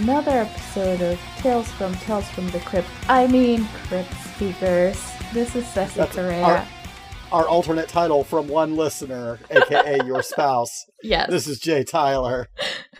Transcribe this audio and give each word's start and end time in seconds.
another 0.00 0.30
episode 0.30 1.02
of 1.02 1.20
Tales 1.38 1.70
from 1.72 1.94
Tales 1.96 2.26
from 2.30 2.48
the 2.50 2.60
Crypt. 2.60 2.88
I 3.06 3.26
mean, 3.26 3.66
Crypt 3.86 4.10
Speakers. 4.34 4.98
This 5.34 5.54
is 5.54 5.66
Ceci 5.66 6.02
Correa. 6.06 6.42
our, 7.30 7.42
our 7.42 7.48
alternate 7.48 7.88
title 7.88 8.24
from 8.24 8.48
one 8.48 8.76
listener, 8.76 9.38
aka 9.50 10.02
your 10.06 10.22
spouse. 10.22 10.86
yes. 11.02 11.28
This 11.28 11.46
is 11.46 11.58
Jay 11.58 11.84
Tyler. 11.84 12.48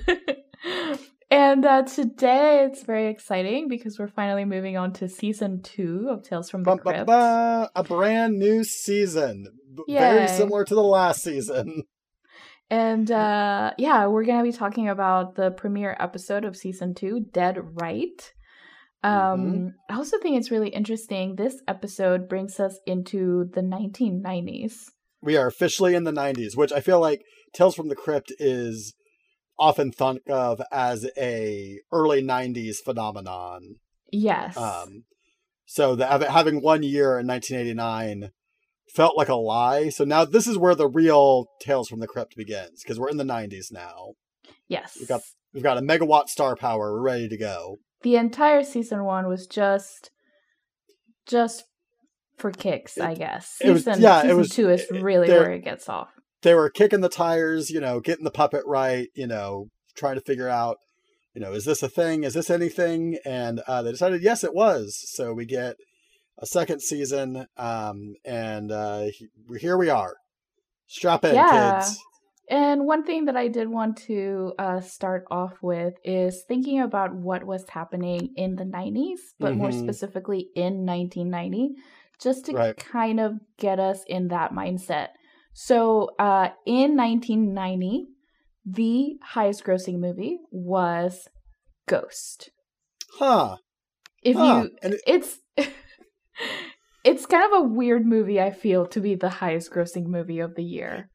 and 1.30 1.64
uh, 1.64 1.84
today 1.84 2.66
it's 2.70 2.82
very 2.82 3.06
exciting 3.08 3.68
because 3.68 3.98
we're 3.98 4.08
finally 4.08 4.44
moving 4.44 4.76
on 4.76 4.92
to 4.94 5.08
season 5.08 5.62
two 5.62 6.06
of 6.10 6.22
Tales 6.22 6.50
from 6.50 6.64
the 6.64 6.76
Crypt. 6.76 7.08
A 7.08 7.82
brand 7.82 8.38
new 8.38 8.62
season, 8.62 9.46
Yay. 9.88 9.98
very 9.98 10.28
similar 10.28 10.66
to 10.66 10.74
the 10.74 10.82
last 10.82 11.22
season. 11.22 11.84
And 12.70 13.10
uh, 13.10 13.72
yeah, 13.78 14.06
we're 14.06 14.24
going 14.24 14.38
to 14.38 14.44
be 14.44 14.56
talking 14.56 14.88
about 14.88 15.34
the 15.34 15.50
premiere 15.50 15.96
episode 15.98 16.44
of 16.44 16.56
season 16.56 16.94
two, 16.94 17.26
Dead 17.32 17.58
Right. 17.80 18.32
Um, 19.02 19.74
I 19.88 19.96
also 19.96 20.18
think 20.18 20.36
it's 20.36 20.50
really 20.50 20.68
interesting. 20.68 21.36
This 21.36 21.60
episode 21.66 22.28
brings 22.28 22.60
us 22.60 22.78
into 22.86 23.50
the 23.52 23.62
1990s. 23.62 24.74
We 25.22 25.36
are 25.36 25.46
officially 25.46 25.94
in 25.94 26.04
the 26.04 26.12
'90s, 26.12 26.56
which 26.56 26.72
I 26.72 26.80
feel 26.80 27.00
like 27.00 27.22
Tales 27.52 27.74
from 27.74 27.88
the 27.88 27.96
Crypt 27.96 28.32
is 28.38 28.94
often 29.58 29.92
thought 29.92 30.20
of 30.28 30.62
as 30.72 31.06
a 31.16 31.78
early 31.92 32.22
'90s 32.22 32.76
phenomenon. 32.76 33.76
Yes. 34.12 34.56
Um, 34.56 35.04
so 35.66 35.94
the, 35.94 36.06
having 36.06 36.62
one 36.62 36.82
year 36.82 37.18
in 37.18 37.26
1989 37.26 38.30
felt 38.94 39.16
like 39.16 39.28
a 39.28 39.34
lie. 39.34 39.88
So 39.88 40.04
now 40.04 40.24
this 40.24 40.46
is 40.46 40.58
where 40.58 40.74
the 40.74 40.88
real 40.88 41.46
Tales 41.60 41.88
from 41.88 42.00
the 42.00 42.06
Crypt 42.06 42.34
begins 42.36 42.82
because 42.82 42.98
we're 42.98 43.08
in 43.10 43.16
the 43.16 43.24
90s 43.24 43.70
now. 43.72 44.12
yes. 44.68 44.96
We've 44.98 45.08
got- 45.08 45.22
We've 45.52 45.64
got 45.64 45.78
a 45.78 45.82
megawatt 45.82 46.28
star 46.28 46.54
power. 46.54 46.92
We're 46.92 47.00
ready 47.02 47.28
to 47.28 47.36
go. 47.36 47.78
the 48.02 48.14
entire 48.16 48.62
season 48.62 49.04
one 49.04 49.26
was 49.28 49.46
just, 49.48 50.10
just 51.26 51.64
for 52.38 52.50
kicks, 52.50 52.96
I 52.98 53.14
guess. 53.14 53.56
it 53.60 53.70
was- 53.70 53.84
Season, 53.84 54.00
yeah, 54.00 54.20
it 54.20 54.22
season 54.22 54.36
was- 54.38 54.48
two 54.50 54.70
is 54.70 54.82
it- 54.90 55.02
really 55.02 55.28
where 55.28 55.50
it 55.52 55.64
gets 55.64 55.88
off. 55.88 56.08
They 56.42 56.54
were 56.54 56.70
kicking 56.70 57.00
the 57.00 57.08
tires, 57.10 57.68
you 57.70 57.80
know, 57.80 58.00
getting 58.00 58.24
the 58.24 58.30
puppet 58.30 58.62
right, 58.64 59.08
you 59.14 59.26
know, 59.26 59.66
trying 59.96 60.14
to 60.14 60.22
figure 60.22 60.48
out, 60.48 60.78
you 61.34 61.40
know, 61.42 61.52
is 61.52 61.64
this 61.66 61.82
a 61.82 61.88
thing? 61.88 62.24
Is 62.24 62.32
this 62.34 62.48
anything? 62.48 63.18
And 63.26 63.60
uh, 63.66 63.82
they 63.82 63.90
decided, 63.90 64.22
yes, 64.22 64.42
it 64.42 64.54
was. 64.54 64.98
So 65.12 65.34
we 65.34 65.44
get 65.44 65.76
a 66.40 66.46
second 66.46 66.80
season, 66.82 67.46
um, 67.56 68.14
and 68.24 68.72
uh, 68.72 69.02
he- 69.16 69.28
here 69.58 69.76
we 69.76 69.88
are. 69.90 70.16
Strap 70.86 71.24
in, 71.24 71.34
Yeah. 71.34 71.72
kids. 71.78 71.98
And 72.48 72.84
one 72.84 73.04
thing 73.04 73.26
that 73.26 73.36
I 73.36 73.46
did 73.46 73.68
want 73.68 73.96
to 74.08 74.54
uh, 74.58 74.80
start 74.80 75.24
off 75.30 75.54
with 75.62 75.94
is 76.04 76.42
thinking 76.48 76.80
about 76.80 77.14
what 77.14 77.44
was 77.44 77.64
happening 77.68 78.30
in 78.36 78.56
the 78.56 78.64
90s, 78.64 79.20
but 79.38 79.54
more 79.54 79.68
Mhm. 79.70 79.78
specifically 79.84 80.48
in 80.56 80.84
1990, 80.84 81.76
just 82.20 82.46
to 82.46 82.52
Right. 82.52 82.76
kind 82.76 83.20
of 83.20 83.34
get 83.56 83.78
us 83.78 84.02
in 84.08 84.28
that 84.28 84.50
mindset. 84.52 85.08
So 85.54 86.10
uh, 86.18 86.48
in 86.66 86.96
1990, 86.96 88.08
the 88.64 89.18
highest 89.22 89.62
grossing 89.64 89.98
movie 90.00 90.38
was 90.50 91.28
Ghost. 91.86 92.50
Huh. 93.18 93.58
If 94.22 94.36
Huh. 94.36 94.42
you, 94.64 94.76
And 94.82 94.94
it- 94.94 95.02
it's. 95.06 95.38
It's 97.02 97.24
kind 97.26 97.44
of 97.52 97.62
a 97.62 97.64
weird 97.66 98.04
movie, 98.06 98.40
I 98.40 98.50
feel, 98.50 98.86
to 98.88 99.00
be 99.00 99.14
the 99.14 99.28
highest 99.30 99.70
grossing 99.72 100.06
movie 100.06 100.38
of 100.40 100.54
the 100.54 100.62
year. 100.64 101.08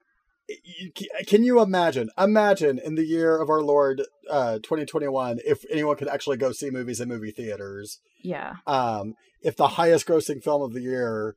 can 1.27 1.43
you 1.43 1.59
imagine 1.59 2.09
imagine 2.19 2.77
in 2.77 2.93
the 2.93 3.03
year 3.05 3.35
of 3.41 3.49
our 3.49 3.61
lord 3.63 4.03
uh 4.29 4.57
2021 4.57 5.39
if 5.43 5.65
anyone 5.71 5.95
could 5.95 6.07
actually 6.07 6.37
go 6.37 6.51
see 6.51 6.69
movies 6.69 7.01
in 7.01 7.09
movie 7.09 7.31
theaters 7.31 7.99
Yeah. 8.23 8.57
um 8.67 9.15
if 9.41 9.55
the 9.55 9.69
highest 9.69 10.05
grossing 10.05 10.43
film 10.43 10.61
of 10.61 10.73
the 10.73 10.81
year 10.81 11.35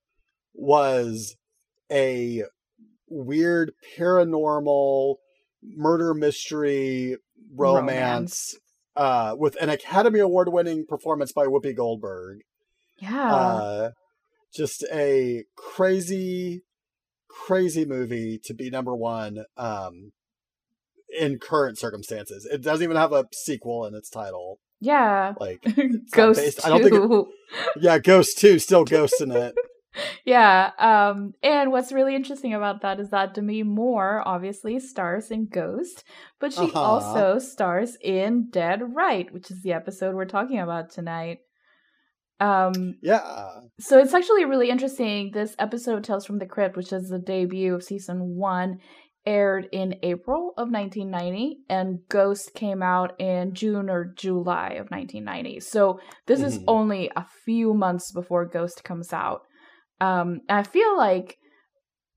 was 0.53 1.37
a 1.91 2.43
weird 3.09 3.73
paranormal 3.97 5.15
murder 5.63 6.13
mystery 6.13 7.17
romance, 7.55 8.55
uh 8.95 9.35
with 9.39 9.57
an 9.63 9.71
academy 9.71 10.21
award 10.21 10.51
winning 10.51 10.85
performance 10.87 11.33
by 11.33 11.47
whoopi 11.47 11.75
goldberg 11.75 12.41
Yeah. 13.01 13.33
uh 13.33 13.91
just 14.55 14.85
a 14.93 15.45
crazy 15.57 16.63
crazy 17.29 17.85
movie 17.85 18.41
to 18.45 18.55
be 18.55 18.71
number 18.71 18.95
one 18.95 19.45
um 19.57 20.13
in 21.19 21.39
current 21.39 21.79
circumstances 21.79 22.47
it 22.51 22.63
doesn't 22.63 22.83
even 22.85 22.97
have 22.97 23.13
a 23.13 23.27
sequel 23.33 23.85
in 23.87 23.95
its 23.95 24.11
title 24.11 24.59
yeah. 24.81 25.35
like 25.41 25.63
Ghost 26.13 26.65
I 26.65 26.69
don't 26.69 26.83
think 26.83 26.95
it- 26.95 27.27
yeah 27.83 27.99
ghost 27.99 28.39
2 28.39 28.59
still 28.59 28.85
ghost 28.85 29.21
in 29.21 29.31
it 29.33 29.55
yeah. 30.25 30.71
Um, 30.79 31.33
and 31.43 31.73
what's 31.73 31.93
really 31.93 32.15
interesting 32.15 32.55
about 32.55 32.83
that 32.83 33.01
is 33.01 33.11
that 33.11 33.35
Demi 33.35 33.63
Moore 33.63 34.23
obviously 34.27 34.79
stars 34.79 35.31
in 35.31 35.47
Ghost, 35.47 36.05
but 36.39 36.53
she 36.53 36.61
Uh-huh. 36.61 36.81
also 36.81 37.39
stars 37.39 37.97
in 38.03 38.49
Dead 38.51 38.95
Right, 38.95 39.33
which 39.33 39.51
is 39.51 39.63
the 39.63 39.73
episode 39.73 40.15
we're 40.15 40.27
talking 40.27 40.61
about 40.61 40.91
tonight. 40.91 41.39
Um, 42.41 42.97
yeah 43.03 43.61
so 43.81 43.99
it's 43.99 44.15
actually 44.15 44.45
really 44.45 44.71
interesting. 44.71 45.31
This 45.33 45.55
episode 45.59 46.03
Tales 46.03 46.27
from 46.27 46.39
the 46.39 46.47
Crypt, 46.47 46.77
which 46.77 46.93
is 46.93 47.09
the 47.09 47.19
debut 47.19 47.75
of 47.75 47.85
season 47.85 48.37
one, 48.37 48.79
aired 49.25 49.69
in 49.71 49.95
April 50.03 50.53
of 50.57 50.69
1990, 50.69 51.59
and 51.69 52.01
Ghost 52.09 52.55
came 52.55 52.83
out 52.83 53.15
in 53.21 53.55
June 53.55 53.89
or 53.89 54.13
July 54.17 54.71
of 54.81 54.91
1990. 54.91 55.61
So 55.61 56.01
this 56.27 56.43
is 56.43 56.59
Mhm. 56.59 56.65
only 56.67 57.11
a 57.15 57.25
few 57.45 57.73
months 57.73 58.11
before 58.11 58.47
Ghost 58.47 58.83
comes 58.83 59.13
out. 59.13 59.43
Um, 60.01 60.41
I 60.49 60.65
feel 60.65 60.97
like, 60.97 61.39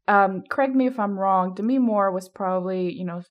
um, 0.07 0.41
correct 0.49 0.73
me 0.73 0.87
if 0.87 0.99
I'm 0.99 1.19
wrong, 1.19 1.53
Demi 1.53 1.77
Moore 1.77 2.11
was 2.11 2.27
probably, 2.27 2.91
you 2.91 3.05
know, 3.05 3.21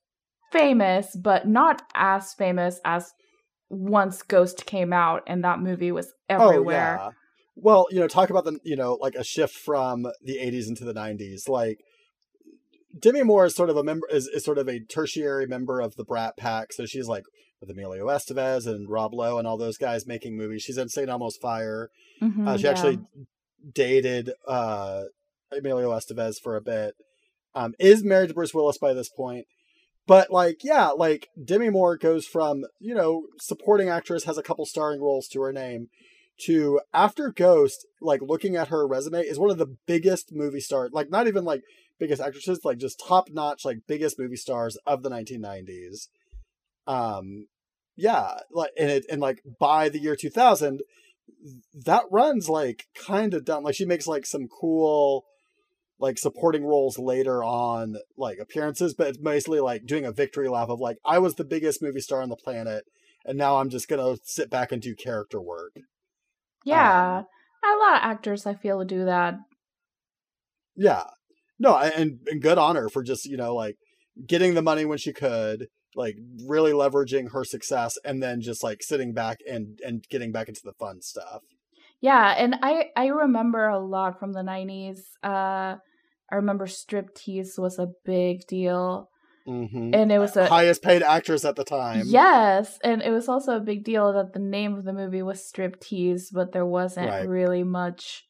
famous, 0.51 1.15
but 1.15 1.47
not 1.47 1.81
as 1.95 2.33
famous 2.33 2.79
as 2.85 3.11
once 3.73 4.21
Ghost 4.21 4.65
came 4.65 4.91
out 4.91 5.23
and 5.27 5.43
that 5.43 5.59
movie 5.59 5.91
was 5.91 6.11
everywhere. 6.29 6.97
oh 6.99 7.05
yeah 7.05 7.09
well 7.55 7.85
you 7.91 7.99
know 7.99 8.07
talk 8.07 8.29
about 8.29 8.43
the 8.45 8.59
you 8.63 8.75
know 8.75 8.97
like 9.01 9.15
a 9.15 9.23
shift 9.23 9.53
from 9.55 10.03
the 10.03 10.37
80s 10.37 10.67
into 10.67 10.83
the 10.83 10.93
90s 10.93 11.47
like 11.49 11.79
Demi 12.99 13.23
Moore 13.23 13.45
is 13.45 13.55
sort 13.55 13.69
of 13.69 13.77
a 13.77 13.83
member 13.83 14.05
is, 14.11 14.27
is 14.27 14.43
sort 14.43 14.57
of 14.57 14.67
a 14.67 14.79
tertiary 14.81 15.47
member 15.47 15.79
of 15.79 15.95
the 15.95 16.03
Brat 16.03 16.35
Pack. 16.35 16.73
So 16.73 16.85
she's 16.85 17.07
like 17.07 17.23
with 17.61 17.69
Emilio 17.69 18.07
Estevez 18.07 18.67
and 18.67 18.89
Rob 18.89 19.13
Lowe 19.13 19.37
and 19.37 19.47
all 19.47 19.57
those 19.57 19.77
guys 19.77 20.05
making 20.05 20.35
movies. 20.35 20.63
She's 20.63 20.77
in 20.77 20.89
St. 20.89 21.07
Elmo's 21.07 21.37
Fire. 21.37 21.89
Mhm, 22.21 22.45
Uh, 22.47 22.57
she 22.57 22.63
yeah. 22.65 22.69
actually 22.71 22.99
dated 23.73 24.31
uh, 24.47 25.03
Emilio 25.57 25.91
Estevez 25.91 26.35
for 26.41 26.57
a 26.57 26.61
bit. 26.61 26.95
Um, 27.55 27.75
is 27.79 28.03
married 28.03 28.27
to 28.29 28.33
Bruce 28.33 28.53
Willis 28.53 28.77
by 28.77 28.93
this 28.93 29.07
point. 29.09 29.45
But 30.07 30.31
like, 30.31 30.63
yeah, 30.63 30.89
like 30.89 31.29
Demi 31.43 31.69
Moore 31.69 31.97
goes 31.97 32.25
from 32.25 32.63
you 32.79 32.93
know 32.93 33.27
supporting 33.39 33.89
actress 33.89 34.23
has 34.25 34.37
a 34.37 34.43
couple 34.43 34.65
starring 34.65 35.01
roles 35.01 35.27
to 35.29 35.41
her 35.41 35.53
name 35.53 35.87
to 36.45 36.79
after 36.93 37.29
Ghost, 37.29 37.85
like 38.01 38.21
looking 38.21 38.55
at 38.55 38.69
her 38.69 38.87
resume 38.87 39.21
is 39.21 39.39
one 39.39 39.51
of 39.51 39.57
the 39.57 39.75
biggest 39.85 40.31
movie 40.33 40.59
stars. 40.59 40.91
Like 40.91 41.09
not 41.09 41.27
even 41.27 41.45
like 41.45 41.61
biggest 41.99 42.21
actresses, 42.21 42.65
like 42.65 42.77
just 42.77 43.03
top 43.05 43.29
notch, 43.31 43.63
like 43.63 43.79
biggest 43.87 44.17
movie 44.17 44.35
stars 44.35 44.77
of 44.85 45.03
the 45.03 45.09
1990s. 45.09 46.07
Um, 46.87 47.47
yeah, 47.95 48.39
like 48.51 48.71
and 48.77 48.89
it 48.89 49.05
and 49.09 49.21
like 49.21 49.41
by 49.59 49.89
the 49.89 49.99
year 49.99 50.15
2000 50.15 50.81
that 51.85 52.03
runs 52.11 52.49
like 52.49 52.87
kind 52.95 53.33
of 53.33 53.45
done 53.45 53.63
like 53.63 53.75
she 53.75 53.85
makes 53.85 54.05
like 54.05 54.25
some 54.25 54.47
cool 54.47 55.25
like 56.01 56.17
supporting 56.17 56.65
roles 56.65 56.99
later 56.99 57.43
on 57.43 57.95
like 58.17 58.39
appearances 58.39 58.93
but 58.93 59.07
it's 59.07 59.19
mostly 59.21 59.59
like 59.61 59.85
doing 59.85 60.03
a 60.05 60.11
victory 60.11 60.49
lap 60.49 60.69
of 60.69 60.79
like 60.79 60.97
i 61.05 61.19
was 61.19 61.35
the 61.35 61.45
biggest 61.45 61.81
movie 61.81 62.01
star 62.01 62.21
on 62.21 62.29
the 62.29 62.35
planet 62.35 62.83
and 63.25 63.37
now 63.37 63.57
i'm 63.57 63.69
just 63.69 63.87
gonna 63.87 64.15
sit 64.23 64.49
back 64.49 64.71
and 64.71 64.81
do 64.81 64.95
character 64.95 65.39
work 65.41 65.73
Yeah. 66.65 67.19
Um, 67.19 67.25
a 67.63 67.77
lot 67.77 67.97
of 67.97 68.03
actors 68.03 68.45
I 68.47 68.55
feel 68.55 68.83
do 68.83 69.05
that. 69.05 69.35
yeah 70.75 71.03
no 71.59 71.77
and 71.77 72.19
and 72.27 72.41
good 72.41 72.57
honor 72.57 72.89
for 72.89 73.03
just 73.03 73.25
you 73.25 73.37
know 73.37 73.53
like 73.55 73.77
getting 74.27 74.53
the 74.53 74.61
money 74.61 74.85
when 74.85 74.97
she 74.97 75.13
could 75.13 75.67
like 75.95 76.15
really 76.47 76.71
leveraging 76.71 77.31
her 77.31 77.43
success 77.43 77.97
and 78.05 78.23
then 78.23 78.41
just 78.41 78.63
like 78.63 78.81
sitting 78.81 79.13
back 79.13 79.39
and 79.49 79.79
and 79.85 80.05
getting 80.09 80.31
back 80.31 80.47
into 80.47 80.61
the 80.63 80.73
fun 80.73 81.01
stuff 81.01 81.43
Yeah, 82.01 82.33
and 82.37 82.55
I 82.63 82.85
I 82.95 83.07
remember 83.07 83.67
a 83.67 83.79
lot 83.79 84.17
from 84.19 84.33
the 84.33 84.41
90s. 84.41 84.99
Uh 85.21 85.77
I 86.31 86.35
remember 86.35 86.65
striptease 86.65 87.57
was 87.59 87.77
a 87.79 87.89
big 88.05 88.47
deal. 88.47 89.09
mm-hmm. 89.47 89.93
And 89.93 90.11
it 90.11 90.19
was 90.19 90.33
the 90.33 90.47
highest 90.47 90.83
paid 90.83 91.01
actress 91.03 91.43
at 91.45 91.55
the 91.55 91.63
time 91.63 92.03
Yes, 92.05 92.77
and 92.83 93.01
it 93.01 93.09
was 93.11 93.27
also 93.27 93.57
a 93.57 93.59
big 93.59 93.83
deal 93.83 94.13
that 94.13 94.33
the 94.33 94.39
name 94.39 94.75
of 94.75 94.83
the 94.85 94.93
movie 94.93 95.23
was 95.23 95.41
Striptease, 95.41 96.25
but 96.31 96.51
there 96.51 96.65
wasn't 96.65 97.09
Right. 97.09 97.27
really 97.27 97.63
much 97.63 98.25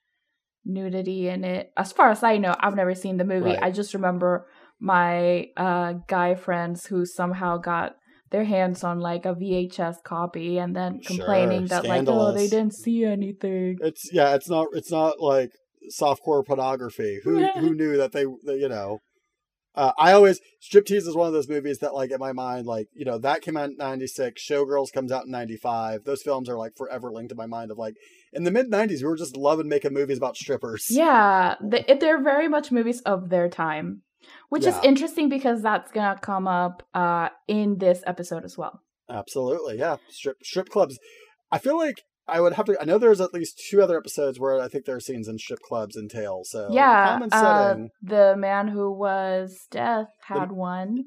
nudity 0.64 1.28
in 1.28 1.44
it. 1.44 1.72
As 1.76 1.92
far 1.92 2.10
as 2.12 2.24
I 2.24 2.38
know, 2.38 2.56
I've 2.60 2.76
never 2.76 2.96
seen 2.96 3.18
the 3.18 3.26
movie. 3.26 3.50
Right. 3.52 3.64
I 3.64 3.72
just 3.72 3.94
remember 3.94 4.48
my 4.80 5.48
uh 5.58 5.94
guy 6.08 6.34
friends 6.36 6.86
who 6.88 7.06
somehow 7.06 7.58
got 7.58 7.96
their 8.32 8.46
hands 8.46 8.84
on 8.84 9.00
like 9.00 9.26
a 9.26 9.36
VHS 9.36 9.98
copy 10.04 10.58
and 10.58 10.76
then 10.76 11.02
complaining 11.02 11.68
Sure, 11.68 11.82
that 11.82 11.86
like 11.86 12.08
oh 12.08 12.32
they 12.32 12.48
didn't 12.48 12.74
see 12.74 13.04
anything. 13.04 13.78
It's 13.82 14.10
yeah, 14.14 14.34
it's 14.36 14.50
not 14.50 14.68
it's 14.74 14.92
not 14.92 15.20
like 15.20 15.52
softcore 15.90 16.46
pornography. 16.46 17.20
Who 17.24 17.46
who 17.56 17.74
knew 17.74 17.98
that 17.98 18.12
they 18.12 18.26
that, 18.44 18.58
you 18.60 18.70
know. 18.70 19.00
Uh, 19.74 19.94
I 19.98 20.12
always 20.12 20.42
Striptease 20.62 21.08
is 21.08 21.16
one 21.16 21.28
of 21.28 21.34
those 21.34 21.48
movies 21.48 21.80
that 21.80 21.94
like 21.94 22.12
in 22.12 22.20
my 22.20 22.34
mind 22.34 22.68
like 22.68 22.90
you 22.94 23.06
know 23.06 23.18
that 23.20 23.42
came 23.42 23.56
out 23.56 23.70
in 23.70 23.78
96 23.78 24.42
Showgirls 24.42 24.92
comes 24.92 25.14
out 25.14 25.24
in 25.24 25.32
95 25.32 26.04
those 26.04 26.22
films 26.22 26.50
are 26.50 26.58
like 26.58 26.76
forever 26.76 27.10
linked 27.10 27.32
in 27.32 27.38
my 27.38 27.46
mind 27.46 27.72
of 27.72 27.78
like 27.78 27.96
in 28.34 28.44
the 28.44 28.52
mid 28.52 28.70
90s 28.70 29.00
we 29.00 29.06
were 29.06 29.16
just 29.16 29.38
loving 29.38 29.70
making 29.70 29.94
movies 29.94 30.18
about 30.18 30.36
strippers 30.36 30.88
Yeah, 30.92 31.56
they, 31.62 31.98
they're 32.02 32.22
very 32.22 32.50
much 32.50 32.70
movies 32.70 33.00
of 33.02 33.30
their 33.30 33.48
time, 33.48 34.02
which 34.50 34.66
is 34.66 34.76
interesting 34.84 35.30
because 35.30 35.62
that's 35.62 35.90
gonna 35.94 36.20
come 36.20 36.50
up 36.50 36.84
uh 36.94 37.30
in 37.48 37.78
this 37.78 38.04
episode 38.06 38.44
as 38.44 38.58
well. 38.58 38.82
Absolutely, 39.10 39.78
yeah. 39.78 39.98
Strip 40.10 40.38
strip 40.44 40.70
clubs. 40.70 41.00
I 41.52 41.58
feel 41.58 41.78
like 41.78 42.04
I 42.28 42.40
would 42.40 42.54
have 42.54 42.66
to. 42.68 42.78
I 42.80 42.86
know 42.86 42.98
there's 42.98 43.22
at 43.22 43.34
least 43.34 43.62
two 43.70 43.82
other 43.82 43.98
episodes 43.98 44.40
where 44.40 44.60
I 44.60 44.68
think 44.68 44.86
there 44.86 44.96
are 44.96 45.02
scenes 45.02 45.28
in 45.28 45.38
strip 45.38 45.60
clubs 45.60 45.96
and 45.96 46.10
Tale. 46.10 46.42
So 46.44 46.70
yeah, 46.72 47.20
common 47.20 47.30
uh, 47.32 47.76
the 48.02 48.36
man 48.38 48.68
who 48.68 48.92
was 48.92 49.68
death 49.70 50.08
had 50.22 50.52
one. 50.52 51.06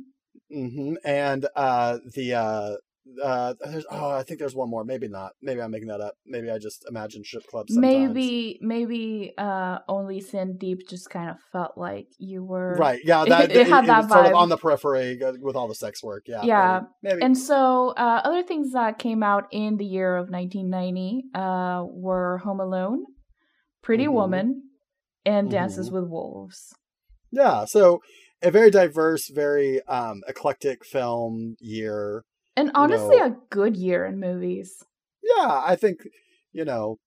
hmm 0.50 0.94
And 1.04 1.46
uh, 1.56 1.98
the 2.14 2.34
uh, 2.34 2.76
uh, 3.22 3.54
there's 3.60 3.84
oh, 3.90 4.10
I 4.10 4.22
think 4.22 4.38
there's 4.40 4.54
one 4.54 4.70
more. 4.70 4.84
Maybe 4.84 5.08
not. 5.08 5.32
Maybe 5.42 5.60
I'm 5.60 5.70
making 5.70 5.88
that 5.88 6.00
up. 6.00 6.14
Maybe 6.26 6.50
I 6.50 6.58
just 6.58 6.84
imagine 6.88 7.22
strip 7.24 7.46
clubs. 7.46 7.74
Sometimes. 7.74 8.14
Maybe, 8.14 8.58
maybe 8.62 9.32
uh, 9.36 9.78
only 9.88 10.20
Sin 10.20 10.56
Deep 10.58 10.88
just 10.88 11.10
kind 11.10 11.28
of 11.30 11.36
felt 11.52 11.72
like 11.76 12.06
you 12.18 12.42
were 12.44 12.76
Right. 12.78 13.00
Yeah. 13.04 13.24
That 13.28 13.50
It 13.52 13.66
had 13.66 13.86
that 13.86 14.04
was 14.04 14.12
sort 14.12 14.26
of 14.26 14.32
vibe. 14.32 14.36
on 14.36 14.48
the 14.48 14.56
periphery 14.56 15.22
uh, 15.22 15.32
with 15.40 15.54
all 15.56 15.68
the 15.68 15.74
sex 15.74 16.02
work. 16.02 16.24
Yeah. 16.26 16.42
Yeah. 16.44 16.80
Maybe. 17.02 17.14
maybe. 17.16 17.26
And 17.26 17.36
so, 17.38 17.90
uh, 17.90 18.20
other 18.24 18.42
things 18.42 18.72
that 18.72 18.98
came 18.98 19.22
out 19.22 19.44
in 19.52 19.76
the 19.76 19.84
year 19.84 20.16
of 20.16 20.30
1990 20.30 21.24
uh, 21.34 21.84
were 21.86 22.38
Home 22.38 22.60
Alone, 22.60 23.04
Pretty 23.82 24.06
Mhm. 24.06 24.12
Woman, 24.12 24.62
and 25.26 25.50
Dances 25.50 25.90
Mhm. 25.90 25.92
with 25.92 26.04
Wolves. 26.08 26.72
yeah. 27.30 27.64
So 27.66 28.00
a 28.42 28.50
very 28.50 28.70
diverse, 28.70 29.28
very 29.28 29.82
um, 29.88 30.22
eclectic 30.28 30.84
film 30.84 31.56
year. 31.60 32.24
And 32.56 32.70
honestly, 32.74 33.16
know- 33.16 33.26
a 33.26 33.36
good 33.50 33.76
year 33.76 34.04
in 34.04 34.20
movies. 34.20 34.84
yeah, 35.22 35.62
I 35.64 35.76
think 35.76 36.00
you 36.52 36.64
know, 36.64 36.98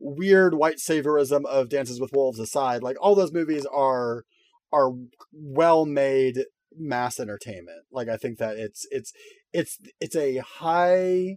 weird 0.00 0.54
white 0.54 0.78
saviorism 0.78 1.44
of 1.46 1.68
Dances 1.68 2.00
with 2.00 2.12
Wolves 2.12 2.40
aside, 2.40 2.82
like 2.82 2.96
all 3.00 3.14
those 3.14 3.32
movies 3.32 3.66
are 3.66 4.24
are 4.72 4.92
well 5.32 5.86
made 5.86 6.44
mass 6.76 7.20
entertainment. 7.20 7.84
Like 7.90 8.08
I 8.08 8.16
think 8.16 8.38
that 8.38 8.56
it's 8.56 8.86
it's 8.90 9.12
it's 9.52 9.78
it's 10.00 10.16
a 10.16 10.38
high 10.38 11.36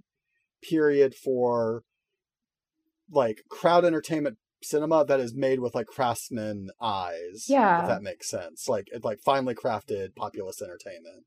period 0.63 1.13
for 1.15 1.83
like 3.11 3.43
crowd 3.49 3.85
entertainment 3.85 4.37
cinema 4.63 5.05
that 5.05 5.19
is 5.19 5.35
made 5.35 5.59
with 5.59 5.75
like 5.75 5.87
craftsman 5.87 6.69
eyes. 6.81 7.45
Yeah. 7.47 7.83
if 7.83 7.87
that 7.87 8.01
makes 8.01 8.29
sense. 8.29 8.67
Like 8.67 8.87
it 8.91 9.03
like 9.03 9.19
finely 9.23 9.53
crafted 9.53 10.15
populist 10.15 10.61
entertainment. 10.61 11.25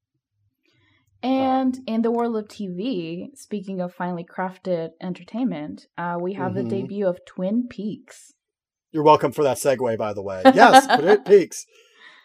And 1.22 1.78
in 1.86 2.02
the 2.02 2.10
world 2.12 2.36
of 2.36 2.46
TV, 2.48 3.26
speaking 3.34 3.80
of 3.80 3.92
finely 3.94 4.24
crafted 4.24 4.90
entertainment, 5.02 5.86
uh, 5.96 6.16
we 6.20 6.34
have 6.34 6.52
Mhm. 6.52 6.54
the 6.54 6.62
debut 6.64 7.06
of 7.08 7.24
Twin 7.26 7.66
Peaks. 7.68 8.34
You're 8.92 9.02
welcome 9.02 9.32
for 9.32 9.42
that 9.42 9.56
segue, 9.58 9.98
by 9.98 10.12
the 10.12 10.22
way. 10.22 10.42
Yes, 10.54 10.86
Twin 10.86 11.22
Peaks, 11.24 11.66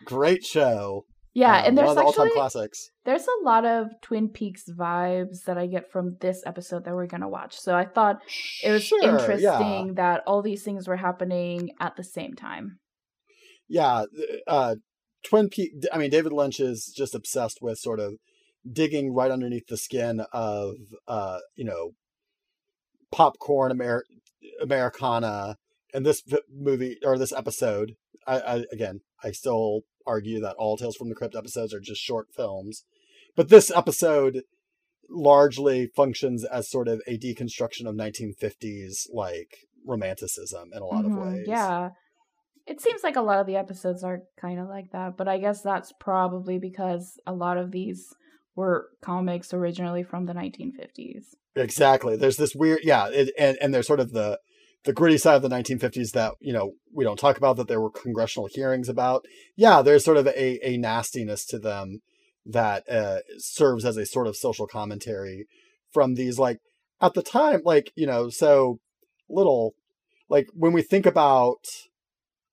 great 0.06 0.44
show. 0.46 1.06
Yeah, 1.36 1.56
Uh, 1.56 1.64
and 1.66 1.76
there's 1.78 1.96
the 1.96 2.06
actually 2.06 2.30
classics. 2.30 2.92
there's 3.06 3.26
a 3.28 3.44
lot 3.44 3.66
of 3.66 3.88
Twin 4.04 4.30
Peaks 4.30 4.66
vibes 4.70 5.46
that 5.46 5.58
I 5.58 5.66
get 5.66 5.92
from 5.92 6.18
this 6.22 6.44
episode 6.46 6.86
that 6.86 6.94
we're 6.94 7.08
gonna 7.08 7.28
watch. 7.28 7.58
So 7.60 7.76
I 7.76 7.86
thought 7.86 8.22
it 8.64 8.70
was 8.70 8.84
Sure, 8.84 9.02
interesting 9.04 9.88
Yeah, 9.88 9.94
that 9.96 10.24
all 10.28 10.44
these 10.44 10.64
things 10.64 10.88
were 10.88 10.98
happening 10.98 11.72
at 11.80 11.96
the 11.96 12.04
same 12.04 12.36
time. 12.36 12.80
yeah. 13.68 14.06
Uh, 14.46 14.76
Twin 15.24 15.50
Peaks. 15.50 15.88
I 15.92 15.98
mean, 15.98 16.12
David 16.12 16.34
Lynch 16.34 16.60
is 16.60 16.94
just 16.96 17.16
obsessed 17.16 17.60
with 17.62 17.80
sort 17.80 18.00
of 18.00 18.14
digging 18.70 19.14
right 19.14 19.32
underneath 19.32 19.68
the 19.68 19.78
skin 19.78 20.22
of, 20.32 20.76
uh, 21.08 21.40
you 21.56 21.66
know, 21.66 21.92
popcorn 23.12 23.72
Amer- 23.72 24.06
Americana. 24.62 25.58
And 25.94 26.06
this 26.06 26.22
v- 26.26 26.40
movie 26.52 26.98
or 27.04 27.18
this 27.18 27.32
episode, 27.34 27.96
I, 28.26 28.40
I 28.40 28.64
again, 28.72 29.02
I 29.24 29.32
still 29.32 29.82
argue 30.08 30.40
that 30.42 30.56
all 30.58 30.76
Tales 30.78 30.96
from 30.96 31.10
the 31.10 31.16
Crypt 31.16 31.36
episodes 31.36 31.74
are 31.74 31.80
just 31.80 32.02
short 32.02 32.28
films, 32.36 32.84
but 33.36 33.50
this 33.50 33.72
episode 33.72 34.42
largely 35.10 35.88
functions 35.96 36.44
as 36.46 36.70
sort 36.70 36.88
of 36.88 37.02
a 37.08 37.18
deconstruction 37.18 37.86
of 37.86 37.96
1950s 37.96 39.08
like 39.14 39.68
romanticism 39.86 40.70
in 40.74 40.82
a 40.82 40.86
lot 40.86 41.06
Mhm, 41.06 41.12
of 41.28 41.34
ways. 41.34 41.46
Yeah. 41.48 41.90
It 42.66 42.80
seems 42.82 43.04
like 43.04 43.18
a 43.18 43.22
lot 43.22 43.40
of 43.40 43.46
the 43.46 43.58
episodes 43.58 44.04
are 44.04 44.24
kind 44.40 44.60
of 44.60 44.70
like 44.70 44.92
that, 44.92 45.18
but 45.18 45.28
I 45.28 45.38
guess 45.38 45.62
that's 45.62 45.92
probably 46.00 46.58
because 46.58 47.20
a 47.28 47.34
lot 47.34 47.58
of 47.58 47.72
these 47.72 48.14
were 48.56 48.90
comics 49.02 49.54
originally 49.54 50.04
from 50.04 50.26
the 50.26 50.34
1950s. 50.34 51.36
Exactly. 51.56 52.16
There's 52.16 52.38
this 52.38 52.56
weird, 52.56 52.80
yeah, 52.84 53.08
it, 53.08 53.32
and 53.38 53.58
and 53.62 53.74
there's 53.74 53.88
sort 53.88 54.00
of 54.00 54.12
the 54.12 54.40
the 54.86 54.94
gritty 54.94 55.18
side 55.18 55.36
of 55.36 55.42
the 55.42 55.50
1950s 55.50 56.12
that 56.12 56.34
you 56.40 56.54
know 56.54 56.74
we 56.94 57.04
don't 57.04 57.20
talk 57.20 57.38
about 57.38 57.58
that 57.58 57.68
there 57.68 57.82
were 57.82 57.92
congressional 57.92 58.50
hearings 58.52 58.90
about. 58.90 59.26
Yeah, 59.56 59.82
there's 59.82 60.04
sort 60.04 60.18
of 60.18 60.28
a 60.28 60.68
a 60.68 60.78
nastiness 60.78 61.46
to 61.48 61.60
them 61.60 62.02
that 62.46 62.90
uh, 62.90 63.20
serves 63.38 63.86
as 63.86 63.98
a 63.98 64.06
sort 64.06 64.28
of 64.28 64.36
social 64.36 64.68
commentary 64.68 65.48
from 65.92 66.16
these 66.16 66.40
like 66.40 66.60
at 67.00 67.14
the 67.14 67.22
time 67.22 67.62
like 67.64 67.92
you 67.96 68.08
know 68.08 68.30
so 68.30 68.80
little 69.30 69.76
like 70.30 70.48
when 70.54 70.74
we 70.74 70.82
think 70.82 71.06
about 71.06 71.60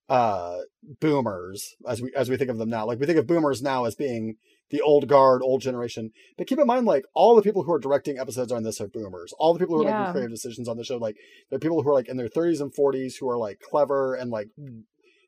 uh 0.09 0.59
boomers 1.01 1.75
as 1.89 2.03
we 2.03 2.13
as 2.15 2.29
we 2.29 2.37
think 2.37 2.51
of 2.51 2.59
them 2.59 2.69
now 2.69 2.85
like 2.85 3.01
we 3.01 3.07
think 3.07 3.19
of 3.19 3.27
boomers 3.27 3.63
now 3.63 3.85
as 3.85 3.95
being 3.95 4.37
the 4.71 4.81
old 4.81 5.09
guard 5.09 5.43
old 5.43 5.61
generation. 5.63 6.11
But 6.39 6.47
keep 6.47 6.59
in 6.59 6.67
mind 6.67 6.87
like 6.87 7.05
all 7.15 7.35
the 7.35 7.43
people 7.43 7.65
who 7.65 7.73
are 7.73 7.79
directing 7.79 8.19
episodes 8.19 8.53
on 8.53 8.63
this 8.63 8.81
are 8.81 8.89
boomers. 8.89 9.33
All 9.39 9.53
the 9.53 9.59
people 9.59 9.77
who 9.77 9.83
are 9.83 9.85
Yeah. 9.85 9.99
making 9.99 10.13
creative 10.13 10.31
decisions 10.31 10.69
on 10.69 10.77
the 10.77 10.85
show 10.85 10.97
like 10.97 11.17
they're 11.49 11.59
people 11.59 11.83
who 11.83 11.91
are 11.91 11.95
like 11.95 12.09
in 12.09 12.17
their 12.17 12.29
30s 12.29 12.61
and 12.61 12.75
40s 12.75 13.15
who 13.19 13.29
are 13.29 13.39
like 13.39 13.61
clever 13.61 14.15
and 14.15 14.31
like 14.31 14.49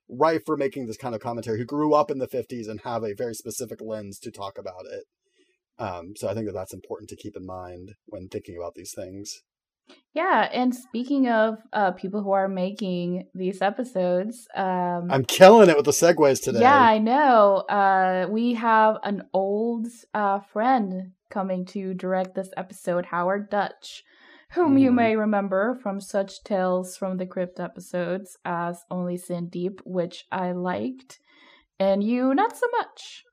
ripe 0.08 0.42
for 0.46 0.56
making 0.56 0.86
this 0.86 0.96
kind 0.96 1.14
of 1.14 1.20
commentary 1.20 1.58
who 1.58 1.64
grew 1.64 1.94
up 1.94 2.10
in 2.10 2.18
the 2.18 2.28
50s 2.28 2.68
and 2.68 2.80
have 2.82 3.02
a 3.02 3.14
very 3.14 3.34
specific 3.34 3.80
lens 3.80 4.18
to 4.18 4.30
talk 4.30 4.58
about 4.58 4.84
it. 4.90 5.04
Um 5.78 6.14
so 6.16 6.28
i 6.28 6.34
think 6.34 6.46
that 6.46 6.52
that's 6.52 6.74
important 6.74 7.08
to 7.10 7.16
keep 7.16 7.36
in 7.36 7.46
mind 7.46 7.94
when 8.06 8.28
thinking 8.28 8.56
about 8.56 8.74
these 8.74 8.92
things 8.94 9.42
Yeah, 10.14 10.48
and 10.52 10.74
speaking 10.74 11.28
of 11.28 11.56
uh, 11.72 11.92
people 11.92 12.22
who 12.22 12.32
are 12.32 12.48
making 12.48 13.28
these 13.34 13.62
episodes, 13.62 14.46
um, 14.54 15.08
i'm 15.10 15.24
killing 15.24 15.70
it 15.70 15.76
with 15.76 15.86
the 15.86 15.92
segues 15.92 16.42
today 16.42 16.60
Yeah, 16.60 16.78
I 16.78 16.98
know. 16.98 17.64
Uh, 17.68 18.26
we 18.30 18.54
have 18.54 18.98
an 19.04 19.22
old 19.32 19.86
uh, 20.12 20.40
friend 20.40 21.12
coming 21.30 21.64
to 21.66 21.94
direct 21.94 22.34
this 22.34 22.50
episode, 22.58 23.06
Howard 23.06 23.48
Deutch, 23.48 24.04
whom 24.54 24.76
you 24.76 24.90
Mhm. 24.90 24.94
may 24.96 25.16
remember 25.16 25.74
from 25.82 25.98
such 25.98 26.42
Tales 26.44 26.94
from 26.96 27.16
the 27.16 27.26
Crypt 27.26 27.58
episodes 27.58 28.36
as 28.44 28.84
Only 28.90 29.16
Sin 29.16 29.48
Deep, 29.48 29.80
which 29.86 30.26
I 30.30 30.52
liked, 30.52 31.20
and 31.78 32.04
you 32.04 32.34
not 32.34 32.54
so 32.56 32.66
much. 32.78 33.24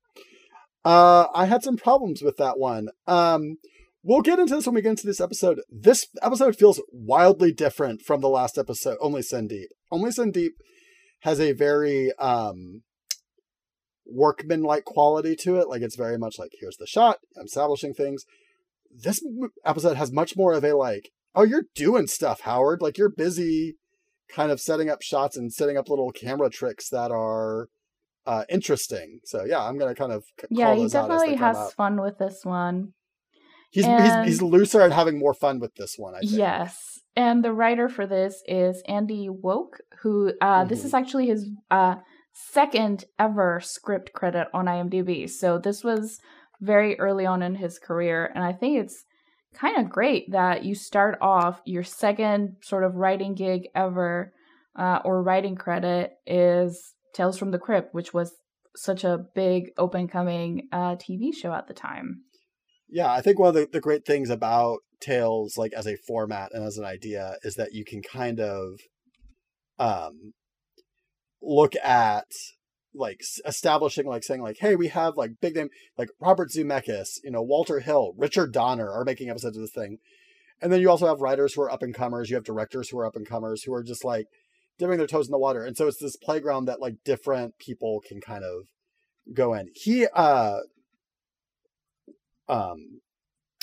Uh, 0.86 1.28
I 1.36 1.46
had 1.46 1.62
some 1.62 1.76
problems 1.76 2.22
with 2.22 2.38
that 2.38 2.58
one. 2.58 2.88
Um, 3.06 3.58
we'll 4.04 4.22
get 4.22 4.40
into 4.40 4.56
this 4.56 4.66
when 4.66 4.76
we 4.76 4.82
get 4.82 4.92
into 4.92 5.08
this 5.08 5.22
episode. 5.22 5.60
This 5.70 6.08
episode 6.22 6.56
feels 6.56 6.82
wildly 6.92 7.52
different 7.52 8.02
from 8.02 8.22
the 8.22 8.30
last 8.30 8.58
episode, 8.58 8.98
Only 9.02 9.22
Sin 9.22 9.48
Deep. 9.48 9.70
Only 9.92 10.12
Sin 10.12 10.32
Deep 10.32 10.54
has 11.22 11.40
a 11.40 11.52
very 11.52 12.12
um 12.20 12.84
workman-like 14.06 14.86
quality 14.86 15.36
to 15.36 15.58
it. 15.58 15.68
Like 15.68 15.82
it's 15.82 15.96
very 15.96 16.18
much 16.18 16.40
like 16.40 16.52
here's 16.60 16.78
the 16.78 16.88
shot, 16.88 17.18
I'm 17.38 17.46
establishing 17.46 17.94
things. 17.94 18.26
This 18.92 19.24
episode 19.66 19.98
has 19.98 20.12
much 20.12 20.36
more 20.36 20.54
of 20.54 20.64
a 20.64 20.76
like, 20.76 21.12
oh, 21.36 21.44
you're 21.44 21.66
doing 21.76 22.08
stuff, 22.08 22.42
Howard. 22.42 22.82
Like 22.82 22.98
you're 22.98 23.12
busy, 23.12 23.76
kind 24.34 24.52
of 24.52 24.60
setting 24.60 24.90
up 24.90 25.02
shots 25.02 25.38
and 25.38 25.54
setting 25.54 25.78
up 25.78 25.90
little 25.90 26.12
camera 26.12 26.50
tricks 26.50 26.90
that 26.90 27.12
are 27.12 27.68
uh, 28.26 28.46
interesting. 28.50 29.20
So 29.26 29.44
yeah, 29.46 29.60
I'm 29.64 29.78
gonna 29.78 29.96
kind 29.96 30.12
of 30.12 30.24
Yeah, 30.50 30.68
call 30.68 30.76
he 30.76 30.82
those 30.84 30.96
out 30.96 31.12
as 31.12 31.22
definitely 31.22 31.36
has 31.38 31.74
fun 31.74 32.02
with 32.02 32.18
this 32.18 32.42
one. 32.44 32.94
He's, 33.72 33.86
and- 33.86 34.26
he's 34.26 34.40
he's 34.40 34.42
looser 34.42 34.82
and 34.82 34.94
having 34.94 35.20
more 35.20 35.34
fun 35.34 35.60
with 35.60 35.76
this 35.76 35.96
one. 35.98 36.16
I 36.16 36.20
think. 36.20 36.34
Yes. 36.34 37.00
And 37.16 37.44
the 37.44 37.54
writer 37.54 37.90
for 37.90 38.08
this 38.08 38.42
is 38.48 38.82
Andy 38.88 39.28
Wolk, 39.30 39.80
who 40.02 40.32
uh, 40.42 40.64
this 40.66 40.82
Mhm. 40.82 40.86
is 40.86 40.94
actually 40.94 41.28
his 41.28 41.50
uh, 41.70 41.96
second 42.34 43.06
ever 43.18 43.60
script 43.62 44.14
credit 44.14 44.48
on 44.54 44.66
IMDb. 44.66 45.30
So 45.30 45.58
this 45.58 45.84
was 45.84 46.20
very 46.62 47.00
early 47.00 47.26
on 47.26 47.42
in 47.42 47.56
his 47.56 47.80
career. 47.80 48.32
And 48.34 48.44
I 48.44 48.54
think 48.54 48.80
it's 48.80 49.04
kind 49.54 49.78
of 49.78 49.90
great 49.90 50.32
that 50.32 50.64
you 50.64 50.76
start 50.76 51.18
off 51.22 51.62
your 51.66 51.84
second 51.84 52.58
sort 52.62 52.84
of 52.84 52.96
writing 52.96 53.34
gig 53.34 53.64
ever 53.76 54.32
uh, 54.78 55.00
or 55.04 55.22
writing 55.24 55.56
credit 55.56 56.12
is 56.26 56.94
Tales 57.14 57.38
from 57.38 57.52
the 57.52 57.60
Crypt, 57.60 57.94
which 57.94 58.14
was 58.14 58.34
such 58.76 59.04
a 59.04 59.26
big 59.36 59.72
open 59.78 60.08
coming 60.08 60.70
uh, 60.72 60.96
TV 60.96 61.34
show 61.34 61.52
at 61.52 61.68
the 61.68 61.74
time. 61.74 62.22
Yeah, 62.90 63.12
I 63.12 63.22
think 63.22 63.38
one 63.38 63.50
of 63.50 63.56
the, 63.56 63.68
the 63.72 63.80
great 63.80 64.06
things 64.06 64.30
about 64.30 64.80
Tales, 65.00 65.58
like 65.58 65.74
as 65.74 65.88
a 65.88 65.98
format 66.08 66.52
and 66.54 66.64
as 66.66 66.78
an 66.78 66.86
idea, 66.86 67.36
is 67.44 67.56
that 67.56 67.74
you 67.74 67.86
can 67.86 68.02
kind 68.02 68.40
of 68.40 68.80
um, 69.78 70.34
look 71.42 71.76
at 71.84 72.26
like 72.94 73.22
establishing 73.46 74.08
like 74.08 74.24
saying 74.24 74.42
like 74.42 74.58
hey 74.60 74.76
we 74.76 74.88
have 74.88 75.16
like 75.16 75.30
big 75.40 75.56
name 75.56 75.70
like 75.96 76.10
robert 76.20 76.50
zemeckis 76.50 77.20
you 77.24 77.30
know 77.30 77.42
walter 77.42 77.82
hill 77.82 78.14
richard 78.18 78.52
donner 78.52 78.92
are 78.92 79.06
making 79.06 79.30
episodes 79.30 79.56
of 79.56 79.62
this 79.62 79.72
thing. 79.72 80.00
And 80.62 80.74
then 80.74 80.82
you 80.82 80.90
also 80.90 81.08
have 81.08 81.22
writers 81.22 81.54
who 81.54 81.62
are 81.62 81.72
up 81.72 81.84
and 81.84 81.94
comers 81.94 82.30
you 82.30 82.36
have 82.36 82.44
directors 82.44 82.90
who 82.90 83.00
are 83.00 83.06
up 83.06 83.16
and 83.16 83.28
comers 83.28 83.64
who 83.64 83.74
are 83.74 83.84
just 83.84 84.04
like 84.04 84.26
dipping 84.78 84.98
their 84.98 85.08
toes 85.08 85.28
in 85.28 85.32
the 85.32 85.38
water. 85.38 85.64
And 85.64 85.78
so 85.78 85.88
it's 85.88 86.02
this 86.02 86.18
playground 86.18 86.66
that 86.66 86.82
like 86.82 86.96
different 87.06 87.58
people 87.60 88.02
can 88.06 88.20
kind 88.20 88.44
of 88.44 88.66
go 89.34 89.54
in. 89.54 89.70
He 89.76 90.08
uh 90.14 90.60
um 92.50 93.02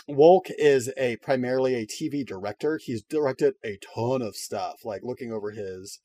Wolk 0.09 0.51
is 0.57 0.93
a 0.97 1.17
primarily 1.17 1.75
a 1.75 1.87
TV 1.87 2.25
director. 2.25 2.79
He's 2.83 3.03
directed 3.03 3.55
a 3.65 3.79
ton 3.95 4.23
of 4.23 4.37
stuff, 4.37 4.85
like 4.85 5.03
looking 5.03 5.33
over 5.33 5.51
his 5.51 5.99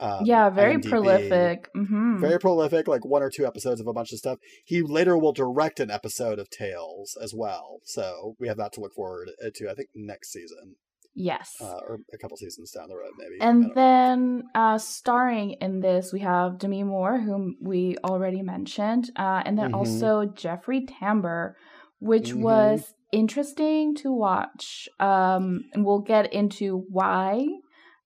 um, 0.00 0.24
yeah, 0.24 0.50
very 0.50 0.76
IMDb. 0.76 0.88
prolific. 0.90 1.72
Mm-hmm. 1.74 2.18
Very 2.18 2.38
prolific, 2.38 2.88
like 2.88 3.04
one 3.04 3.22
or 3.22 3.30
two 3.30 3.46
episodes 3.46 3.80
of 3.80 3.86
a 3.86 3.92
bunch 3.92 4.12
of 4.12 4.18
stuff. 4.18 4.38
He 4.64 4.82
later 4.82 5.16
will 5.16 5.32
direct 5.32 5.80
an 5.80 5.90
episode 5.90 6.38
of 6.38 6.50
Tales 6.50 7.16
as 7.22 7.32
well. 7.34 7.78
So 7.84 8.34
we 8.38 8.48
have 8.48 8.56
that 8.56 8.72
to 8.74 8.80
look 8.80 8.92
forward 8.94 9.30
uh, 9.44 9.50
to, 9.54 9.70
I 9.70 9.74
think, 9.74 9.90
next 9.94 10.32
season. 10.32 10.76
Yes. 11.14 11.54
Uh, 11.60 11.78
or 11.88 12.00
a 12.12 12.18
couple 12.18 12.36
seasons 12.36 12.72
down 12.72 12.88
the 12.88 12.96
road, 12.96 13.12
maybe. 13.16 13.36
And 13.40 13.72
then 13.76 14.44
uh, 14.52 14.78
starring 14.78 15.52
in 15.52 15.78
this, 15.78 16.12
we 16.12 16.20
have 16.20 16.58
Demi 16.58 16.82
Moore, 16.82 17.20
whom 17.20 17.56
we 17.60 17.96
already 18.02 18.42
mentioned, 18.42 19.10
uh, 19.16 19.42
and 19.46 19.56
then 19.56 19.66
mm-hmm. 19.66 19.76
also 19.76 20.24
Jeffrey 20.24 20.84
Tambor, 20.84 21.54
which 21.98 22.30
mm-hmm. 22.30 22.42
was 22.42 22.94
interesting 23.12 23.94
to 23.96 24.12
watch. 24.12 24.88
Um, 25.00 25.64
and 25.72 25.84
we'll 25.84 26.00
get 26.00 26.32
into 26.32 26.84
why 26.88 27.46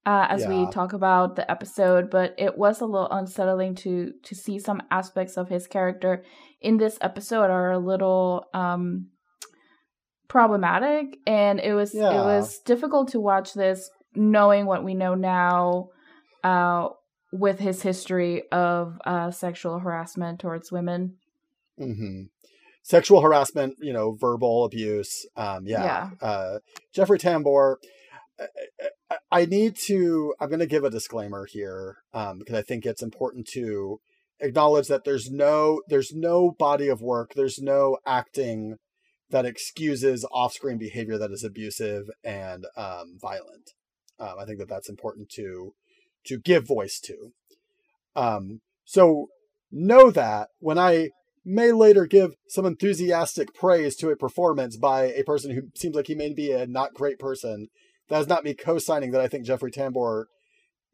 uh, 0.08 0.26
as 0.30 0.42
yeah. 0.42 0.48
we 0.48 0.70
talk 0.70 0.94
about 0.94 1.36
the 1.36 1.50
episode, 1.50 2.08
but 2.08 2.34
it 2.38 2.56
was 2.56 2.80
a 2.80 2.86
little 2.86 3.10
unsettling 3.10 3.74
to 3.74 4.12
to 4.22 4.34
see 4.34 4.58
some 4.58 4.80
aspects 4.90 5.36
of 5.36 5.50
his 5.50 5.66
character 5.66 6.24
in 6.60 6.78
this 6.78 6.98
episode 7.02 7.50
are 7.50 7.72
a 7.72 7.78
little 7.78 8.46
um, 8.54 9.08
problematic, 10.28 11.18
and 11.26 11.60
it 11.60 11.74
was 11.74 11.94
yeah. 11.94 12.10
it 12.10 12.24
was 12.24 12.58
difficult 12.60 13.08
to 13.08 13.20
watch 13.20 13.52
this 13.52 13.90
knowing 14.14 14.64
what 14.64 14.82
we 14.82 14.94
know 14.94 15.14
now 15.14 15.90
uh, 16.42 16.88
with 17.30 17.58
his 17.58 17.82
history 17.82 18.44
of 18.50 18.98
uh, 19.04 19.30
sexual 19.30 19.78
harassment 19.78 20.40
towards 20.40 20.72
women. 20.72 21.16
Mm-hmm. 21.78 22.22
Sexual 22.88 23.20
harassment, 23.20 23.76
you 23.80 23.92
know, 23.92 24.12
verbal 24.12 24.64
abuse. 24.64 25.26
Um, 25.36 25.66
yeah. 25.66 26.10
yeah. 26.22 26.26
Uh, 26.26 26.58
Jeffrey 26.94 27.18
Tambor 27.18 27.76
I 29.30 29.46
need 29.46 29.76
to. 29.86 30.34
I'm 30.40 30.48
going 30.48 30.60
to 30.60 30.66
give 30.66 30.84
a 30.84 30.90
disclaimer 30.90 31.46
here 31.46 31.98
um, 32.12 32.38
because 32.38 32.54
I 32.54 32.62
think 32.62 32.84
it's 32.84 33.02
important 33.02 33.46
to 33.48 34.00
acknowledge 34.40 34.88
that 34.88 35.04
there's 35.04 35.30
no 35.30 35.82
there's 35.88 36.12
no 36.14 36.52
body 36.52 36.88
of 36.88 37.00
work, 37.00 37.32
there's 37.34 37.58
no 37.58 37.98
acting 38.06 38.76
that 39.30 39.44
excuses 39.44 40.24
off-screen 40.32 40.78
behavior 40.78 41.18
that 41.18 41.30
is 41.30 41.44
abusive 41.44 42.06
and 42.24 42.64
um, 42.76 43.18
violent. 43.20 43.72
Um, 44.18 44.36
I 44.40 44.46
think 44.46 44.58
that 44.58 44.68
that's 44.68 44.88
important 44.88 45.28
to 45.30 45.74
to 46.26 46.38
give 46.38 46.66
voice 46.66 47.00
to. 47.00 47.32
Um, 48.14 48.60
so 48.84 49.28
know 49.70 50.10
that 50.10 50.48
when 50.60 50.78
I 50.78 51.10
may 51.48 51.72
later 51.72 52.06
give 52.06 52.34
some 52.48 52.66
enthusiastic 52.66 53.54
praise 53.54 53.96
to 53.96 54.10
a 54.10 54.16
performance 54.16 54.76
by 54.76 55.04
a 55.04 55.24
person 55.24 55.50
who 55.52 55.62
seems 55.74 55.96
like 55.96 56.06
he 56.06 56.14
may 56.14 56.32
be 56.32 56.52
a 56.52 56.66
not 56.66 56.94
great 56.94 57.18
person 57.18 57.68
that 58.08 58.20
is 58.20 58.28
not 58.28 58.44
me 58.44 58.54
co-signing 58.54 59.10
that 59.12 59.20
I 59.20 59.28
think 59.28 59.44
Jeffrey 59.44 59.70
Tambor, 59.70 60.24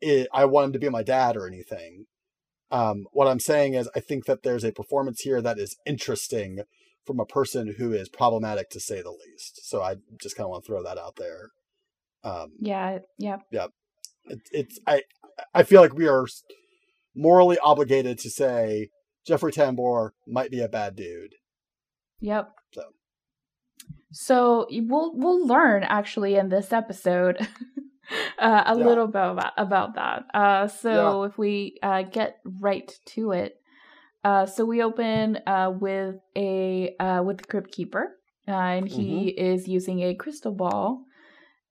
is, 0.00 0.26
I 0.32 0.44
want 0.44 0.66
him 0.66 0.72
to 0.74 0.78
be 0.78 0.88
my 0.88 1.02
dad 1.02 1.36
or 1.36 1.46
anything. 1.46 2.06
Um, 2.70 3.06
what 3.12 3.28
I'm 3.28 3.40
saying 3.40 3.74
is, 3.74 3.88
I 3.94 4.00
think 4.00 4.24
that 4.24 4.42
there's 4.42 4.64
a 4.64 4.72
performance 4.72 5.20
here 5.20 5.40
that 5.40 5.58
is 5.58 5.76
interesting 5.86 6.60
from 7.06 7.20
a 7.20 7.26
person 7.26 7.74
who 7.78 7.92
is 7.92 8.08
problematic 8.08 8.70
to 8.70 8.80
say 8.80 9.02
the 9.02 9.10
least. 9.10 9.68
So 9.68 9.82
I 9.82 9.96
just 10.20 10.36
kind 10.36 10.46
of 10.46 10.50
want 10.50 10.64
to 10.64 10.66
throw 10.66 10.82
that 10.82 10.98
out 10.98 11.16
there. 11.16 11.50
Um, 12.24 12.52
yeah, 12.58 12.98
yeah, 13.18 13.36
yeah. 13.52 13.66
It, 14.24 14.40
it's 14.50 14.80
I 14.86 15.02
I 15.54 15.62
feel 15.62 15.80
like 15.82 15.94
we 15.94 16.08
are 16.08 16.26
morally 17.14 17.58
obligated 17.58 18.18
to 18.20 18.30
say 18.30 18.88
Jeffrey 19.26 19.52
Tambor 19.52 20.10
might 20.26 20.50
be 20.50 20.60
a 20.60 20.68
bad 20.68 20.96
dude. 20.96 21.34
Yep. 22.20 22.52
So 22.72 22.82
so 24.14 24.66
we'll 24.70 25.12
we'll 25.16 25.46
learn 25.46 25.82
actually 25.82 26.36
in 26.36 26.48
this 26.48 26.72
episode 26.72 27.36
uh, 28.38 28.62
a 28.66 28.78
yeah. 28.78 28.84
little 28.84 29.08
bit 29.08 29.22
about 29.22 29.52
about 29.56 29.94
that. 29.96 30.24
Uh, 30.32 30.68
so 30.68 31.22
yeah. 31.22 31.28
if 31.28 31.36
we 31.36 31.78
uh, 31.82 32.02
get 32.02 32.38
right 32.44 32.96
to 33.06 33.32
it, 33.32 33.60
uh, 34.22 34.46
so 34.46 34.64
we 34.64 34.82
open 34.82 35.38
uh, 35.46 35.72
with 35.74 36.16
a 36.36 36.94
uh, 37.00 37.22
with 37.24 37.38
the 37.38 37.44
crypt 37.44 37.72
keeper, 37.72 38.16
and 38.46 38.88
he 38.88 39.34
mm-hmm. 39.36 39.44
is 39.44 39.66
using 39.68 40.00
a 40.00 40.14
crystal 40.14 40.52
ball. 40.52 41.04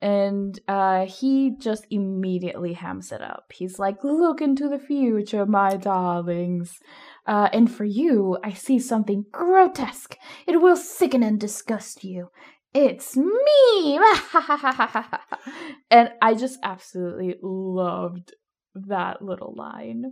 And 0.01 0.59
he 1.07 1.55
just 1.57 1.87
immediately 1.89 2.73
hams 2.73 3.13
it 3.13 3.21
up. 3.21 3.53
He's 3.53 3.79
like, 3.79 4.03
"Look 4.03 4.41
into 4.41 4.67
the 4.67 4.77
future, 4.77 5.45
my 5.45 5.77
darlings. 5.77 6.77
Uh, 7.25 7.49
and 7.53 7.71
for 7.71 7.85
you, 7.85 8.37
I 8.43 8.53
see 8.53 8.79
something 8.79 9.25
grotesque. 9.31 10.17
It 10.45 10.61
will 10.61 10.75
sicken 10.75 11.23
and 11.23 11.39
disgust 11.39 12.03
you. 12.03 12.29
It's 12.73 13.15
me! 13.15 13.99
and 15.91 16.09
I 16.21 16.33
just 16.33 16.59
absolutely 16.63 17.35
loved 17.41 18.33
that 18.73 19.21
little 19.21 19.53
line. 19.55 20.05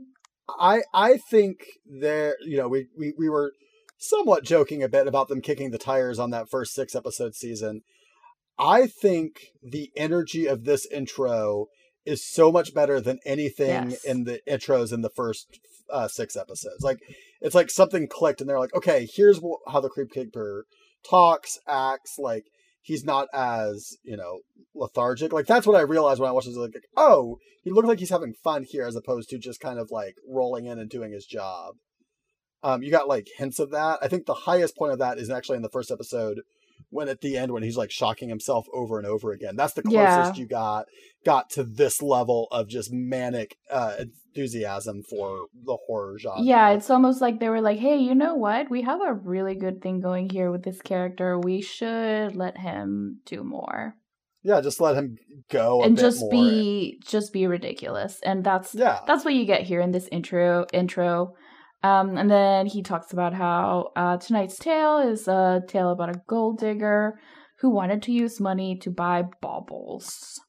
I 0.47 0.81
I 0.93 1.17
think 1.17 1.65
there, 1.85 2.35
you 2.41 2.57
know, 2.57 2.67
we, 2.67 2.87
we, 2.97 3.13
we 3.17 3.29
were 3.29 3.53
somewhat 3.97 4.43
joking 4.43 4.83
a 4.83 4.89
bit 4.89 5.07
about 5.07 5.27
them 5.27 5.41
kicking 5.41 5.71
the 5.71 5.77
tires 5.77 6.19
on 6.19 6.29
that 6.31 6.49
first 6.49 6.73
six 6.73 6.95
episode 6.95 7.35
season. 7.35 7.81
I 8.59 8.87
think 8.87 9.47
the 9.63 9.91
energy 9.95 10.45
of 10.45 10.65
this 10.65 10.85
intro 10.85 11.67
is 12.05 12.25
so 12.25 12.51
much 12.51 12.73
better 12.73 12.99
than 12.99 13.19
anything 13.25 13.91
yes. 13.91 14.03
in 14.03 14.23
the 14.25 14.39
intros 14.47 14.93
in 14.93 15.01
the 15.01 15.09
first 15.09 15.59
uh, 15.91 16.07
six 16.07 16.35
episodes. 16.35 16.83
Like 16.83 16.99
it's 17.41 17.55
like 17.55 17.69
something 17.69 18.07
clicked, 18.07 18.41
and 18.41 18.49
they're 18.49 18.59
like, 18.59 18.75
okay, 18.75 19.07
here's 19.11 19.39
wh- 19.39 19.71
how 19.71 19.79
the 19.79 19.89
Crypt 19.89 20.13
Keeper 20.13 20.65
talks, 21.09 21.59
acts. 21.67 22.17
Like 22.17 22.45
he's 22.81 23.03
not 23.03 23.27
as 23.33 23.97
you 24.03 24.17
know 24.17 24.39
lethargic. 24.73 25.33
Like 25.33 25.47
that's 25.47 25.67
what 25.67 25.77
I 25.77 25.81
realized 25.81 26.19
when 26.19 26.29
I 26.29 26.33
watched 26.33 26.47
this. 26.47 26.57
Like, 26.57 26.73
oh, 26.97 27.37
he 27.63 27.71
looks 27.71 27.87
like 27.87 27.99
he's 27.99 28.09
having 28.09 28.33
fun 28.33 28.65
here, 28.67 28.85
as 28.85 28.95
opposed 28.95 29.29
to 29.29 29.37
just 29.37 29.59
kind 29.59 29.79
of 29.79 29.91
like 29.91 30.15
rolling 30.27 30.65
in 30.65 30.79
and 30.79 30.89
doing 30.89 31.11
his 31.11 31.25
job. 31.25 31.75
Um, 32.63 32.83
you 32.83 32.91
got 32.91 33.07
like 33.07 33.27
hints 33.37 33.59
of 33.59 33.71
that. 33.71 33.99
I 34.01 34.07
think 34.07 34.25
the 34.25 34.33
highest 34.33 34.75
point 34.75 34.93
of 34.93 34.99
that 34.99 35.17
is 35.17 35.29
actually 35.29 35.57
in 35.57 35.63
the 35.63 35.69
first 35.69 35.91
episode 35.91 36.41
when 36.91 37.07
at 37.07 37.21
the 37.21 37.37
end 37.37 37.51
when 37.51 37.63
he's 37.63 37.77
like 37.77 37.89
shocking 37.89 38.29
himself 38.29 38.67
over 38.71 38.97
and 38.97 39.07
over 39.07 39.31
again. 39.31 39.55
That's 39.55 39.73
the 39.73 39.81
closest 39.81 40.35
yeah. 40.35 40.41
you 40.41 40.45
got 40.45 40.85
got 41.25 41.49
to 41.51 41.63
this 41.63 42.01
level 42.01 42.47
of 42.51 42.67
just 42.67 42.91
manic 42.91 43.57
uh, 43.71 43.95
enthusiasm 43.99 45.01
for 45.09 45.47
the 45.65 45.77
horror 45.87 46.19
genre. 46.19 46.43
Yeah, 46.43 46.69
it's 46.71 46.89
almost 46.89 47.21
like 47.21 47.39
they 47.39 47.49
were 47.49 47.61
like, 47.61 47.79
"Hey, 47.79 47.97
you 47.97 48.13
know 48.13 48.35
what? 48.35 48.69
We 48.69 48.83
have 48.83 49.01
a 49.01 49.13
really 49.13 49.55
good 49.55 49.81
thing 49.81 50.01
going 50.01 50.29
here 50.29 50.51
with 50.51 50.63
this 50.63 50.81
character. 50.81 51.39
We 51.39 51.61
should 51.61 52.35
let 52.35 52.57
him 52.57 53.21
do 53.25 53.43
more." 53.43 53.95
Yeah, 54.43 54.59
just 54.61 54.81
let 54.81 54.95
him 54.95 55.17
go 55.49 55.83
and 55.83 55.97
just 55.97 56.29
be 56.31 56.99
just 57.05 57.31
be 57.31 57.47
ridiculous. 57.47 58.19
And 58.23 58.43
that's 58.43 58.75
yeah. 58.75 58.99
that's 59.07 59.23
what 59.23 59.33
you 59.33 59.45
get 59.45 59.61
here 59.61 59.81
in 59.81 59.91
this 59.91 60.09
intro 60.11 60.65
intro. 60.73 61.35
Um, 61.83 62.17
and 62.17 62.29
then 62.29 62.67
he 62.67 62.83
talks 62.83 63.11
about 63.11 63.33
how 63.33 63.91
uh, 63.95 64.17
tonight's 64.17 64.57
tale 64.57 64.99
is 64.99 65.27
a 65.27 65.61
tale 65.67 65.91
about 65.91 66.15
a 66.15 66.21
gold 66.27 66.59
digger 66.59 67.19
who 67.59 67.69
wanted 67.69 68.03
to 68.03 68.11
use 68.11 68.39
money 68.39 68.77
to 68.77 68.91
buy 68.91 69.23
baubles. 69.41 70.39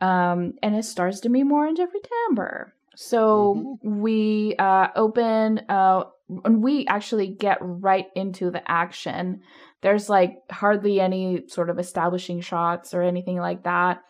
Um, 0.00 0.54
and 0.62 0.74
it 0.74 0.84
stars 0.84 1.20
Demi 1.20 1.44
Moore 1.44 1.66
and 1.66 1.76
Jeffrey 1.76 2.00
Tambor. 2.00 2.72
So 2.94 3.78
mm-hmm. 3.82 4.00
we 4.00 4.54
uh, 4.58 4.88
open, 4.96 5.62
uh, 5.68 6.04
and 6.44 6.62
we 6.62 6.86
actually 6.86 7.28
get 7.28 7.58
right 7.60 8.06
into 8.14 8.50
the 8.50 8.68
action. 8.70 9.40
There's 9.80 10.08
like 10.08 10.36
hardly 10.50 11.00
any 11.00 11.44
sort 11.48 11.70
of 11.70 11.78
establishing 11.78 12.40
shots 12.40 12.94
or 12.94 13.02
anything 13.02 13.38
like 13.38 13.64
that. 13.64 14.02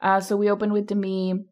Uh, 0.00 0.20
so 0.20 0.36
we 0.36 0.50
open 0.50 0.72
with 0.72 0.86
Demi 0.86 1.46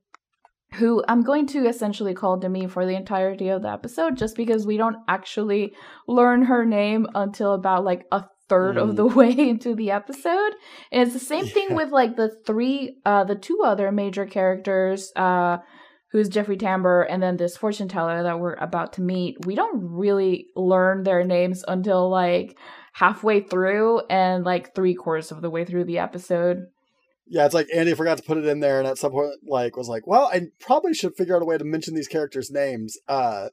who 0.75 1.05
I'm 1.09 1.23
going 1.23 1.47
to 1.49 1.67
essentially 1.67 2.15
call 2.15 2.37
Demi 2.37 2.67
for 2.67 2.87
the 2.87 2.97
entirety 2.97 3.49
of 3.49 3.63
the 3.63 3.71
episode, 3.71 4.17
just 4.17 4.37
because 4.37 4.67
we 4.67 4.77
don't 4.77 4.97
actually 5.09 5.75
learn 6.07 6.45
her 6.45 6.65
name 6.65 7.07
until 7.15 7.55
about 7.55 7.85
like 7.85 8.07
a 8.13 8.25
third 8.49 8.77
mm. 8.77 8.83
of 8.83 8.97
the 8.97 9.07
way 9.19 9.33
into 9.33 9.75
the 9.75 9.91
episode. 9.91 10.53
And 10.93 11.03
it's 11.03 11.13
the 11.13 11.19
same 11.19 11.47
yeah. 11.47 11.53
thing 11.53 11.75
with 11.75 11.91
like 11.91 12.17
the 12.17 12.31
three, 12.47 12.99
uh, 13.05 13.25
the 13.25 13.37
two 13.37 13.63
other 13.65 13.91
major 13.93 14.27
characters, 14.27 15.13
uh, 15.17 15.59
who's 16.13 16.29
Jeffrey 16.29 16.57
Tambor, 16.57 17.05
and 17.09 17.23
then 17.23 17.37
this 17.37 17.57
fortune 17.57 17.89
teller 17.89 18.23
that 18.23 18.39
we're 18.39 18.55
about 18.55 18.93
to 18.95 19.03
meet. 19.03 19.45
We 19.45 19.57
don't 19.57 19.83
really 19.83 20.47
learn 20.55 21.03
their 21.03 21.25
names 21.25 21.65
until 21.67 22.09
like 22.09 22.57
halfway 22.93 23.41
through 23.41 24.01
and 24.09 24.45
like 24.45 24.75
three 24.75 24.95
quarters 24.95 25.33
of 25.33 25.43
the 25.43 25.51
way 25.51 25.65
through 25.65 25.85
the 25.85 25.99
episode. 25.99 26.67
Yeah, 27.27 27.47
it's 27.47 27.55
like 27.55 27.69
Andy 27.75 27.95
forgot 27.95 28.19
to 28.19 28.23
put 28.23 28.39
it 28.39 28.47
in 28.47 28.61
there, 28.61 28.79
and 28.79 28.87
at 28.87 28.99
some 28.99 29.13
point, 29.13 29.31
like, 29.47 29.77
was 29.77 29.89
like, 29.89 30.07
"Well, 30.07 30.31
I 30.33 30.43
probably 30.61 30.93
should 30.95 31.17
figure 31.17 31.35
out 31.35 31.43
a 31.43 31.47
way 31.47 31.57
to 31.57 31.65
mention 31.65 31.95
these 31.95 32.09
characters' 32.09 32.51
names." 32.51 32.99
Uh, 33.09 33.49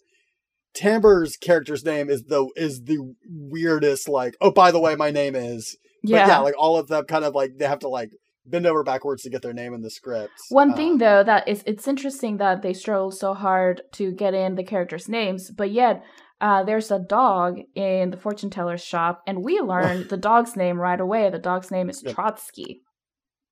Tambor's 0.75 1.37
character's 1.37 1.83
name 1.83 2.09
is 2.09 2.23
the 2.23 2.49
is 2.55 2.83
the 2.83 3.15
weirdest. 3.25 4.07
Like, 4.07 4.35
oh, 4.41 4.51
by 4.51 4.71
the 4.71 4.79
way, 4.79 4.95
my 4.95 5.11
name 5.11 5.35
is. 5.35 5.77
Yeah. 6.03 6.25
But 6.25 6.27
yeah, 6.27 6.39
like 6.39 6.55
all 6.57 6.77
of 6.77 6.87
them 6.87 7.05
kind 7.05 7.25
of 7.25 7.35
like 7.35 7.57
they 7.57 7.67
have 7.67 7.79
to 7.79 7.87
like 7.89 8.11
bend 8.45 8.65
over 8.65 8.83
backwards 8.83 9.23
to 9.23 9.29
get 9.29 9.41
their 9.41 9.53
name 9.53 9.73
in 9.73 9.81
the 9.81 9.89
script. 9.89 10.33
One 10.49 10.73
thing 10.73 10.93
Um, 10.93 10.97
though 10.97 11.23
that 11.23 11.47
is 11.47 11.63
it's 11.65 11.87
interesting 11.87 12.37
that 12.37 12.61
they 12.61 12.73
struggled 12.73 13.13
so 13.13 13.33
hard 13.33 13.81
to 13.93 14.11
get 14.11 14.33
in 14.33 14.55
the 14.55 14.63
characters' 14.63 15.07
names, 15.07 15.51
but 15.51 15.71
yet 15.71 16.03
uh, 16.39 16.63
there's 16.63 16.89
a 16.89 16.99
dog 16.99 17.59
in 17.75 18.09
the 18.09 18.17
fortune 18.17 18.49
teller's 18.49 18.83
shop, 18.83 19.21
and 19.27 19.43
we 19.43 19.59
learn 19.63 20.07
the 20.07 20.17
dog's 20.17 20.55
name 20.55 20.79
right 20.79 20.99
away. 20.99 21.29
The 21.29 21.39
dog's 21.39 21.69
name 21.69 21.89
is. 21.89 22.01
Trotsky, 22.01 22.81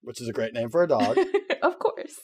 which 0.01 0.22
is 0.22 0.27
a 0.27 0.34
great 0.34 0.53
name 0.53 0.70
for 0.70 0.84
a 0.84 0.88
dog, 0.88 1.18
of 1.62 1.79
course. 1.79 2.15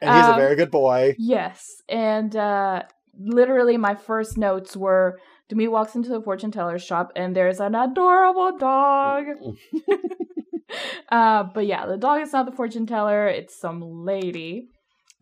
and 0.00 0.14
he's 0.16 0.26
a 0.26 0.32
Um, 0.32 0.36
very 0.36 0.56
good 0.56 0.70
boy. 0.70 1.14
Yes, 1.18 1.82
and 1.88 2.34
uh, 2.34 2.82
literally 3.18 3.76
my 3.76 3.94
first 3.94 4.36
notes 4.38 4.76
were 4.76 5.18
Demi 5.48 5.68
walks 5.68 5.94
into 5.94 6.10
the 6.10 6.20
fortune 6.20 6.50
teller's 6.50 6.82
shop, 6.84 7.10
and 7.16 7.34
there's 7.34 7.60
an 7.60 7.74
adorable 7.74 8.56
dog. 8.58 9.24
uh, 11.10 11.44
but 11.54 11.66
yeah, 11.66 11.86
the 11.86 11.96
dog 11.96 12.20
is 12.22 12.32
not 12.32 12.46
the 12.46 12.52
fortune 12.52 12.86
teller; 12.86 13.26
it's 13.26 13.58
some 13.58 13.80
lady. 14.04 14.68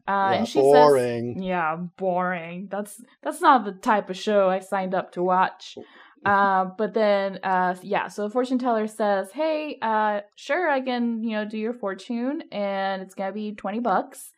Uh, 0.09 0.31
Yeah, 0.33 0.33
and 0.39 0.49
she 0.49 0.61
boring. 0.61 1.35
says, 1.35 1.45
"Yeah, 1.45 1.77
boring. 1.97 2.69
That's 2.71 3.03
that's 3.23 3.41
not 3.41 3.65
the 3.65 3.73
type 3.73 4.09
of 4.11 4.17
show 4.17 4.49
I 4.49 4.61
signed 4.61 4.95
up 4.95 5.13
to 5.13 5.23
watch." 5.23 5.77
uh, 6.25 6.65
but 6.77 6.93
then, 6.95 7.39
uh, 7.43 7.75
yeah, 7.83 8.09
so 8.09 8.25
the 8.25 8.31
fortune 8.31 8.59
teller 8.59 8.87
says, 8.87 9.33
"Hey, 9.33 9.79
uh, 9.83 10.21
sure, 10.35 10.69
I 10.71 10.81
can, 10.81 11.23
you 11.23 11.31
know, 11.37 11.45
do 11.45 11.59
your 11.59 11.73
fortune, 11.75 12.43
and 12.53 13.03
it's 13.03 13.15
gonna 13.15 13.33
be 13.33 13.55
twenty 13.55 13.81
bucks." 13.81 14.33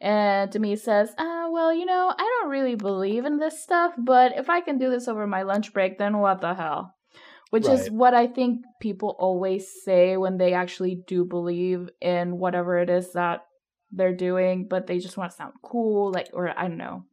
And 0.00 0.50
Demi 0.50 0.76
says, 0.76 1.14
uh, 1.16 1.48
well, 1.50 1.72
you 1.72 1.86
know, 1.86 2.12
I 2.16 2.38
don't 2.40 2.50
really 2.50 2.74
believe 2.74 3.24
in 3.24 3.38
this 3.38 3.62
stuff, 3.62 3.94
but 3.96 4.36
if 4.36 4.50
I 4.50 4.60
can 4.60 4.76
do 4.76 4.90
this 4.90 5.08
over 5.08 5.26
my 5.26 5.42
lunch 5.42 5.72
break, 5.72 5.96
then 5.96 6.18
what 6.18 6.42
the 6.42 6.52
hell? 6.52 6.94
Which 7.48 7.66
is 7.66 7.90
what 7.90 8.12
I 8.12 8.26
think 8.26 8.62
people 8.78 9.16
always 9.18 9.72
say 9.84 10.18
when 10.18 10.36
they 10.36 10.52
actually 10.52 11.02
do 11.06 11.24
believe 11.24 11.88
in 12.02 12.36
whatever 12.38 12.76
it 12.78 12.90
is 12.90 13.12
that 13.12 13.46
they're 13.90 14.14
doing, 14.16 14.66
but 14.68 14.86
they 14.86 14.98
just 14.98 15.16
want 15.16 15.30
to 15.30 15.36
sound 15.36 15.52
cool, 15.62 16.10
like, 16.12 16.28
or 16.32 16.48
I 16.58 16.62
don't 16.68 16.76
know. 16.76 17.04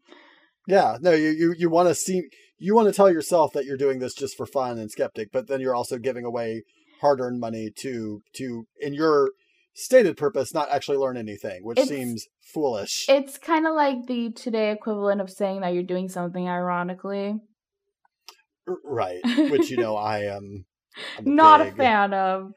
Yeah, 0.68 0.98
no, 1.02 1.12
you 1.12 1.30
you, 1.30 1.56
you 1.58 1.70
want 1.70 1.90
to 1.90 1.96
see 1.96 2.24
you 2.58 2.74
want 2.76 2.88
to 2.88 2.94
tell 2.94 3.12
yourself 3.12 3.52
that 3.54 3.66
you're 3.66 3.78
doing 3.78 4.00
this 4.00 4.14
just 4.14 4.38
for 4.38 4.46
fun 4.46 4.78
and 4.78 4.90
skeptic, 4.90 5.30
but 5.32 5.48
then 5.48 5.60
you're 5.60 5.76
also 5.76 5.98
giving 5.98 6.24
away 6.26 6.64
hard-earned 7.02 7.40
money 7.40 7.70
to 7.80 8.22
to 8.36 8.66
in 8.80 8.94
your 8.94 9.32
stated 9.76 10.16
purpose 10.16 10.54
not 10.54 10.70
actually 10.72 10.98
learn 10.98 11.18
anything, 11.18 11.64
which 11.64 11.80
It's- 11.80 11.90
seems 11.90 12.28
foolish. 12.54 13.06
It's 13.10 13.38
kind 13.38 13.68
of 13.68 13.74
like 13.76 14.06
the 14.08 14.32
today 14.32 14.72
equivalent 14.72 15.20
of 15.20 15.30
saying 15.30 15.62
that 15.62 15.74
you're 15.74 15.84
doing 15.84 16.08
something 16.10 16.48
ironically. 16.48 17.36
Right, 18.86 19.20
which 19.52 19.70
you 19.70 19.78
know 19.78 19.98
I 20.16 20.20
am 20.26 20.66
I'm 21.18 21.36
Not 21.36 21.62
a 21.62 21.66
big- 21.66 21.76
fan 21.78 22.14
of. 22.14 22.52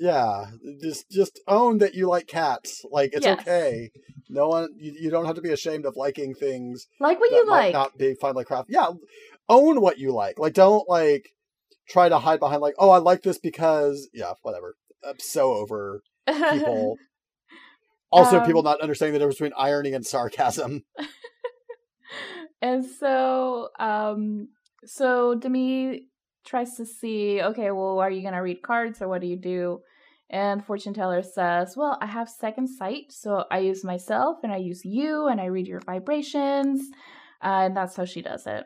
Yeah, 0.00 0.46
just 0.80 1.10
just 1.10 1.40
own 1.46 1.76
that 1.78 1.94
you 1.94 2.08
like 2.08 2.26
cats. 2.26 2.86
Like 2.90 3.10
it's 3.12 3.26
Yes. 3.26 3.38
okay. 3.40 3.90
No 4.30 4.48
one 4.48 4.70
you, 4.78 4.94
you 4.98 5.10
don't 5.10 5.26
have 5.26 5.34
to 5.36 5.42
be 5.42 5.50
ashamed 5.52 5.84
of 5.84 5.94
liking 5.94 6.34
things 6.34 6.86
Like 6.98 7.20
what 7.20 7.30
you 7.30 7.46
like. 7.50 7.74
not 7.74 7.98
be 7.98 8.16
like 8.22 8.46
craft. 8.46 8.70
Yeah, 8.70 8.88
own 9.50 9.82
what 9.82 9.98
you 9.98 10.12
like. 10.12 10.38
Like 10.38 10.54
don't 10.54 10.88
like 10.88 11.34
try 11.86 12.08
to 12.08 12.18
hide 12.18 12.40
behind 12.40 12.62
like, 12.62 12.76
oh, 12.78 12.88
I 12.88 12.96
like 12.96 13.22
this 13.22 13.38
because 13.38 14.08
yeah, 14.14 14.32
whatever. 14.40 14.74
I'm 15.06 15.18
so 15.18 15.52
over 15.52 16.00
people. 16.50 16.96
also, 18.10 18.38
Um, 18.38 18.46
people 18.46 18.62
not 18.62 18.80
understanding 18.80 19.12
the 19.12 19.18
difference 19.18 19.36
between 19.36 19.52
irony 19.54 19.92
and 19.92 20.06
sarcasm. 20.06 20.82
and 22.62 22.86
so 22.86 23.68
um 23.78 24.48
so 24.86 25.34
Demi 25.34 26.06
tries 26.50 26.74
to 26.74 26.84
see 26.84 27.40
okay 27.40 27.70
well 27.70 28.00
are 28.00 28.10
you 28.10 28.22
gonna 28.22 28.42
read 28.42 28.60
cards 28.60 29.00
or 29.00 29.08
what 29.08 29.20
do 29.20 29.28
you 29.28 29.36
do? 29.36 29.80
And 30.28 30.64
fortune 30.64 30.94
teller 30.94 31.22
says 31.22 31.76
well 31.76 31.96
i 32.00 32.06
have 32.06 32.28
second 32.28 32.68
sight 32.68 33.06
so 33.10 33.44
i 33.50 33.58
use 33.58 33.84
myself 33.84 34.38
and 34.42 34.52
i 34.52 34.56
use 34.56 34.84
you 34.84 35.28
and 35.28 35.40
i 35.40 35.46
read 35.46 35.68
your 35.68 35.80
vibrations. 35.80 36.80
Uh, 37.42 37.64
and 37.66 37.76
that's 37.76 37.96
how 37.96 38.04
she 38.04 38.20
does 38.20 38.46
it. 38.46 38.64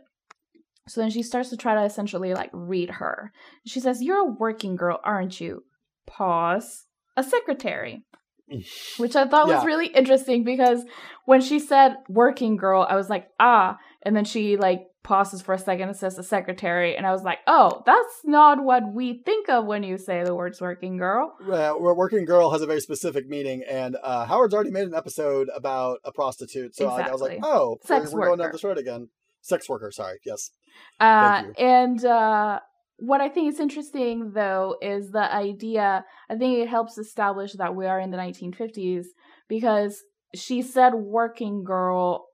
So 0.88 1.00
then 1.00 1.10
she 1.10 1.22
starts 1.22 1.50
to 1.50 1.56
try 1.56 1.74
to 1.74 1.84
essentially 1.84 2.34
like 2.34 2.50
read 2.52 2.90
her. 2.90 3.32
She 3.66 3.80
says 3.80 4.02
you're 4.02 4.26
a 4.26 4.32
working 4.32 4.76
girl 4.76 5.00
aren't 5.04 5.40
you? 5.40 5.64
Pause. 6.06 6.86
A 7.16 7.22
secretary. 7.22 8.04
Which 8.98 9.16
I 9.16 9.26
thought 9.26 9.46
was 9.46 9.64
really 9.64 9.86
interesting 9.86 10.42
because 10.42 10.84
when 11.24 11.40
she 11.40 11.58
said 11.58 11.96
working 12.08 12.56
girl, 12.56 12.86
I 12.88 12.96
was 12.96 13.08
like, 13.08 13.28
ah. 13.38 13.78
And 14.02 14.14
then 14.14 14.24
she 14.24 14.56
like 14.56 14.82
pauses 15.04 15.42
for 15.42 15.52
a 15.52 15.58
second 15.58 15.88
and 15.88 15.96
says 15.96 16.16
the 16.16 16.22
secretary. 16.22 16.96
And 16.96 17.06
I 17.06 17.12
was 17.12 17.22
like, 17.22 17.38
oh, 17.46 17.82
that's 17.86 18.24
not 18.24 18.64
what 18.64 18.92
we 18.92 19.22
think 19.22 19.48
of 19.48 19.66
when 19.66 19.84
you 19.84 19.98
say 19.98 20.24
the 20.24 20.34
words 20.34 20.60
working 20.60 20.96
girl. 20.96 21.36
Uh, 21.40 21.74
working 21.78 22.24
girl 22.24 22.50
has 22.50 22.62
a 22.62 22.66
very 22.66 22.80
specific 22.80 23.28
meaning, 23.28 23.62
and 23.70 23.96
uh, 24.02 24.24
Howard's 24.24 24.54
already 24.54 24.70
made 24.70 24.88
an 24.88 24.94
episode 24.94 25.48
about 25.54 26.00
a 26.04 26.10
prostitute, 26.10 26.74
so 26.74 26.88
I, 26.88 27.02
I 27.02 27.12
was 27.12 27.20
like, 27.20 27.38
oh, 27.42 27.78
Sex 27.84 28.12
we're, 28.12 28.20
we're 28.20 28.26
going 28.28 28.38
down 28.40 28.52
this 28.52 28.64
road 28.64 28.78
again. 28.78 29.08
Sex 29.42 29.68
worker, 29.68 29.90
sorry, 29.92 30.18
yes. 30.24 30.50
Uh, 30.98 31.44
and 31.58 32.02
uh, 32.04 32.60
what 32.96 33.20
I 33.20 33.28
think 33.28 33.52
is 33.52 33.60
interesting, 33.60 34.32
though, 34.32 34.76
is 34.80 35.10
the 35.10 35.32
idea. 35.32 36.04
I 36.30 36.36
think 36.36 36.58
it 36.58 36.68
helps 36.68 36.96
establish 36.96 37.52
that 37.52 37.76
we 37.76 37.86
are 37.86 38.00
in 38.00 38.10
the 38.10 38.16
1950s 38.16 39.04
because 39.48 40.02
she 40.34 40.62
said 40.62 40.94
working 40.94 41.62
girl 41.62 42.26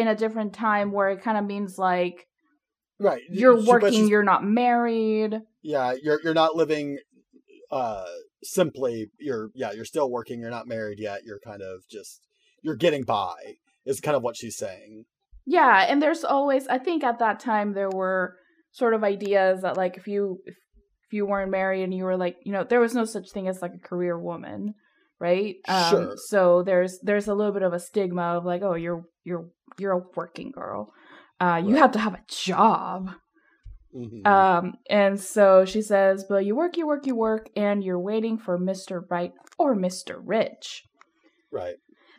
in 0.00 0.08
a 0.08 0.14
different 0.16 0.52
time 0.52 0.90
where 0.92 1.10
it 1.10 1.22
kind 1.22 1.38
of 1.38 1.44
means 1.44 1.78
like 1.78 2.26
Right, 2.98 3.22
you're 3.30 3.62
working, 3.64 4.08
you're 4.08 4.22
not 4.22 4.44
married. 4.44 5.40
yeah 5.62 5.94
you're 6.02 6.20
you're 6.22 6.34
not 6.34 6.54
living 6.56 6.98
uh 7.70 8.04
simply 8.42 9.10
you're 9.18 9.50
yeah 9.54 9.72
you're 9.72 9.84
still 9.84 10.10
working 10.10 10.40
you're 10.40 10.50
not 10.50 10.66
married 10.66 10.98
yet 10.98 11.20
you're 11.24 11.38
kind 11.44 11.62
of 11.62 11.86
just 11.88 12.20
you're 12.62 12.76
getting 12.76 13.02
by 13.04 13.34
is 13.86 14.00
kind 14.00 14.16
of 14.16 14.22
what 14.22 14.36
she's 14.36 14.56
saying 14.56 15.04
Yeah, 15.46 15.86
and 15.88 16.02
there's 16.02 16.24
always 16.24 16.66
I 16.68 16.78
think 16.78 17.02
at 17.04 17.18
that 17.20 17.40
time 17.40 17.72
there 17.72 17.90
were 17.90 18.36
sort 18.72 18.94
of 18.94 19.02
ideas 19.04 19.62
that 19.62 19.76
like 19.76 19.96
if 19.96 20.06
you 20.06 20.38
if, 20.46 20.54
if 21.06 21.12
you 21.12 21.26
weren't 21.26 21.50
married 21.50 21.82
and 21.84 21.92
you 21.94 22.04
were 22.04 22.16
like, 22.16 22.36
you 22.44 22.52
know, 22.52 22.64
there 22.64 22.80
was 22.80 22.94
no 22.94 23.04
such 23.04 23.30
thing 23.32 23.48
as 23.48 23.60
like 23.62 23.72
a 23.74 23.88
career 23.88 24.18
woman, 24.18 24.74
right? 25.18 25.56
Um 25.68 25.90
Sure. 25.90 26.14
so 26.28 26.62
there's 26.62 26.98
there's 27.02 27.28
a 27.28 27.34
little 27.34 27.52
bit 27.52 27.62
of 27.62 27.72
a 27.72 27.80
stigma 27.80 28.36
of 28.36 28.44
like, 28.44 28.62
oh, 28.62 28.74
you're 28.74 29.04
you're 29.24 29.48
you're 29.78 29.92
a 29.92 30.04
working 30.16 30.50
girl. 30.50 30.92
Uh 31.40 31.60
you 31.64 31.72
Right. 31.74 31.80
have 31.80 31.92
to 31.92 31.98
have 31.98 32.14
a 32.14 32.24
job. 32.28 33.10
Mhm. 33.94 34.26
Um 34.26 34.74
and 34.88 35.18
so 35.20 35.64
she 35.64 35.82
says, 35.82 36.24
"But 36.28 36.44
you 36.44 36.54
work, 36.56 36.76
you 36.76 36.86
work, 36.86 37.06
you 37.06 37.16
work 37.16 37.48
and 37.56 37.82
you're 37.82 37.98
waiting 37.98 38.38
for 38.38 38.58
Mr. 38.58 39.02
Right 39.10 39.32
or 39.58 39.74
Mr. 39.74 40.20
Rich." 40.24 40.84
right 41.52 41.76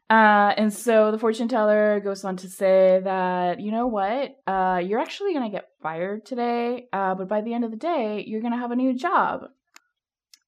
Uh, 0.10 0.54
and 0.58 0.74
so 0.74 1.10
the 1.12 1.18
fortune 1.18 1.48
teller 1.48 2.02
goes 2.02 2.26
on 2.26 2.36
to 2.36 2.50
say 2.50 3.00
that, 3.02 3.62
you 3.62 3.72
know 3.72 3.88
what, 3.88 4.36
uh, 4.46 4.78
you're 4.84 5.00
actually 5.00 5.32
going 5.34 5.50
to 5.50 5.58
get 5.58 5.70
fired 5.82 6.26
today, 6.26 6.90
uh, 6.92 7.16
but 7.16 7.30
by 7.30 7.40
the 7.40 7.54
end 7.54 7.64
of 7.64 7.72
the 7.72 7.78
day, 7.78 8.22
you're 8.28 8.42
going 8.42 8.52
to 8.52 8.60
have 8.60 8.72
a 8.72 8.76
new 8.76 8.94
job. 8.94 9.46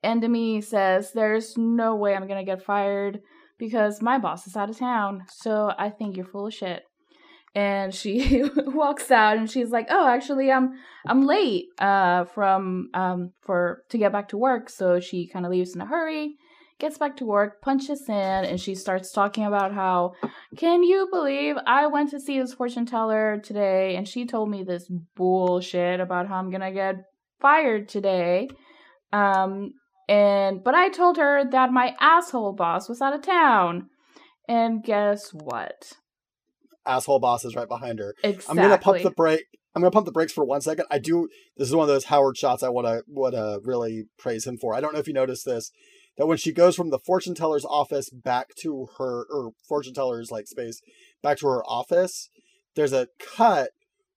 And 0.03 0.21
Demi 0.21 0.59
says, 0.59 1.13
there's 1.13 1.57
no 1.57 1.95
way 1.95 2.13
I'm 2.13 2.27
going 2.27 2.45
to 2.45 2.51
get 2.51 2.65
fired 2.65 3.21
because 3.57 4.01
my 4.01 4.17
boss 4.17 4.45
is 4.47 4.57
out 4.57 4.69
of 4.69 4.77
town, 4.77 5.23
so 5.29 5.71
I 5.77 5.89
think 5.91 6.17
you're 6.17 6.25
full 6.25 6.47
of 6.47 6.53
shit. 6.53 6.83
And 7.55 7.93
she 7.93 8.43
walks 8.55 9.11
out 9.11 9.37
and 9.37 9.49
she's 9.49 9.69
like, 9.69 9.87
"Oh, 9.89 10.07
actually, 10.07 10.51
I'm 10.51 10.73
I'm 11.05 11.25
late 11.25 11.67
uh 11.79 12.25
from 12.25 12.89
um 12.93 13.33
for 13.41 13.83
to 13.89 13.97
get 13.97 14.11
back 14.11 14.29
to 14.29 14.37
work." 14.37 14.69
So 14.69 14.99
she 14.99 15.27
kind 15.27 15.45
of 15.45 15.51
leaves 15.51 15.75
in 15.75 15.81
a 15.81 15.85
hurry 15.85 16.37
gets 16.83 16.97
back 16.97 17.15
to 17.17 17.25
work, 17.25 17.61
punches 17.61 18.09
in, 18.09 18.13
and 18.13 18.59
she 18.59 18.75
starts 18.75 19.11
talking 19.11 19.45
about 19.45 19.73
how, 19.73 20.13
can 20.57 20.83
you 20.83 21.07
believe 21.09 21.55
I 21.65 21.87
went 21.87 22.09
to 22.11 22.19
see 22.19 22.39
this 22.39 22.53
fortune 22.53 22.85
teller 22.85 23.39
today 23.41 23.95
and 23.95 24.07
she 24.07 24.25
told 24.25 24.49
me 24.49 24.63
this 24.63 24.91
bullshit 25.15 26.01
about 26.01 26.27
how 26.27 26.35
I'm 26.35 26.51
gonna 26.51 26.73
get 26.73 27.05
fired 27.39 27.87
today. 27.87 28.49
Um, 29.13 29.73
and 30.09 30.63
but 30.63 30.75
I 30.75 30.89
told 30.89 31.17
her 31.17 31.49
that 31.51 31.71
my 31.71 31.95
asshole 32.01 32.53
boss 32.53 32.89
was 32.89 33.01
out 33.01 33.13
of 33.13 33.21
town. 33.21 33.89
And 34.49 34.83
guess 34.83 35.33
what? 35.33 35.93
Asshole 36.85 37.19
boss 37.19 37.45
is 37.45 37.55
right 37.55 37.67
behind 37.69 37.99
her 37.99 38.15
Exactly. 38.23 38.49
i'm 38.49 38.57
gonna 38.57 38.77
pump 38.77 39.01
the 39.03 39.11
brake 39.11 39.45
i'm 39.75 39.81
gonna 39.81 39.91
pump 39.91 40.05
the 40.05 40.11
brakes 40.11 40.33
for 40.33 40.43
one 40.43 40.61
second 40.61 40.85
i 40.91 40.99
do 40.99 41.27
this 41.57 41.67
is 41.69 41.75
one 41.75 41.83
of 41.83 41.93
those 41.93 42.05
howard 42.05 42.37
shots 42.37 42.63
i 42.63 42.69
want 42.69 42.87
to 42.87 43.03
want 43.07 43.33
to 43.33 43.59
really 43.63 44.05
praise 44.17 44.45
him 44.45 44.57
for 44.57 44.73
i 44.73 44.81
don't 44.81 44.93
know 44.93 44.99
if 44.99 45.07
you 45.07 45.13
noticed 45.13 45.45
this 45.45 45.71
that 46.17 46.27
when 46.27 46.37
she 46.37 46.51
goes 46.51 46.75
from 46.75 46.89
the 46.89 46.99
fortune 46.99 47.33
teller's 47.35 47.65
office 47.65 48.09
back 48.09 48.53
to 48.55 48.87
her 48.97 49.25
or 49.31 49.51
fortune 49.67 49.93
teller's 49.93 50.31
like 50.31 50.47
space 50.47 50.81
back 51.21 51.39
to 51.39 51.47
her 51.47 51.63
office, 51.65 52.29
there's 52.75 52.93
a 52.93 53.07
cut 53.19 53.71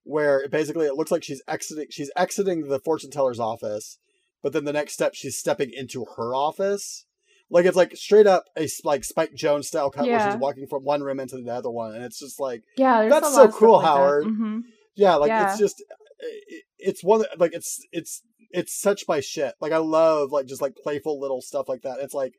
where 0.05 0.47
basically 0.49 0.87
it 0.87 0.95
looks 0.95 1.11
like 1.11 1.25
she's 1.25 1.43
exiting 1.49 1.87
she's 1.91 2.11
exiting 2.17 2.69
the 2.69 2.79
fortune 2.79 3.11
teller's 3.11 3.41
office, 3.41 3.99
but 4.43 4.53
then 4.53 4.65
the 4.65 4.73
next 4.73 4.93
step 4.93 5.15
she's 5.15 5.39
stepping 5.39 5.71
into 5.73 6.05
her 6.17 6.35
office. 6.35 7.06
Like 7.51 7.65
it's 7.67 7.77
like 7.77 7.97
straight 7.97 8.27
up 8.27 8.45
a 8.59 8.69
like 8.85 9.05
Spike 9.05 9.33
Jonze 9.35 9.65
style 9.67 9.91
cut 9.91 10.05
where 10.05 10.13
Yeah. 10.17 10.31
she's 10.33 10.41
walking 10.41 10.67
from 10.67 10.83
one 10.85 11.03
room 11.03 11.21
into 11.21 11.37
the 11.37 11.51
other 11.53 11.71
one, 11.71 11.95
and 11.95 12.05
it's 12.05 12.19
just 12.19 12.41
like 12.41 12.63
Yeah, 12.77 13.09
That's 13.09 13.29
so 13.29 13.37
lot 13.37 13.45
of 13.47 13.51
stuff 13.53 13.61
cool, 13.61 13.73
like 13.77 13.83
that. 13.83 13.89
Howard. 13.89 14.25
Mhm. 14.25 14.61
yeah, 14.97 15.15
like 15.15 15.29
Yeah. 15.29 15.49
it's 15.51 15.59
just 15.59 15.83
it, 16.19 16.65
it's 16.79 17.05
one 17.05 17.25
like 17.39 17.53
it's 17.55 17.79
it's 17.93 18.23
it's 18.51 18.79
such 18.81 19.05
my 19.07 19.21
shit. 19.21 19.55
Like 19.61 19.73
I 19.73 19.79
love 19.79 20.33
like 20.33 20.47
just 20.47 20.61
like 20.63 20.75
playful 20.83 21.21
little 21.21 21.41
stuff 21.41 21.69
like 21.69 21.83
that. 21.83 21.99
It's 22.01 22.15
like 22.15 22.33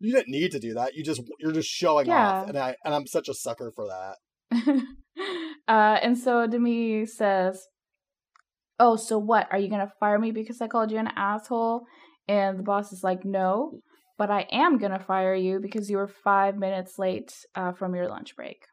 you 0.00 0.12
didn't 0.12 0.30
need 0.32 0.50
to 0.52 0.58
do 0.58 0.74
that. 0.74 0.94
You 0.94 1.04
just 1.04 1.20
you're 1.40 1.52
just 1.52 1.68
showing 1.68 2.06
Yeah. 2.06 2.26
off, 2.42 2.48
and 2.48 2.58
I 2.58 2.76
and 2.84 2.94
I'm 2.94 3.06
such 3.06 3.28
a 3.28 3.34
sucker 3.34 3.70
for 3.74 3.86
that. 3.88 4.16
uh, 5.68 5.98
and 6.02 6.16
so 6.18 6.46
Demi 6.46 7.06
says, 7.06 7.66
"Oh, 8.80 8.96
so 8.96 9.18
what? 9.18 9.48
Are 9.50 9.58
you 9.58 9.68
gonna 9.68 9.92
fire 10.00 10.18
me 10.18 10.30
because 10.30 10.60
I 10.60 10.68
called 10.68 10.90
you 10.90 10.98
an 10.98 11.10
asshole?" 11.16 11.84
And 12.28 12.58
the 12.58 12.62
boss 12.62 12.92
is 12.92 13.04
like, 13.04 13.24
"No, 13.24 13.80
but 14.18 14.30
I 14.30 14.46
am 14.50 14.78
gonna 14.78 14.98
fire 14.98 15.34
you 15.34 15.60
because 15.60 15.90
you 15.90 15.96
were 15.98 16.08
five 16.08 16.56
minutes 16.56 16.98
late 16.98 17.34
uh, 17.54 17.72
from 17.72 17.94
your 17.94 18.08
lunch 18.08 18.36
break." 18.36 18.64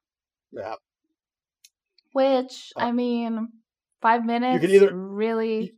Yeah, 0.52 0.76
Which 2.14 2.72
Uh, 2.76 2.82
I 2.82 2.92
mean, 2.92 3.50
five 4.02 4.26
minutes. 4.26 4.54
you 4.56 4.60
could 4.60 4.76
either- 4.76 4.96
really. 4.96 5.74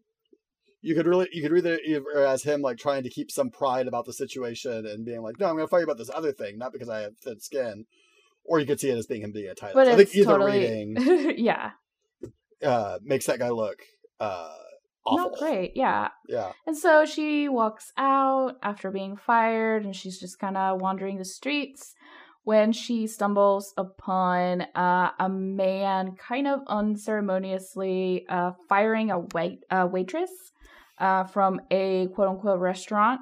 you 0.81 0.95
could 0.95 1.05
really 1.07 1.29
you 1.31 1.41
could 1.41 1.51
read 1.51 1.65
it 1.65 1.81
either 1.85 2.25
as 2.25 2.43
him 2.43 2.61
like 2.61 2.77
trying 2.77 3.03
to 3.03 3.09
keep 3.09 3.31
some 3.31 3.49
pride 3.49 3.87
about 3.87 4.05
the 4.05 4.13
situation 4.13 4.85
and 4.85 5.05
being 5.05 5.21
like, 5.21 5.39
no, 5.39 5.47
I'm 5.47 5.55
going 5.55 5.65
to 5.65 5.69
fire 5.69 5.79
you 5.81 5.85
about 5.85 5.97
this 5.97 6.09
other 6.13 6.31
thing, 6.33 6.57
not 6.57 6.73
because 6.73 6.89
I 6.89 7.01
have 7.01 7.17
thin 7.19 7.39
skin, 7.39 7.85
or 8.43 8.59
you 8.59 8.65
could 8.65 8.79
see 8.79 8.89
it 8.89 8.97
as 8.97 9.05
being 9.07 9.21
him 9.21 9.31
being 9.31 9.47
a 9.49 9.55
title. 9.55 9.75
But 9.75 9.87
I 9.87 9.91
it's 9.91 10.11
think 10.11 10.15
either 10.15 10.31
totally, 10.37 10.59
reading 10.59 11.35
yeah, 11.37 11.71
uh, 12.63 12.99
makes 13.03 13.27
that 13.27 13.39
guy 13.39 13.49
look 13.49 13.77
uh, 14.19 14.55
awful. 15.05 15.31
not 15.31 15.39
great. 15.39 15.73
Yeah, 15.75 16.09
Yeah, 16.27 16.51
And 16.65 16.77
so 16.77 17.05
she 17.05 17.49
walks 17.49 17.91
out 17.97 18.55
after 18.61 18.91
being 18.91 19.17
fired 19.17 19.85
and 19.85 19.95
she's 19.95 20.19
just 20.19 20.39
kind 20.39 20.57
of 20.57 20.81
wandering 20.81 21.17
the 21.17 21.25
streets 21.25 21.93
when 22.43 22.73
she 22.73 23.07
stumbles 23.07 23.73
upon 23.77 24.61
uh, 24.75 25.11
a 25.19 25.29
man 25.29 26.15
kind 26.15 26.47
of 26.47 26.59
unceremoniously 26.67 28.25
uh, 28.27 28.51
firing 28.67 29.11
a 29.11 29.19
wait 29.33 29.59
uh, 29.69 29.87
waitress 29.89 30.31
uh, 30.99 31.23
from 31.23 31.61
a 31.71 32.07
quote 32.13 32.29
unquote 32.29 32.59
restaurant. 32.59 33.21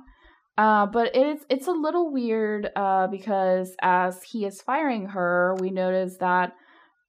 Uh, 0.58 0.86
but 0.86 1.16
it's 1.16 1.46
it's 1.50 1.68
a 1.68 1.72
little 1.72 2.12
weird 2.12 2.70
uh, 2.76 3.08
because 3.08 3.76
as 3.82 4.22
he 4.24 4.46
is 4.46 4.62
firing 4.62 5.08
her, 5.08 5.56
we 5.60 5.70
notice 5.70 6.18
that 6.20 6.54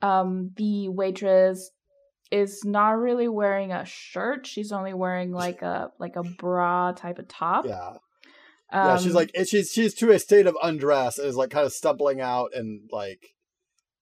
um, 0.00 0.50
the 0.56 0.88
waitress 0.88 1.70
is 2.32 2.64
not 2.64 2.98
really 2.98 3.28
wearing 3.28 3.72
a 3.72 3.84
shirt. 3.84 4.46
She's 4.46 4.72
only 4.72 4.94
wearing 4.94 5.30
like 5.30 5.62
a 5.62 5.90
like 5.98 6.16
a 6.16 6.22
bra 6.22 6.92
type 6.92 7.18
of 7.18 7.28
top. 7.28 7.66
yeah. 7.66 7.96
Um, 8.72 8.86
yeah, 8.88 8.96
she's 8.96 9.14
like 9.14 9.30
she's 9.46 9.70
she's 9.70 9.92
to 9.94 10.10
a 10.12 10.18
state 10.18 10.46
of 10.46 10.56
undress 10.62 11.18
and 11.18 11.28
is 11.28 11.36
like 11.36 11.50
kind 11.50 11.66
of 11.66 11.74
stumbling 11.74 12.22
out 12.22 12.52
and 12.54 12.88
like 12.90 13.34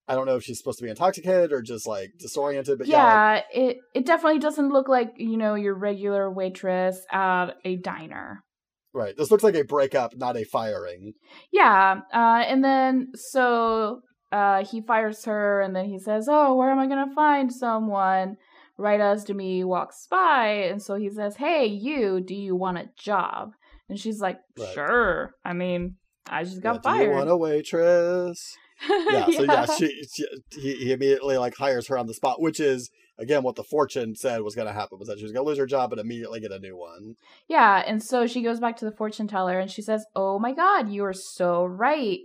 I 0.07 0.15
don't 0.15 0.27
know 0.27 0.37
if 0.37 0.45
she's 0.45 0.59
supposed 0.59 0.79
to 0.79 0.85
be 0.85 0.91
intoxicated 0.91 1.53
or 1.53 1.61
just 1.61 1.89
like 1.89 2.13
disoriented, 2.19 2.79
but 2.79 2.87
yeah, 2.87 3.35
like, 3.35 3.45
it 3.53 3.77
it 3.95 4.07
definitely 4.07 4.39
doesn't 4.39 4.71
look 4.71 4.89
like 4.89 5.15
you 5.17 5.37
know 5.37 5.55
your 5.55 5.75
regular 5.75 6.31
waitress 6.31 7.05
at 7.11 7.55
a 7.65 7.77
diner. 7.77 8.45
right. 8.93 9.17
This 9.17 9.33
looks 9.33 9.43
like 9.43 9.57
a 9.57 9.65
breakup, 9.65 10.17
not 10.17 10.37
a 10.37 10.45
firing. 10.45 11.15
Yeah, 11.53 12.03
uh, 12.15 12.45
and 12.47 12.63
then 12.63 13.13
so 13.15 14.03
uh, 14.33 14.65
he 14.65 14.81
fires 14.81 15.25
her, 15.25 15.61
and 15.61 15.75
then 15.75 15.87
he 15.87 15.99
says, 15.99 16.29
"Oh, 16.31 16.55
where 16.55 16.71
am 16.71 16.79
I 16.79 16.87
gonna 16.87 17.15
find 17.15 17.53
someone?" 17.53 18.37
Right 18.77 19.01
as 19.01 19.25
Demi 19.25 19.63
walks 19.65 20.07
by, 20.11 20.47
and 20.49 20.83
so 20.83 20.95
he 20.95 21.11
says, 21.11 21.37
"Hey, 21.37 21.67
you, 21.67 22.21
do 22.21 22.35
you 22.35 22.57
want 22.57 22.79
a 22.79 22.89
job?" 22.97 23.53
And 23.89 23.99
she's 23.99 24.21
like, 24.21 24.41
Right. 24.57 24.69
"Sure." 24.73 25.35
I 25.45 25.53
mean, 25.53 25.97
I 26.29 26.45
just 26.45 26.63
got 26.63 26.77
Yeah, 26.77 26.81
fired. 26.81 26.99
Do 26.99 27.05
you 27.05 27.11
want 27.11 27.31
a 27.31 27.37
waitress? 27.37 28.57
Yeah, 29.11 29.27
so 29.27 29.43
yeah, 29.43 29.67
she, 29.67 30.05
she 30.11 30.27
he, 30.53 30.75
he 30.77 30.93
immediately 30.93 31.37
like 31.37 31.55
hires 31.57 31.89
her 31.89 31.99
on 31.99 32.07
the 32.07 32.15
spot, 32.15 32.41
which 32.41 32.61
is 32.61 32.91
again 33.19 33.43
what 33.43 33.57
the 33.57 33.65
fortune 33.65 34.15
said 34.15 34.41
was 34.41 34.55
going 34.55 34.69
to 34.69 34.73
happen 34.73 34.99
was 34.99 35.09
that 35.09 35.19
she 35.19 35.25
was 35.25 35.33
going 35.33 35.45
to 35.45 35.49
lose 35.49 35.59
her 35.59 35.67
job 35.67 35.93
and 35.93 36.01
immediately 36.01 36.41
get 36.41 36.51
a 36.51 36.59
new 36.59 36.77
one. 36.77 37.17
Yeah, 37.47 37.83
and 37.87 38.03
so 38.03 38.27
she 38.27 38.41
goes 38.41 38.59
back 38.61 38.77
to 38.79 38.85
the 38.87 38.93
fortune 38.93 39.29
teller 39.29 39.59
and 39.59 39.71
she 39.71 39.83
says, 39.83 40.07
"Oh 40.17 40.39
my 40.39 40.53
god, 40.53 40.89
you 40.89 41.05
are 41.05 41.13
so 41.13 41.65
right." 41.65 42.21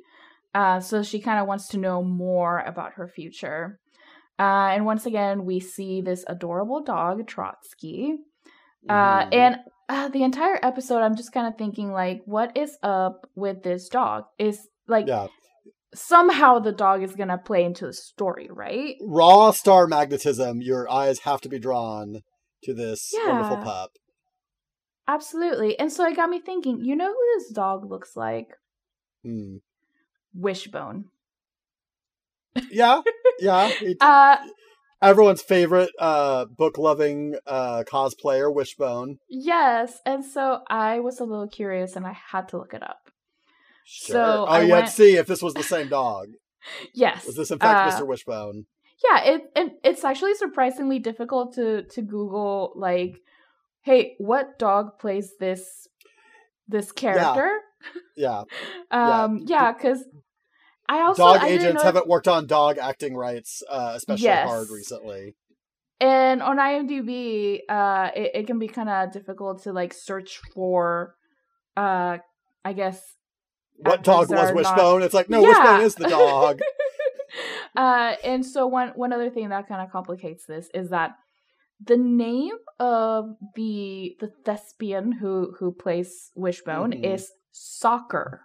Uh, 0.56 0.80
so 0.80 1.04
she 1.04 1.20
kind 1.20 1.38
of 1.40 1.48
wants 1.48 1.68
to 1.68 1.78
know 1.78 2.02
more 2.02 2.62
about 2.62 2.94
her 2.94 3.08
future. 3.08 3.78
Uh, 4.40 4.72
and 4.74 4.86
once 4.86 5.06
again, 5.06 5.46
we 5.46 5.60
see 5.60 6.02
this 6.02 6.24
adorable 6.28 6.82
dog, 6.82 7.28
Trotsky. 7.28 8.16
Uh, 8.90 9.26
Mhm. 9.26 9.30
and 9.34 9.56
uh, 9.90 10.08
the 10.08 10.24
entire 10.24 10.58
episode, 10.64 11.02
I'm 11.02 11.16
just 11.16 11.32
kind 11.34 11.46
of 11.46 11.58
thinking, 11.58 11.92
like, 11.92 12.22
what 12.26 12.56
is 12.58 12.78
up 12.82 13.30
with 13.36 13.64
this 13.64 13.90
dog? 13.90 14.24
Is 14.40 14.68
like 14.88 15.08
yeah, 15.08 15.28
somehow 15.94 16.60
the 16.60 16.72
dog 16.72 17.04
is 17.04 17.16
gonna 17.16 17.38
play 17.38 17.64
into 17.64 17.86
the 17.88 17.94
story, 17.94 18.48
right? 18.50 18.96
raw 19.02 19.52
star 19.52 19.88
magnetism. 19.88 20.62
Your 20.62 20.90
eyes 20.90 21.20
have 21.20 21.42
to 21.42 21.50
be 21.50 21.60
drawn 21.60 22.22
to 22.64 22.74
this 22.74 23.14
wonderful 23.28 23.58
pup. 23.58 23.92
Absolutely. 25.08 25.78
And 25.78 25.92
so 25.92 26.06
it 26.06 26.16
got 26.16 26.30
me 26.30 26.40
thinking. 26.40 26.84
You 26.84 26.96
know 26.96 27.12
who 27.14 27.26
this 27.38 27.52
dog 27.52 27.90
looks 27.90 28.16
like? 28.16 28.50
Hmm. 29.24 29.58
Wishbone. 30.36 31.06
Yeah, 32.72 33.02
yeah. 33.40 33.72
it- 33.82 33.98
Uh, 34.02 34.38
everyone's 35.02 35.42
favorite 35.42 35.92
uh 36.00 36.46
book 36.46 36.78
loving 36.78 37.36
uh 37.46 37.84
cosplayer 37.88 38.52
wishbone 38.54 39.20
Yes, 39.30 40.00
and 40.06 40.24
so 40.24 40.62
I 40.70 41.00
was 41.00 41.20
a 41.20 41.26
little 41.26 41.48
curious 41.48 41.96
and 41.96 42.08
I 42.08 42.14
had 42.14 42.48
to 42.50 42.58
look 42.58 42.74
it 42.74 42.82
up. 42.82 43.10
sure. 43.84 44.16
So 44.16 44.46
oh 44.48 44.52
I 44.52 44.62
you 44.62 44.68
had 44.68 44.74
went- 44.76 44.86
to 44.88 44.92
see 44.94 45.16
if 45.18 45.28
this 45.28 45.42
was 45.42 45.54
the 45.54 45.64
same 45.64 45.90
dog 45.90 46.28
Yes. 46.94 47.26
was 47.26 47.36
this 47.36 47.52
in 47.52 47.60
fact 47.60 47.82
uh, 47.86 47.90
mr 48.02 48.08
wishbone 48.08 48.66
Yeah, 49.04 49.24
it, 49.24 49.42
it 49.56 49.74
it's 49.84 50.04
actually 50.06 50.36
surprisingly 50.36 51.00
difficult 51.00 51.54
to 51.56 51.84
to 51.84 52.02
Google 52.02 52.72
like, 52.76 53.18
hey, 53.82 54.16
what 54.18 54.58
dog 54.58 54.98
plays 54.98 55.34
this 55.40 55.88
this 56.68 56.92
character? 56.92 57.60
yeah 58.16 58.44
Um, 58.90 59.44
yeah, 59.46 59.74
because 59.74 60.04
I 60.88 61.02
also 61.02 61.24
dog 61.24 61.42
I 61.42 61.48
agents 61.50 61.84
haven't 61.84 62.08
worked 62.08 62.28
on 62.28 62.46
dog 62.48 62.78
acting 62.78 63.16
rights 63.16 63.64
uh 63.70 63.94
especially 63.96 64.26
Yes. 64.26 64.48
hard 64.48 64.70
recently 64.70 65.36
and 66.02 66.42
on 66.44 66.58
IMDb, 66.58 67.60
uh, 67.70 68.10
it, 68.14 68.32
it 68.34 68.48
can 68.48 68.60
be 68.60 68.68
kind 68.68 68.90
of 68.90 69.14
difficult 69.14 69.64
to 69.64 69.72
like 69.72 69.94
search 69.94 70.42
for, 70.54 71.16
uh, 71.78 72.18
I 72.66 72.74
guess 72.74 73.02
what 73.78 74.04
dog 74.04 74.30
was 74.30 74.40
are 74.40 74.46
not- 74.48 74.56
wishbone 74.56 75.02
it's 75.04 75.14
like 75.14 75.30
no 75.30 75.40
Yeah. 75.42 75.48
wishbone 75.48 75.82
is 75.82 75.96
the 75.96 76.10
dog 76.10 76.60
uh, 77.78 78.16
and 78.24 78.46
so 78.46 78.68
one 78.68 78.90
one 78.96 79.14
other 79.14 79.30
thing 79.30 79.50
that 79.50 79.68
kind 79.68 79.82
of 79.82 79.90
complicates 79.92 80.46
this 80.46 80.70
is 80.74 80.90
that 80.90 81.12
the 81.84 81.98
name 81.98 82.56
of 82.80 83.36
the 83.56 84.16
the 84.20 84.32
thespian 84.46 85.12
who 85.14 85.54
who 85.60 85.72
plays 85.74 86.32
Wishbone 86.36 86.92
Mhm. 86.92 87.14
is 87.14 87.32
Soccer. 87.52 88.42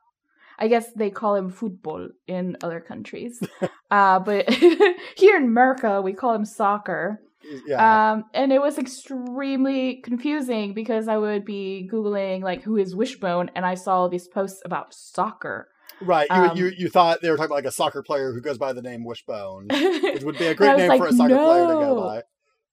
I 0.61 0.68
guess 0.68 0.92
they 0.94 1.11
call 1.11 1.35
him 1.37 1.49
football 1.51 2.09
in 2.27 2.57
other 2.62 2.81
countries, 2.81 3.40
uh, 3.90 4.18
but 4.20 4.49
here 5.16 5.37
in 5.37 5.44
America 5.44 6.01
we 6.03 6.12
call 6.12 6.35
him 6.35 6.44
Soccer. 6.44 7.20
yeah 7.66 8.12
Um, 8.12 8.25
and 8.35 8.53
it 8.53 8.61
was 8.61 8.77
extremely 8.79 10.01
confusing 10.05 10.75
because 10.75 11.09
I 11.09 11.16
would 11.16 11.44
be 11.44 11.88
googling 11.92 12.42
like 12.42 12.62
who 12.62 12.77
is 12.77 12.94
Wishbone, 12.94 13.51
and 13.55 13.64
I 13.64 13.75
saw 13.75 14.09
these 14.09 14.29
posts 14.29 14.61
about 14.64 14.92
soccer. 14.94 15.68
right 16.03 16.29
you, 16.31 16.37
um, 16.37 16.57
you 16.57 16.66
you 16.83 16.88
thought 16.88 17.20
they 17.20 17.31
were 17.31 17.37
talking 17.37 17.51
about 17.53 17.57
like 17.62 17.73
a 17.75 17.79
soccer 17.81 18.03
player 18.03 18.33
who 18.33 18.40
goes 18.40 18.59
by 18.59 18.73
the 18.73 18.81
name 18.83 19.05
wishbone 19.05 19.66
which 19.70 20.23
would 20.23 20.38
be 20.38 20.46
a 20.46 20.55
great 20.55 20.77
name 20.79 20.88
like, 20.88 20.99
for 21.01 21.09
a 21.09 21.12
soccer 21.12 21.37
player 21.37 21.66
to 21.66 21.75
go 21.87 21.92
by 22.01 22.23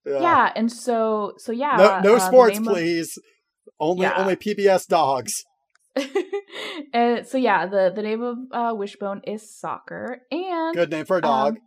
yeah. 0.06 0.50
and 0.56 0.72
so 0.72 1.32
so 1.36 1.52
yeah 1.52 1.76
no 1.76 1.88
no 2.10 2.16
uh, 2.16 2.20
sports 2.20 2.58
name 2.58 2.66
of- 2.68 2.72
please 2.74 3.18
only 3.80 4.02
Yeah. 4.06 4.14
only 4.20 4.36
pbs 4.36 4.86
dogs 4.86 5.44
and 6.92 7.26
so 7.26 7.38
yeah 7.38 7.66
the 7.66 7.92
the 7.94 8.02
name 8.02 8.22
of 8.22 8.38
uh 8.52 8.74
wishbone 8.74 9.20
is 9.24 9.48
soccer 9.48 10.22
and 10.30 10.74
good 10.74 10.90
name 10.90 11.04
for 11.04 11.18
a 11.18 11.22
dog 11.22 11.54
um, 11.56 11.62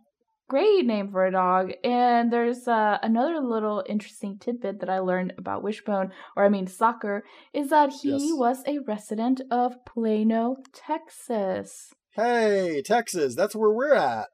great 0.48 0.84
name 0.84 1.10
for 1.10 1.24
a 1.24 1.32
dog 1.32 1.72
and 1.82 2.32
there's 2.32 2.68
uh, 2.68 2.98
another 3.02 3.40
little 3.40 3.82
interesting 3.88 4.38
tidbit 4.38 4.80
that 4.80 4.90
i 4.90 4.98
learned 4.98 5.32
about 5.38 5.62
wishbone 5.62 6.10
or 6.36 6.44
i 6.44 6.48
mean 6.48 6.66
soccer 6.66 7.24
is 7.54 7.70
that 7.70 7.90
he 8.02 8.10
Yes. 8.10 8.32
was 8.34 8.62
a 8.66 8.78
resident 8.80 9.40
of 9.50 9.84
plano 9.84 10.56
texas 10.72 11.92
Hey, 12.14 12.82
Texas, 12.84 13.34
that's 13.34 13.56
where 13.56 13.70
we're 13.70 13.94
at. 13.94 14.28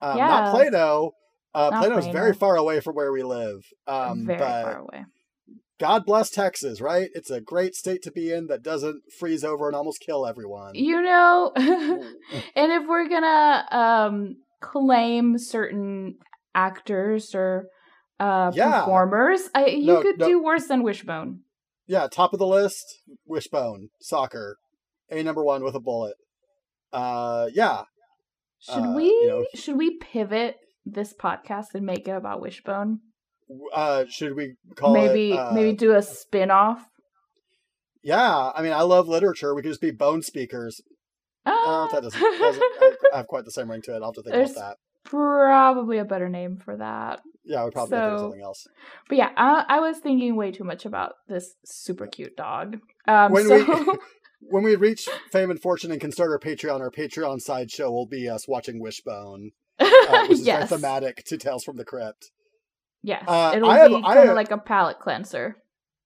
Um, 0.00 0.16
Yeah. 0.16 0.28
Not 0.28 0.50
Plano. 0.52 1.10
Uh, 1.52 1.70
Not 1.72 1.80
Plano's 1.84 2.06
very 2.06 2.32
far 2.32 2.54
away 2.56 2.78
from 2.78 2.94
where 2.94 3.10
we 3.10 3.24
live. 3.24 3.66
Um, 3.88 4.26
very 4.26 4.38
but 4.38 4.62
far 4.62 4.78
away 4.78 5.04
God 5.80 6.04
bless 6.04 6.28
Texas, 6.30 6.80
right? 6.80 7.08
It's 7.14 7.30
a 7.30 7.40
great 7.40 7.74
state 7.74 8.02
to 8.02 8.12
be 8.12 8.30
in 8.32 8.46
that 8.48 8.62
doesn't 8.62 9.02
freeze 9.18 9.42
over 9.42 9.66
and 9.66 9.74
almost 9.74 10.00
kill 10.00 10.26
everyone. 10.26 10.74
you 10.74 11.00
know 11.02 11.52
and 11.56 12.72
if 12.72 12.86
we're 12.86 13.08
gonna 13.08 13.64
um 13.72 14.36
claim 14.60 15.38
certain 15.38 16.16
actors 16.54 17.34
or 17.34 17.66
uh, 18.18 18.52
Yeah. 18.54 18.80
performers. 18.80 19.48
I, 19.54 19.66
you 19.68 19.86
No, 19.94 20.02
could 20.02 20.18
no. 20.18 20.28
do 20.28 20.42
worse 20.42 20.66
than 20.66 20.82
Wishbone. 20.82 21.40
Yeah, 21.86 22.06
top 22.06 22.34
of 22.34 22.38
the 22.38 22.46
list, 22.46 22.84
Wishbone, 23.26 23.88
soccer, 24.02 24.58
a 25.10 25.22
number 25.22 25.42
one 25.42 25.64
with 25.64 25.74
a 25.74 25.80
bullet. 25.80 26.16
Uh, 26.92 27.48
yeah, 27.54 27.84
Should 28.58 28.84
Uh, 28.84 28.92
we 28.94 29.04
you 29.06 29.26
know- 29.28 29.46
should 29.54 29.78
we 29.78 29.96
pivot 29.96 30.56
this 30.84 31.14
podcast 31.14 31.68
and 31.74 31.86
make 31.86 32.06
it 32.06 32.10
about 32.12 32.42
Wishbone? 32.42 33.00
Uh, 33.72 34.04
should 34.08 34.34
we 34.36 34.54
call 34.76 34.92
maybe 34.92 35.32
it? 35.32 35.38
uh, 35.38 35.52
maybe 35.52 35.76
do 35.76 35.94
a 35.94 36.02
spin-off. 36.02 36.86
Yeah, 38.02 38.50
I 38.54 38.62
mean, 38.62 38.72
I 38.72 38.82
love 38.82 39.08
literature. 39.08 39.54
We 39.54 39.62
could 39.62 39.70
just 39.70 39.80
be 39.80 39.90
bone 39.90 40.22
speakers. 40.22 40.80
Oh, 41.46 41.88
that 41.92 42.02
doesn't, 42.02 42.20
doesn't 42.20 42.62
I 43.12 43.16
have 43.18 43.26
quite 43.26 43.44
the 43.44 43.50
same 43.50 43.70
ring 43.70 43.82
to 43.82 43.92
it. 43.92 43.96
I'll 43.96 44.08
have 44.08 44.14
to 44.14 44.22
think 44.22 44.34
There's- 44.34 44.52
about 44.52 44.60
that. 44.70 44.76
Probably 45.02 45.96
a 45.96 46.04
better 46.04 46.28
name 46.28 46.58
for 46.58 46.76
that. 46.76 47.20
Yeah, 47.42 47.64
we 47.64 47.70
probably 47.70 47.96
to 47.96 48.02
think 48.02 48.12
of 48.12 48.20
something 48.20 48.42
else. 48.42 48.66
But 49.08 49.16
yeah, 49.18 49.30
I, 49.34 49.64
I 49.66 49.80
was 49.80 49.96
thinking 49.98 50.36
way 50.36 50.52
too 50.52 50.62
much 50.62 50.84
about 50.84 51.14
this 51.26 51.54
super 51.64 52.06
cute 52.06 52.36
dog. 52.36 52.78
Um, 53.08 53.32
When 53.32 53.48
so 53.48 53.56
we- 53.56 53.98
When 54.50 54.62
we 54.62 54.76
reach 54.76 55.08
fame 55.32 55.50
and 55.50 55.60
fortune 55.60 55.90
and 55.90 56.00
can 56.00 56.12
start 56.12 56.30
our 56.30 56.38
Patreon, 56.38 56.80
our 56.80 56.90
Patreon 56.90 57.40
sideshow 57.40 57.90
will 57.90 58.06
be 58.06 58.28
us 58.28 58.46
watching 58.46 58.78
Wishbone, 58.80 59.50
uh, 59.78 60.26
which 60.28 60.32
is 60.38 60.44
very 60.44 60.66
thematic 60.66 61.24
to 61.24 61.36
Tales 61.38 61.64
from 61.64 61.76
the 61.76 61.84
Crypt. 61.84 62.30
Yes, 63.02 63.24
Uh, 63.26 63.52
it'll 63.56 63.70
have- 63.70 63.88
be 63.88 64.02
kind 64.02 64.28
of 64.28 64.34
like 64.36 64.50
a 64.50 64.58
palate 64.58 64.98
cleanser. 64.98 65.56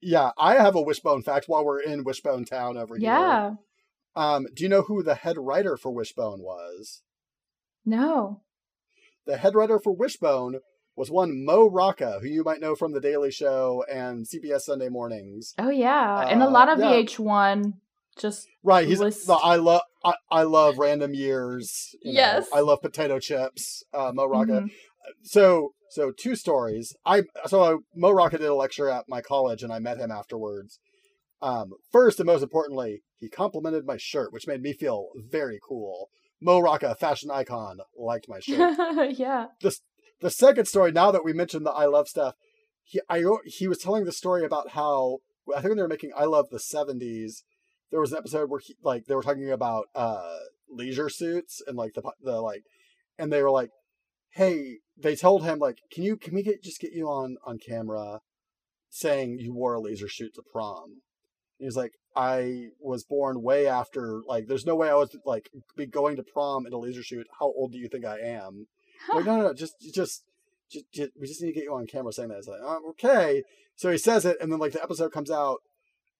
Yeah, 0.00 0.33
I 0.37 0.54
have 0.54 0.74
a 0.74 0.83
Wishbone 0.83 1.22
fact 1.22 1.48
while 1.48 1.64
we're 1.64 1.80
in 1.80 2.04
Wishbone 2.04 2.44
Town 2.44 2.76
over 2.76 2.96
here. 2.96 3.04
Yeah, 3.07 3.54
Um, 4.14 4.46
do 4.54 4.62
you 4.62 4.68
know 4.68 4.83
who 4.83 5.02
the 5.02 5.14
head 5.14 5.37
writer 5.38 5.76
for 5.76 5.90
Wishbone 5.90 6.42
was? 6.42 7.02
no, 7.85 8.40
The 9.26 9.38
head 9.38 9.54
writer 9.54 9.78
for 9.78 9.92
Wishbone 9.92 10.61
was 10.96 11.11
one 11.11 11.44
Mo 11.44 11.66
Rocca, 11.68 12.18
who 12.20 12.28
you 12.28 12.44
might 12.44 12.61
know 12.61 12.74
from 12.74 12.92
The 12.92 13.00
Daily 13.00 13.30
Show 13.30 13.83
and 13.90 14.26
CBS 14.28 14.66
Sunday 14.66 14.88
Mornings. 14.90 15.54
oh 15.59 15.70
yeah, 15.70 16.20
and 16.28 16.42
a 16.42 16.46
Uh, 16.46 16.50
lot 16.50 16.68
of 16.68 16.78
yeah. 16.78 16.90
VH1 16.92 17.80
just 18.18 18.46
Right, 18.62 18.87
he's 18.87 19.00
List. 19.00 19.26
the 19.26 19.33
I 19.35 19.57
love 19.57 19.80
I, 20.04 20.14
I 20.30 20.42
love 20.42 20.78
random 20.78 21.14
years. 21.14 21.96
you 22.02 22.12
know, 22.12 22.18
Yes. 22.20 22.48
I 22.52 22.61
love 22.61 22.83
potato 22.83 23.18
chips. 23.18 23.83
Uh, 23.94 24.12
Mo 24.14 24.26
Rocca. 24.26 24.61
mhm. 24.66 24.70
So 25.22 25.72
so 25.94 26.11
two 26.11 26.35
stories. 26.35 26.96
I 27.07 27.22
so 27.46 27.62
I, 27.62 27.76
Mo 27.94 28.11
Rocca 28.11 28.38
did 28.38 28.48
a 28.48 28.54
lecture 28.54 28.88
at 28.88 29.04
my 29.09 29.20
college, 29.20 29.62
and 29.62 29.72
I 29.72 29.78
met 29.78 29.98
him 29.98 30.11
afterwards. 30.11 30.80
Um, 31.40 31.74
first 31.92 32.18
and 32.18 32.26
most 32.26 32.42
importantly, 32.42 33.02
he 33.18 33.28
complimented 33.28 33.87
my 33.87 33.96
shirt, 33.96 34.33
which 34.33 34.48
made 34.48 34.61
me 34.61 34.72
feel 34.72 35.11
very 35.16 35.61
cool. 35.66 36.09
Mo 36.40 36.59
Rocca, 36.59 36.96
fashion 36.96 37.30
icon, 37.30 37.78
liked 37.96 38.28
my 38.28 38.40
shirt. 38.40 38.76
yeah. 39.16 39.46
the 40.20 40.30
second 40.30 40.66
story, 40.66 40.90
now 40.90 41.12
that 41.12 41.24
we 41.24 41.33
mentioned 41.33 41.64
the 41.64 41.70
I 41.70 41.87
love 41.87 42.09
stuff, 42.09 42.35
he 42.83 43.00
I 43.09 43.22
he 43.44 43.68
was 43.68 43.78
telling 43.78 44.04
the 44.04 44.12
story 44.12 44.44
about 44.44 44.70
how 44.70 45.18
I 45.54 45.61
think 45.61 45.70
when 45.70 45.76
they 45.76 45.83
were 45.83 45.88
making 45.88 46.11
I 46.16 46.24
love 46.24 46.50
the 46.50 46.59
'70s, 46.59 47.42
there 47.92 48.00
was 48.00 48.11
an 48.11 48.18
episode 48.18 48.50
where 48.50 48.61
he 48.61 48.74
like 48.83 49.07
they 49.07 49.14
were 49.14 49.22
talking 49.22 49.50
about 49.50 49.87
uh 49.94 50.38
leisure 50.68 51.09
suits 51.09 51.62
and 51.64 51.76
like 51.76 51.94
the 51.94 52.02
the 52.20 52.40
like, 52.40 52.64
and 53.16 53.33
they 53.33 53.42
were 53.42 53.50
like, 53.52 53.70
hey, 54.35 54.79
they 54.97 55.16
told 55.16 55.44
him 55.44 55.59
like, 55.59 55.79
can 55.90 56.05
you 56.05 56.16
can 56.16 56.35
we 56.35 56.42
get 56.42 56.62
just 56.62 56.81
get 56.81 56.92
you 56.92 57.09
on 57.09 57.37
on 57.44 57.59
camera, 57.59 58.20
saying 58.90 59.38
you 59.38 59.55
wore 59.55 59.75
a 59.75 59.81
laser 59.81 60.09
suit 60.09 60.35
to 60.35 60.42
prom? 60.42 61.03
He 61.59 61.66
was 61.66 61.77
like, 61.77 61.92
I 62.16 62.68
was 62.81 63.05
born 63.05 63.42
way 63.42 63.66
after 63.66 64.20
like, 64.27 64.47
there's 64.47 64.66
no 64.66 64.75
way 64.75 64.90
I 64.90 64.94
was 64.94 65.16
like 65.25 65.51
be 65.77 65.87
going 65.87 66.16
to 66.16 66.23
prom 66.23 66.66
in 66.66 66.73
a 66.73 66.79
laser 66.79 67.03
suit. 67.03 67.27
How 67.38 67.47
old 67.47 67.73
do 67.73 67.79
you 67.79 67.88
think 67.88 68.05
I 68.05 68.18
am? 68.18 68.66
Like, 69.12 69.25
no, 69.25 69.37
no, 69.37 69.42
no, 69.44 69.55
just, 69.55 69.75
just, 69.81 70.25
just, 70.70 70.92
just, 70.92 71.11
we 71.20 71.27
just 71.27 71.42
need 71.42 71.49
to 71.49 71.55
get 71.55 71.64
you 71.64 71.75
on 71.75 71.87
camera 71.87 72.12
saying 72.12 72.31
that. 72.31 72.38
It's 72.38 72.49
like, 72.49 72.61
oh, 72.62 72.81
okay. 72.90 73.42
So 73.77 73.90
he 73.90 73.99
says 73.99 74.25
it, 74.25 74.37
and 74.40 74.51
then 74.51 74.59
like 74.59 74.73
the 74.73 74.83
episode 74.83 75.12
comes 75.12 75.31
out, 75.31 75.59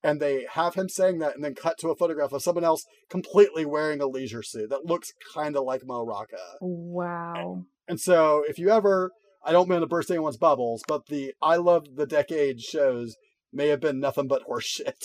and 0.05 0.21
they 0.21 0.47
have 0.53 0.75
him 0.75 0.89
saying 0.89 1.19
that, 1.21 1.35
and 1.35 1.43
then 1.43 1.55
cut 1.55 1.79
to 1.79 1.89
a 1.89 1.97
photograph 1.97 2.33
of 2.33 2.43
someone 2.43 2.63
else 2.63 2.85
completely 3.09 3.65
wearing 3.65 4.01
a 4.01 4.07
leisure 4.07 4.43
suit 4.43 4.69
that 4.69 4.85
looks 4.85 5.13
kind 5.35 5.57
of 5.57 5.65
like 5.65 5.87
Mo 5.87 6.05
Rocca. 6.05 6.37
Wow. 6.61 7.65
And 7.89 7.99
so 7.99 8.45
if 8.47 8.59
you 8.59 8.71
ever, 8.71 9.11
I 9.45 9.53
don't 9.53 9.69
mean 9.69 9.81
to 9.81 9.87
burst 9.87 10.11
anyone's 10.11 10.37
bubbles, 10.37 10.83
but 10.87 11.07
the 11.07 11.33
I 11.43 11.57
love 11.57 11.97
the 11.97 12.07
decade 12.07 12.61
shows 12.61 13.17
may 13.53 13.69
have 13.69 13.81
been 13.81 13.99
nothing 13.99 14.29
but 14.29 14.47
horseshit. 14.49 15.03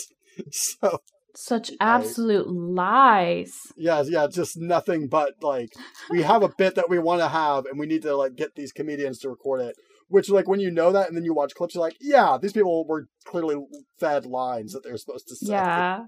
so 0.52 0.98
Such 1.34 1.72
absolute 1.80 2.48
lies. 2.48 3.52
yeah, 3.76 4.02
yeah, 4.06 4.26
just 4.26 4.58
nothing 4.58 5.08
but 5.08 5.34
like 5.42 5.70
we 6.10 6.22
have 6.22 6.42
a 6.42 6.50
bit 6.56 6.74
that 6.74 6.90
we 6.90 6.98
want 6.98 7.22
to 7.22 7.28
have, 7.28 7.64
and 7.64 7.78
we 7.78 7.86
need 7.86 8.02
to 8.02 8.14
like 8.14 8.36
get 8.36 8.54
these 8.54 8.72
comedians 8.72 9.18
to 9.20 9.30
record 9.30 9.62
it. 9.62 9.76
Which, 10.10 10.28
like, 10.28 10.46
when 10.48 10.60
you 10.60 10.70
know 10.70 10.92
that, 10.92 11.08
and 11.08 11.16
then 11.16 11.24
you 11.24 11.32
watch 11.32 11.54
clips, 11.54 11.74
you're 11.74 11.82
like, 11.82 11.96
yeah, 12.00 12.36
these 12.40 12.52
people 12.52 12.84
were 12.86 13.08
clearly 13.24 13.56
fed 13.98 14.26
lines 14.26 14.72
that 14.74 14.82
they're 14.84 14.96
supposed 14.98 15.28
to 15.28 15.36
say. 15.36 15.52
Yeah. 15.52 16.04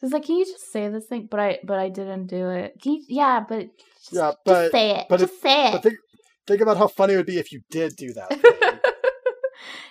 It's 0.00 0.12
like, 0.12 0.24
can 0.24 0.36
you 0.36 0.44
just 0.44 0.72
say 0.72 0.88
this 0.88 1.06
thing? 1.06 1.28
But 1.30 1.38
I, 1.40 1.58
but 1.64 1.78
I 1.78 1.88
didn't 1.88 2.26
do 2.28 2.48
it. 2.50 2.74
Can 2.82 2.94
you, 2.94 3.04
yeah, 3.08 3.40
but 3.46 3.66
just, 3.98 4.12
Yeah, 4.12 4.30
just 4.30 4.38
but- 4.44 4.72
say 4.72 4.90
it. 4.98 5.06
but 5.08 5.20
just 5.20 5.40
say 5.42 5.68
it. 5.68 5.72
But 5.72 5.82
think, 5.82 5.96
think 6.46 6.60
about 6.60 6.76
how 6.76 6.88
funny 6.88 7.14
it 7.14 7.18
would 7.18 7.26
be 7.26 7.38
if 7.38 7.52
you 7.52 7.60
did 7.70 7.94
do 7.96 8.12
that. 8.14 8.80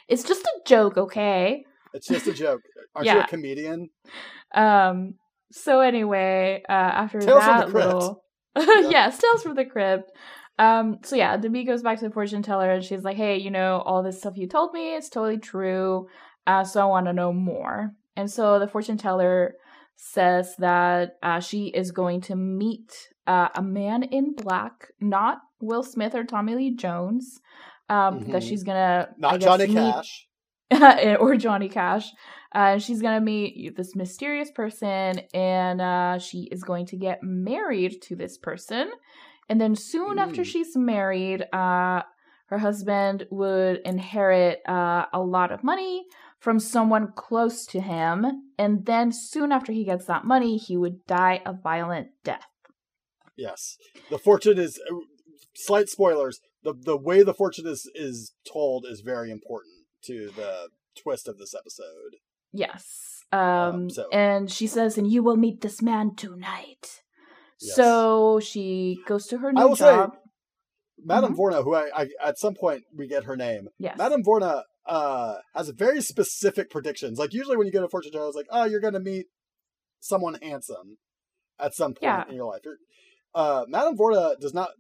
It's 0.08 0.24
just 0.24 0.44
a 0.44 0.52
joke, 0.66 0.98
okay? 0.98 1.64
it's 1.94 2.08
just 2.08 2.28
a 2.28 2.34
joke. 2.34 2.62
Aren't 2.96 3.08
you 3.08 3.20
a 3.20 3.28
comedian? 3.28 3.90
Um. 4.54 5.14
So 5.54 5.80
anyway, 5.80 6.62
uh, 6.68 6.72
after 6.72 7.20
Tales 7.22 7.40
that 7.40 7.72
little, 7.74 8.24
Yeah. 8.58 8.90
yes, 8.90 9.18
tales 9.20 9.44
from 9.44 9.56
the 9.56 9.64
crypt. 9.66 10.12
Um. 10.66 11.00
So 11.04 11.16
yeah, 11.16 11.36
Demi 11.38 11.64
goes 11.66 11.82
back 11.82 12.00
to 12.00 12.08
the 12.08 12.14
fortune 12.14 12.44
teller, 12.44 12.70
and 12.72 12.84
she's 12.84 13.04
like, 13.04 13.18
"Hey, 13.18 13.38
you 13.38 13.52
know, 13.52 13.82
all 13.86 14.04
this 14.04 14.20
stuff 14.20 14.38
you 14.38 14.48
told 14.48 14.74
me 14.74 14.94
is 14.96 15.10
totally 15.10 15.38
true. 15.40 16.08
Uh, 16.46 16.64
so 16.64 16.82
I 16.82 16.86
want 16.86 17.08
to 17.08 17.14
know 17.14 17.34
more." 17.34 17.92
And 18.16 18.30
so 18.30 18.60
the 18.60 18.68
fortune 18.68 18.98
teller 18.98 19.56
says 19.96 20.56
that 20.60 21.18
uh, 21.24 21.40
she 21.40 21.68
is 21.68 21.92
going 21.92 22.22
to 22.22 22.36
meet 22.36 22.92
uh, 23.28 23.50
a 23.56 23.62
man 23.62 24.04
in 24.04 24.34
black, 24.36 24.88
not 25.00 25.40
Will 25.62 25.84
Smith 25.84 26.14
or 26.16 26.24
Tommy 26.24 26.56
Lee 26.56 26.76
Jones. 26.76 27.40
Um, 27.90 28.20
That 28.32 28.42
Mhm. 28.42 28.48
she's 28.48 28.64
gonna 28.64 29.10
Not 29.18 29.40
guess, 29.40 29.44
Johnny 29.44 29.68
meet- 29.68 29.76
Cash. 29.76 30.28
or 31.20 31.36
Johnny 31.36 31.70
Cash. 31.70 32.08
Uh, 32.54 32.78
she's 32.78 33.02
gonna 33.02 33.22
meet 33.22 33.76
this 33.78 33.96
mysterious 33.96 34.52
person, 34.52 35.22
and 35.34 35.82
uh, 35.82 36.18
she 36.20 36.48
is 36.52 36.64
going 36.64 36.86
to 36.88 36.98
get 36.98 37.20
married 37.24 38.02
to 38.04 38.16
this 38.16 38.38
person. 38.38 38.92
And 39.52 39.60
then 39.60 39.76
soon 39.76 40.18
after 40.18 40.44
Mm. 40.44 40.46
she's 40.46 40.78
married, 40.78 41.42
uh, 41.52 42.04
her 42.52 42.58
husband 42.60 43.28
would 43.32 43.82
inherit 43.84 44.62
uh, 44.66 45.08
a 45.12 45.20
lot 45.22 45.52
of 45.52 45.62
money 45.62 46.06
from 46.40 46.58
someone 46.58 47.12
close 47.16 47.66
to 47.74 47.82
him. 47.82 48.16
And 48.58 48.86
then 48.86 49.12
soon 49.12 49.52
after 49.52 49.74
he 49.74 49.84
gets 49.84 50.06
that 50.06 50.24
money, 50.24 50.56
he 50.58 50.78
would 50.78 51.06
die 51.06 51.42
a 51.46 51.52
violent 51.52 52.08
death. 52.24 52.48
Yes, 53.36 53.78
the 54.10 54.18
fortune 54.18 54.58
is. 54.58 54.80
uh, 54.90 54.96
Slight 55.54 55.90
spoilers. 55.90 56.40
The 56.64 56.74
the 56.74 56.96
way 56.98 57.24
the 57.24 57.34
fortune 57.34 57.68
is 57.68 57.82
is 57.94 58.34
told 58.50 58.86
is 58.86 59.02
very 59.02 59.30
important 59.32 59.86
to 60.06 60.30
the 60.34 60.70
twist 60.96 61.28
of 61.28 61.38
this 61.38 61.54
episode. 61.54 62.14
Yes. 62.54 62.84
Um, 63.34 63.40
Um, 63.42 63.90
so- 63.90 64.08
and 64.14 64.50
she 64.50 64.66
says, 64.68 64.98
and 64.98 65.12
you 65.12 65.22
will 65.24 65.36
meet 65.36 65.60
this 65.60 65.82
man 65.82 66.16
tonight. 66.16 67.01
Yes. 67.62 67.76
So 67.76 68.40
she 68.40 69.00
goes 69.08 69.28
to 69.28 69.38
her 69.40 69.52
new 69.54 69.62
I 69.62 69.66
will 69.66 69.76
say, 69.76 69.86
job. 69.96 70.16
Madame 71.04 71.34
Mhm. 71.34 71.38
Vorna, 71.38 71.64
who 71.64 71.74
I, 71.76 71.90
I 71.96 72.08
at 72.24 72.38
some 72.40 72.54
point 72.56 72.84
we 72.96 73.08
get 73.08 73.24
her 73.26 73.36
name. 73.36 73.70
yes. 73.80 73.98
Madame 73.98 74.24
Vorna 74.24 74.64
uh, 74.86 75.36
has 75.56 75.70
very 75.70 76.02
specific 76.02 76.70
predictions. 76.70 77.20
Like 77.20 77.34
usually 77.34 77.56
when 77.58 77.68
you 77.68 77.74
get 77.74 77.84
a 77.84 77.90
fortune 77.90 78.12
teller, 78.12 78.28
it's 78.28 78.36
like, 78.36 78.48
oh, 78.50 78.66
you're 78.66 78.80
going 78.80 78.94
to 78.96 79.00
meet 79.00 79.28
someone 80.00 80.36
handsome 80.42 80.98
at 81.60 81.74
some 81.76 81.94
point 81.94 82.02
Yeah. 82.04 82.28
in 82.28 82.36
your 82.36 82.46
life. 82.52 82.62
Uh, 83.36 83.66
Madame 83.68 83.96
Vorna 83.98 84.38
does 84.40 84.54
not 84.54 84.72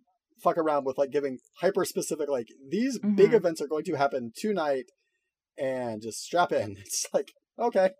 fuck 0.43 0.57
around 0.57 0.85
with 0.85 0.97
like 0.97 1.11
giving 1.11 1.37
hyper 1.59 1.85
specific. 1.85 2.29
Like 2.29 2.47
these 2.67 2.97
big 2.99 3.31
Mhm. 3.31 3.35
events 3.35 3.61
are 3.61 3.67
going 3.67 3.83
to 3.85 3.93
happen 3.93 4.31
tonight, 4.35 4.85
and 5.57 6.01
just 6.01 6.21
strap 6.23 6.51
in. 6.51 6.77
It's 6.79 7.05
like 7.13 7.31
okay, 7.59 7.91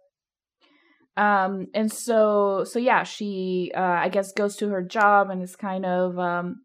Um, 1.17 1.67
and 1.73 1.91
so, 1.91 2.63
so 2.63 2.79
yeah, 2.79 3.03
she, 3.03 3.71
uh, 3.75 3.79
I 3.81 4.09
guess 4.09 4.31
goes 4.31 4.55
to 4.57 4.69
her 4.69 4.81
job 4.81 5.29
and 5.29 5.41
is 5.41 5.55
kind 5.55 5.85
of, 5.85 6.17
um, 6.17 6.61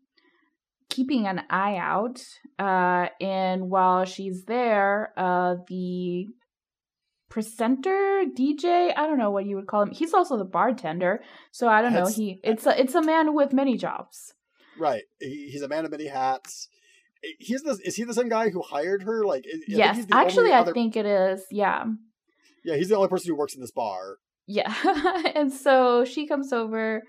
keeping 0.88 1.26
an 1.26 1.42
eye 1.50 1.76
out. 1.76 2.22
Uh, 2.58 3.08
and 3.20 3.70
while 3.70 4.04
she's 4.04 4.44
there, 4.44 5.12
uh, 5.16 5.56
the 5.68 6.26
presenter, 7.28 8.22
DJ, 8.38 8.92
I 8.96 9.06
don't 9.06 9.18
know 9.18 9.30
what 9.30 9.46
you 9.46 9.56
would 9.56 9.66
call 9.66 9.82
him. 9.82 9.90
He's 9.90 10.14
also 10.14 10.36
the 10.38 10.44
bartender. 10.44 11.22
So 11.50 11.68
I 11.68 11.82
don't 11.82 11.92
know. 11.92 12.06
He, 12.06 12.40
it's 12.44 12.66
a, 12.66 12.80
it's 12.80 12.94
a 12.94 13.02
man 13.02 13.34
with 13.34 13.52
many 13.52 13.76
jobs. 13.76 14.32
right? 14.78 15.02
He's 15.20 15.62
a 15.62 15.68
man 15.68 15.84
of 15.84 15.90
many 15.90 16.06
hats. 16.06 16.68
He's 17.40 17.62
the 17.62 17.76
is 17.84 17.96
he 17.96 18.04
the 18.04 18.14
same 18.14 18.28
guy 18.28 18.50
who 18.50 18.62
hired 18.62 19.02
her? 19.02 19.24
Like 19.24 19.44
yes. 19.66 20.06
Actually, 20.12 20.52
I 20.52 20.60
other- 20.60 20.72
think 20.72 20.96
it 20.96 21.06
is. 21.06 21.44
Yeah. 21.50 21.84
yeah, 22.64 22.76
he's 22.76 22.90
the 22.90 22.96
only 22.96 23.08
person 23.08 23.28
who 23.28 23.36
works 23.36 23.54
in 23.54 23.60
this 23.60 23.72
bar. 23.72 24.18
Yeah. 24.46 24.74
and 25.34 25.52
so 25.52 26.04
she 26.04 26.26
comes 26.26 26.52
over 26.52 27.02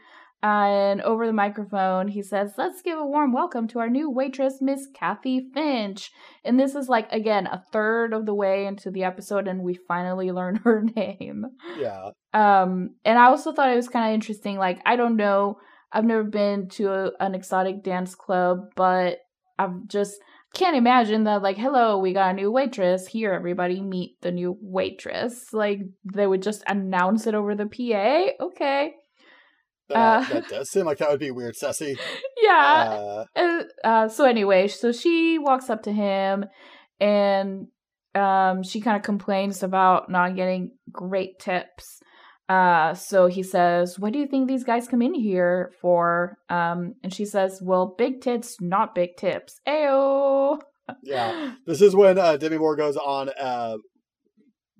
And 0.43 1.01
over 1.01 1.25
the 1.25 1.33
microphone, 1.33 2.07
he 2.09 2.21
says, 2.21 2.53
Let's 2.57 2.83
give 2.83 2.99
a 2.99 3.05
warm 3.05 3.33
welcome 3.33 3.67
to 3.69 3.79
our 3.79 3.89
new 3.89 4.09
waitress, 4.11 4.61
Miss 4.61 4.87
Kathy 4.93 5.49
Finch. 5.53 6.11
And 6.43 6.59
this 6.59 6.75
is 6.75 6.87
like, 6.87 7.11
again, 7.11 7.47
a 7.47 7.63
third 7.71 8.13
of 8.13 8.25
the 8.27 8.35
way 8.35 8.67
into 8.67 8.91
the 8.91 9.03
episode, 9.03 9.47
and 9.47 9.61
we 9.61 9.79
finally 9.87 10.31
learn 10.39 10.57
her 10.57 10.83
name. 10.95 11.45
Yeah. 11.79 12.11
Um, 12.33 12.91
and 13.03 13.17
I 13.17 13.25
also 13.25 13.51
thought 13.51 13.71
it 13.71 13.75
was 13.75 13.89
kind 13.89 14.11
of 14.11 14.13
interesting. 14.13 14.57
Like, 14.57 14.79
I 14.85 14.95
don't 14.95 15.15
know, 15.15 15.57
I've 15.91 16.05
never 16.05 16.23
been 16.23 16.69
to 16.69 16.91
a, 16.93 17.11
an 17.19 17.33
exotic 17.33 17.83
dance 17.83 18.13
club, 18.13 18.59
but 18.75 19.17
I've 19.57 19.87
just 19.87 20.13
can't 20.53 20.75
imagine 20.75 21.25
that, 21.25 21.41
like, 21.41 21.57
hello, 21.57 21.97
we 21.97 22.13
got 22.13 22.31
a 22.31 22.33
new 22.33 22.51
waitress. 22.51 23.07
Here, 23.07 23.33
everybody, 23.33 23.81
meet 23.81 24.19
the 24.21 24.31
new 24.31 24.57
waitress. 24.61 25.53
Like, 25.53 25.81
they 26.13 26.25
would 26.25 26.41
just 26.41 26.63
announce 26.67 27.27
it 27.27 27.35
over 27.35 27.55
the 27.55 27.65
PA. 27.65 28.45
Okay. 28.45 28.93
That, 29.89 29.97
Uh, 29.97 30.33
that 30.33 30.49
does 30.49 30.69
seem 30.69 30.85
like 30.85 30.97
that 30.97 31.09
would 31.09 31.19
be 31.19 31.31
weird, 31.31 31.55
sassy 31.55 31.97
Yeah. 32.41 32.55
Uh, 32.55 33.25
Uh, 33.35 33.63
uh, 33.83 34.07
so 34.09 34.25
anyway, 34.25 34.67
so 34.67 34.91
she 34.91 35.37
walks 35.37 35.69
up 35.69 35.83
to 35.83 35.91
him 35.91 36.45
and 36.99 37.67
um, 38.15 38.63
she 38.63 38.81
kind 38.81 38.97
of 38.97 39.03
complains 39.03 39.63
about 39.63 40.09
not 40.09 40.35
getting 40.35 40.71
great 40.91 41.39
tips. 41.39 42.01
Uh, 42.49 42.93
so 42.93 43.27
he 43.27 43.43
says, 43.43 43.99
"What 43.99 44.13
do 44.13 44.19
you 44.19 44.27
think 44.27 44.47
these 44.47 44.63
guys 44.63 44.87
come 44.87 45.01
in 45.01 45.13
here 45.13 45.71
for?" 45.81 46.37
Um, 46.49 46.95
and 47.03 47.13
she 47.13 47.25
says, 47.25 47.61
"Well, 47.61 47.95
big 47.97 48.21
tits, 48.21 48.61
not 48.61 48.95
big 48.95 49.17
tips." 49.17 49.59
Ayo. 49.67 50.61
yeah. 51.03 51.55
This 51.65 51.81
is 51.81 51.95
when 51.95 52.17
uh, 52.17 52.37
Demi 52.37 52.57
Moore 52.57 52.77
goes 52.77 52.95
on 52.95 53.29
a 53.37 53.77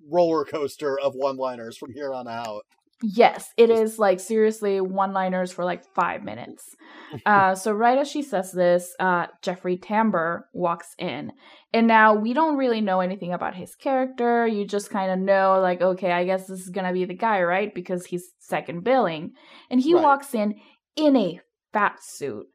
roller 0.10 0.46
coaster 0.46 0.98
of 0.98 1.14
one-liners 1.16 1.78
from 1.78 1.92
here 1.92 2.14
on 2.14 2.28
out. 2.28 2.64
Yes, 3.04 3.52
it 3.58 3.70
is 3.70 4.00
like 4.00 4.20
seriously 4.20 4.82
one 4.82 5.14
liners 5.14 5.52
for 5.52 5.64
like 5.64 5.84
five 5.94 6.24
minutes. 6.24 6.76
Uh, 7.26 7.56
so, 7.56 7.72
right 7.72 7.98
as 7.98 8.10
she 8.10 8.22
says 8.22 8.52
this, 8.52 8.94
uh, 9.00 9.28
Jeffrey 9.42 9.78
Tambor 9.78 10.42
walks 10.54 10.94
in. 10.98 11.32
And 11.74 11.88
now 11.88 12.14
we 12.14 12.34
don't 12.34 12.58
really 12.58 12.80
know 12.80 13.00
anything 13.02 13.34
about 13.34 13.56
his 13.56 13.76
character. 13.76 14.48
You 14.48 14.66
just 14.66 14.90
kind 14.90 15.12
of 15.12 15.20
know, 15.20 15.60
like, 15.62 15.82
okay, 15.82 16.12
I 16.12 16.24
guess 16.26 16.48
this 16.48 16.62
is 16.62 16.70
going 16.70 16.86
to 16.88 16.94
be 16.94 17.06
the 17.06 17.14
guy, 17.14 17.42
right? 17.42 17.74
Because 17.74 18.06
he's 18.06 18.30
second 18.40 18.84
billing. 18.84 19.32
And 19.70 19.82
he 19.82 19.94
Right. 19.94 20.04
walks 20.04 20.34
in 20.34 20.56
in 20.96 21.16
a 21.18 21.40
fat 21.74 22.02
suit, 22.02 22.46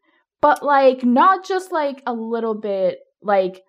but 0.41 0.63
like 0.63 1.03
not 1.05 1.45
just 1.47 1.73
like 1.73 2.03
a 2.07 2.13
little 2.15 2.55
bit, 2.55 2.99
like 3.23 3.63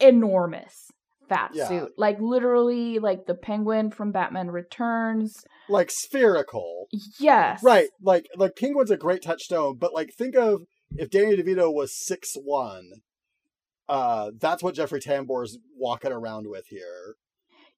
enormous 0.00 0.90
fat 1.32 1.50
Yeah. 1.54 1.68
suit. 1.68 1.92
Like 1.96 2.18
literally 2.20 2.98
like 2.98 3.26
the 3.26 3.34
penguin 3.34 3.90
from 3.90 4.12
Batman 4.12 4.50
Returns. 4.50 5.44
Like 5.68 5.90
spherical. 5.90 6.86
Yes. 7.18 7.62
Right. 7.62 7.88
Like 8.02 8.26
like 8.36 8.56
Penguin's 8.56 8.90
a 8.90 8.96
great 8.96 9.22
touchstone, 9.22 9.76
but 9.78 9.94
like 9.94 10.10
think 10.16 10.34
of 10.36 10.62
if 10.96 11.10
Danny 11.10 11.36
DeVito 11.36 11.72
was 11.72 11.92
six 11.94 12.34
one. 12.42 12.84
Uh, 13.88 14.30
that's 14.40 14.62
what 14.62 14.74
Jeffrey 14.74 15.00
Tambor's 15.00 15.58
walking 15.76 16.12
around 16.12 16.48
with 16.48 16.66
here. 16.68 17.16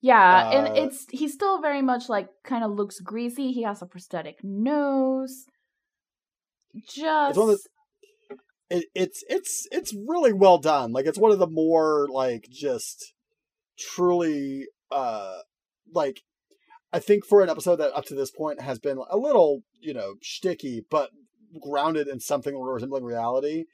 Yeah, 0.01 0.51
and 0.51 0.69
Uh, 0.69 0.83
it's 0.83 1.07
he 1.11 1.29
still 1.29 1.61
very 1.62 1.81
much 1.81 2.09
like 2.11 2.29
kind 2.45 2.62
of 2.62 2.73
looks 2.73 3.01
greasy. 3.01 3.53
He 3.53 3.62
has 3.62 3.81
a 3.81 3.87
prosthetic 3.87 4.37
nose. 4.45 5.47
Just 6.87 7.38
of 7.38 7.59
It, 8.71 8.87
it's 8.95 9.25
it's 9.29 9.67
it's 9.71 9.95
really 9.95 10.33
well 10.33 10.59
done. 10.59 10.93
Like 10.93 11.07
it's 11.07 11.19
one 11.19 11.31
of 11.33 11.38
the 11.38 11.47
more 11.47 12.07
like 12.11 12.49
just 12.51 13.13
truly 13.78 14.66
uh 14.90 15.38
like 15.92 16.20
I 16.92 17.00
think 17.00 17.24
for 17.26 17.42
an 17.42 17.50
episode 17.50 17.76
that 17.76 17.92
up 17.96 18.04
to 18.06 18.14
this 18.14 18.30
point 18.30 18.60
has 18.60 18.78
been 18.78 18.98
a 19.10 19.16
little 19.16 19.62
you 19.80 19.94
know 19.94 20.14
sticky, 20.22 20.84
but 20.90 21.10
grounded 21.60 22.08
in 22.08 22.20
something 22.20 22.56
resembling 22.58 23.04
reality. 23.04 23.64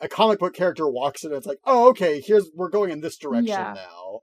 A 0.00 0.08
comic 0.08 0.38
book 0.38 0.54
character 0.54 0.88
walks 0.88 1.24
in 1.24 1.30
and 1.30 1.38
it's 1.38 1.46
like, 1.46 1.58
oh, 1.64 1.88
okay, 1.88 2.20
here's 2.20 2.50
we're 2.54 2.68
going 2.68 2.90
in 2.90 3.00
this 3.00 3.16
direction 3.16 3.46
Yeah. 3.48 3.74
now. 3.74 4.20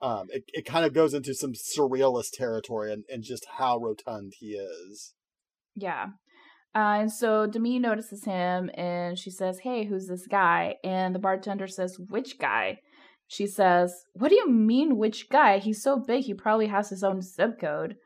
Um, 0.00 0.26
it, 0.30 0.44
it 0.48 0.66
kind 0.66 0.84
of 0.84 0.92
goes 0.92 1.14
into 1.14 1.32
some 1.32 1.52
surrealist 1.54 2.32
territory 2.34 2.92
and, 2.92 3.04
and 3.08 3.22
just 3.22 3.46
how 3.58 3.78
rotund 3.78 4.32
he 4.38 4.48
is. 4.54 5.14
yeah. 5.76 6.06
Uh, 6.76 6.98
and 7.02 7.12
so 7.12 7.46
Demi 7.46 7.78
notices 7.78 8.24
him 8.24 8.68
and 8.74 9.16
she 9.16 9.30
says, 9.30 9.60
"Hey, 9.60 9.84
who's 9.84 10.08
this 10.08 10.26
guy?" 10.26 10.74
And 10.82 11.14
the 11.14 11.20
bartender 11.20 11.68
says, 11.68 11.96
"Which 12.08 12.36
guy?" 12.40 12.80
She 13.26 13.46
says, 13.46 14.04
"What 14.12 14.28
do 14.28 14.34
you 14.36 14.48
mean, 14.48 14.96
which 14.96 15.28
guy? 15.28 15.58
He's 15.58 15.82
so 15.82 15.98
big, 15.98 16.24
he 16.24 16.34
probably 16.34 16.66
has 16.66 16.90
his 16.90 17.02
own 17.04 17.20
zip 17.22 17.58
code." 17.60 17.96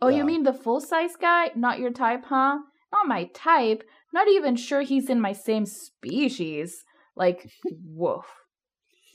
Oh, 0.00 0.08
Yeah. 0.08 0.18
you 0.18 0.24
mean 0.24 0.42
the 0.44 0.52
full 0.52 0.80
size 0.80 1.16
guy? 1.20 1.50
Not 1.56 1.78
your 1.80 1.90
type, 1.90 2.24
huh? 2.26 2.58
Not 2.92 3.06
my 3.08 3.24
type. 3.34 3.82
Not 4.12 4.28
even 4.28 4.54
sure 4.56 4.82
he's 4.82 5.10
in 5.10 5.20
my 5.20 5.32
same 5.32 5.66
species. 5.66 6.84
Like, 7.16 7.50
woof. 7.84 8.24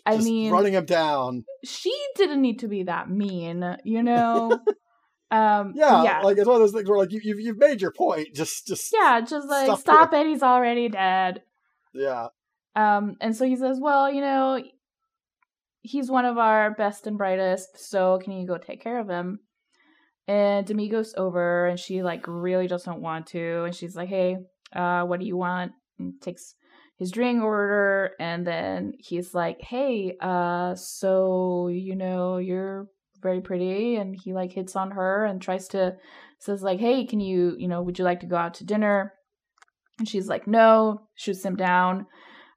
I 0.06 0.16
Just 0.18 0.26
mean, 0.26 0.52
running 0.52 0.74
him 0.74 0.84
down. 0.86 1.46
she 1.64 1.94
didn't 2.18 2.42
need 2.42 2.60
to 2.60 2.68
be 2.68 2.84
that 2.84 3.10
mean, 3.10 3.78
you 3.86 4.04
know. 4.04 4.52
um, 5.32 5.72
Yeah, 5.76 6.04
yeah, 6.04 6.20
like 6.22 6.38
it's 6.38 6.46
one 6.46 6.56
of 6.58 6.62
those 6.62 6.74
things 6.74 6.90
where 6.90 6.98
like 7.00 7.12
you, 7.14 7.22
you've 7.24 7.40
you've 7.40 7.58
made 7.58 7.82
your 7.82 7.94
point. 7.94 8.36
Just 8.36 8.68
just 8.68 8.92
yeah. 8.94 9.22
Just 9.22 9.48
like 9.48 9.66
Stop 9.68 9.80
stop 9.80 10.14
it. 10.14 10.28
He's 10.28 10.44
already 10.44 10.90
dead. 10.90 11.44
yeah. 11.94 12.28
Um, 12.76 13.16
and 13.22 13.34
so 13.36 13.46
he 13.46 13.56
says, 13.56 13.78
"Well, 13.80 14.12
you 14.12 14.20
know, 14.20 14.62
he's 15.84 16.10
one 16.10 16.26
of 16.26 16.38
our 16.38 16.72
best 16.72 17.06
and 17.06 17.18
brightest. 17.18 17.78
So 17.78 18.18
can 18.24 18.34
you 18.34 18.48
go 18.48 18.58
take 18.58 18.82
care 18.82 19.00
of 19.00 19.10
him?" 19.10 19.40
And 20.28 20.66
Demi 20.66 20.88
goes 20.90 21.14
over, 21.18 21.68
and 21.68 21.80
she 21.80 22.02
like 22.02 22.26
really 22.28 22.68
doesn't 22.68 23.02
want 23.02 23.28
to, 23.28 23.66
and 23.66 23.76
she's 23.76 23.96
like, 23.96 24.10
"Hey, 24.10 24.38
uh, 24.74 25.04
what 25.04 25.20
do 25.20 25.26
you 25.26 25.38
want?" 25.38 25.74
And 26.00 26.20
takes 26.22 26.56
his 26.98 27.12
drink 27.12 27.44
order, 27.44 28.12
and 28.20 28.48
then 28.48 28.94
he's 29.00 29.34
like, 29.34 29.62
"Hey, 29.62 30.16
uh, 30.22 30.76
so 30.76 31.68
you 31.68 31.96
know, 31.96 32.38
you're 32.38 32.88
very 33.22 33.42
pretty," 33.42 33.98
and 33.98 34.16
he 34.16 34.34
like 34.34 34.54
hits 34.54 34.76
on 34.76 34.92
her 34.92 35.26
and 35.26 35.42
tries 35.42 35.68
to 35.70 35.98
says 36.40 36.64
like, 36.64 36.80
"Hey, 36.80 37.06
can 37.06 37.20
you, 37.20 37.56
you 37.58 37.68
know, 37.68 37.82
would 37.82 38.00
you 38.00 38.06
like 38.06 38.22
to 38.22 38.26
go 38.28 38.38
out 38.38 38.54
to 38.56 38.66
dinner?" 38.66 39.14
And 40.00 40.08
she's 40.08 40.28
like, 40.30 40.48
"No," 40.48 41.08
shoots 41.16 41.44
him 41.44 41.56
down. 41.58 42.08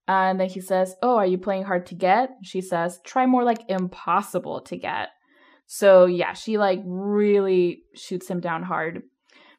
And 0.09 0.39
then 0.39 0.49
he 0.49 0.61
says, 0.61 0.95
Oh, 1.03 1.17
are 1.17 1.27
you 1.27 1.39
playing 1.39 1.65
hard 1.65 1.87
to 1.87 1.95
get? 1.95 2.31
She 2.43 2.61
says, 2.61 3.01
Try 3.05 3.27
more 3.27 3.45
like 3.45 3.63
impossible 3.69 4.61
to 4.63 4.77
get. 4.77 5.09
So 5.67 6.07
yeah, 6.07 6.33
she 6.33 6.59
like 6.59 6.81
really 6.85 7.83
shoots 7.95 8.29
him 8.29 8.41
down 8.41 8.63
hard. 8.63 9.03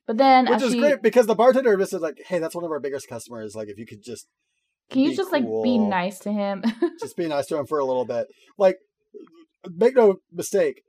But 0.05 0.17
then 0.17 0.49
Which 0.49 0.62
is 0.62 0.71
she, 0.71 0.79
great 0.79 1.01
because 1.01 1.27
the 1.27 1.36
bartender 1.36 1.75
just 1.75 1.93
is 1.93 2.01
like, 2.01 2.17
hey, 2.25 2.39
that's 2.39 2.55
one 2.55 2.63
of 2.63 2.71
our 2.71 2.79
biggest 2.79 3.10
customers. 3.10 3.55
Like 3.55 3.67
if 3.67 3.77
you 3.77 3.86
could 3.86 4.01
just 4.01 4.27
can 4.89 5.01
you 5.01 5.15
just 5.15 5.33
like 5.33 5.43
be 5.63 5.77
nice 5.77 6.19
to 6.19 6.31
him? 6.31 6.63
just 6.99 7.17
be 7.17 7.27
nice 7.27 7.47
to 7.47 7.57
him 7.57 7.65
for 7.65 7.79
a 7.79 7.86
little 7.86 8.05
bit. 8.05 8.27
Like 8.57 8.77
make 9.69 9.95
no 9.97 10.21
mistake, 10.31 10.83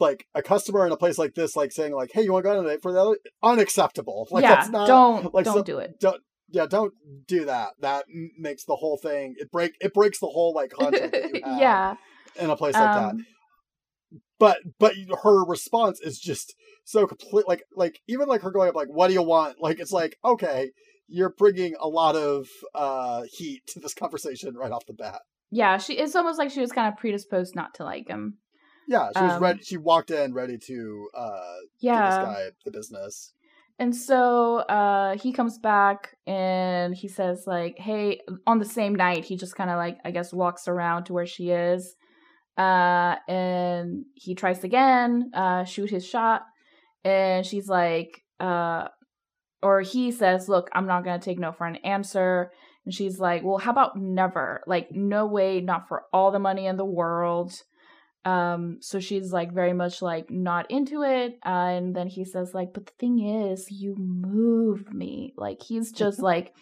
like 0.00 0.26
a 0.34 0.42
customer 0.42 0.84
in 0.86 0.92
a 0.92 0.96
place 0.96 1.18
like 1.18 1.34
this, 1.34 1.54
like 1.54 1.70
saying 1.70 1.94
like, 1.94 2.10
hey, 2.12 2.22
you 2.22 2.32
want 2.32 2.44
to 2.44 2.50
go 2.50 2.58
on 2.58 2.66
a 2.66 2.68
date 2.68 2.82
for 2.82 2.92
the 2.92 3.00
other 3.00 3.16
unacceptable. 3.44 4.26
Like 4.32 4.42
yeah, 4.42 4.56
that's 4.56 4.70
not 4.70 4.88
don't 4.88 5.32
like 5.32 5.44
don't 5.44 5.54
some- 5.54 5.64
do 5.64 5.78
it. 5.78 6.00
don't 6.00 6.20
yeah, 6.50 6.66
don't 6.66 6.94
do 7.26 7.44
that. 7.46 7.70
That 7.80 8.04
makes 8.38 8.64
the 8.64 8.76
whole 8.76 8.96
thing 8.96 9.34
it 9.38 9.50
break 9.50 9.72
it 9.80 9.92
breaks 9.94 10.18
the 10.18 10.26
whole 10.26 10.54
like 10.54 10.70
contract 10.70 11.12
that 11.12 11.40
have 11.44 11.58
yeah. 11.60 11.94
in 12.40 12.50
a 12.50 12.56
place 12.56 12.74
like 12.74 12.94
that. 12.94 13.10
Um, 13.10 13.26
but 14.38 14.58
but 14.78 14.94
her 15.22 15.44
response 15.44 16.00
is 16.00 16.18
just 16.18 16.54
so 16.84 17.06
complete 17.06 17.46
like 17.46 17.62
like 17.76 18.00
even 18.08 18.28
like 18.28 18.40
her 18.42 18.50
going 18.50 18.68
up 18.68 18.74
like 18.74 18.88
what 18.88 19.08
do 19.08 19.14
you 19.14 19.22
want 19.22 19.60
like 19.60 19.78
it's 19.78 19.92
like 19.92 20.16
okay 20.24 20.70
you're 21.08 21.30
bringing 21.36 21.74
a 21.80 21.88
lot 21.88 22.16
of 22.16 22.46
uh 22.74 23.22
heat 23.30 23.62
to 23.66 23.80
this 23.80 23.94
conversation 23.94 24.54
right 24.56 24.72
off 24.72 24.86
the 24.86 24.92
bat 24.94 25.20
yeah, 25.50 25.78
she 25.78 25.94
it's 25.94 26.14
almost 26.14 26.38
like 26.38 26.50
she 26.50 26.60
was 26.60 26.72
kind 26.72 26.92
of 26.92 26.98
predisposed 26.98 27.54
not 27.56 27.72
to 27.74 27.84
like 27.84 28.06
him. 28.08 28.38
yeah 28.86 29.08
she 29.16 29.22
was 29.22 29.32
Um, 29.34 29.42
ready 29.42 29.62
she 29.62 29.76
walked 29.76 30.10
in 30.10 30.32
ready 30.34 30.58
to 30.66 31.08
uh 31.14 31.54
give 31.80 31.90
Yeah. 31.90 32.08
this 32.10 32.16
guy 32.26 32.44
the 32.64 32.70
business 32.70 33.32
And 33.78 33.94
so 33.94 34.58
uh 34.58 35.16
he 35.16 35.32
comes 35.32 35.58
back 35.58 36.16
and 36.26 36.94
he 36.94 37.08
says 37.08 37.44
like, 37.46 37.78
"Hey, 37.78 38.20
on 38.46 38.58
the 38.58 38.64
same 38.64 38.94
night, 38.94 39.24
he 39.24 39.36
just 39.36 39.54
kind 39.56 39.70
of 39.70 39.76
like 39.76 39.98
I 40.04 40.10
guess 40.10 40.32
walks 40.32 40.66
around 40.68 41.04
to 41.04 41.12
where 41.12 41.26
she 41.26 41.50
is." 41.50 41.94
Uh 42.56 43.16
and 43.28 44.04
he 44.14 44.34
tries 44.34 44.64
again, 44.64 45.30
uh 45.34 45.64
shoot 45.64 45.90
his 45.90 46.06
shot, 46.06 46.42
and 47.04 47.46
she's 47.46 47.68
like 47.68 48.22
uh 48.40 48.88
or 49.62 49.80
he 49.82 50.10
says, 50.12 50.48
"Look, 50.48 50.68
I'm 50.72 50.86
not 50.86 51.04
going 51.04 51.18
to 51.20 51.24
take 51.24 51.38
no 51.38 51.52
for 51.52 51.66
an 51.66 51.76
answer." 51.76 52.50
And 52.84 52.94
she's 52.94 53.18
like, 53.20 53.42
"Well, 53.44 53.58
how 53.58 53.72
about 53.72 53.96
never? 53.96 54.62
Like 54.66 54.88
no 54.92 55.26
way, 55.26 55.60
not 55.60 55.88
for 55.88 56.04
all 56.12 56.30
the 56.30 56.38
money 56.38 56.66
in 56.66 56.76
the 56.76 56.84
world." 56.84 57.52
Um 58.28 58.78
so 58.80 59.00
she's 59.00 59.32
like 59.32 59.52
very 59.52 59.72
much 59.72 60.02
like 60.02 60.30
not 60.30 60.70
into 60.70 61.02
it 61.02 61.38
uh, 61.44 61.70
and 61.76 61.94
then 61.94 62.06
he 62.06 62.24
says 62.24 62.54
like 62.54 62.72
but 62.72 62.86
the 62.86 62.92
thing 62.98 63.18
is 63.20 63.70
you 63.70 63.94
move 63.96 64.92
me. 64.92 65.34
Like 65.36 65.62
he's 65.62 65.92
just 65.92 66.18
like 66.30 66.54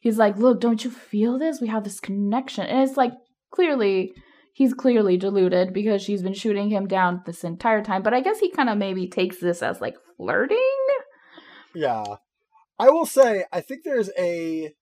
he's 0.00 0.18
like 0.18 0.36
look 0.36 0.60
don't 0.60 0.84
you 0.84 0.90
feel 0.90 1.38
this? 1.38 1.60
We 1.60 1.68
have 1.68 1.84
this 1.84 2.00
connection. 2.00 2.66
And 2.66 2.88
it's 2.88 2.96
like 2.96 3.12
clearly 3.50 4.12
he's 4.54 4.74
clearly 4.74 5.16
deluded 5.16 5.72
because 5.72 6.02
she's 6.02 6.22
been 6.22 6.34
shooting 6.34 6.68
him 6.68 6.86
down 6.86 7.22
this 7.24 7.42
entire 7.42 7.82
time 7.82 8.02
but 8.02 8.12
i 8.12 8.20
guess 8.20 8.38
he 8.38 8.50
kind 8.50 8.68
of 8.68 8.76
maybe 8.76 9.06
takes 9.08 9.38
this 9.38 9.62
as 9.62 9.80
like 9.80 9.96
flirting? 10.22 10.58
Yeah. 11.74 12.04
I 12.78 12.90
will 12.90 13.06
say, 13.06 13.44
I 13.52 13.60
think 13.60 13.82
there's 13.84 14.10
a. 14.18 14.72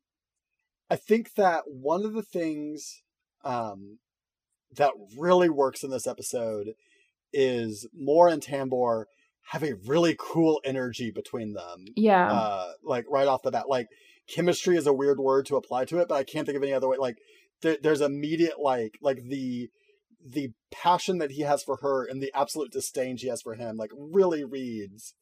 I 0.88 0.96
think 0.96 1.34
that 1.34 1.64
one 1.66 2.04
of 2.04 2.14
the 2.14 2.22
things 2.22 3.02
um, 3.44 3.98
that 4.76 4.92
really 5.16 5.48
works 5.48 5.82
in 5.82 5.90
this 5.90 6.06
episode 6.06 6.74
is 7.32 7.86
Moore 7.92 8.28
and 8.28 8.42
Tambor 8.42 9.04
have 9.50 9.62
a 9.62 9.74
really 9.86 10.16
cool 10.18 10.60
energy 10.64 11.10
between 11.10 11.54
them. 11.54 11.86
Yeah. 11.96 12.30
Uh, 12.30 12.72
like 12.84 13.04
right 13.08 13.26
off 13.26 13.42
the 13.42 13.50
bat, 13.50 13.68
like 13.68 13.88
chemistry 14.28 14.76
is 14.76 14.86
a 14.86 14.92
weird 14.92 15.18
word 15.18 15.46
to 15.46 15.56
apply 15.56 15.86
to 15.86 15.98
it, 15.98 16.08
but 16.08 16.14
I 16.14 16.24
can't 16.24 16.46
think 16.46 16.56
of 16.56 16.62
any 16.62 16.72
other 16.72 16.88
way. 16.88 16.98
Like 16.98 17.18
there, 17.62 17.76
there's 17.82 18.00
immediate 18.00 18.60
like 18.60 18.98
like 19.00 19.22
the 19.24 19.70
the 20.24 20.50
passion 20.70 21.18
that 21.18 21.32
he 21.32 21.42
has 21.42 21.62
for 21.62 21.78
her 21.82 22.04
and 22.04 22.22
the 22.22 22.32
absolute 22.34 22.70
disdain 22.72 23.16
she 23.16 23.28
has 23.28 23.40
for 23.40 23.54
him 23.54 23.76
like 23.78 23.90
really 23.96 24.44
reads 24.44 25.14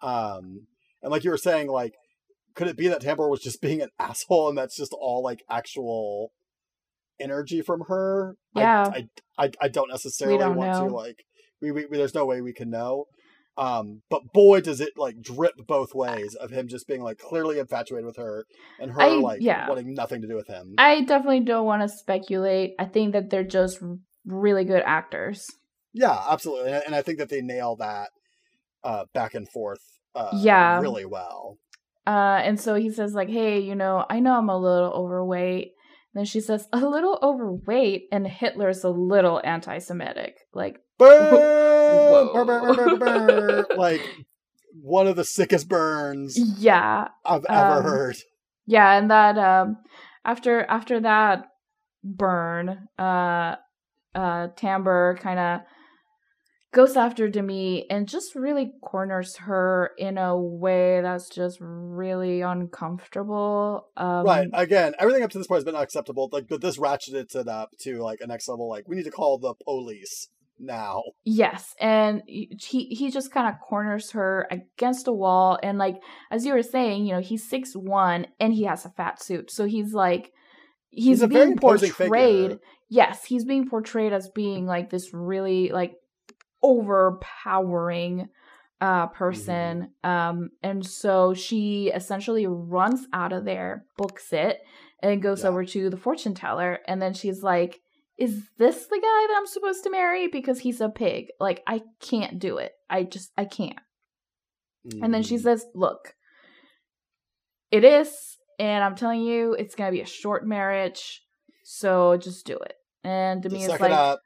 um 0.00 0.66
and 1.02 1.10
like 1.10 1.22
you 1.22 1.30
were 1.30 1.36
saying 1.36 1.68
like 1.68 1.94
could 2.54 2.66
it 2.66 2.76
be 2.76 2.88
that 2.88 3.02
Tambor 3.02 3.30
was 3.30 3.40
just 3.40 3.60
being 3.60 3.82
an 3.82 3.90
asshole 3.98 4.48
and 4.48 4.56
that's 4.56 4.76
just 4.76 4.94
all 4.98 5.22
like 5.22 5.44
actual 5.50 6.32
energy 7.20 7.62
from 7.62 7.82
her 7.88 8.34
Yeah. 8.54 8.84
i 8.94 9.08
i, 9.38 9.44
I, 9.44 9.50
I 9.62 9.68
don't 9.68 9.90
necessarily 9.90 10.38
don't 10.38 10.56
want 10.56 10.72
to 10.74 10.94
like 10.94 11.16
we, 11.60 11.72
we, 11.72 11.86
there's 11.90 12.14
no 12.14 12.24
way 12.26 12.40
we 12.40 12.52
can 12.52 12.70
know 12.70 13.06
um 13.56 14.02
but 14.08 14.22
boy 14.32 14.60
does 14.60 14.80
it 14.80 14.90
like 14.96 15.20
drip 15.20 15.54
both 15.66 15.94
ways 15.94 16.34
of 16.36 16.50
him 16.50 16.68
just 16.68 16.86
being 16.86 17.02
like 17.02 17.18
clearly 17.18 17.58
infatuated 17.58 18.06
with 18.06 18.16
her 18.16 18.44
and 18.78 18.92
her 18.92 19.02
I- 19.02 19.08
like 19.20 19.40
yeah. 19.42 19.68
wanting 19.68 19.94
nothing 19.94 20.22
to 20.22 20.28
do 20.28 20.36
with 20.36 20.46
him 20.46 20.74
I 20.78 21.00
definitely 21.02 21.40
don't 21.40 21.66
want 21.66 21.82
to 21.82 21.88
speculate. 21.88 22.74
I 22.78 22.84
think 22.84 23.12
that 23.14 23.30
they're 23.30 23.42
just 23.42 23.80
really 24.24 24.64
good 24.64 24.82
actors. 24.86 25.44
Yeah, 25.92 26.16
absolutely, 26.30 26.70
and, 26.72 26.82
and 26.86 26.94
I 26.94 27.02
think 27.02 27.18
that 27.18 27.30
they 27.30 27.40
nail 27.40 27.74
that 27.76 28.10
uh, 28.84 29.04
back 29.12 29.34
and 29.34 29.48
forth. 29.48 29.80
Uh, 30.14 30.30
Yeah. 30.34 30.78
really 30.80 31.04
well. 31.04 31.58
Uh, 32.06 32.40
and 32.44 32.60
so 32.60 32.74
he 32.76 32.90
says 32.90 33.12
like, 33.12 33.28
"Hey, 33.28 33.58
you 33.58 33.74
know, 33.74 34.04
I 34.08 34.20
know 34.20 34.34
I'm 34.38 34.48
a 34.48 34.56
little 34.56 34.92
overweight." 34.92 35.72
Then 36.18 36.24
she 36.24 36.40
says, 36.40 36.68
"A 36.72 36.78
little 36.78 37.18
overweight, 37.22 38.08
and 38.12 38.26
Hitler's 38.26 38.84
a 38.84 38.90
little 38.90 39.40
anti-Semitic." 39.44 40.36
Like, 40.52 40.80
Burn, 40.98 41.30
burn, 41.30 42.28
burn, 42.32 42.46
burn, 42.46 42.76
burn, 42.76 42.98
burn. 42.98 43.64
like 43.76 44.00
one 44.82 45.06
of 45.06 45.16
the 45.16 45.24
sickest 45.24 45.68
burns 45.68 46.36
yeah, 46.60 47.08
I've 47.24 47.44
ever 47.48 47.74
Um, 47.78 47.82
heard. 47.84 48.16
yeah, 48.66 48.98
and 48.98 49.10
that 49.10 49.38
um, 49.38 49.78
after 50.24 50.64
after 50.64 51.00
that 51.00 51.46
burn, 52.04 52.88
uh, 52.98 53.56
uh, 54.14 54.48
Tambor 54.56 55.18
kind 55.20 55.38
of 55.38 55.60
goes 56.72 56.96
after 56.96 57.28
Demi 57.28 57.86
and 57.90 58.06
just 58.06 58.34
really 58.34 58.72
corners 58.82 59.36
her 59.36 59.92
in 59.98 60.18
a 60.18 60.36
way 60.36 61.00
that's 61.00 61.28
just 61.28 61.58
really 61.60 62.42
uncomfortable. 62.42 63.88
Um, 63.96 64.24
right. 64.24 64.48
Again, 64.52 64.94
everything 64.98 65.22
up 65.22 65.30
to 65.30 65.38
this 65.38 65.46
point 65.46 65.58
has 65.58 65.64
been 65.64 65.76
unacceptable. 65.76 66.28
Like, 66.32 66.48
but 66.48 66.60
this 66.60 66.78
ratcheted 66.78 67.34
it 67.34 67.48
up 67.48 67.70
to 67.80 68.02
like 68.02 68.20
a 68.20 68.26
next 68.26 68.48
level. 68.48 68.68
Like, 68.68 68.86
we 68.86 68.96
need 68.96 69.04
to 69.04 69.10
call 69.10 69.38
the 69.38 69.54
police 69.64 70.28
now. 70.58 71.02
Yes, 71.24 71.74
and 71.80 72.22
he 72.26 72.86
he 72.86 73.10
just 73.10 73.30
kind 73.32 73.46
of 73.48 73.60
corners 73.60 74.10
her 74.10 74.48
against 74.50 75.06
a 75.06 75.12
wall, 75.12 75.58
and 75.62 75.78
like 75.78 75.96
as 76.30 76.44
you 76.44 76.52
were 76.52 76.62
saying, 76.62 77.06
you 77.06 77.14
know, 77.14 77.20
he's 77.20 77.48
six 77.48 77.74
one 77.74 78.26
and 78.40 78.52
he 78.52 78.64
has 78.64 78.84
a 78.84 78.90
fat 78.90 79.22
suit, 79.22 79.50
so 79.52 79.66
he's 79.66 79.92
like 79.94 80.32
he's, 80.90 81.20
He's 81.20 81.22
a 81.22 81.28
being 81.28 81.56
portrayed. 81.56 81.94
figure. 81.94 82.58
Yes, 82.90 83.24
he's 83.24 83.44
being 83.44 83.68
portrayed 83.68 84.12
as 84.12 84.30
being 84.34 84.66
like 84.66 84.90
this 84.90 85.10
really 85.12 85.70
like 85.70 85.92
overpowering 86.62 88.28
uh 88.80 89.08
person 89.08 89.90
um 90.04 90.50
and 90.62 90.86
so 90.86 91.34
she 91.34 91.90
essentially 91.94 92.46
runs 92.46 93.06
out 93.12 93.32
of 93.32 93.44
there 93.44 93.84
books 93.96 94.32
it 94.32 94.60
and 95.02 95.20
goes 95.22 95.42
Yeah. 95.42 95.48
over 95.50 95.64
to 95.64 95.90
the 95.90 95.96
fortune 95.96 96.34
teller 96.34 96.78
and 96.86 97.02
then 97.02 97.12
she's 97.12 97.42
like 97.42 97.80
is 98.18 98.48
this 98.58 98.86
the 98.86 98.96
guy 98.96 99.26
that 99.28 99.34
I'm 99.36 99.46
supposed 99.46 99.82
to 99.84 99.90
marry 99.90 100.28
because 100.28 100.60
he's 100.60 100.80
a 100.80 100.88
pig 100.88 101.26
like 101.40 101.62
I 101.66 101.82
can't 102.00 102.38
do 102.38 102.58
it 102.58 102.72
I 102.88 103.02
just 103.02 103.32
I 103.36 103.44
can't 103.46 103.78
and 105.02 105.12
then 105.12 105.22
she 105.24 105.34
Mhm. 105.36 105.42
says 105.42 105.66
look 105.74 106.14
it 107.72 107.82
is 107.84 108.38
and 108.60 108.84
I'm 108.84 108.94
telling 108.94 109.22
you 109.22 109.54
it's 109.54 109.74
going 109.74 109.90
to 109.90 109.96
be 109.96 110.02
a 110.02 110.06
short 110.06 110.46
marriage 110.46 111.22
so 111.64 112.16
just 112.16 112.46
do 112.46 112.56
it 112.56 112.74
and 113.04 113.42
Demi 113.42 113.56
Just 113.56 113.64
is 113.64 113.70
suck 113.72 113.80
like. 113.80 114.18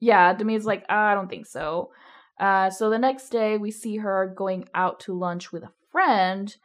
Yeah, 0.00 0.34
Demi's 0.34 0.64
like, 0.64 0.84
I 0.88 1.14
don't 1.14 1.28
think 1.28 1.46
so. 1.46 1.90
Uh, 2.38 2.70
so 2.70 2.88
the 2.90 2.98
next 2.98 3.28
day, 3.28 3.58
we 3.58 3.70
see 3.70 3.98
her 3.98 4.32
going 4.34 4.66
out 4.74 5.00
to 5.00 5.16
lunch 5.18 5.52
with 5.52 5.62
a 5.62 5.70
friend 5.92 6.56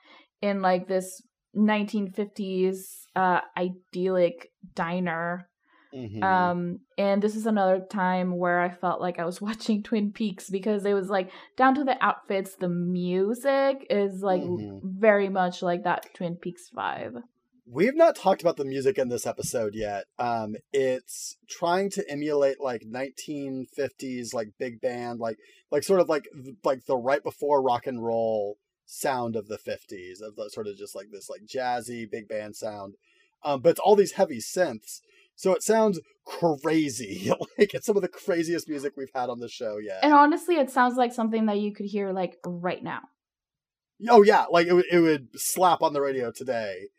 in 0.42 0.62
like 0.62 0.88
this 0.88 1.22
1950s 1.56 3.08
uh, 3.16 3.42
idyllic 3.58 4.52
diner. 4.74 5.50
Mhm. 5.94 6.24
Um, 6.24 6.80
and 6.98 7.22
this 7.22 7.36
is 7.36 7.46
another 7.46 7.80
time 7.90 8.38
where 8.38 8.62
I 8.62 8.70
felt 8.70 9.00
like 9.02 9.20
I 9.20 9.26
was 9.26 9.42
watching 9.48 9.84
Twin 9.84 10.12
Peaks 10.12 10.50
because 10.50 10.86
it 10.86 10.94
was 10.94 11.10
like 11.10 11.30
down 11.58 11.76
to 11.76 11.84
the 11.84 12.02
outfits, 12.04 12.56
the 12.56 12.70
music 12.70 13.86
is 13.90 14.22
like 14.22 14.42
Mhm. 14.42 14.80
very 14.84 15.30
much 15.30 15.62
like 15.62 15.84
that 15.84 16.14
Twin 16.14 16.36
Peaks 16.36 16.70
vibe. 16.76 17.22
We've 17.68 17.96
not 17.96 18.16
talked 18.16 18.42
about 18.42 18.58
the 18.58 18.66
music 18.66 19.00
in 19.00 19.10
this 19.10 19.26
episode 19.26 19.74
yet. 19.74 20.06
Um, 20.20 20.56
it's 20.72 21.38
trying 21.50 21.90
to 21.92 22.06
emulate 22.10 22.62
like 22.62 22.84
1950s 22.84 24.34
like 24.34 24.50
big 24.60 24.80
band, 24.80 25.20
like 25.20 25.38
like 25.72 25.84
sort 25.84 26.00
of 26.00 26.08
like 26.08 26.28
like 26.64 26.86
the 26.86 26.98
right 26.98 27.24
before 27.24 27.64
rock 27.64 27.88
and 27.88 28.04
roll 28.04 28.58
sound 28.86 29.36
of 29.36 29.48
the 29.48 29.58
50s 29.58 30.22
of 30.22 30.36
the 30.36 30.50
sort 30.52 30.68
of 30.68 30.78
just 30.78 30.96
like 30.96 31.08
this 31.12 31.28
like 31.28 31.42
jazzy 31.42 32.10
big 32.10 32.28
band 32.28 32.56
sound. 32.56 32.96
Um, 33.44 33.62
but 33.62 33.70
it's 33.70 33.80
all 33.80 33.96
these 33.96 34.14
heavy 34.14 34.40
synths, 34.40 35.02
so 35.36 35.52
it 35.54 35.64
sounds 35.64 36.00
crazy. 36.26 37.32
like 37.58 37.74
it's 37.74 37.86
some 37.86 37.96
of 37.96 38.02
the 38.02 38.08
craziest 38.08 38.70
music 38.70 38.94
we've 38.96 39.10
had 39.14 39.30
on 39.30 39.40
the 39.40 39.50
show 39.50 39.78
yet. 39.78 40.00
And 40.04 40.14
honestly, 40.14 40.56
it 40.56 40.70
sounds 40.70 40.98
like 40.98 41.14
something 41.14 41.46
that 41.48 41.60
you 41.60 41.74
could 41.74 41.88
hear 41.88 42.12
like 42.12 42.38
right 42.46 42.84
now. 42.84 43.02
Oh 44.10 44.24
yeah, 44.24 44.46
like 44.52 44.68
it 44.68 44.74
would 44.74 44.86
it 44.92 45.00
would 45.00 45.30
slap 45.36 45.82
on 45.82 45.94
the 45.94 46.02
radio 46.02 46.32
today. 46.32 46.90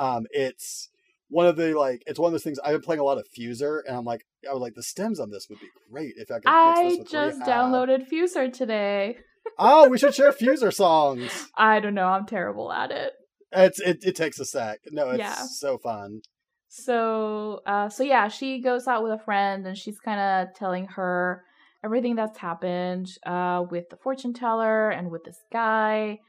Um, 0.00 0.26
it's 0.30 0.88
one 1.28 1.46
of 1.46 1.56
the 1.56 1.78
like 1.78 2.02
it's 2.06 2.18
one 2.18 2.28
of 2.28 2.32
those 2.32 2.42
things 2.42 2.58
I've 2.58 2.72
been 2.72 2.80
playing 2.80 3.00
a 3.00 3.04
lot 3.04 3.18
of 3.18 3.26
Fuser, 3.38 3.80
and 3.86 3.96
I'm 3.96 4.04
like 4.04 4.24
I 4.48 4.52
was 4.52 4.60
like 4.62 4.74
the 4.74 4.82
stems 4.82 5.20
on 5.20 5.30
this 5.30 5.46
would 5.48 5.60
be 5.60 5.68
great 5.90 6.14
if 6.16 6.30
I 6.30 6.36
could. 6.36 6.44
I 6.46 6.96
just 7.08 7.40
downloaded 7.40 8.08
Fuser 8.10 8.52
today. 8.52 9.18
Oh, 9.58 9.88
we 9.88 9.98
should 9.98 10.14
share 10.14 10.32
Fuser 10.40 10.72
songs. 10.72 11.48
I 11.54 11.80
don't 11.80 11.94
know. 11.94 12.06
I'm 12.06 12.26
terrible 12.26 12.72
at 12.72 12.90
it. 12.90 13.12
It's 13.52 13.78
it, 13.80 13.98
it 14.02 14.16
takes 14.16 14.40
a 14.40 14.44
sec. 14.44 14.80
No, 14.90 15.10
it's 15.10 15.18
Yeah. 15.18 15.34
so 15.34 15.76
fun. 15.78 16.22
So, 16.68 17.60
uh, 17.66 17.88
so 17.88 18.04
yeah, 18.04 18.28
she 18.28 18.60
goes 18.62 18.86
out 18.86 19.02
with 19.02 19.12
a 19.12 19.18
friend 19.18 19.66
and 19.66 19.76
she's 19.76 19.98
kind 19.98 20.20
of 20.48 20.54
telling 20.54 20.86
her 20.86 21.42
everything 21.84 22.14
that's 22.14 22.38
happened, 22.38 23.08
uh, 23.26 23.64
with 23.68 23.88
the 23.90 23.96
fortune 23.96 24.32
teller 24.32 24.88
and 24.90 25.10
with 25.10 25.24
this 25.24 25.40
guy. 25.52 26.20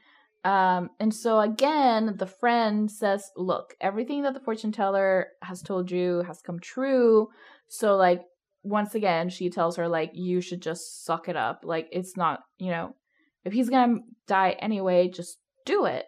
Um, 0.44 0.90
and 0.98 1.14
so 1.14 1.40
again, 1.40 2.16
the 2.18 2.26
friend 2.26 2.90
says, 2.90 3.30
look, 3.36 3.74
everything 3.80 4.22
that 4.22 4.34
the 4.34 4.40
fortune 4.40 4.72
teller 4.72 5.28
has 5.42 5.62
told 5.62 5.90
you 5.90 6.22
has 6.26 6.40
come 6.40 6.58
true. 6.58 7.28
So 7.68 7.96
like, 7.96 8.22
once 8.64 8.94
again, 8.94 9.28
she 9.28 9.50
tells 9.50 9.76
her 9.76 9.88
like, 9.88 10.10
you 10.14 10.40
should 10.40 10.60
just 10.60 11.04
suck 11.04 11.28
it 11.28 11.36
up. 11.36 11.60
Like, 11.64 11.88
it's 11.92 12.16
not, 12.16 12.40
you 12.58 12.70
know, 12.70 12.96
if 13.44 13.52
he's 13.52 13.70
gonna 13.70 13.98
die 14.26 14.56
anyway, 14.58 15.08
just 15.08 15.38
do 15.64 15.84
it. 15.84 16.06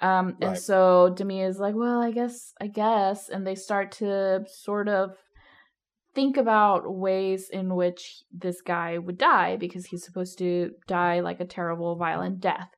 Um, 0.00 0.36
and 0.42 0.58
so 0.58 1.14
Demi 1.16 1.40
is 1.40 1.58
like, 1.58 1.74
well, 1.74 2.00
I 2.02 2.10
guess, 2.10 2.52
I 2.60 2.66
guess, 2.66 3.30
and 3.30 3.46
they 3.46 3.54
start 3.54 3.92
to 3.92 4.44
sort 4.46 4.88
of 4.88 5.16
think 6.14 6.36
about 6.36 6.94
ways 6.94 7.48
in 7.50 7.74
which 7.74 8.22
this 8.32 8.60
guy 8.60 8.98
would 8.98 9.18
die 9.18 9.56
because 9.56 9.86
he's 9.86 10.04
supposed 10.04 10.38
to 10.38 10.72
die 10.86 11.20
like 11.20 11.40
a 11.40 11.46
terrible, 11.46 11.96
violent 11.96 12.40
death. 12.40 12.68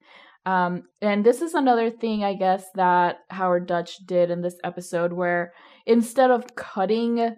Um, 0.49 0.85
and 1.03 1.27
this 1.27 1.43
is 1.43 1.53
another 1.53 1.91
thing, 1.91 2.25
I 2.25 2.33
guess, 2.33 2.65
that 2.75 3.19
Howard 3.29 3.67
Deutch 3.67 3.99
did 4.07 4.31
in 4.31 4.41
this 4.41 4.57
episode, 4.65 5.13
where 5.13 5.53
instead 5.85 6.31
of 6.31 6.55
cutting 6.57 7.37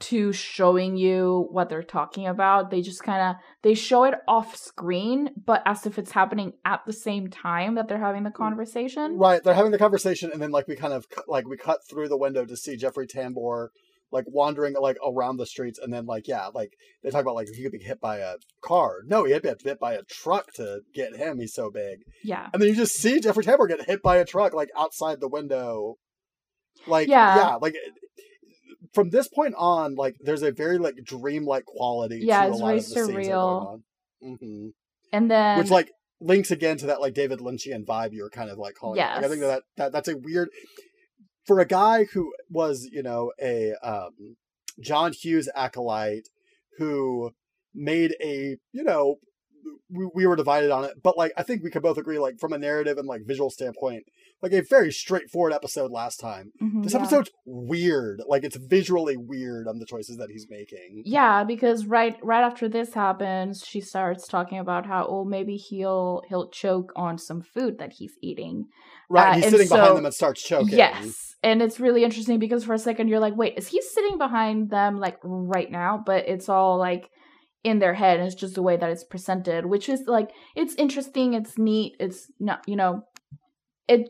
to 0.00 0.32
showing 0.32 0.98
you 0.98 1.48
what 1.50 1.70
they're 1.70 1.82
talking 1.82 2.26
about, 2.26 2.70
they 2.70 2.82
just 2.82 3.02
kind 3.02 3.22
of 3.22 3.36
they 3.62 3.72
show 3.72 4.04
it 4.04 4.14
off 4.28 4.56
screen, 4.56 5.30
but 5.46 5.62
as 5.64 5.86
if 5.86 5.98
it's 5.98 6.10
happening 6.10 6.52
at 6.66 6.80
the 6.84 6.92
same 6.92 7.30
time 7.30 7.76
that 7.76 7.88
they're 7.88 7.98
having 7.98 8.24
the 8.24 8.30
conversation. 8.30 9.16
Right, 9.16 9.42
they're 9.42 9.54
having 9.54 9.72
the 9.72 9.78
conversation, 9.78 10.30
and 10.30 10.42
then 10.42 10.50
like 10.50 10.68
we 10.68 10.76
kind 10.76 10.92
of 10.92 11.06
like 11.28 11.48
we 11.48 11.56
cut 11.56 11.80
through 11.88 12.08
the 12.08 12.18
window 12.18 12.44
to 12.44 12.56
see 12.58 12.76
Jeffrey 12.76 13.06
Tambor 13.06 13.68
like 14.12 14.24
wandering 14.28 14.74
like 14.80 14.96
around 15.06 15.36
the 15.36 15.46
streets, 15.46 15.78
and 15.78 15.92
then 15.92 16.06
like 16.06 16.26
yeah, 16.28 16.48
like 16.54 16.72
they 17.02 17.10
talk 17.10 17.22
about 17.22 17.34
like 17.34 17.48
he 17.54 17.62
could 17.62 17.72
be 17.72 17.78
hit 17.78 18.00
by 18.00 18.18
a 18.18 18.34
car. 18.62 18.98
No, 19.06 19.24
he 19.24 19.32
had 19.32 19.42
to 19.42 19.56
be 19.56 19.68
hit 19.68 19.78
by 19.80 19.94
a 19.94 20.02
truck 20.02 20.52
to 20.54 20.80
get 20.94 21.14
him. 21.16 21.38
He's 21.38 21.54
so 21.54 21.70
big. 21.70 22.00
Yeah. 22.24 22.48
and 22.52 22.60
then 22.60 22.68
you 22.68 22.74
just 22.74 22.96
see 22.96 23.20
Jeffrey 23.20 23.44
Tambor 23.44 23.68
get 23.68 23.86
hit 23.86 24.02
by 24.02 24.16
a 24.16 24.24
truck 24.24 24.52
like 24.54 24.70
outside 24.76 25.20
the 25.20 25.28
window. 25.28 25.96
Like 26.86 27.08
Yeah. 27.08 27.36
yeah, 27.36 27.54
like 27.56 27.74
from 28.92 29.10
this 29.10 29.28
point 29.28 29.54
on, 29.56 29.94
like 29.94 30.16
there's 30.20 30.42
a 30.42 30.50
very 30.52 30.78
like 30.78 30.96
dreamlike 31.04 31.64
quality. 31.64 32.20
Yeah, 32.22 32.44
to 32.46 32.50
it's 32.50 32.58
a 32.58 32.62
lot 32.62 32.66
very 32.68 32.78
of 32.78 32.84
the 32.84 32.90
scenes 32.90 33.06
that 33.06 33.14
are 33.14 33.18
surreal. 33.20 33.28
going 33.60 33.66
on. 33.66 34.38
hmm 34.38 34.68
And 35.12 35.30
then 35.30 35.58
Which 35.58 35.70
like 35.70 35.90
links 36.20 36.50
again 36.50 36.76
to 36.78 36.86
that 36.86 37.00
like 37.00 37.14
David 37.14 37.38
Lynchian 37.38 37.84
vibe 37.86 38.12
you 38.12 38.22
were 38.22 38.30
kind 38.30 38.50
of 38.50 38.58
like 38.58 38.74
calling. 38.74 38.98
it. 39.00 39.02
Like, 39.02 39.24
I 39.24 39.28
think 39.28 39.40
that, 39.40 39.62
that 39.76 39.92
that's 39.92 40.08
a 40.08 40.16
weird 40.16 40.48
for 41.50 41.58
a 41.58 41.66
guy 41.66 42.04
who 42.04 42.32
was 42.48 42.88
you 42.92 43.02
know 43.02 43.32
a 43.42 43.74
um, 43.82 44.36
John 44.78 45.12
Hughes 45.12 45.48
acolyte 45.56 46.28
who 46.78 47.32
made 47.74 48.14
a 48.22 48.56
you 48.70 48.84
know 48.84 49.16
we, 49.90 50.08
we 50.14 50.26
were 50.28 50.36
divided 50.36 50.70
on 50.70 50.84
it, 50.84 51.02
but 51.02 51.18
like 51.18 51.32
I 51.36 51.42
think 51.42 51.64
we 51.64 51.70
could 51.72 51.82
both 51.82 51.98
agree 51.98 52.20
like 52.20 52.38
from 52.38 52.52
a 52.52 52.58
narrative 52.58 52.98
and 52.98 53.08
like 53.08 53.26
visual 53.26 53.50
standpoint, 53.50 54.04
like 54.42 54.52
a 54.52 54.62
very 54.62 54.90
straightforward 54.92 55.52
episode 55.52 55.90
last 55.90 56.18
time. 56.18 56.52
Mhm, 56.62 56.82
This 56.82 56.92
yeah. 56.94 57.00
episode's 57.00 57.30
weird. 57.44 58.22
Like 58.26 58.42
it's 58.44 58.56
visually 58.56 59.16
weird 59.16 59.68
on 59.68 59.78
the 59.78 59.86
choices 59.86 60.16
that 60.16 60.30
he's 60.30 60.46
making. 60.48 61.02
Yeah, 61.04 61.44
because 61.44 61.86
right 61.86 62.16
right 62.22 62.42
after 62.42 62.68
this 62.68 62.94
happens, 62.94 63.62
she 63.66 63.80
starts 63.80 64.26
talking 64.26 64.58
about 64.58 64.86
how 64.86 65.06
oh 65.08 65.24
maybe 65.24 65.56
he'll 65.56 66.22
he'll 66.28 66.48
choke 66.48 66.92
on 66.96 67.18
some 67.18 67.42
food 67.42 67.78
that 67.78 67.92
he's 67.94 68.14
eating. 68.22 68.66
Right, 69.08 69.30
Uh, 69.30 69.34
he's 69.34 69.44
and 69.44 69.50
sitting 69.52 69.66
so- 69.68 69.76
behind 69.76 69.96
them 69.98 70.04
and 70.06 70.14
starts 70.14 70.42
choking. 70.42 70.76
Yes. 70.76 71.36
And 71.42 71.62
it's 71.62 71.80
really 71.80 72.04
interesting 72.04 72.38
because 72.38 72.64
for 72.64 72.74
a 72.74 72.78
second 72.78 73.08
you're 73.08 73.18
like, 73.20 73.34
wait, 73.36 73.54
is 73.56 73.68
he 73.68 73.80
sitting 73.80 74.18
behind 74.18 74.70
them 74.70 74.98
like 75.00 75.16
right 75.22 75.70
now? 75.70 76.02
But 76.04 76.28
it's 76.28 76.48
all 76.50 76.76
like 76.78 77.08
in 77.64 77.78
their 77.78 77.92
head 77.94 78.18
and 78.18 78.26
it's 78.26 78.34
just 78.34 78.54
the 78.54 78.62
way 78.62 78.76
that 78.76 78.90
it's 78.90 79.04
presented, 79.04 79.66
which 79.66 79.88
is 79.88 80.04
like 80.06 80.30
it's 80.56 80.74
interesting, 80.76 81.34
it's 81.34 81.58
neat, 81.58 81.94
it's 82.00 82.30
not 82.40 82.60
you 82.66 82.76
know 82.76 83.02
it 83.88 84.08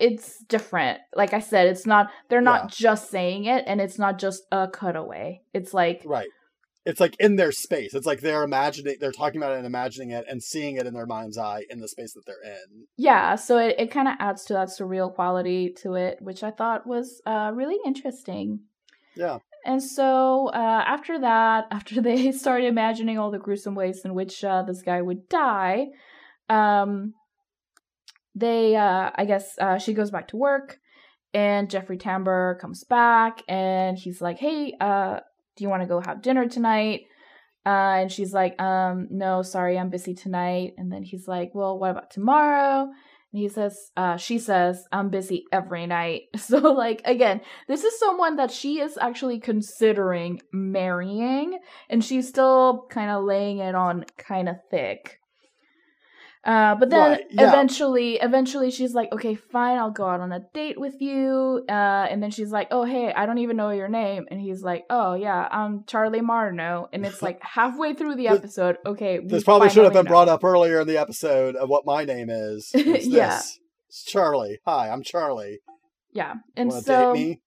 it's 0.00 0.38
different. 0.44 1.00
Like 1.14 1.32
I 1.32 1.40
said, 1.40 1.68
it's 1.68 1.86
not 1.86 2.10
they're 2.28 2.40
not 2.40 2.70
just 2.70 3.10
saying 3.10 3.44
it 3.44 3.64
and 3.66 3.80
it's 3.80 3.98
not 3.98 4.18
just 4.18 4.44
a 4.50 4.68
cutaway. 4.68 5.42
It's 5.52 5.74
like 5.74 6.02
Right. 6.04 6.28
It's 6.86 7.00
like 7.00 7.14
in 7.20 7.36
their 7.36 7.52
space. 7.52 7.92
It's 7.92 8.06
like 8.06 8.20
they're 8.20 8.42
imagining, 8.42 8.96
they're 8.98 9.12
talking 9.12 9.40
about 9.40 9.52
it 9.52 9.58
and 9.58 9.66
imagining 9.66 10.10
it 10.10 10.24
and 10.28 10.42
seeing 10.42 10.76
it 10.76 10.86
in 10.86 10.94
their 10.94 11.06
mind's 11.06 11.36
eye 11.36 11.64
in 11.68 11.80
the 11.80 11.88
space 11.88 12.14
that 12.14 12.24
they're 12.24 12.42
in. 12.42 12.86
yeah, 12.96 13.34
so 13.34 13.58
it, 13.58 13.76
it 13.78 13.90
kind 13.90 14.08
of 14.08 14.14
adds 14.18 14.46
to 14.46 14.54
that 14.54 14.68
surreal 14.68 15.14
quality 15.14 15.74
to 15.82 15.94
it, 15.94 16.18
which 16.22 16.42
I 16.42 16.50
thought 16.50 16.86
was 16.86 17.20
uh 17.26 17.52
really 17.54 17.78
interesting. 17.84 18.60
Yeah. 19.14 19.38
And 19.64 19.82
so 19.82 20.48
uh, 20.48 20.84
after 20.86 21.20
that, 21.20 21.66
after 21.70 22.00
they 22.00 22.32
started 22.32 22.66
imagining 22.66 23.18
all 23.18 23.30
the 23.30 23.38
gruesome 23.38 23.74
ways 23.74 24.02
in 24.04 24.14
which 24.14 24.42
uh, 24.44 24.62
this 24.62 24.82
guy 24.82 25.02
would 25.02 25.28
die, 25.28 25.88
um, 26.48 27.14
they, 28.34 28.76
uh, 28.76 29.10
I 29.14 29.24
guess, 29.24 29.56
uh, 29.58 29.78
she 29.78 29.94
goes 29.94 30.10
back 30.10 30.28
to 30.28 30.36
work, 30.36 30.78
and 31.34 31.70
Jeffrey 31.70 31.98
Tambor 31.98 32.58
comes 32.58 32.84
back, 32.84 33.42
and 33.48 33.98
he's 33.98 34.20
like, 34.20 34.38
"Hey, 34.38 34.74
uh, 34.80 35.20
do 35.56 35.64
you 35.64 35.70
want 35.70 35.82
to 35.82 35.88
go 35.88 36.00
have 36.00 36.22
dinner 36.22 36.48
tonight?" 36.48 37.02
Uh, 37.66 38.00
and 38.00 38.12
she's 38.12 38.32
like, 38.32 38.60
um, 38.60 39.08
"No, 39.10 39.42
sorry, 39.42 39.78
I'm 39.78 39.90
busy 39.90 40.14
tonight." 40.14 40.74
And 40.78 40.92
then 40.92 41.02
he's 41.02 41.28
like, 41.28 41.50
"Well, 41.54 41.78
what 41.78 41.90
about 41.90 42.10
tomorrow?" 42.10 42.90
And 43.32 43.40
he 43.40 43.48
says, 43.48 43.92
uh, 43.96 44.16
she 44.16 44.38
says, 44.38 44.84
I'm 44.90 45.08
busy 45.08 45.44
every 45.52 45.86
night. 45.86 46.22
So, 46.36 46.58
like, 46.72 47.02
again, 47.04 47.42
this 47.68 47.84
is 47.84 47.98
someone 47.98 48.36
that 48.36 48.50
she 48.50 48.80
is 48.80 48.98
actually 48.98 49.38
considering 49.38 50.40
marrying, 50.52 51.58
and 51.88 52.04
she's 52.04 52.28
still 52.28 52.86
kind 52.90 53.10
of 53.10 53.24
laying 53.24 53.58
it 53.58 53.76
on 53.76 54.04
kind 54.18 54.48
of 54.48 54.56
thick. 54.68 55.19
Uh, 56.42 56.74
but 56.74 56.88
then 56.88 57.10
Right, 57.12 57.26
yeah. 57.30 57.48
eventually, 57.48 58.14
eventually, 58.14 58.70
she's 58.70 58.94
like, 58.94 59.12
"Okay, 59.12 59.34
fine, 59.34 59.76
I'll 59.76 59.90
go 59.90 60.06
out 60.06 60.20
on 60.20 60.32
a 60.32 60.40
date 60.54 60.80
with 60.80 61.00
you." 61.00 61.62
Uh, 61.68 61.72
and 62.10 62.22
then 62.22 62.30
she's 62.30 62.50
like, 62.50 62.68
"Oh, 62.70 62.84
hey, 62.84 63.12
I 63.12 63.26
don't 63.26 63.36
even 63.38 63.58
know 63.58 63.70
your 63.70 63.88
name," 63.88 64.26
and 64.30 64.40
he's 64.40 64.62
like, 64.62 64.84
"Oh, 64.88 65.12
yeah, 65.12 65.46
I'm 65.52 65.84
Charlie 65.86 66.22
Martineau." 66.22 66.88
And 66.94 67.04
it's 67.04 67.20
like 67.20 67.40
halfway 67.42 67.92
through 67.92 68.16
the 68.16 68.28
episode. 68.28 68.78
Okay, 68.86 69.18
This 69.22 69.44
probably 69.44 69.68
should 69.68 69.84
have 69.84 69.92
been 69.92 70.06
brought 70.06 70.28
up 70.30 70.42
earlier 70.42 70.80
in 70.80 70.86
the 70.88 70.96
episode 70.96 71.56
of 71.56 71.68
what 71.68 71.84
my 71.84 72.04
name 72.04 72.30
is. 72.30 72.70
Yeah. 72.74 73.36
this. 73.36 73.60
It's 73.88 74.04
Charlie. 74.04 74.60
Hi, 74.66 74.88
I'm 74.88 75.02
Charlie. 75.02 75.58
Yeah, 76.12 76.34
and 76.56 76.72
so 76.72 77.12
date 77.14 77.20
me? 77.20 77.40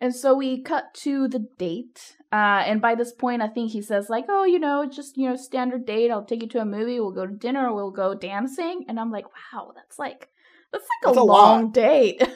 And 0.00 0.14
so 0.14 0.34
we 0.34 0.62
cut 0.62 0.92
to 1.02 1.26
the 1.26 1.46
date. 1.58 2.16
Uh, 2.30 2.62
and 2.66 2.82
by 2.82 2.94
this 2.94 3.12
point, 3.12 3.40
I 3.40 3.48
think 3.48 3.70
he 3.70 3.80
says, 3.80 4.10
like, 4.10 4.26
oh, 4.28 4.44
you 4.44 4.58
know, 4.58 4.86
just, 4.86 5.16
you 5.16 5.28
know, 5.28 5.36
standard 5.36 5.86
date. 5.86 6.10
I'll 6.10 6.24
take 6.24 6.42
you 6.42 6.48
to 6.48 6.60
a 6.60 6.66
movie. 6.66 7.00
We'll 7.00 7.12
go 7.12 7.26
to 7.26 7.32
dinner. 7.32 7.72
We'll 7.74 7.90
go 7.90 8.14
dancing. 8.14 8.84
And 8.88 9.00
I'm 9.00 9.10
like, 9.10 9.24
wow, 9.24 9.72
that's 9.74 9.98
like, 9.98 10.28
that's 10.72 10.84
like 10.84 11.02
That's 11.04 11.16
a, 11.16 11.20
a 11.20 11.24
long 11.24 11.64
lot. 11.64 11.74
date. 11.74 12.22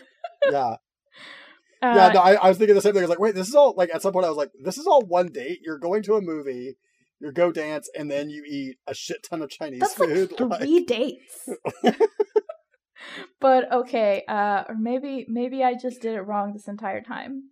Yeah. 0.51 0.77
Uh, 1.83 1.95
yeah, 1.97 2.13
no, 2.15 2.21
I, 2.21 2.33
I 2.35 2.49
was 2.49 2.57
thinking 2.57 2.75
the 2.75 2.81
same 2.81 2.95
thing. 2.95 3.01
I 3.01 3.05
was 3.05 3.11
like, 3.11 3.19
wait, 3.19 3.35
this 3.35 3.47
is 3.49 3.55
all, 3.55 3.75
like, 3.77 3.91
at 3.95 4.01
some 4.01 4.13
point 4.15 4.25
I 4.25 4.31
was 4.31 4.39
like, 4.39 4.51
this 4.65 4.79
is 4.79 4.87
all 4.87 5.03
one 5.03 5.29
date. 5.29 5.59
You're 5.63 5.79
going 5.79 6.03
to 6.05 6.15
a 6.15 6.21
movie, 6.23 6.79
you 7.21 7.31
go 7.31 7.53
dance, 7.53 7.91
and 7.95 8.11
then 8.11 8.31
you 8.31 8.43
eat 8.49 8.79
a 8.87 8.95
shit 8.95 9.23
ton 9.23 9.43
of 9.43 9.51
Chinese 9.51 9.81
that's 9.81 9.95
food. 9.95 10.33
like 10.41 10.61
three 10.61 10.85
dates. 10.85 11.47
but 13.41 13.71
okay, 13.73 14.25
uh, 14.29 14.65
or 14.69 14.75
maybe 14.79 15.27
maybe 15.29 15.63
I 15.63 15.75
just 15.75 16.01
did 16.01 16.15
it 16.15 16.23
wrong 16.23 16.53
this 16.53 16.69
entire 16.69 17.03
time. 17.03 17.45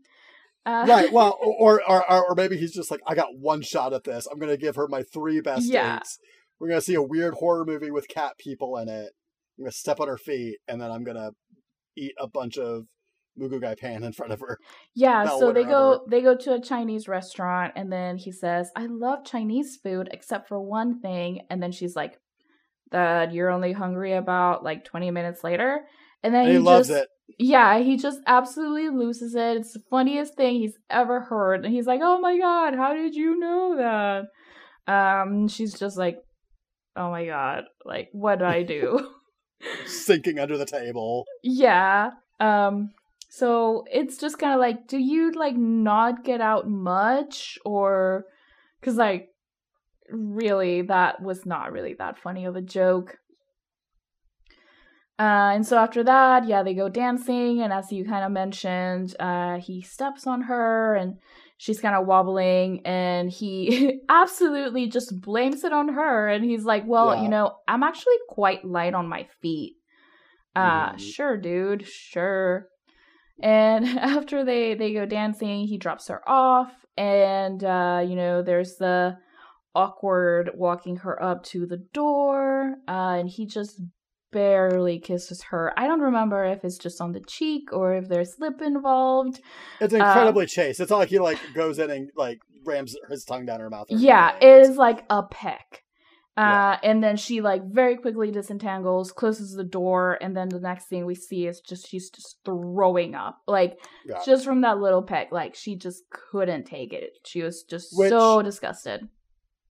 Uh, 0.68 0.84
right. 0.86 1.10
Well, 1.10 1.38
or, 1.58 1.82
or 1.88 2.10
or 2.10 2.30
or 2.30 2.34
maybe 2.34 2.58
he's 2.58 2.74
just 2.74 2.90
like, 2.90 3.00
I 3.06 3.14
got 3.14 3.38
one 3.38 3.62
shot 3.62 3.94
at 3.94 4.04
this. 4.04 4.26
I'm 4.30 4.38
gonna 4.38 4.56
give 4.58 4.76
her 4.76 4.86
my 4.86 5.02
three 5.02 5.40
best 5.40 5.70
Yeah. 5.70 5.96
dates. 5.96 6.18
We're 6.60 6.68
gonna 6.68 6.80
see 6.82 6.94
a 6.94 7.02
weird 7.02 7.34
horror 7.34 7.64
movie 7.64 7.90
with 7.90 8.08
cat 8.08 8.32
people 8.38 8.76
in 8.76 8.88
it. 8.88 9.12
I'm 9.58 9.64
gonna 9.64 9.72
step 9.72 9.98
on 9.98 10.08
her 10.08 10.18
feet, 10.18 10.58
and 10.68 10.80
then 10.80 10.90
I'm 10.90 11.04
gonna 11.04 11.30
eat 11.96 12.12
a 12.20 12.28
bunch 12.28 12.58
of 12.58 12.84
moo 13.36 13.48
goo 13.48 13.60
gai 13.60 13.76
pan 13.76 14.02
in 14.04 14.12
front 14.12 14.32
of 14.32 14.40
her. 14.40 14.58
Yeah, 14.94 15.26
so 15.26 15.52
they 15.52 15.64
go 15.64 16.04
they 16.10 16.20
go 16.20 16.36
to 16.36 16.54
a 16.54 16.60
Chinese 16.60 17.08
restaurant 17.08 17.72
and 17.76 17.90
then 17.90 18.18
he 18.18 18.30
says, 18.30 18.70
"I 18.76 18.86
love 18.86 19.24
Chinese 19.24 19.78
food 19.82 20.08
except 20.12 20.48
for 20.48 20.60
one 20.60 21.00
thing." 21.00 21.46
And 21.48 21.62
then 21.62 21.72
she's 21.72 21.96
like, 21.96 22.18
"That 22.90 23.32
you're 23.32 23.50
only 23.50 23.72
hungry 23.72 24.12
about 24.12 24.64
like 24.64 24.84
20 24.84 25.10
minutes 25.12 25.42
later." 25.42 25.86
And 26.22 26.34
then 26.34 26.46
And 26.46 26.52
he, 26.52 26.58
loves 26.58 26.88
just 26.88 27.02
it. 27.02 27.08
yeah, 27.38 27.78
he 27.78 27.96
just 27.96 28.20
absolutely 28.26 28.88
loses 28.88 29.34
it. 29.34 29.56
It's 29.58 29.72
the 29.72 29.82
funniest 29.90 30.34
thing 30.34 30.56
he's 30.56 30.76
ever 30.90 31.20
heard. 31.20 31.64
And 31.64 31.72
he's 31.72 31.86
like, 31.86 32.00
"Oh 32.02 32.18
my 32.20 32.38
god, 32.38 32.74
how 32.74 32.92
did 32.94 33.14
you 33.14 33.38
know 33.38 33.76
that?" 33.76 34.92
Um 34.92 35.48
she's 35.48 35.78
just 35.78 35.96
like, 35.96 36.18
"Oh 36.96 37.10
my 37.10 37.26
god, 37.26 37.64
like 37.84 38.08
what 38.12 38.40
did 38.40 38.48
I 38.48 38.62
do?" 38.62 39.10
Sinking 39.86 40.38
under 40.38 40.56
the 40.56 40.66
table. 40.66 41.24
Yeah. 41.42 42.10
Um 42.40 42.90
so 43.30 43.84
it's 43.92 44.16
just 44.18 44.38
kind 44.38 44.54
of 44.54 44.60
like 44.60 44.86
do 44.88 44.98
you 44.98 45.32
like 45.32 45.56
not 45.56 46.24
get 46.24 46.40
out 46.40 46.68
much 46.68 47.58
or 47.64 48.24
cuz 48.82 48.96
like 48.96 49.28
really 50.10 50.82
that 50.82 51.20
was 51.22 51.44
not 51.44 51.72
really 51.72 51.94
that 51.98 52.18
funny 52.18 52.46
of 52.46 52.56
a 52.56 52.62
joke. 52.62 53.18
Uh, 55.18 55.50
and 55.54 55.66
so 55.66 55.76
after 55.76 56.04
that, 56.04 56.46
yeah, 56.46 56.62
they 56.62 56.74
go 56.74 56.88
dancing, 56.88 57.60
and 57.60 57.72
as 57.72 57.90
you 57.90 58.04
kind 58.04 58.24
of 58.24 58.30
mentioned, 58.30 59.16
uh, 59.18 59.56
he 59.58 59.82
steps 59.82 60.26
on 60.28 60.42
her, 60.42 60.94
and 60.94 61.18
she's 61.56 61.80
kind 61.80 61.96
of 61.96 62.06
wobbling, 62.06 62.80
and 62.86 63.28
he 63.30 64.00
absolutely 64.08 64.86
just 64.88 65.20
blames 65.20 65.64
it 65.64 65.72
on 65.72 65.88
her, 65.88 66.28
and 66.28 66.44
he's 66.44 66.64
like, 66.64 66.84
"Well, 66.86 67.16
Yeah. 67.16 67.22
you 67.22 67.28
know, 67.28 67.56
I'm 67.66 67.82
actually 67.82 68.14
quite 68.28 68.64
light 68.64 68.94
on 68.94 69.08
my 69.08 69.26
feet." 69.42 69.74
Uh, 70.54 70.92
Mhm. 70.92 70.98
sure, 70.98 71.36
dude, 71.36 71.86
sure. 71.86 72.68
And 73.42 73.84
after 73.98 74.44
they 74.44 74.74
they 74.74 74.92
go 74.92 75.04
dancing, 75.04 75.66
he 75.66 75.78
drops 75.78 76.06
her 76.08 76.22
off, 76.28 76.72
and 76.96 77.62
uh, 77.64 78.04
you 78.06 78.14
know, 78.14 78.42
there's 78.42 78.76
the 78.76 79.16
awkward 79.74 80.50
walking 80.54 80.96
her 80.98 81.20
up 81.22 81.42
to 81.44 81.66
the 81.66 81.76
door, 81.92 82.76
uh, 82.88 83.16
and 83.18 83.28
he 83.28 83.46
just 83.46 83.80
barely 84.30 84.98
kisses 84.98 85.42
her. 85.50 85.72
I 85.78 85.86
don't 85.86 86.00
remember 86.00 86.44
if 86.44 86.64
it's 86.64 86.78
just 86.78 87.00
on 87.00 87.12
the 87.12 87.20
cheek 87.20 87.72
or 87.72 87.94
if 87.94 88.08
there's 88.08 88.36
lip 88.38 88.60
involved. 88.60 89.40
It's 89.80 89.94
incredibly 89.94 90.46
chaste. 90.46 90.80
It's 90.80 90.90
not 90.90 90.98
like 90.98 91.08
he 91.08 91.18
like 91.18 91.38
goes 91.54 91.78
in 91.78 91.90
and 91.90 92.10
like 92.16 92.38
rams 92.66 92.94
his 93.10 93.24
tongue 93.24 93.46
down 93.46 93.60
her 93.60 93.70
mouth. 93.70 93.86
or 93.90 93.96
Yeah, 93.96 94.32
anything. 94.40 94.60
It's- 94.60 94.76
like 94.76 95.04
a 95.10 95.22
peck. 95.22 95.84
Uh, 96.36 96.40
Yeah. 96.40 96.90
and 96.90 97.02
then 97.02 97.16
she 97.16 97.40
like 97.40 97.64
very 97.64 97.96
quickly 97.96 98.30
disentangles, 98.30 99.10
closes 99.10 99.54
the 99.54 99.64
door, 99.64 100.16
and 100.20 100.36
then 100.36 100.48
the 100.48 100.60
next 100.60 100.86
thing 100.86 101.04
we 101.04 101.16
see 101.16 101.48
is 101.48 101.60
just 101.60 101.88
she's 101.88 102.10
just 102.10 102.38
throwing 102.44 103.16
up, 103.16 103.38
like 103.48 103.76
Yeah. 104.06 104.20
just 104.24 104.44
from 104.44 104.60
that 104.60 104.78
little 104.78 105.02
peck. 105.02 105.32
Like 105.32 105.56
she 105.56 105.74
just 105.76 106.04
couldn't 106.10 106.64
take 106.64 106.92
it. 106.92 107.10
She 107.24 107.42
was 107.42 107.64
just 107.64 107.88
Which- 107.98 108.10
so 108.10 108.40
disgusted. 108.42 109.08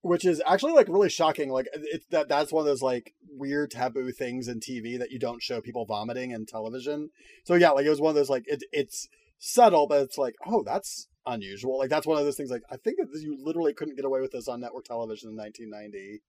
Which 0.03 0.25
is 0.25 0.41
actually 0.47 0.73
like 0.73 0.89
really 0.89 1.09
shocking. 1.11 1.51
Like 1.51 1.67
it's 1.75 2.07
that 2.11 2.29
that's 2.29 2.53
one 2.53 2.61
of 2.63 2.67
those 2.67 2.83
like 2.83 3.15
weird 3.31 3.71
taboo 3.71 4.11
things 4.13 4.49
in 4.49 4.61
TV 4.61 4.99
that 4.99 5.11
you 5.11 5.19
don't 5.19 5.43
show 5.43 5.61
people 5.61 5.85
vomiting 5.87 6.31
in 6.31 6.47
television. 6.47 7.11
So 7.45 7.55
yeah, 7.55 7.71
like 7.71 7.87
it 7.87 7.91
was 7.91 8.01
one 8.01 8.11
of 8.11 8.17
those 8.17 8.31
like 8.31 8.45
it, 8.47 8.63
it's 8.73 9.09
subtle, 9.39 9.87
but 9.87 10.03
it's 10.03 10.19
like 10.19 10.35
oh 10.47 10.63
that's 10.65 11.09
unusual. 11.27 11.79
Like 11.79 11.91
that's 11.91 12.07
one 12.07 12.19
of 12.19 12.25
those 12.25 12.37
things. 12.37 12.51
Like 12.51 12.63
I 12.71 12.77
think 12.77 12.97
that 12.99 13.21
you 13.21 13.37
literally 13.43 13.75
couldn't 13.75 13.97
get 13.97 14.05
away 14.05 14.21
with 14.21 14.33
this 14.33 14.49
on 14.49 14.61
network 14.61 14.85
television 14.85 15.31
in 15.31 15.37
1990. 15.37 16.23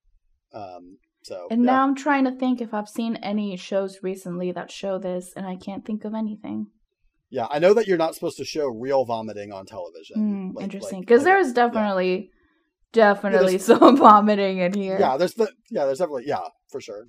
Um, 0.54 0.98
so 1.22 1.48
And 1.52 1.64
yeah. 1.64 1.72
now 1.72 1.84
I'm 1.84 1.96
trying 1.96 2.24
to 2.26 2.32
think 2.32 2.62
if 2.62 2.74
I've 2.74 2.90
seen 2.90 3.18
any 3.18 3.56
shows 3.58 4.00
recently 4.02 4.52
that 4.52 4.72
show 4.72 4.98
this, 4.98 5.32
and 5.36 5.46
I 5.46 5.56
can't 5.58 5.86
think 5.86 6.06
of 6.06 6.14
anything. 6.14 6.68
yeah, 7.30 7.46
I 7.52 7.60
know 7.60 7.76
that 7.76 7.86
you're 7.88 7.98
not 7.98 8.16
supposed 8.16 8.38
to 8.38 8.46
show 8.46 8.66
real 8.68 9.06
vomiting 9.06 9.52
on 9.54 9.66
television. 9.68 10.18
Mm, 10.18 10.56
Like- 10.56 10.64
interesting, 10.64 11.02
because 11.02 11.20
like- 11.20 11.26
there 11.26 11.40
is 11.40 11.54
definitely 11.54 12.32
definitely 12.94 13.58
there's- 13.58 13.66
some 13.66 13.98
vomiting 14.06 14.60
in 14.60 14.74
here. 14.74 14.98
Yeah, 15.00 15.18
there's 15.18 15.34
the 15.34 15.52
yeah, 15.70 15.86
there's 15.86 16.00
definitely 16.00 16.26
yeah, 16.28 16.48
for 16.72 16.82
sure. 16.82 17.06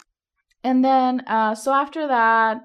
And 0.62 0.84
then, 0.84 1.20
uh, 1.26 1.54
so 1.54 1.72
after 1.72 2.06
that, 2.08 2.60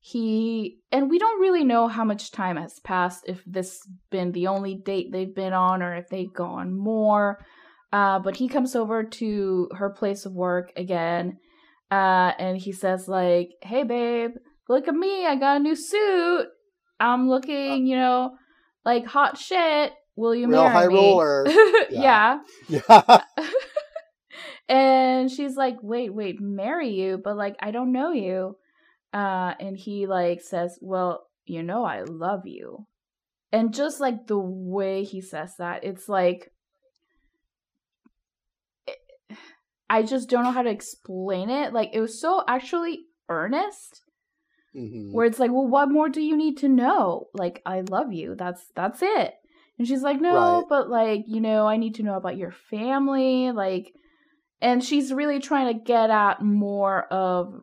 he 0.00 0.78
and 0.92 1.10
we 1.10 1.18
don't 1.18 1.40
really 1.40 1.64
know 1.64 1.88
how 1.88 2.04
much 2.04 2.30
time 2.30 2.56
has 2.56 2.78
passed. 2.80 3.24
If 3.26 3.42
this 3.46 3.80
been 4.10 4.32
the 4.32 4.46
only 4.46 4.74
date 4.74 5.12
they've 5.12 5.34
been 5.34 5.52
on, 5.52 5.82
or 5.82 5.94
if 5.94 6.08
they've 6.08 6.32
gone 6.32 6.76
more. 6.76 7.38
Uh, 7.90 8.18
but 8.18 8.36
he 8.36 8.48
comes 8.48 8.76
over 8.76 9.02
to 9.02 9.68
her 9.74 9.88
place 9.88 10.26
of 10.26 10.34
work 10.34 10.70
again, 10.76 11.38
uh, 11.90 12.32
and 12.38 12.58
he 12.58 12.70
says 12.70 13.08
like, 13.08 13.48
"Hey, 13.62 13.82
babe, 13.82 14.32
look 14.68 14.86
at 14.88 14.94
me! 14.94 15.24
I 15.24 15.36
got 15.36 15.56
a 15.56 15.60
new 15.60 15.74
suit. 15.74 16.48
I'm 17.00 17.30
looking, 17.30 17.86
you 17.86 17.96
know, 17.96 18.36
like 18.84 19.06
hot 19.06 19.38
shit. 19.38 19.92
Will 20.18 20.34
you 20.34 20.48
Real 20.48 20.62
marry 20.62 20.74
high 20.74 20.88
me?" 20.88 20.94
roller. 20.94 21.46
yeah. 21.90 22.40
Yeah. 22.68 23.22
and 24.68 25.30
she's 25.30 25.56
like, 25.56 25.76
"Wait, 25.80 26.12
wait, 26.12 26.40
marry 26.40 26.90
you, 26.90 27.20
but 27.22 27.36
like 27.36 27.54
I 27.60 27.70
don't 27.70 27.92
know 27.92 28.10
you." 28.10 28.56
Uh 29.14 29.54
and 29.60 29.76
he 29.76 30.06
like 30.06 30.40
says, 30.42 30.76
"Well, 30.82 31.28
you 31.46 31.62
know 31.62 31.84
I 31.84 32.02
love 32.02 32.46
you." 32.46 32.86
And 33.52 33.72
just 33.72 34.00
like 34.00 34.26
the 34.26 34.38
way 34.38 35.04
he 35.04 35.20
says 35.20 35.54
that, 35.58 35.84
it's 35.84 36.08
like 36.08 36.50
I 39.88 40.02
just 40.02 40.28
don't 40.28 40.42
know 40.44 40.50
how 40.50 40.62
to 40.62 40.70
explain 40.70 41.48
it. 41.48 41.72
Like 41.72 41.90
it 41.92 42.00
was 42.00 42.20
so 42.20 42.42
actually 42.46 43.06
earnest 43.28 44.02
Mhm. 44.74 45.12
where 45.12 45.26
it's 45.26 45.38
like, 45.38 45.50
"Well, 45.52 45.66
what 45.66 45.90
more 45.90 46.08
do 46.10 46.20
you 46.20 46.36
need 46.36 46.58
to 46.58 46.68
know?" 46.68 47.28
Like, 47.34 47.62
"I 47.64 47.80
love 47.82 48.12
you. 48.12 48.34
That's 48.34 48.66
that's 48.74 49.00
it." 49.00 49.34
And 49.78 49.86
she's 49.86 50.02
like, 50.02 50.20
"No, 50.20 50.34
Right. 50.34 50.64
but 50.68 50.88
like, 50.90 51.24
you 51.26 51.40
know, 51.40 51.66
I 51.66 51.76
need 51.76 51.94
to 51.96 52.02
know 52.02 52.16
about 52.16 52.36
your 52.36 52.52
family." 52.70 53.52
Like 53.52 53.92
and 54.60 54.82
she's 54.82 55.12
really 55.12 55.38
trying 55.40 55.72
to 55.72 55.84
get 55.84 56.10
at 56.10 56.42
more 56.42 57.04
of 57.12 57.60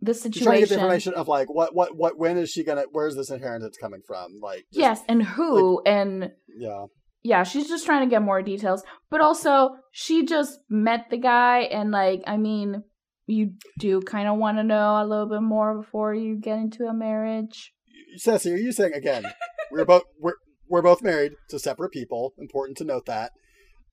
the 0.00 0.14
situation. 0.14 0.32
She's 0.32 0.42
trying 0.44 0.54
to 0.56 0.60
get 0.60 0.68
the 0.68 0.74
information 0.76 1.14
of 1.14 1.28
like 1.28 1.52
what 1.52 1.74
what 1.74 1.96
what 1.96 2.18
when 2.18 2.38
is 2.38 2.50
she 2.50 2.64
gonna 2.64 2.84
where's 2.92 3.16
this 3.16 3.30
inheritance 3.30 3.76
coming 3.80 4.00
from? 4.06 4.38
Like 4.40 4.66
just- 4.72 4.78
yes, 4.78 5.00
and 5.08 5.22
who 5.22 5.82
and 5.84 6.30
yeah. 6.56 6.86
yeah, 7.22 7.42
she's 7.42 7.68
just 7.68 7.84
trying 7.84 8.08
to 8.08 8.10
get 8.10 8.22
more 8.22 8.42
details. 8.42 8.82
But 9.10 9.20
also, 9.20 9.70
she 9.92 10.24
just 10.24 10.58
met 10.70 11.10
the 11.10 11.18
guy, 11.18 11.60
and 11.60 11.90
like, 11.90 12.22
I 12.26 12.36
mean, 12.36 12.82
you 13.26 13.52
do 13.78 14.00
kind 14.00 14.28
of 14.28 14.38
want 14.38 14.58
to 14.58 14.64
know 14.64 15.02
a 15.02 15.06
little 15.06 15.28
bit 15.28 15.42
more 15.42 15.80
before 15.82 16.14
you 16.14 16.36
get 16.36 16.58
into 16.58 16.86
a 16.86 16.94
marriage. 16.94 17.72
Ceci, 18.16 18.52
are 18.52 18.56
you 18.56 18.72
saying 18.72 18.94
again? 18.94 19.24
We're 19.70 19.84
both 19.84 20.04
we're 20.18 20.34
we're 20.68 20.82
both 20.82 21.02
married 21.02 21.32
to 21.50 21.58
separate 21.58 21.92
people. 21.92 22.34
Important 22.38 22.76
to 22.78 22.84
note 22.84 23.06
that. 23.06 23.32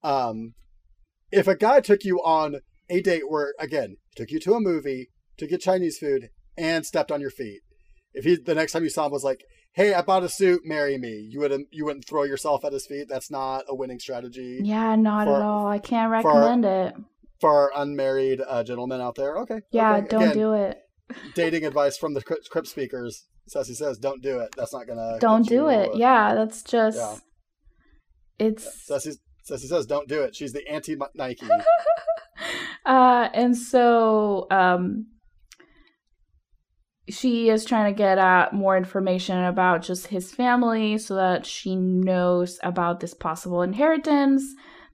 Um, 0.03 0.53
if 1.31 1.47
a 1.47 1.55
guy 1.55 1.81
took 1.81 2.03
you 2.03 2.17
on 2.23 2.57
a 2.89 3.01
date 3.01 3.23
where 3.29 3.53
again 3.59 3.97
took 4.15 4.31
you 4.31 4.39
to 4.41 4.53
a 4.53 4.59
movie, 4.59 5.09
took 5.37 5.51
you 5.51 5.57
Chinese 5.57 5.97
food, 5.97 6.29
and 6.57 6.85
stepped 6.85 7.11
on 7.11 7.21
your 7.21 7.31
feet, 7.31 7.61
if 8.13 8.23
he 8.23 8.35
the 8.37 8.55
next 8.55 8.71
time 8.73 8.83
you 8.83 8.89
saw 8.89 9.05
him 9.07 9.11
was 9.11 9.23
like, 9.23 9.43
"Hey, 9.73 9.93
I 9.93 10.01
bought 10.01 10.23
a 10.23 10.29
suit, 10.29 10.61
marry 10.63 10.97
me," 10.97 11.27
you 11.29 11.39
wouldn't 11.39 11.67
you 11.71 11.85
wouldn't 11.85 12.07
throw 12.07 12.23
yourself 12.23 12.63
at 12.63 12.73
his 12.73 12.85
feet. 12.85 13.07
That's 13.09 13.31
not 13.31 13.65
a 13.67 13.75
winning 13.75 13.99
strategy 13.99 14.59
Yeah, 14.63 14.95
not 14.95 15.27
For- 15.27 15.35
at 15.35 15.41
all. 15.41 15.67
I 15.67 15.79
can't 15.79 16.09
for- 16.21 16.29
recommend 16.33 16.65
it. 16.65 16.95
for 17.41 17.49
our 17.49 17.71
unmarried 17.75 18.41
uh, 18.47 18.63
gentlemen 18.63 19.01
out 19.01 19.15
there. 19.15 19.37
Okay, 19.39 19.61
Yeah, 19.71 19.97
okay. 19.97 20.07
don't 20.07 20.23
Again, 20.23 20.37
do 20.37 20.53
it. 20.53 20.77
dating 21.33 21.65
advice 21.65 21.97
from 21.97 22.13
the 22.13 22.21
Crypt 22.21 22.67
speakers. 22.67 23.25
Ceci 23.47 23.73
says, 23.73 23.97
"Don't 23.97 24.21
do 24.21 24.39
it. 24.39 24.53
That's 24.57 24.73
not 24.73 24.87
gonna. 24.87 25.17
Don't 25.19 25.47
do 25.47 25.69
it. 25.69 25.95
Yeah, 25.95 26.33
that's 26.33 26.63
just. 26.63 26.97
Yeah. 26.97 27.17
It's. 28.39 28.85
Ceci, 28.85 29.13
Ceci 29.43 29.67
says, 29.67 29.85
"Don't 29.85 30.07
do 30.07 30.21
it." 30.21 30.35
She's 30.35 30.53
the 30.53 30.67
anti 30.67 30.97
Nike. 31.13 31.47
uh, 32.85 33.29
and 33.33 33.55
so 33.55 34.47
um, 34.49 35.07
she 37.09 37.49
is 37.49 37.65
trying 37.65 37.93
to 37.93 37.97
get 37.97 38.17
at 38.17 38.53
more 38.53 38.75
information 38.75 39.43
about 39.43 39.83
just 39.83 40.07
his 40.07 40.31
family 40.31 40.97
so 40.97 41.15
that 41.15 41.45
she 41.45 41.75
knows 41.75 42.59
about 42.63 42.99
this 42.99 43.13
possible 43.13 43.61
inheritance 43.61 44.43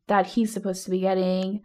that 0.08 0.28
he's 0.28 0.52
supposed 0.52 0.84
to 0.84 0.91
be 0.91 0.99
getting. 0.99 1.62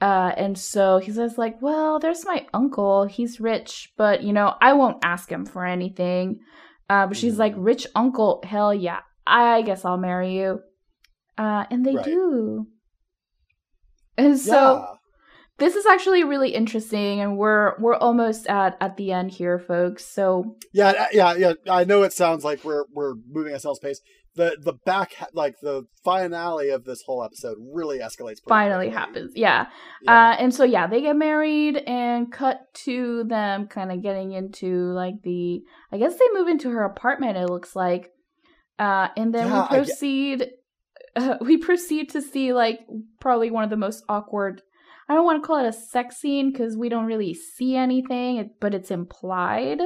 Uh, 0.00 0.32
and 0.36 0.56
so 0.56 0.98
he 0.98 1.10
says, 1.10 1.36
like, 1.36 1.60
well, 1.60 1.98
there's 1.98 2.24
my 2.24 2.46
uncle. 2.54 3.04
He's 3.06 3.40
rich, 3.40 3.92
but 3.96 4.22
you 4.22 4.32
know, 4.32 4.54
I 4.60 4.72
won't 4.74 4.98
ask 5.02 5.30
him 5.30 5.44
for 5.44 5.64
anything. 5.64 6.40
Uh, 6.88 7.06
but 7.08 7.16
she's 7.16 7.38
like, 7.38 7.54
Mhm. 7.54 7.64
rich 7.64 7.86
uncle, 7.94 8.40
hell 8.46 8.72
yeah, 8.72 9.00
I 9.26 9.62
guess 9.62 9.84
I'll 9.84 9.98
marry 9.98 10.34
you. 10.36 10.60
Uh, 11.36 11.64
and 11.70 11.84
they 11.84 11.96
Right. 11.96 12.04
do. 12.04 12.66
And 14.16 14.38
so 14.38 14.52
yeah, 14.78 14.94
this 15.58 15.76
is 15.76 15.86
actually 15.86 16.24
really 16.24 16.50
interesting 16.54 17.20
and 17.20 17.36
we're 17.36 17.74
we're 17.80 17.94
almost 17.96 18.46
at 18.46 18.76
at 18.80 18.96
the 18.96 19.12
end 19.12 19.30
here 19.30 19.58
folks 19.58 20.04
so 20.04 20.56
yeah, 20.72 21.06
yeah, 21.12 21.34
yeah. 21.34 21.52
I 21.68 21.84
know 21.84 22.02
it 22.02 22.12
sounds 22.12 22.44
like 22.44 22.64
we're 22.64 22.84
we're 22.92 23.14
moving 23.30 23.52
at 23.54 23.60
snail's 23.60 23.78
pace. 23.78 24.00
The 24.38 24.56
the 24.68 24.72
back 24.90 25.10
like 25.34 25.56
the 25.60 25.84
finale 26.04 26.70
of 26.70 26.84
this 26.84 27.02
whole 27.06 27.22
episode 27.24 27.56
really 27.78 27.98
escalates. 27.98 28.38
finally 28.48 28.86
quickly. 28.86 29.00
happens 29.00 29.32
yeah. 29.34 29.66
Yeah. 30.02 30.30
uh 30.30 30.36
and 30.42 30.54
so 30.54 30.64
yeah 30.64 30.86
they 30.86 31.00
get 31.02 31.16
married 31.16 31.76
and 31.76 32.30
cut 32.32 32.60
to 32.86 33.24
them 33.24 33.66
kind 33.66 33.90
of 33.92 34.00
getting 34.02 34.30
into 34.32 34.92
like 35.02 35.16
the 35.24 35.60
i 35.92 35.98
guess 35.98 36.14
they 36.18 36.28
move 36.38 36.48
into 36.48 36.70
her 36.70 36.84
apartment 36.84 37.36
it 37.36 37.48
looks 37.50 37.74
like 37.74 38.04
uh 38.78 39.08
and 39.16 39.34
then 39.34 39.48
Yeah, 39.48 39.66
we 39.70 39.76
proceed 39.76 40.46
uh, 41.16 41.36
we 41.48 41.56
proceed 41.58 42.10
to 42.10 42.22
see 42.22 42.52
like 42.52 42.80
probably 43.20 43.50
one 43.50 43.64
of 43.64 43.70
the 43.70 43.76
most 43.86 44.04
awkward 44.08 44.62
i 45.08 45.14
don't 45.14 45.24
want 45.24 45.42
to 45.42 45.46
call 45.46 45.58
it 45.64 45.68
a 45.68 45.72
sex 45.72 46.16
scene 46.16 46.52
because 46.52 46.76
we 46.76 46.88
don't 46.88 47.06
really 47.06 47.34
see 47.34 47.74
anything 47.76 48.50
but 48.60 48.72
it's 48.74 48.90
implied 48.92 49.80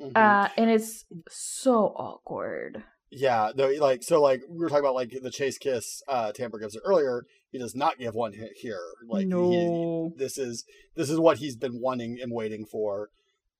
Mhm. 0.00 0.12
uh 0.16 0.48
and 0.56 0.70
it's 0.70 1.04
so 1.28 1.74
awkward 2.08 2.84
Yeah, 3.10 3.52
no, 3.56 3.68
like 3.80 4.02
so, 4.02 4.20
like 4.20 4.42
we 4.48 4.58
were 4.58 4.68
talking 4.68 4.84
about, 4.84 4.94
like 4.94 5.10
the 5.22 5.30
chase 5.30 5.56
kiss. 5.58 6.02
Uh, 6.08 6.32
Tambor 6.32 6.60
gives 6.60 6.74
it 6.74 6.82
earlier. 6.84 7.24
He 7.50 7.58
does 7.58 7.74
not 7.74 7.98
give 7.98 8.14
one 8.14 8.34
he- 8.34 8.50
here. 8.60 8.82
Like 9.08 9.22
he, 9.22 9.26
No. 9.26 10.12
this 10.16 10.36
is 10.36 10.64
this 10.94 11.08
is 11.08 11.18
what 11.18 11.38
he's 11.38 11.56
been 11.56 11.80
wanting 11.80 12.18
and 12.20 12.32
waiting 12.32 12.66
for. 12.66 13.08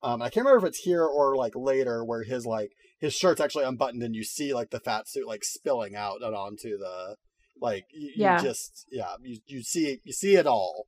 Um, 0.03 0.21
I 0.21 0.29
can't 0.29 0.45
remember 0.45 0.65
if 0.65 0.69
it's 0.69 0.79
here 0.83 1.03
or 1.03 1.35
like 1.35 1.53
later, 1.55 2.05
where 2.05 2.23
his 2.23 2.45
like 2.45 2.71
his 2.99 3.13
shirt's 3.15 3.41
actually 3.41 3.65
unbuttoned 3.65 4.03
and 4.03 4.15
you 4.15 4.23
see 4.23 4.53
like 4.53 4.69
the 4.69 4.79
fat 4.79 5.07
suit 5.09 5.27
like 5.27 5.43
spilling 5.43 5.95
out 5.95 6.21
and 6.21 6.35
onto 6.35 6.77
the 6.77 7.15
like 7.59 7.85
you, 7.91 8.11
Yeah. 8.15 8.37
you 8.37 8.43
just 8.47 8.85
yeah 8.91 9.15
you 9.23 9.39
you 9.47 9.63
see 9.63 9.99
you 10.03 10.13
see 10.13 10.35
it 10.35 10.45
all. 10.45 10.85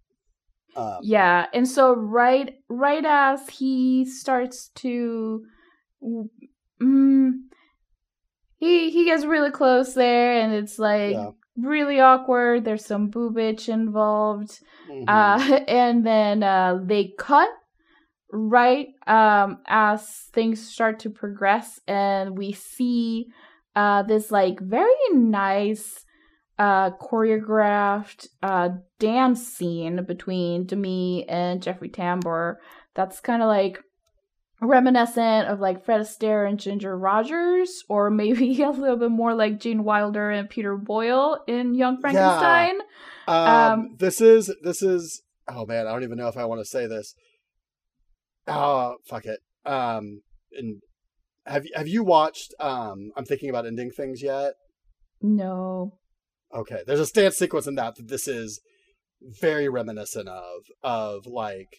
Um, 0.75 0.99
Yeah, 1.01 1.47
and 1.53 1.67
so 1.67 1.93
right 1.95 2.55
right 2.69 3.03
as 3.03 3.49
he 3.49 4.05
starts 4.05 4.69
to 4.75 5.45
mm, 6.81 7.33
he 8.61 8.91
he 8.91 9.05
gets 9.05 9.25
really 9.25 9.51
close 9.51 9.93
there 9.93 10.39
and 10.39 10.53
it's 10.53 10.77
like 10.79 11.15
Yeah. 11.17 11.31
really 11.57 11.99
awkward. 11.99 12.63
There's 12.63 12.85
some 12.85 13.09
boobage 13.11 13.67
involved. 13.67 14.59
mhm. 14.89 15.05
Uh 15.07 15.59
and 15.67 16.05
then 16.05 16.43
uh 16.43 16.79
they 16.81 17.13
cut 17.17 17.49
right 18.31 18.87
um 19.07 19.57
as 19.67 20.29
things 20.31 20.57
start 20.73 20.99
to 20.99 21.09
progress 21.09 21.81
and 21.87 22.37
we 22.37 22.53
see 22.53 23.27
uh 23.75 24.03
this 24.03 24.31
like 24.31 24.57
very 24.61 25.03
nice 25.11 26.05
uh 26.57 26.91
choreographed 26.91 28.27
uh 28.41 28.69
dance 28.99 29.45
scene 29.47 30.03
between 30.05 30.65
Demi 30.65 31.27
and 31.27 31.61
Jeffrey 31.61 31.89
Tambor 31.89 32.55
that's 32.95 33.19
kind 33.19 33.41
of 33.41 33.47
like 33.47 33.79
reminiscent 34.61 35.47
of 35.47 35.59
like 35.59 35.83
Fred 35.83 36.01
Astaire 36.01 36.47
and 36.47 36.59
Ginger 36.59 36.97
Rogers 36.97 37.83
or 37.89 38.09
maybe 38.11 38.61
a 38.61 38.69
little 38.69 38.97
bit 38.97 39.11
more 39.11 39.33
like 39.33 39.59
Gene 39.59 39.83
Wilder 39.83 40.29
and 40.29 40.49
Peter 40.49 40.77
Boyle 40.77 41.43
in 41.47 41.75
Young 41.75 41.99
Frankenstein. 41.99 42.75
Um, 43.27 43.47
Um, 43.47 43.95
this 43.97 44.21
is 44.21 44.53
this 44.63 44.81
is 44.81 45.23
oh 45.47 45.65
man, 45.65 45.87
I 45.87 45.91
don't 45.91 46.03
even 46.03 46.17
know 46.17 46.27
if 46.27 46.37
I 46.37 46.45
want 46.45 46.61
to 46.61 46.65
say 46.65 46.87
this. 46.87 47.15
Oh 48.47 48.95
fuck 49.07 49.25
it. 49.25 49.39
Um, 49.65 50.21
and 50.53 50.81
have 51.45 51.65
have 51.75 51.87
you 51.87 52.03
watched? 52.03 52.53
Um, 52.59 53.11
I'm 53.15 53.25
thinking 53.25 53.49
about 53.49 53.65
ending 53.65 53.91
things 53.91 54.21
yet. 54.21 54.53
No. 55.21 55.97
Okay, 56.53 56.81
there's 56.85 56.99
a 56.99 57.05
stance 57.05 57.37
sequence 57.37 57.67
in 57.67 57.75
that 57.75 57.95
that 57.95 58.07
this 58.07 58.27
is 58.27 58.59
very 59.21 59.69
reminiscent 59.69 60.27
of 60.27 60.63
of 60.83 61.25
like 61.25 61.77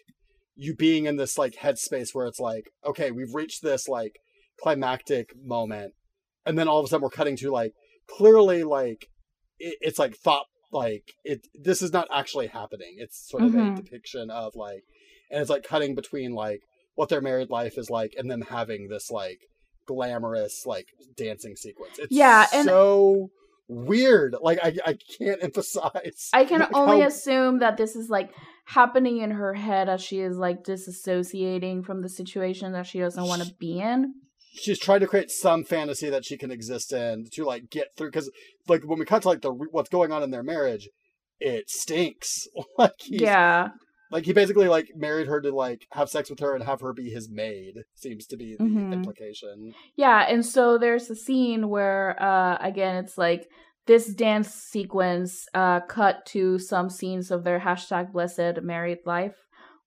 you 0.54 0.74
being 0.76 1.06
in 1.06 1.16
this 1.16 1.38
like 1.38 1.54
headspace 1.54 2.08
where 2.12 2.26
it's 2.26 2.40
like 2.40 2.70
okay 2.84 3.10
we've 3.10 3.34
reached 3.34 3.62
this 3.62 3.88
like 3.88 4.16
climactic 4.60 5.30
moment 5.44 5.92
and 6.46 6.58
then 6.58 6.68
all 6.68 6.78
of 6.78 6.84
a 6.84 6.88
sudden 6.88 7.02
we're 7.02 7.08
cutting 7.10 7.36
to 7.36 7.50
like 7.50 7.72
clearly 8.08 8.62
like 8.62 9.06
it, 9.58 9.76
it's 9.80 9.98
like 9.98 10.14
thought 10.16 10.46
like 10.72 11.12
it 11.24 11.46
this 11.54 11.82
is 11.82 11.92
not 11.92 12.06
actually 12.12 12.46
happening 12.48 12.94
it's 12.98 13.28
sort 13.28 13.42
of 13.42 13.52
Mhm. 13.52 13.72
a 13.72 13.82
depiction 13.82 14.30
of 14.30 14.54
like 14.54 14.82
and 15.30 15.40
it's 15.40 15.50
like 15.50 15.64
cutting 15.64 15.94
between 15.94 16.32
like 16.34 16.60
what 16.94 17.08
their 17.08 17.20
married 17.22 17.48
life 17.50 17.78
is 17.78 17.88
like 17.90 18.12
and 18.18 18.30
them 18.30 18.42
having 18.42 18.88
this 18.88 19.10
like 19.10 19.40
glamorous 19.86 20.64
like 20.66 20.86
dancing 21.16 21.56
sequence 21.56 21.98
it's 21.98 22.08
Yeah, 22.10 22.46
and- 22.52 22.66
so 22.66 23.30
weird. 23.68 24.34
Like 24.40 24.58
I 24.62 24.74
I 24.84 24.98
can't 25.18 25.42
emphasize. 25.48 26.28
I 26.32 26.44
can 26.44 26.66
only 26.74 27.00
how- 27.00 27.06
assume 27.08 27.58
that 27.60 27.76
this 27.76 27.96
is 27.96 28.08
like 28.08 28.30
happening 28.66 29.18
in 29.18 29.32
her 29.32 29.54
head 29.54 29.88
as 29.88 30.02
she 30.02 30.20
is 30.20 30.36
like 30.36 30.62
disassociating 30.64 31.84
from 31.84 32.02
the 32.02 32.08
situation 32.08 32.72
that 32.72 32.86
she 32.86 32.98
doesn't 33.00 33.24
want 33.26 33.42
to 33.42 33.52
be 33.58 33.78
in. 33.80 34.14
she's 34.54 34.78
trying 34.78 35.00
to 35.00 35.06
create 35.06 35.30
some 35.30 35.64
fantasy 35.64 36.08
that 36.10 36.24
she 36.24 36.36
can 36.38 36.50
exist 36.50 36.92
in 36.92 37.26
to 37.32 37.44
like 37.44 37.70
get 37.70 37.88
through 37.96 38.08
because 38.10 38.30
like 38.68 38.82
when 38.84 38.98
we 38.98 39.04
cut 39.04 39.22
to 39.22 39.28
like 39.28 39.40
the 39.42 39.50
what's 39.50 39.88
going 39.90 40.12
on 40.12 40.22
in 40.22 40.30
their 40.30 40.42
marriage 40.42 40.88
it 41.40 41.68
stinks 41.68 42.46
like 42.78 42.92
Yeah. 43.06 43.70
Like 44.12 44.24
he 44.26 44.32
basically 44.32 44.68
like 44.68 44.88
married 44.94 45.26
her 45.26 45.40
to 45.40 45.50
like 45.50 45.86
have 45.92 46.08
sex 46.08 46.30
with 46.30 46.38
her 46.40 46.54
and 46.54 46.62
have 46.62 46.80
her 46.80 46.92
be 46.92 47.10
his 47.10 47.28
maid 47.30 47.78
seems 47.94 48.26
to 48.26 48.36
be 48.36 48.56
the 48.56 48.64
Mhm. 48.64 48.92
implication 48.92 49.72
Yeah, 49.96 50.20
and 50.28 50.44
so 50.44 50.78
there's 50.78 51.10
a 51.10 51.16
scene 51.16 51.68
where 51.68 52.16
uh 52.22 52.58
again 52.60 52.96
it's 53.02 53.16
like 53.18 53.48
this 53.86 54.14
dance 54.14 54.48
sequence 54.54 55.46
uh 55.54 55.80
cut 55.80 56.24
to 56.26 56.58
some 56.58 56.88
scenes 56.90 57.30
of 57.30 57.42
their 57.44 57.58
hashtag 57.60 58.12
blessed 58.12 58.62
married 58.62 58.98
life 59.06 59.36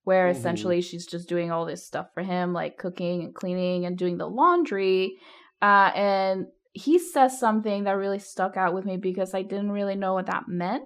where 0.04 0.28
Mhm. 0.28 0.32
essentially 0.32 0.82
she's 0.82 1.06
just 1.08 1.30
doing 1.30 1.52
all 1.52 1.66
this 1.66 1.86
stuff 1.86 2.08
for 2.14 2.24
him 2.24 2.52
like 2.54 2.78
cooking 2.78 3.24
and 3.24 3.34
cleaning 3.34 3.86
and 3.86 3.98
doing 3.98 4.18
the 4.18 4.28
laundry 4.28 5.18
uh 5.62 5.92
and 5.96 6.48
he 6.74 7.00
says 7.00 7.40
something 7.40 7.86
that 7.86 7.94
really 7.94 8.20
stuck 8.20 8.58
out 8.58 8.74
with 8.74 8.84
me 8.86 8.98
because 8.98 9.34
I 9.34 9.44
didn't 9.44 9.72
really 9.72 9.96
know 9.96 10.14
what 10.14 10.26
that 10.26 10.44
meant. 10.50 10.84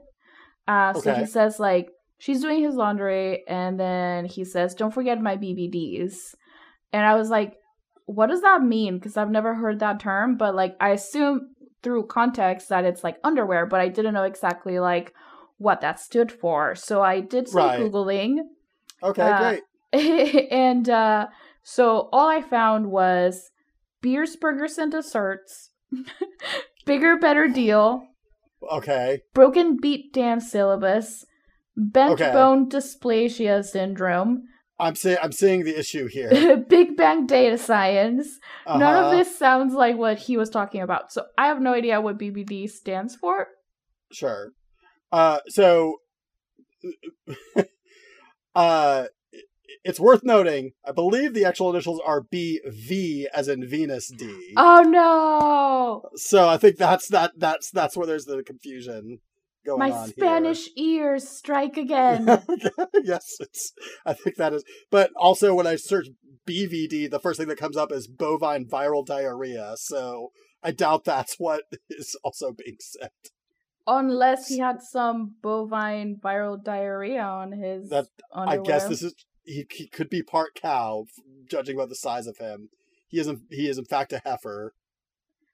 Uh 0.68 0.94
so 0.94 1.00
he 1.22 1.26
says 1.26 1.60
like 1.60 1.88
she's 2.20 2.42
doing 2.42 2.62
his 2.62 2.76
laundry 2.76 3.48
and 3.48 3.80
then 3.80 4.26
he 4.26 4.46
says 4.46 4.76
don't 4.76 4.94
forget 4.94 5.22
my 5.22 5.36
BBDs. 5.36 6.36
And 6.94 7.06
I 7.06 7.16
was 7.16 7.30
like 7.30 7.56
what 8.06 8.28
does 8.28 8.42
that 8.42 8.64
mean? 8.64 8.98
Because 8.98 9.18
I've 9.18 9.30
never 9.30 9.54
heard 9.54 9.80
that 9.80 10.00
term, 10.00 10.36
but 10.36 10.56
like 10.56 10.76
I 10.80 10.90
assume 10.90 11.56
through 11.84 12.08
context 12.08 12.70
that 12.70 12.84
it's 12.84 13.04
like 13.04 13.18
underwear, 13.24 13.66
but 13.66 13.80
I 13.80 13.88
didn't 13.88 14.16
know 14.16 14.24
exactly 14.24 14.80
like 14.80 15.14
what 15.58 15.82
that 15.82 16.00
stood 16.00 16.32
for. 16.32 16.74
So 16.74 17.02
I 17.04 17.20
did 17.20 17.48
some 17.48 17.58
Right. 17.58 17.80
googling, 17.80 18.40
okay 19.04 19.22
Uh, 19.22 19.38
great 19.38 19.64
and 20.52 20.90
uh, 20.90 21.28
so 21.64 22.10
all 22.12 22.28
I 22.30 22.42
found 22.42 22.92
was 22.92 23.52
beers, 24.02 24.36
burgers, 24.36 24.78
and 24.78 24.92
desserts, 24.92 25.72
bigger, 26.86 27.18
better 27.18 27.48
deal, 27.48 28.08
okay 28.72 29.22
broken 29.34 29.78
beat 29.78 30.14
dance 30.14 30.52
syllabus, 30.52 31.26
bent 31.78 32.12
Okay. 32.14 32.32
bone 32.32 32.70
dysplasia 32.70 33.64
syndrome, 33.64 34.44
i'm 34.80 34.96
seeing 34.96 35.18
i'm 35.22 35.32
seeing 35.32 35.64
the 35.64 35.78
issue 35.78 36.08
here 36.08 36.58
Big 36.70 36.96
Bang 36.98 37.26
data 37.26 37.58
science. 37.58 38.40
None 38.68 38.82
of 38.82 39.06
Uh-huh. 39.06 39.18
this 39.18 39.38
sounds 39.38 39.74
like 39.74 39.98
what 39.98 40.18
he 40.20 40.38
was 40.38 40.50
talking 40.50 40.82
about. 40.82 41.12
So 41.12 41.26
I 41.38 41.48
have 41.48 41.62
no 41.62 41.74
idea 41.74 42.00
what 42.02 42.18
BBD 42.20 42.70
stands 42.70 43.16
for. 43.16 43.48
Sure. 44.12 44.52
Uh, 45.12 45.40
so, 45.48 45.98
uh, 48.56 49.06
it's 49.84 50.00
worth 50.00 50.24
noting. 50.24 50.72
I 50.86 50.92
believe 50.92 51.34
the 51.34 51.46
actual 51.46 51.70
initials 51.70 52.02
are 52.06 52.22
BV, 52.22 53.26
as 53.34 53.48
in 53.48 53.68
Venus 53.68 54.08
D. 54.10 54.54
Oh 54.58 54.82
no! 54.84 56.10
So 56.16 56.48
I 56.48 56.58
think 56.58 56.78
that's 56.78 57.08
that. 57.10 57.32
That's 57.38 57.72
that's 57.72 57.96
where 57.96 58.08
there's 58.08 58.26
the 58.26 58.44
confusion 58.44 59.20
going 59.78 59.80
My 59.80 59.92
on 59.98 60.10
Spanish 60.10 60.70
ears 60.78 61.28
strike 61.28 61.78
again. 61.86 62.26
yes, 63.04 63.38
it's. 63.40 63.72
I 64.06 64.14
think 64.14 64.36
that 64.38 64.54
is. 64.54 64.64
But 64.92 65.12
also, 65.16 65.54
when 65.54 65.68
I 65.68 65.76
search 65.76 66.08
BVD, 66.48 67.10
the 67.10 67.20
first 67.20 67.40
thing 67.40 67.48
that 67.50 67.58
comes 67.58 67.78
up 67.78 67.92
is 67.92 68.08
bovine 68.08 68.66
viral 68.66 69.06
diarrhea. 69.06 69.74
So 69.78 70.32
I 70.64 70.72
doubt 70.72 71.06
that's 71.06 71.36
what 71.38 71.64
is 71.90 72.18
also 72.24 72.52
being 72.52 72.78
said. 72.80 73.12
Unless 73.88 74.50
he 74.50 74.60
had 74.60 74.82
some 74.82 75.36
bovine 75.42 76.18
viral 76.24 76.64
diarrhea 76.64 77.22
on 77.24 77.52
his 77.54 77.90
That- 77.90 78.08
underwear. 78.34 78.60
I 78.60 78.64
guess 78.64 78.88
this 78.88 79.02
is 79.02 79.16
he, 79.44 79.66
he 79.72 79.88
could 79.88 80.10
be 80.10 80.22
part 80.22 80.50
cow, 80.56 81.06
judging 81.50 81.76
by 81.78 81.86
the 81.88 81.96
size 81.96 82.28
of 82.28 82.38
him. 82.38 82.70
He 83.08 83.20
is 83.20 83.28
in, 83.28 83.42
he 83.50 83.68
is 83.68 83.80
in 83.80 83.86
fact 83.86 84.14
a 84.14 84.22
heifer. 84.24 84.74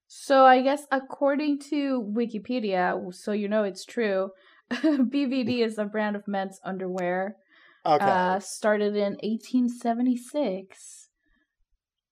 So 0.08 0.46
I 0.46 0.62
guess 0.62 0.86
according 0.92 1.60
to 1.70 2.02
Wikipedia, 2.02 3.14
so 3.14 3.32
you 3.32 3.48
know 3.48 3.64
it's 3.64 3.86
true, 3.86 4.32
BVD 4.72 5.66
is 5.66 5.78
a 5.78 5.86
brand 5.86 6.16
of 6.16 6.28
men's 6.28 6.60
underwear. 6.64 7.36
Okay. 7.86 8.04
Uh, 8.04 8.40
started 8.40 8.96
in 8.96 9.14
1876. 9.22 11.10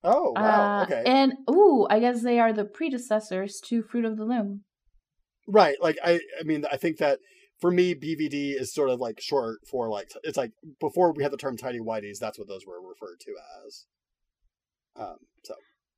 oh 0.04 0.34
wow. 0.36 0.82
Uh, 0.82 0.84
okay. 0.84 1.04
And 1.06 1.34
ooh, 1.50 1.88
I 1.90 2.00
guess 2.00 2.22
they 2.22 2.40
are 2.40 2.54
the 2.54 2.66
predecessors 2.66 3.60
to 3.66 3.82
Fruit 3.82 4.06
of 4.06 4.18
the 4.18 4.26
Loom. 4.26 4.62
right. 5.48 5.76
Like 5.82 5.98
I 6.04 6.20
I 6.40 6.44
mean 6.44 6.66
I 6.72 6.78
think 6.78 6.98
that 6.98 7.20
for 7.60 7.72
me 7.72 7.96
BVD 7.96 8.60
is 8.60 8.74
sort 8.74 8.90
of 8.90 9.00
like 9.00 9.20
short 9.20 9.60
for 9.70 9.90
like 9.90 10.12
it's 10.24 10.38
like 10.38 10.52
before 10.80 11.14
we 11.14 11.24
had 11.24 11.32
the 11.32 11.38
term 11.38 11.58
tidy 11.58 11.80
whities 11.80 12.20
that's 12.20 12.38
what 12.38 12.48
those 12.48 12.66
were 12.66 12.82
referred 12.82 13.20
to 13.22 13.34
as. 13.66 13.86
Um. 14.96 15.18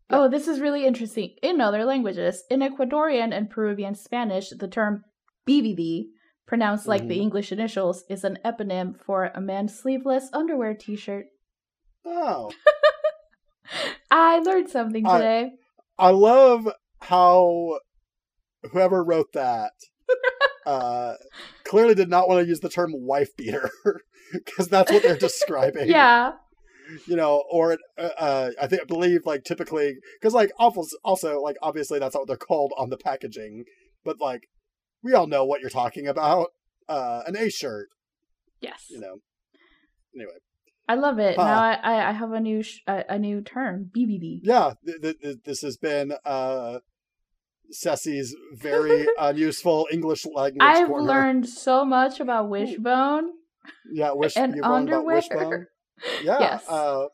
Oh, 0.10 0.28
this 0.30 0.48
is 0.48 0.60
really 0.60 0.86
interesting. 0.86 1.32
In 1.42 1.60
other 1.60 1.84
languages, 1.84 2.44
in 2.50 2.60
Ecuadorian 2.60 3.34
and 3.36 3.50
Peruvian 3.50 3.96
Spanish, 3.96 4.50
the 4.50 4.68
term 4.68 5.04
BVD, 5.48 6.06
pronounced 6.46 6.88
like 6.88 7.08
the 7.08 7.18
Mhm. 7.18 7.22
English 7.22 7.52
initials, 7.52 8.04
is 8.10 8.24
an 8.24 8.38
eponym 8.46 9.00
for 9.04 9.32
a 9.34 9.42
man's 9.42 9.78
sleeveless 9.78 10.30
underwear 10.32 10.76
t-shirt. 10.76 11.26
oh 12.06 12.52
I 14.12 14.40
learned 14.40 14.70
something 14.70 15.06
I- 15.08 15.18
today. 15.18 15.52
I 15.98 16.12
love 16.12 16.68
how 17.02 17.80
whoever 18.72 19.04
wrote 19.04 19.32
that 19.34 19.72
uh 20.68 21.14
clearly 21.64 21.96
did 21.96 22.10
not 22.10 22.28
want 22.28 22.44
to 22.44 22.48
use 22.48 22.60
the 22.60 22.70
term 22.70 22.92
wife 22.94 23.36
beater 23.36 23.70
because 24.34 24.68
that's 24.68 24.92
what 24.92 25.02
they're 25.04 25.18
describing. 25.18 25.88
yeah. 25.90 26.34
You 27.08 27.16
know, 27.16 27.44
or 27.52 27.78
uh, 27.98 28.02
uh, 28.18 28.52
I 28.62 28.68
think 28.68 28.82
I 28.82 28.86
believe 28.86 29.26
like 29.26 29.44
typically 29.44 29.96
because 30.20 30.34
like 30.34 30.52
also 30.58 30.84
also 31.04 31.40
like 31.42 31.56
obviously 31.62 32.00
that's 32.00 32.14
not 32.16 32.22
what 32.22 32.28
they're 32.28 32.38
called 32.38 32.74
on 32.78 32.90
the 32.90 32.98
packaging, 32.98 33.66
but 34.04 34.20
like 34.20 34.48
we 35.04 35.14
all 35.14 35.28
know 35.28 35.46
what 35.46 35.62
you're 35.62 35.70
talking 35.70 36.08
about. 36.08 36.48
Uh, 36.88 37.24
an 37.26 37.36
A 37.36 37.50
shirt, 37.50 37.88
Yes. 38.62 38.86
you 38.90 39.00
know. 39.00 39.18
Anyway, 40.16 40.34
I 40.88 40.96
love 40.96 41.18
it. 41.20 41.36
Now 41.38 41.60
I, 41.60 41.74
I, 41.82 42.10
I 42.10 42.12
have 42.12 42.32
a 42.32 42.40
new 42.40 42.62
sh- 42.62 42.82
a, 42.88 43.04
a 43.10 43.20
new 43.20 43.42
term, 43.42 43.90
BVD. 43.96 44.42
yeah, 44.44 44.74
th- 44.86 45.02
th- 45.02 45.20
th- 45.22 45.38
this 45.46 45.62
has 45.62 45.78
been 45.78 46.14
uh, 46.26 46.80
Ceci's 47.72 48.36
very 48.54 49.08
unuseful 49.20 49.88
English 49.92 50.26
language. 50.26 50.62
I've 50.62 50.88
corner. 50.88 51.08
learned 51.08 51.50
so 51.50 51.84
much 51.84 52.20
about 52.20 52.50
wishbone 52.50 53.32
yeah, 53.92 54.12
wish 54.12 54.38
and 54.38 54.56
you 54.56 54.62
learned 54.62 54.90
about 54.90 55.00
underwear. 55.08 55.70
Yeah, 56.24 56.40
Yes. 56.40 56.66
uh, 56.70 57.06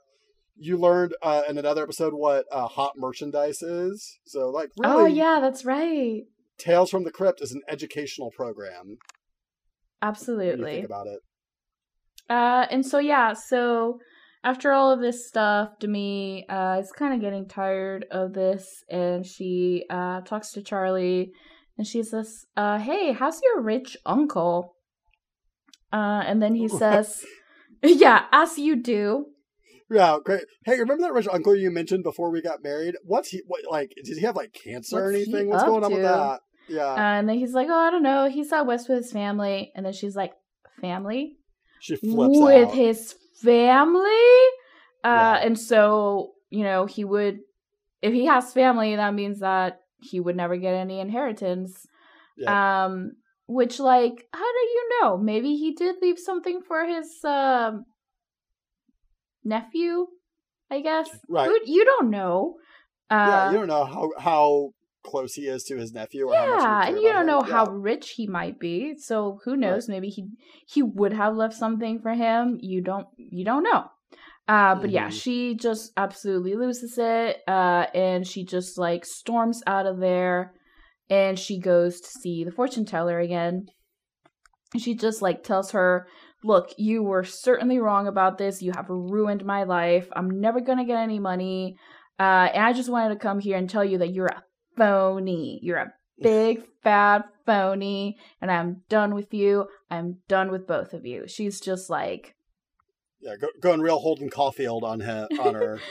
you 0.55 0.77
learned 0.77 1.13
uh, 1.21 1.43
in 1.49 1.57
another 1.57 1.84
episode 1.84 2.13
what 2.13 2.45
uh, 2.51 2.67
hot 2.67 2.93
merchandise 2.97 3.61
is. 3.61 4.19
So 4.25 4.49
like 4.49 4.69
really, 4.77 4.93
Oh 5.03 5.05
yeah, 5.05 5.39
that's 5.41 5.65
right. 5.65 6.23
Tales 6.57 6.89
from 6.91 7.03
the 7.03 7.11
Crypt 7.11 7.41
is 7.41 7.51
an 7.51 7.61
educational 7.67 8.32
program. 8.32 8.97
Absolutely. 10.01 10.71
think 10.73 10.86
about 10.86 11.07
it. 11.07 11.19
Uh, 12.29 12.65
and 12.71 12.86
so 12.86 12.97
yeah, 12.99 13.34
so 13.34 13.99
after 14.43 14.71
all 14.71 14.91
of 14.91 14.99
this 15.01 15.27
stuff, 15.27 15.69
Demi 15.79 16.45
uh, 16.49 16.77
is 16.79 16.91
kind 16.91 17.13
of 17.13 17.21
getting 17.21 17.47
tired 17.47 18.05
of 18.09 18.34
this, 18.34 18.84
and 18.89 19.25
she 19.25 19.86
uh, 19.89 20.21
talks 20.21 20.51
to 20.53 20.63
Charlie, 20.63 21.32
and 21.77 21.86
she 21.86 22.01
says, 22.01 22.45
uh, 22.57 22.79
"Hey, 22.79 23.11
how's 23.13 23.39
your 23.43 23.61
rich 23.61 23.97
uncle?" 24.05 24.75
Uh, 25.93 26.23
and 26.25 26.41
then 26.41 26.55
he 26.55 26.67
says, 26.79 27.23
"Yeah, 27.84 28.25
as 28.32 28.57
you 28.57 28.75
do." 28.75 29.27
Yeah, 29.89 30.17
great. 30.23 30.43
Hey, 30.65 30.79
remember 30.79 31.03
that 31.03 31.13
rich 31.13 31.27
uncle 31.32 31.55
you 31.55 31.69
mentioned 31.69 32.03
before 32.03 32.32
we 32.32 32.41
got 32.41 32.63
married? 32.63 32.95
What's 33.03 33.29
he 33.29 33.41
what 33.45 33.61
like? 33.69 33.93
Did 34.03 34.17
he 34.17 34.21
have 34.21 34.36
like 34.36 34.53
cancer 34.53 34.97
or 34.97 35.03
What's 35.11 35.15
he 35.15 35.21
anything? 35.23 35.49
What's 35.49 35.63
going 35.63 35.84
on 35.84 35.91
with 35.91 36.01
that? 36.03 36.39
Yeah, 36.69 37.17
and 37.17 37.27
then 37.27 37.38
he's 37.38 37.53
like, 37.53 37.67
"Oh, 37.69 37.77
I 37.77 37.91
don't 37.91 38.03
know. 38.03 38.29
He's 38.29 38.51
out 38.53 38.67
west 38.67 38.88
with 38.88 38.99
his 38.99 39.11
family." 39.11 39.71
And 39.75 39.86
then 39.86 39.93
she's 39.93 40.15
like, 40.15 40.34
"Family 40.79 41.38
she 41.79 41.95
flips 41.97 42.39
with 42.39 42.69
out. 42.69 42.75
his 42.75 43.15
family?" 43.41 44.01
Uh, 45.03 45.07
Yeah. 45.07 45.34
and 45.41 45.59
so 45.59 46.34
you 46.49 46.63
know 46.63 46.86
he 46.86 47.03
would, 47.03 47.39
if 48.01 48.13
he 48.13 48.25
has 48.25 48.53
family, 48.53 48.95
that 48.95 49.13
means 49.13 49.39
that 49.39 49.79
he 49.99 50.19
would 50.19 50.36
never 50.38 50.55
get 50.55 50.73
any 50.73 50.99
inheritance. 50.99 51.86
Yeah. 52.38 52.86
Um, 52.86 53.13
which 53.54 53.80
like, 53.80 54.28
how 54.34 54.52
do 54.58 54.66
you 54.76 54.89
know? 55.02 55.18
Maybe 55.18 55.56
he 55.56 55.74
did 55.74 55.95
leave 56.02 56.20
something 56.20 56.62
for 56.62 56.86
his 56.86 57.08
um 57.24 57.86
nephew. 59.43 60.08
I 60.70 60.80
guess. 60.82 61.10
Right. 61.28 61.49
Who, 61.49 61.60
you 61.66 61.84
don't 61.84 62.10
know. 62.10 62.56
Uh, 63.10 63.28
yeah, 63.28 63.52
you 63.52 63.58
don't 63.58 63.68
know 63.68 63.84
how 63.84 64.10
how 64.18 64.70
close 65.04 65.34
he 65.34 65.47
is 65.47 65.64
to 65.66 65.76
his 65.76 65.91
nephew 65.91 66.28
or 66.28 66.36
how 66.36 66.45
much 66.45 66.62
Yeah, 66.62 66.88
and 66.88 67.02
you 67.02 67.12
don't 67.12 67.22
him. 67.22 67.28
know 67.28 67.43
Yeah. 67.43 67.52
how 67.54 67.66
rich 67.72 68.12
he 68.12 68.28
might 68.28 68.58
be. 68.60 68.95
So 68.97 69.41
who 69.43 69.58
knows? 69.58 69.89
Maybe 69.89 70.08
he 70.08 70.28
he 70.66 70.82
would 70.82 71.12
have 71.14 71.36
left 71.36 71.56
something 71.56 71.99
for 71.99 72.14
him. 72.14 72.58
You 72.62 72.82
don't 72.82 73.08
you 73.18 73.43
don't 73.43 73.64
know. 73.64 73.91
Uh, 74.47 74.76
but 74.76 74.89
yeah, 74.91 75.08
Mhm. 75.08 75.22
she 75.22 75.56
just 75.56 75.91
absolutely 75.97 76.56
loses 76.56 76.97
it, 76.97 77.41
uh, 77.47 77.86
and 77.93 78.26
she 78.28 78.43
just 78.45 78.78
like 78.78 79.06
storms 79.06 79.62
out 79.68 79.86
of 79.86 79.99
there. 79.99 80.54
And 81.12 81.38
she 81.38 81.59
goes 81.59 81.99
to 81.99 82.07
see 82.07 82.43
the 82.43 82.51
fortune 82.51 82.86
teller 82.86 83.20
again. 83.20 83.68
She 84.78 84.95
just 84.95 85.22
like 85.22 85.43
tells 85.43 85.72
her, 85.72 86.07
"Look, 86.41 86.74
you 86.78 87.03
were 87.03 87.26
certainly 87.26 87.78
wrong 87.80 88.07
about 88.07 88.38
this. 88.38 88.62
You 88.62 88.72
have 88.72 88.89
ruined 88.89 89.43
my 89.43 89.64
life. 89.64 90.07
I'm 90.16 90.39
never 90.39 90.62
gonna 90.62 90.86
get 90.86 90.97
any 90.97 91.20
money. 91.20 91.76
Uh, 92.18 92.47
and 92.53 92.64
I 92.64 92.72
just 92.72 92.89
wanted 92.89 93.09
to 93.14 93.20
come 93.20 93.39
here 93.39 93.57
and 93.57 93.70
tell 93.70 93.84
you 93.84 93.97
that 93.97 94.14
you're 94.14 94.28
a 94.28 94.43
phony. 94.78 95.59
You're 95.62 95.78
a 95.78 95.93
big 96.22 96.64
fat 96.82 97.26
phony, 97.45 98.18
and 98.39 98.49
I'm 98.49 98.84
done 98.88 99.14
with 99.14 99.34
you. 99.34 99.68
I'm 99.89 100.20
done 100.30 100.49
with 100.49 100.66
both 100.66 100.93
of 100.93 101.05
you." 101.05 101.28
She's 101.28 101.59
just 101.59 101.89
like, 101.89 102.36
Yeah, 103.20 103.36
go, 103.36 103.49
going 103.59 103.82
real 103.82 103.99
Holden 103.99 104.30
Caulfield 104.30 104.86
on 104.86 105.01
her. 105.01 105.28
On 105.41 105.53
her. 105.62 105.82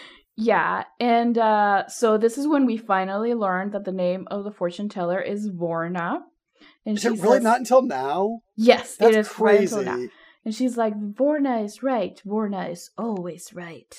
Yeah, 0.41 0.84
and 0.99 1.36
uh, 1.36 1.86
so 1.88 2.16
this 2.18 2.38
is 2.38 2.47
when 2.49 2.64
we 2.66 2.76
finally 2.78 3.34
learned 3.34 3.72
that 3.72 3.84
the 3.84 3.93
name 3.93 4.26
of 4.30 4.45
the 4.45 4.51
fortune 4.51 4.88
teller 4.88 5.20
is 5.20 5.49
Vorna. 5.51 6.20
And 6.86 6.97
Is 6.97 7.05
it 7.05 7.11
really 7.20 7.36
says- 7.36 7.43
not 7.45 7.59
until 7.59 7.82
now? 7.82 8.41
Yes, 8.57 8.97
That's 8.97 9.14
it 9.16 9.18
is 9.20 9.26
right 9.38 9.59
crazy. 9.59 9.76
until 9.76 9.99
now. 9.99 10.09
And 10.45 10.55
she's 10.55 10.76
like, 10.78 10.95
Vorna 10.99 11.62
is 11.64 11.82
right. 11.82 12.20
Vorna 12.26 12.70
is 12.70 12.91
always 12.97 13.53
right. 13.53 13.95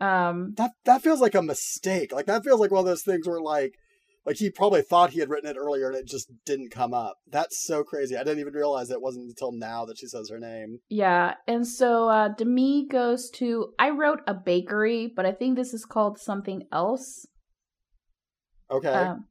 Um, 0.00 0.54
That 0.56 0.72
that 0.84 1.02
feels 1.02 1.20
like 1.20 1.34
a 1.34 1.42
mistake. 1.42 2.12
Like 2.12 2.26
that 2.26 2.44
feels 2.44 2.60
like 2.60 2.70
one 2.70 2.80
of 2.80 2.86
those 2.86 3.02
things 3.02 3.26
where 3.26 3.40
like 3.40 3.74
like 4.26 4.36
he 4.36 4.50
probably 4.50 4.82
thought 4.82 5.10
he 5.10 5.20
had 5.20 5.30
written 5.30 5.48
it 5.48 5.56
earlier 5.56 5.88
and 5.88 5.96
it 5.96 6.06
just 6.06 6.30
didn't 6.44 6.70
come 6.70 6.92
up. 6.92 7.18
That's 7.30 7.64
so 7.64 7.84
crazy. 7.84 8.16
I 8.16 8.24
didn't 8.24 8.40
even 8.40 8.54
realize 8.54 8.90
it 8.90 9.00
wasn't 9.00 9.28
until 9.28 9.52
now 9.52 9.84
that 9.86 9.98
she 9.98 10.06
says 10.06 10.28
her 10.30 10.40
name. 10.40 10.80
yeah, 10.88 11.34
and 11.46 11.66
so 11.66 12.08
uh, 12.08 12.28
Demi 12.28 12.86
goes 12.88 13.30
to. 13.30 13.72
I 13.78 13.90
wrote 13.90 14.20
a 14.26 14.34
bakery, 14.34 15.12
but 15.14 15.24
I 15.24 15.32
think 15.32 15.56
this 15.56 15.72
is 15.72 15.84
called 15.84 16.18
something 16.18 16.64
else. 16.72 17.26
Okay. 18.70 18.88
Um, 18.88 19.26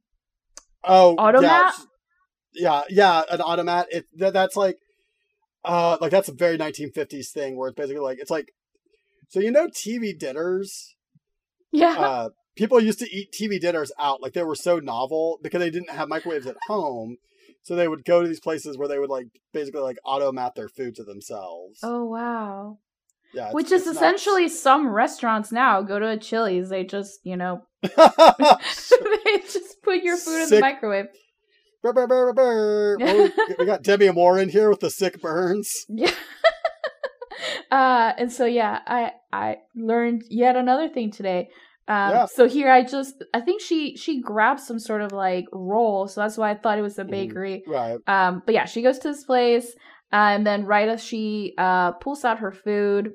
oh, 0.82 1.14
automat? 1.16 1.74
Yeah, 2.54 2.82
yeah, 2.88 3.22
yeah, 3.28 3.34
an 3.34 3.42
automat. 3.42 3.88
It 3.90 4.06
that, 4.16 4.32
that's 4.32 4.56
like 4.56 4.78
uh 5.62 5.98
like 6.00 6.10
that's 6.12 6.28
a 6.28 6.32
very 6.32 6.56
1950s 6.56 7.30
thing 7.32 7.56
where 7.56 7.68
it's 7.68 7.76
basically 7.76 8.00
like 8.00 8.18
it's 8.20 8.30
like 8.30 8.52
so 9.28 9.40
you 9.40 9.50
know 9.50 9.66
TV 9.66 10.16
dinners 10.16 10.94
yeah, 11.72 11.98
uh, 11.98 12.28
people 12.56 12.80
used 12.80 12.98
to 13.00 13.10
eat 13.10 13.32
TV 13.32 13.60
dinners 13.60 13.92
out. 13.98 14.22
Like 14.22 14.32
they 14.32 14.42
were 14.42 14.54
so 14.54 14.78
novel 14.78 15.38
because 15.42 15.60
they 15.60 15.70
didn't 15.70 15.90
have 15.90 16.08
microwaves 16.08 16.46
at 16.46 16.56
home. 16.66 17.16
So 17.62 17.74
they 17.74 17.88
would 17.88 18.04
go 18.04 18.22
to 18.22 18.28
these 18.28 18.40
places 18.40 18.78
where 18.78 18.86
they 18.88 18.98
would 18.98 19.10
like 19.10 19.26
basically 19.52 19.80
like 19.82 19.98
automat 20.04 20.54
their 20.54 20.68
food 20.68 20.94
to 20.96 21.04
themselves. 21.04 21.80
oh 21.82 22.04
wow. 22.04 22.78
yeah, 23.34 23.50
Which 23.52 23.66
is 23.72 23.82
it's 23.82 23.86
nuts. 23.86 23.96
essentially 23.96 24.48
some 24.48 24.88
restaurants 24.88 25.50
now 25.52 25.82
go 25.82 25.98
to 25.98 26.08
a 26.08 26.16
Chili's. 26.16 26.68
They 26.68 26.84
just, 26.84 27.18
you 27.24 27.36
know, 27.36 27.62
they 27.82 27.90
just 29.42 29.82
put 29.82 30.02
your 30.02 30.16
food 30.16 30.44
in 30.44 30.50
the 30.50 30.60
microwave. 30.60 31.06
Brr, 31.82 31.92
brr. 32.06 32.96
Well, 32.98 33.30
we- 33.48 33.54
we 33.58 33.64
got 33.66 33.82
Debbie 33.88 34.10
Moore 34.12 34.38
in 34.38 34.48
here 34.48 34.70
with 34.70 34.80
the 34.80 34.90
sick 34.90 35.20
burns. 35.20 35.72
Yeah. 35.88 36.10
uh, 37.70 38.12
and 38.18 38.32
so 38.32 38.44
yeah, 38.44 38.78
I 38.86 39.12
I 39.32 39.56
learned 39.74 40.22
yet 40.30 40.56
another 40.56 40.88
thing 40.88 41.10
today. 41.10 41.48
Um, 41.88 42.10
Yeah. 42.10 42.26
So 42.26 42.48
here 42.48 42.70
I 42.70 42.82
just 42.82 43.22
I 43.32 43.40
think 43.40 43.60
she 43.62 43.96
she 43.96 44.20
grabs 44.20 44.66
some 44.66 44.78
sort 44.78 45.02
of 45.02 45.12
like 45.12 45.46
roll, 45.52 46.08
so 46.08 46.20
that's 46.20 46.36
why 46.36 46.50
I 46.50 46.54
thought 46.54 46.78
it 46.78 46.82
was 46.82 46.98
a 46.98 47.04
Mhm. 47.04 47.10
bakery. 47.10 47.64
Right. 47.66 47.98
Um, 48.08 48.42
but 48.44 48.54
yeah, 48.54 48.64
she 48.64 48.82
goes 48.82 48.98
to 49.00 49.08
this 49.08 49.24
place, 49.24 49.74
uh, 50.12 50.16
and 50.34 50.46
then 50.46 50.66
right 50.66 50.88
as 50.88 51.02
she 51.02 51.54
uh 51.58 51.92
pulls 51.92 52.24
out 52.24 52.38
her 52.40 52.50
food, 52.52 53.12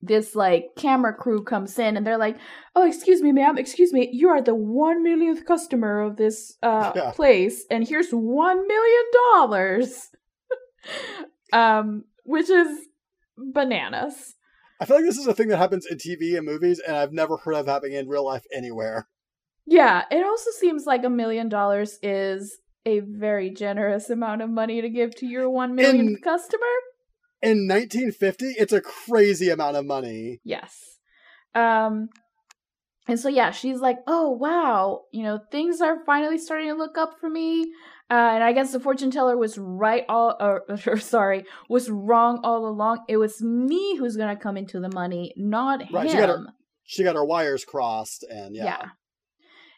this 0.00 0.34
like 0.36 0.66
camera 0.76 1.12
crew 1.14 1.42
comes 1.44 1.78
in, 1.78 1.96
and 1.96 2.06
they're 2.06 2.18
like, 2.18 2.36
"Oh, 2.76 2.86
excuse 2.86 3.20
me, 3.22 3.32
ma'am, 3.32 3.58
excuse 3.58 3.92
me, 3.92 4.08
you 4.12 4.28
are 4.28 4.40
the 4.42 4.54
one 4.54 5.02
millionth 5.02 5.44
customer 5.44 6.00
of 6.02 6.16
this 6.16 6.56
uh 6.62 6.92
Yeah. 6.94 7.10
place, 7.12 7.64
and 7.70 7.86
here's 7.86 8.10
one 8.12 8.66
million 8.66 9.04
dollars." 9.34 10.10
um, 11.52 12.04
which 12.24 12.48
is 12.50 12.68
bananas. 13.36 14.34
I 14.82 14.84
feel 14.84 14.96
like 14.96 15.04
this 15.04 15.16
is 15.16 15.28
a 15.28 15.32
thing 15.34 15.46
that 15.50 15.58
happens 15.58 15.86
in 15.86 15.96
TV 15.96 16.36
and 16.36 16.44
movies, 16.44 16.80
and 16.80 16.96
I've 16.96 17.12
never 17.12 17.36
heard 17.36 17.54
of 17.54 17.68
happening 17.68 17.92
in 17.92 18.08
real 18.08 18.24
life 18.24 18.44
anywhere. 18.52 19.06
Yeah, 19.64 20.06
it 20.10 20.26
also 20.26 20.50
seems 20.50 20.86
like 20.86 21.04
a 21.04 21.08
million 21.08 21.48
dollars 21.48 22.00
is 22.02 22.58
a 22.84 22.98
very 22.98 23.50
generous 23.50 24.10
amount 24.10 24.42
of 24.42 24.50
money 24.50 24.82
to 24.82 24.88
give 24.88 25.14
to 25.18 25.26
your 25.26 25.48
one 25.48 25.76
millionth 25.76 26.16
In- 26.16 26.20
customer. 26.20 26.66
In 27.42 27.68
1950, 27.68 28.54
it's 28.58 28.72
a 28.72 28.80
crazy 28.80 29.50
amount 29.50 29.76
of 29.76 29.86
money. 29.86 30.40
Yes. 30.42 30.98
Um 31.54 32.08
and 33.06 33.20
so 33.20 33.28
yeah, 33.28 33.52
she's 33.52 33.78
like, 33.78 33.98
"Oh 34.08 34.30
wow, 34.30 35.02
you 35.12 35.22
know, 35.22 35.38
things 35.52 35.80
are 35.80 36.04
finally 36.04 36.38
starting 36.38 36.70
to 36.70 36.74
look 36.74 36.98
up 36.98 37.20
for 37.20 37.30
me." 37.30 37.72
Uh, 38.12 38.32
and 38.34 38.44
I 38.44 38.52
guess 38.52 38.72
the 38.72 38.80
fortune 38.80 39.10
teller 39.10 39.38
was 39.38 39.56
right 39.56 40.04
all 40.06 40.36
or, 40.38 40.64
or 40.86 40.98
sorry, 40.98 41.44
was 41.70 41.88
wrong 41.88 42.40
all 42.44 42.66
along. 42.66 43.04
It 43.08 43.16
was 43.16 43.40
me 43.40 43.96
who's 43.96 44.16
going 44.18 44.36
to 44.36 44.42
come 44.42 44.58
into 44.58 44.80
the 44.80 44.90
money, 44.90 45.32
not 45.36 45.82
Right, 45.90 46.10
she 46.10 46.16
him. 46.16 46.20
got 46.26 46.28
her- 46.28 46.46
She 46.84 47.04
got 47.04 47.14
her 47.16 47.24
wires 47.24 47.64
crossed, 47.64 48.22
and 48.28 48.54
yeah. 48.54 48.64
Yeah. 48.64 48.84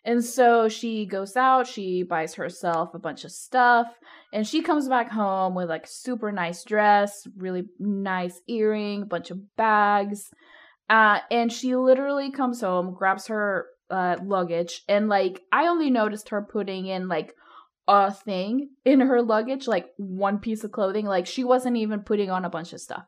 And 0.06 0.22
so 0.24 0.68
she 0.68 1.06
goes 1.06 1.36
out, 1.36 1.66
she 1.66 2.02
buys 2.02 2.34
herself 2.34 2.90
a 2.92 2.98
bunch 2.98 3.24
of 3.24 3.30
stuff, 3.30 3.86
and 4.32 4.46
she 4.46 4.60
comes 4.62 4.88
back 4.88 5.10
home 5.10 5.54
with 5.54 5.68
like 5.70 5.86
super 5.86 6.30
nice 6.32 6.64
dress, 6.64 7.26
really 7.36 7.64
nice 7.78 8.38
earring, 8.48 9.06
bunch 9.06 9.30
of 9.30 9.38
bags. 9.56 10.28
Uh, 10.90 11.20
and 11.30 11.50
she 11.52 11.74
literally 11.76 12.30
comes 12.32 12.60
home, 12.60 12.94
grabs 12.98 13.28
her 13.28 13.66
uh, 13.90 14.16
luggage, 14.22 14.82
and 14.88 15.08
like 15.08 15.40
I 15.52 15.68
only 15.68 15.88
noticed 15.88 16.30
her 16.30 16.42
putting 16.42 16.86
in 16.86 17.08
like 17.08 17.32
a 17.86 18.10
thing 18.12 18.70
in 18.84 19.00
her 19.00 19.20
luggage, 19.22 19.66
like 19.66 19.86
one 19.96 20.38
piece 20.38 20.64
of 20.64 20.72
clothing. 20.72 21.06
Like 21.06 21.26
she 21.26 21.44
wasn't 21.44 21.76
even 21.76 22.00
putting 22.00 22.30
on 22.30 22.44
a 22.44 22.50
bunch 22.50 22.72
of 22.72 22.80
stuff. 22.80 23.04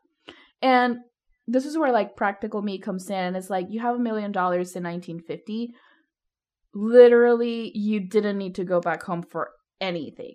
And 0.62 0.98
this 1.46 1.64
is 1.64 1.78
where 1.78 1.92
like 1.92 2.16
practical 2.16 2.60
me 2.62 2.78
comes 2.78 3.08
in 3.08 3.16
and 3.16 3.36
it's 3.36 3.48
like 3.50 3.66
you 3.70 3.80
have 3.80 3.94
a 3.96 4.00
million 4.00 4.32
dollars 4.32 4.74
in 4.74 4.82
1950 4.82 5.70
literally 6.74 7.70
you 7.74 8.00
didn't 8.00 8.38
need 8.38 8.54
to 8.56 8.64
go 8.64 8.80
back 8.80 9.02
home 9.02 9.22
for 9.22 9.50
anything 9.80 10.34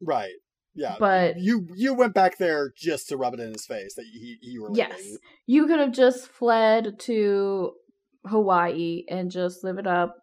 Right. 0.00 0.32
Yeah. 0.74 0.96
But- 0.98 1.38
you 1.38 1.66
you 1.74 1.94
went 1.94 2.14
back 2.14 2.36
there 2.38 2.72
just 2.76 3.08
to 3.08 3.16
rub 3.16 3.34
it 3.34 3.40
in 3.40 3.52
his 3.52 3.64
face 3.66 3.94
that 3.94 4.04
he 4.04 4.38
you 4.42 4.62
were 4.62 4.70
yes 4.74 4.96
leaving. 4.98 5.18
you 5.46 5.66
could 5.66 5.78
have 5.80 5.92
just 5.92 6.28
fled 6.28 6.98
to 7.00 7.72
hawaii 8.26 9.04
and 9.08 9.30
just 9.30 9.62
live 9.64 9.78
it 9.78 9.86
up 9.86 10.16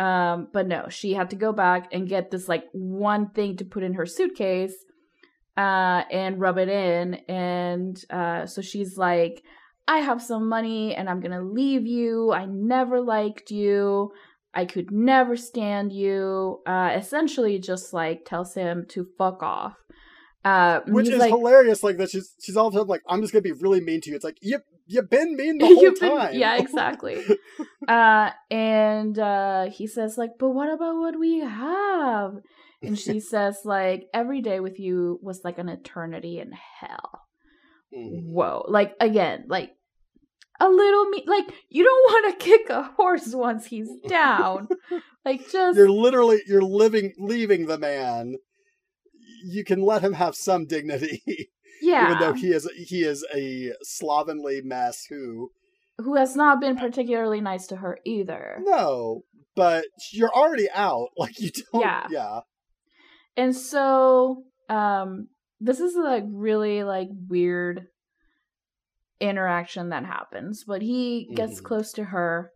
um 0.00 0.48
but 0.52 0.66
no 0.66 0.88
she 0.88 1.12
had 1.12 1.30
to 1.30 1.36
go 1.36 1.52
back 1.52 1.88
and 1.92 2.08
get 2.08 2.30
this 2.30 2.48
like 2.48 2.64
one 2.72 3.28
thing 3.30 3.56
to 3.56 3.64
put 3.64 3.82
in 3.82 3.94
her 3.94 4.06
suitcase 4.06 4.74
uh 5.58 6.02
and 6.10 6.40
rub 6.40 6.56
it 6.56 6.68
in 6.68 7.14
and 7.28 8.04
uh 8.10 8.46
so 8.46 8.62
she's 8.62 8.96
like 8.96 9.42
i 9.86 9.98
have 9.98 10.22
some 10.22 10.48
money 10.48 10.94
and 10.94 11.08
i'm 11.08 11.20
gonna 11.20 11.42
leave 11.42 11.86
you 11.86 12.32
i 12.32 12.46
never 12.46 13.00
liked 13.00 13.50
you 13.50 14.10
i 14.54 14.64
could 14.64 14.90
never 14.90 15.36
stand 15.36 15.92
you 15.92 16.60
uh 16.66 16.92
essentially 16.96 17.58
just 17.58 17.92
like 17.92 18.24
tells 18.24 18.54
him 18.54 18.86
to 18.88 19.06
fuck 19.18 19.42
off 19.42 19.74
uh 20.44 20.80
Which 20.86 21.08
is 21.08 21.18
like, 21.18 21.28
hilarious. 21.28 21.82
Like 21.82 21.98
that 21.98 22.10
she's 22.10 22.34
she's 22.40 22.56
all 22.56 22.68
of 22.68 22.74
a 22.74 22.78
sudden 22.78 22.88
like, 22.88 23.02
I'm 23.06 23.20
just 23.20 23.30
gonna 23.30 23.42
be 23.42 23.52
really 23.52 23.82
mean 23.82 24.00
to 24.00 24.08
you. 24.08 24.16
It's 24.16 24.24
like 24.24 24.38
you 24.40 24.60
you've 24.92 25.08
been 25.10 25.36
mean 25.36 25.58
the 25.58 25.66
whole 25.74 25.80
been- 25.92 25.94
time. 26.18 26.34
yeah, 26.34 26.56
exactly. 26.58 27.22
uh, 27.88 28.30
and 28.50 29.18
uh, 29.18 29.70
he 29.70 29.86
says 29.86 30.18
like, 30.18 30.32
"But 30.38 30.50
what 30.50 30.68
about 30.72 30.96
what 30.96 31.18
we 31.18 31.40
have?" 31.40 32.34
And 32.82 32.98
she 32.98 33.20
says 33.32 33.60
like, 33.64 34.06
"Every 34.12 34.40
day 34.42 34.60
with 34.60 34.78
you 34.78 35.18
was 35.22 35.40
like 35.44 35.58
an 35.58 35.68
eternity 35.68 36.38
in 36.38 36.52
hell." 36.80 37.22
Mhm. 37.96 38.24
Whoa! 38.36 38.64
Like 38.68 38.94
again, 39.00 39.44
like 39.48 39.70
a 40.60 40.68
little 40.68 41.06
me. 41.10 41.24
Like 41.26 41.46
you 41.68 41.82
don't 41.84 42.12
want 42.12 42.38
to 42.40 42.44
kick 42.48 42.68
a 42.70 42.82
horse 42.82 43.34
once 43.34 43.66
he's 43.66 43.88
down. 44.08 44.68
like 45.24 45.40
just 45.50 45.76
You're 45.78 45.90
literally 45.90 46.40
you're 46.46 46.62
living 46.62 47.12
leaving 47.18 47.66
the 47.66 47.78
man. 47.78 48.34
You 49.44 49.64
can 49.64 49.80
let 49.82 50.02
him 50.02 50.12
have 50.14 50.34
some 50.36 50.66
dignity, 50.66 51.22
yeah. 51.90 52.06
even 52.06 52.18
though 52.18 52.32
he 52.32 52.48
is 52.52 52.68
he 52.76 53.02
is 53.02 53.24
a 53.34 53.72
slovenly 53.82 54.60
mess 54.62 55.04
who 55.08 55.50
who 55.98 56.14
has 56.16 56.34
not 56.36 56.60
been 56.60 56.76
particularly 56.76 57.40
nice 57.40 57.66
to 57.68 57.76
her 57.76 57.98
either. 58.04 58.58
no, 58.62 59.22
but 59.54 59.84
you're 60.12 60.32
already 60.34 60.68
out. 60.74 61.08
Like 61.16 61.38
you 61.40 61.50
don't. 61.72 61.82
Yeah. 61.82 62.06
yeah. 62.10 62.40
And 63.36 63.54
so 63.54 64.44
um 64.68 65.28
this 65.60 65.78
is 65.80 65.94
like 65.96 66.24
really 66.28 66.82
like 66.84 67.08
weird 67.28 67.86
interaction 69.20 69.90
that 69.90 70.04
happens, 70.04 70.64
but 70.66 70.80
he 70.82 71.28
gets 71.34 71.60
Mhm. 71.60 71.64
close 71.64 71.92
to 71.92 72.04
her, 72.04 72.52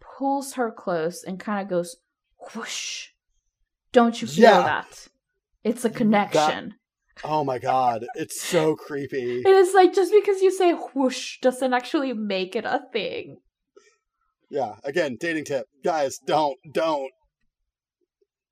pulls 0.00 0.54
her 0.54 0.70
close 0.72 1.22
and 1.22 1.38
kind 1.38 1.60
of 1.62 1.68
goes 1.68 1.96
whoosh. 2.54 3.08
Don't 3.92 4.20
you 4.22 4.28
feel 4.28 4.44
Yeah. 4.44 4.62
that? 4.62 5.08
It's 5.62 5.84
a 5.84 5.90
connection. 5.90 6.74
Oh 7.24 7.44
my 7.44 7.58
god, 7.58 8.06
it's 8.14 8.40
so 8.40 8.76
creepy. 8.86 9.42
It's 9.44 9.74
like 9.74 9.94
just 9.94 10.12
because 10.12 10.40
you 10.40 10.50
say 10.50 10.72
whoosh 10.72 11.38
doesn't 11.40 11.72
actually 11.72 12.12
make 12.12 12.56
it 12.56 12.64
a 12.64 12.80
thing. 12.92 13.38
Yeah, 14.48 14.74
again, 14.84 15.16
dating 15.20 15.44
tip. 15.44 15.66
Guys, 15.84 16.18
don't, 16.26 16.58
don't. 16.72 17.12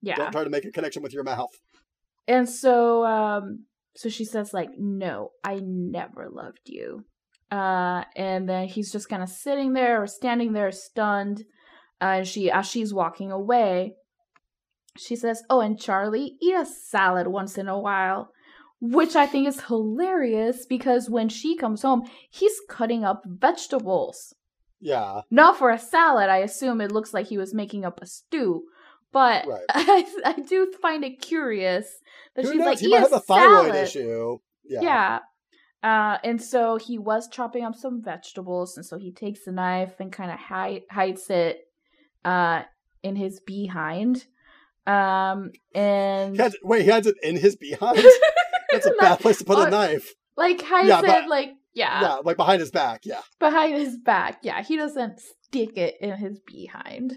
Yeah. 0.00 0.14
Don't 0.14 0.32
try 0.32 0.44
to 0.44 0.50
make 0.50 0.64
a 0.64 0.70
connection 0.70 1.02
with 1.02 1.12
your 1.12 1.24
mouth. 1.24 1.50
And 2.28 2.48
so 2.48 3.04
um 3.04 3.64
so 3.96 4.08
she 4.08 4.24
says 4.24 4.52
like, 4.52 4.70
"No, 4.78 5.30
I 5.42 5.60
never 5.62 6.28
loved 6.30 6.60
you." 6.66 7.04
Uh 7.50 8.04
and 8.14 8.48
then 8.48 8.68
he's 8.68 8.92
just 8.92 9.08
kind 9.08 9.22
of 9.22 9.28
sitting 9.28 9.72
there 9.72 10.02
or 10.02 10.06
standing 10.06 10.52
there 10.52 10.70
stunned. 10.70 11.44
Uh, 12.00 12.18
and 12.18 12.28
she 12.28 12.48
as 12.48 12.66
she's 12.66 12.94
walking 12.94 13.32
away, 13.32 13.94
she 14.96 15.16
says, 15.16 15.42
"Oh, 15.50 15.60
and 15.60 15.80
Charlie, 15.80 16.36
eat 16.40 16.54
a 16.54 16.64
salad 16.64 17.26
once 17.26 17.58
in 17.58 17.66
a 17.66 17.78
while." 17.78 18.30
Which 18.80 19.16
I 19.16 19.26
think 19.26 19.48
is 19.48 19.62
hilarious 19.62 20.66
because 20.66 21.10
when 21.10 21.28
she 21.28 21.56
comes 21.56 21.82
home, 21.82 22.02
he's 22.30 22.54
cutting 22.68 23.04
up 23.04 23.22
vegetables. 23.26 24.34
Yeah. 24.80 25.22
Not 25.30 25.56
for 25.58 25.70
a 25.70 25.78
salad. 25.78 26.28
I 26.30 26.38
assume 26.38 26.80
it 26.80 26.92
looks 26.92 27.12
like 27.12 27.26
he 27.26 27.38
was 27.38 27.52
making 27.52 27.84
up 27.84 28.00
a 28.00 28.06
stew. 28.06 28.64
But 29.12 29.46
Right. 29.46 29.64
I, 29.70 30.06
I 30.24 30.32
do 30.40 30.72
find 30.80 31.02
it 31.04 31.20
curious 31.20 31.86
that 32.36 32.44
Who 32.44 32.52
she's 32.52 32.58
knows? 32.58 32.66
like, 32.66 32.78
he 32.78 32.88
might 32.88 32.98
a 32.98 33.00
have 33.00 33.12
a 33.14 33.20
thyroid 33.20 33.66
salad. 33.72 33.82
issue. 33.84 34.38
Yeah. 34.64 34.80
Yeah. 34.82 35.18
Uh, 35.82 36.18
and 36.22 36.40
so 36.42 36.76
he 36.76 36.98
was 36.98 37.28
chopping 37.28 37.64
up 37.64 37.74
some 37.74 38.02
vegetables, 38.02 38.76
and 38.76 38.84
so 38.84 38.98
he 38.98 39.12
takes 39.12 39.44
the 39.44 39.52
knife 39.52 39.94
and 40.00 40.12
kind 40.12 40.30
of 40.30 40.38
hi- 40.38 40.82
hides 40.90 41.30
it 41.30 41.68
uh, 42.24 42.62
in 43.02 43.14
his 43.16 43.40
behind. 43.40 44.26
Um, 44.86 45.52
and 45.74 46.34
He 46.36 46.42
has, 46.42 46.56
wait, 46.62 46.82
he 46.82 46.90
has 46.90 47.06
it 47.06 47.14
in 47.22 47.36
his 47.36 47.54
behind? 47.68 47.98
That's 48.72 48.86
a 48.86 48.92
bad 48.98 49.20
place 49.20 49.38
to 49.38 49.44
put 49.44 49.66
a 49.66 49.70
knife. 49.70 50.12
like 50.36 50.60
hides 50.62 50.88
Yeah, 50.88 51.00
it, 51.00 51.06
but- 51.06 51.28
like 51.28 51.50
yeah, 51.74 52.00
Yeah, 52.00 52.14
like 52.24 52.36
behind 52.36 52.60
his 52.60 52.70
back. 52.70 53.02
Yeah. 53.04 53.20
behind 53.38 53.74
his 53.74 53.96
back. 53.98 54.40
Yeah, 54.42 54.62
he 54.62 54.76
doesn't 54.76 55.20
stick 55.20 55.76
it 55.76 55.94
in 56.00 56.16
his 56.16 56.40
behind. 56.40 57.16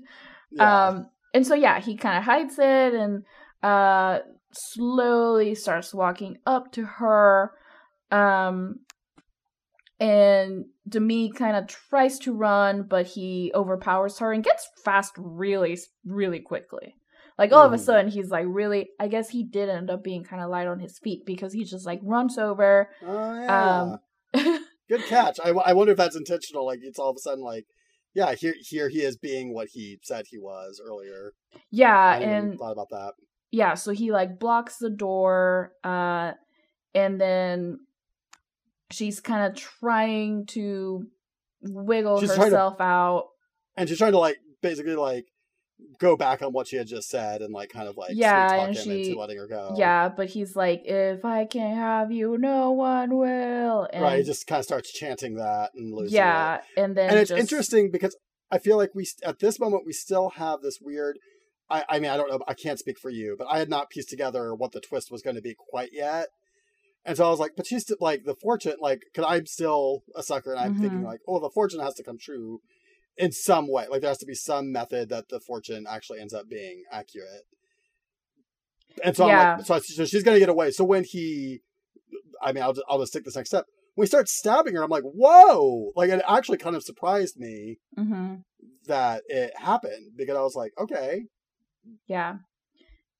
yeah. 0.52 0.88
Um, 0.88 1.10
and 1.34 1.48
so 1.48 1.56
yeah, 1.56 1.80
he 1.80 1.96
kind 1.98 2.18
of 2.18 2.24
hides 2.24 2.60
it 2.60 2.94
and 2.94 3.24
uh 3.64 4.20
slowly 4.54 5.56
starts 5.56 5.94
walking 5.94 6.38
up 6.46 6.72
to 6.74 6.84
her. 6.86 7.52
Um, 8.12 8.80
and 10.00 10.66
Demi 10.90 11.32
kind 11.32 11.56
of 11.56 11.68
tries 11.68 12.20
to 12.20 12.34
run, 12.34 12.84
but 12.84 13.06
he 13.08 13.52
overpowers 13.56 14.18
her 14.20 14.34
and 14.34 14.44
gets 14.44 14.68
fast 14.84 15.14
really, 15.18 15.78
really 16.06 16.40
quickly. 16.40 16.96
Like 17.42 17.52
all 17.54 17.66
of 17.66 17.74
a 17.74 17.78
Mhm. 17.78 17.80
sudden, 17.80 18.12
he's 18.12 18.30
like 18.30 18.46
really. 18.48 18.92
I 19.00 19.08
guess 19.08 19.30
he 19.30 19.42
did 19.44 19.68
end 19.68 19.90
up 19.90 20.04
being 20.04 20.24
kind 20.24 20.44
of 20.44 20.50
light 20.52 20.68
on 20.68 20.80
his 20.80 21.00
feet 21.00 21.26
because 21.26 21.54
he 21.54 21.64
just 21.64 21.88
like 21.88 22.00
runs 22.04 22.38
over. 22.38 22.90
oh, 23.04 23.34
yeah. 23.42 23.98
Um, 24.34 24.64
Good 24.88 25.02
catch. 25.06 25.40
I, 25.44 25.50
I 25.50 25.74
wonder 25.74 25.92
if 25.92 25.98
that's 25.98 26.16
intentional. 26.16 26.66
Like, 26.66 26.82
it's 26.84 27.00
all 27.00 27.10
of 27.10 27.16
a 27.16 27.20
sudden 27.20 27.44
like, 27.44 27.66
yeah, 28.14 28.36
here 28.36 28.54
here 28.62 28.90
he 28.90 29.00
is 29.02 29.18
being 29.18 29.54
what 29.56 29.70
he 29.70 29.98
said 30.04 30.26
he 30.30 30.38
was 30.38 30.80
earlier. 30.86 31.34
yeah, 31.72 32.14
and 32.20 32.60
thought 32.60 32.74
about 32.74 32.90
that. 32.92 33.14
yeah, 33.52 33.74
so 33.74 33.92
he 33.92 34.12
like 34.12 34.38
blocks 34.40 34.78
the 34.78 34.90
door, 34.92 35.72
uh, 35.84 36.34
and 36.94 37.20
then 37.20 37.80
she's 38.92 39.20
kind 39.20 39.50
of 39.50 39.58
trying 39.58 40.46
to 40.48 41.08
wiggle 41.64 42.20
She's 42.20 42.30
trying 42.36 42.40
to- 42.52 42.56
herself 42.58 42.82
out. 42.82 43.30
And 43.78 43.88
she's 43.90 43.98
trying 43.98 44.12
to 44.12 44.20
like 44.20 44.38
basically 44.62 44.96
like 44.96 45.26
go 46.00 46.16
back 46.18 46.42
on 46.42 46.52
what 46.52 46.68
she 46.68 46.76
had 46.78 46.88
just 46.88 47.10
said 47.10 47.42
and 47.42 47.54
like 47.54 47.70
kind 47.70 47.88
of 47.88 47.96
like 47.98 48.12
Yeah, 48.14 48.48
talk 48.48 48.68
and 48.70 48.78
him 48.78 48.84
she- 48.84 49.04
into 49.10 49.20
letting 49.20 49.38
her 49.38 49.48
go. 49.48 49.76
Yeah, 49.78 50.10
but 50.10 50.30
he's 50.30 50.56
like, 50.56 50.82
if 50.86 51.24
I 51.26 51.46
can't 51.46 51.76
have 51.78 52.12
you, 52.12 52.38
no 52.38 52.72
one 52.72 53.18
will. 53.18 53.88
And 53.94 54.02
right. 54.04 54.18
He 54.18 54.24
just 54.24 54.48
kind 54.48 54.60
of 54.60 54.66
starts 54.66 54.92
chanting 54.92 55.36
that 55.36 55.72
and 55.76 55.94
losing 55.94 56.16
it. 56.16 56.18
yeah, 56.18 56.62
and 56.78 56.96
then 56.98 57.10
and 57.12 57.20
it's 57.20 57.30
just- 57.30 57.40
interesting 57.40 57.92
because 57.92 58.16
I 58.52 58.58
feel 58.58 58.78
like 58.78 58.92
we 58.96 59.08
at 59.24 59.40
this 59.40 59.60
moment 59.60 59.86
we 59.86 59.94
still 59.94 60.30
have 60.32 60.62
this 60.62 60.80
weird. 60.82 61.20
I, 61.70 61.86
I 61.88 62.00
mean 62.00 62.12
I 62.12 62.18
don't 62.18 62.30
know 62.30 62.40
I 62.48 62.54
can't 62.54 62.80
speak 62.80 63.00
for 63.00 63.10
you, 63.10 63.36
but 63.38 63.48
I 63.50 63.60
had 63.60 63.70
not 63.70 63.90
pieced 63.90 64.10
together 64.10 64.54
what 64.56 64.72
the 64.74 64.82
twist 64.82 65.10
was 65.12 65.22
going 65.22 65.36
to 65.38 65.42
be 65.42 65.56
quite 65.56 65.92
yet, 65.94 66.28
and 67.06 67.16
so 67.16 67.26
I 67.26 67.30
was 67.30 67.40
like, 67.40 67.52
but 67.56 67.66
she's 67.68 67.90
like 68.02 68.26
the 68.26 68.36
fortune, 68.36 68.76
like 68.82 69.04
because 69.06 69.26
I'm 69.30 69.46
still 69.46 70.04
a 70.16 70.22
sucker, 70.24 70.52
and 70.52 70.60
I'm 70.60 70.78
thinking 70.80 71.00
Mhm. 71.02 71.06
like, 71.06 71.22
oh, 71.28 71.40
the 71.40 71.50
fortune 71.50 71.80
has 71.80 71.94
to 71.96 72.04
come 72.04 72.18
true 72.18 72.60
in 73.18 73.32
some 73.32 73.68
way. 73.70 73.88
Like 73.90 74.02
there 74.02 74.10
has 74.10 74.18
to 74.20 74.26
be 74.26 74.34
some 74.36 74.72
method 74.72 75.10
that 75.10 75.30
the 75.30 75.40
fortune 75.40 75.86
actually 75.90 76.20
ends 76.20 76.34
up 76.34 76.48
being 76.50 76.84
accurate. 76.92 77.44
And 79.04 79.16
so 79.16 79.24
I'm 79.26 79.30
Yeah. 79.30 79.56
like, 79.58 79.66
so, 79.66 79.76
I- 79.76 79.80
so 79.80 80.06
she's 80.06 80.24
gonna 80.24 80.40
get 80.40 80.50
away. 80.50 80.72
So 80.72 80.84
when 80.84 81.04
he, 81.04 81.62
I 82.42 82.52
mean, 82.52 82.64
I'll 82.64 82.74
just, 82.74 82.86
I'll 82.90 83.00
just 83.00 83.14
take 83.14 83.24
this 83.24 83.36
next 83.36 83.50
step. 83.50 83.66
When 83.96 84.06
he 84.06 84.10
starts 84.10 84.34
stabbing 84.38 84.76
her, 84.76 84.84
I'm 84.84 84.90
like, 84.90 85.04
whoa! 85.04 85.92
Like 85.96 86.10
it 86.10 86.22
actually 86.28 86.58
kind 86.58 86.76
of 86.76 86.84
surprised 86.84 87.38
me 87.38 87.80
Mhm. 87.98 88.44
that 88.88 89.24
it 89.28 89.52
happened 89.58 90.12
because 90.16 90.36
I 90.38 90.42
was 90.42 90.56
like, 90.56 90.72
okay, 90.80 91.26
Yeah. 92.08 92.36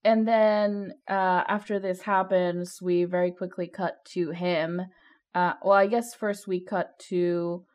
And 0.04 0.28
then 0.28 0.94
uh, 1.08 1.44
after 1.48 1.80
this 1.80 2.02
happens, 2.02 2.80
we 2.82 3.04
very 3.04 3.32
quickly 3.32 3.68
cut 3.68 3.98
to 4.14 4.32
him. 4.32 4.82
Uh, 5.36 5.54
well, 5.64 5.74
I 5.78 5.88
guess 5.88 6.16
first 6.16 6.48
we 6.48 6.64
cut 6.64 6.98
to 7.10 7.66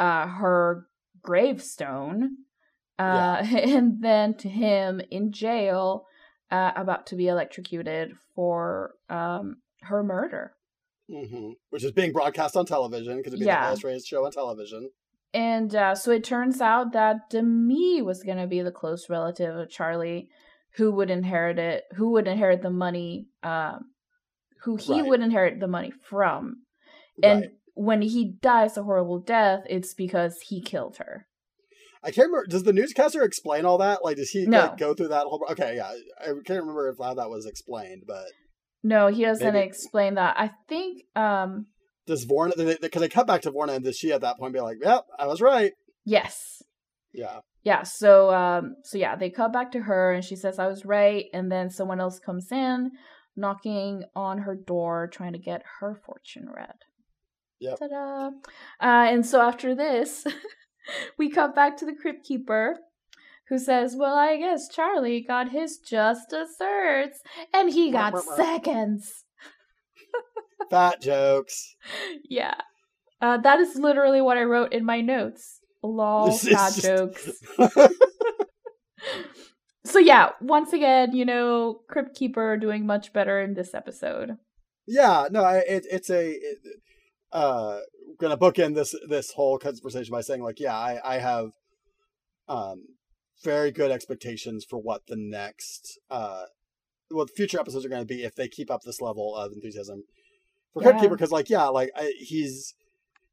uh, 0.00 0.26
her 0.26 0.86
gravestone, 1.26 2.38
uh, 2.98 3.42
and 3.44 4.00
then 4.02 4.34
to 4.38 4.48
him 4.48 5.00
in 5.10 5.32
jail, 5.32 6.06
uh, 6.50 6.72
about 6.76 7.06
to 7.08 7.16
be 7.16 7.28
electrocuted 7.28 8.12
for 8.34 8.92
um, 9.10 9.56
her 9.82 10.02
murder. 10.02 10.52
hmm 11.10 11.50
which 11.70 11.84
is 11.84 11.92
being 11.92 12.12
broadcast 12.12 12.56
on 12.56 12.64
television 12.64 13.16
because 13.18 13.32
it'd 13.32 13.40
be 13.40 13.46
Yeah. 13.46 13.60
the 13.60 13.66
highest 13.66 13.84
rated 13.84 14.04
show 14.06 14.24
on 14.24 14.32
television. 14.32 14.90
And 15.34 15.74
uh, 15.74 15.94
so 15.94 16.12
it 16.12 16.24
turns 16.24 16.60
out 16.60 16.92
that 16.92 17.28
Demi 17.30 18.00
was 18.00 18.22
going 18.22 18.38
to 18.38 18.46
be 18.46 18.62
the 18.62 18.70
close 18.70 19.10
relative 19.10 19.54
of 19.54 19.68
Charlie, 19.68 20.30
who 20.76 20.90
would 20.92 21.10
inherit 21.10 21.58
it, 21.58 21.84
who 21.96 22.12
would 22.12 22.26
inherit 22.28 22.62
the 22.62 22.70
money, 22.70 23.26
um, 23.42 23.90
who 24.62 24.76
he 24.76 25.02
Right. 25.02 25.08
would 25.08 25.20
inherit 25.20 25.60
the 25.60 25.66
money 25.68 25.92
from. 26.08 26.62
And 27.22 27.40
right. 27.40 27.50
When 27.76 28.02
he 28.02 28.32
dies 28.42 28.76
a 28.76 28.82
horrible 28.82 29.20
death, 29.20 29.60
it's 29.68 29.94
because 29.94 30.38
he 30.48 30.60
killed 30.60 30.96
her. 30.96 31.26
I 32.02 32.10
can't 32.10 32.26
remember. 32.28 32.46
Does 32.48 32.62
the 32.64 32.72
newscaster 32.72 33.22
explain 33.22 33.64
all 33.64 33.78
that? 33.78 34.04
Like, 34.04 34.16
does 34.16 34.30
he 34.30 34.46
No. 34.46 34.60
like, 34.62 34.78
go 34.78 34.94
through 34.94 35.08
that 35.08 35.24
whole? 35.26 35.44
Okay, 35.50 35.76
yeah, 35.76 35.92
I 36.20 36.26
can't 36.44 36.60
remember 36.60 36.88
if 36.88 36.96
how 37.00 37.14
that 37.14 37.30
was 37.30 37.46
explained, 37.46 38.02
but 38.06 38.26
No, 38.82 39.08
he 39.08 39.22
doesn't 39.24 39.52
Maybe- 39.52 39.66
explain 39.66 40.14
that. 40.14 40.36
I 40.38 40.50
think, 40.68 41.02
um, 41.16 41.66
does 42.06 42.24
Vorna? 42.24 42.52
Because 42.80 43.00
they 43.02 43.08
cut 43.08 43.26
back 43.26 43.42
to 43.42 43.50
Vorna, 43.52 43.74
and 43.76 43.84
does 43.84 43.96
she 43.96 44.12
at 44.12 44.20
that 44.20 44.38
point 44.38 44.52
be 44.54 44.60
like, 44.60 44.78
"Yep, 44.80 45.06
I 45.18 45.26
was 45.26 45.40
right"? 45.40 45.72
yes. 46.04 46.62
Yeah, 47.12 47.40
Yeah, 47.64 47.82
so 47.82 48.32
um 48.32 48.76
so 48.84 48.96
yeah, 48.98 49.16
they 49.16 49.30
cut 49.30 49.52
back 49.52 49.72
to 49.72 49.80
her 49.80 50.12
and 50.12 50.22
she 50.24 50.36
says 50.36 50.58
I 50.58 50.66
was 50.68 50.84
right 50.84 51.24
and 51.32 51.50
then 51.50 51.70
someone 51.70 51.98
else 51.98 52.18
comes 52.20 52.52
in 52.52 52.90
knocking 53.34 54.04
on 54.14 54.38
her 54.38 54.54
door 54.54 55.08
trying 55.12 55.32
to 55.32 55.38
get 55.38 55.62
her 55.80 55.94
fortune 56.06 56.48
read. 56.54 56.76
Yep. 57.60 57.78
Ta-da. 57.78 58.26
Uh 58.80 59.06
and 59.12 59.24
so 59.24 59.40
after 59.40 59.74
this, 59.74 60.24
we 61.18 61.30
cut 61.30 61.54
back 61.54 61.76
to 61.78 61.86
the 61.86 61.94
crypt 61.94 62.24
keeper 62.26 62.76
who 63.48 63.58
says, 63.58 63.94
"Well, 63.96 64.14
I 64.16 64.36
guess 64.36 64.68
Charlie 64.68 65.20
got 65.26 65.50
his 65.52 65.78
just 65.78 66.30
desserts 66.30 67.20
and 67.54 67.72
he 67.72 67.90
got 67.90 68.18
seconds." 68.22 69.24
fat 70.70 71.00
jokes. 71.00 71.76
Yeah. 72.28 72.54
Uh 73.20 73.38
that 73.38 73.60
is 73.60 73.76
literally 73.76 74.20
what 74.20 74.36
I 74.38 74.42
wrote 74.44 74.72
in 74.72 74.84
my 74.84 75.00
notes. 75.00 75.60
Lol, 75.82 76.26
This 76.26 76.48
fat 76.48 76.72
just- 76.74 76.82
jokes. 76.82 77.30
So 79.84 80.00
yeah, 80.00 80.30
once 80.40 80.72
again, 80.72 81.14
you 81.14 81.24
know, 81.24 81.80
Crypt 81.88 82.16
Keeper 82.16 82.56
doing 82.56 82.86
much 82.86 83.12
better 83.12 83.40
in 83.40 83.54
this 83.54 83.72
episode. 83.72 84.36
yeah, 84.86 85.28
no, 85.30 85.46
it, 85.46 85.86
it's 85.90 86.10
a. 86.10 86.32
It, 86.32 86.58
uh, 87.32 87.80
gonna 88.18 88.36
bookend 88.36 88.74
this 88.74 88.94
this 89.08 89.32
whole 89.32 89.58
conversation 89.58 90.12
by 90.12 90.20
saying 90.20 90.42
like, 90.42 90.60
yeah, 90.60 90.76
I 90.76 91.00
I 91.04 91.18
have, 91.18 91.50
um, 92.48 92.84
very 93.44 93.70
good 93.70 93.90
expectations 93.90 94.64
for 94.68 94.78
what 94.78 95.06
the 95.08 95.16
next 95.16 95.98
uh, 96.10 96.44
what 97.10 97.30
future 97.30 97.60
episodes 97.60 97.84
are 97.84 97.88
going 97.88 98.02
to 98.02 98.06
be 98.06 98.24
if 98.24 98.34
they 98.34 98.48
keep 98.48 98.70
up 98.70 98.82
this 98.82 99.00
level 99.00 99.36
of 99.36 99.52
enthusiasm 99.52 100.04
for 100.72 100.82
Yeah. 100.82 100.98
Keeper 100.98 101.14
because 101.14 101.30
like 101.32 101.50
yeah, 101.50 101.64
like 101.66 101.90
I, 101.94 102.12
he's 102.18 102.74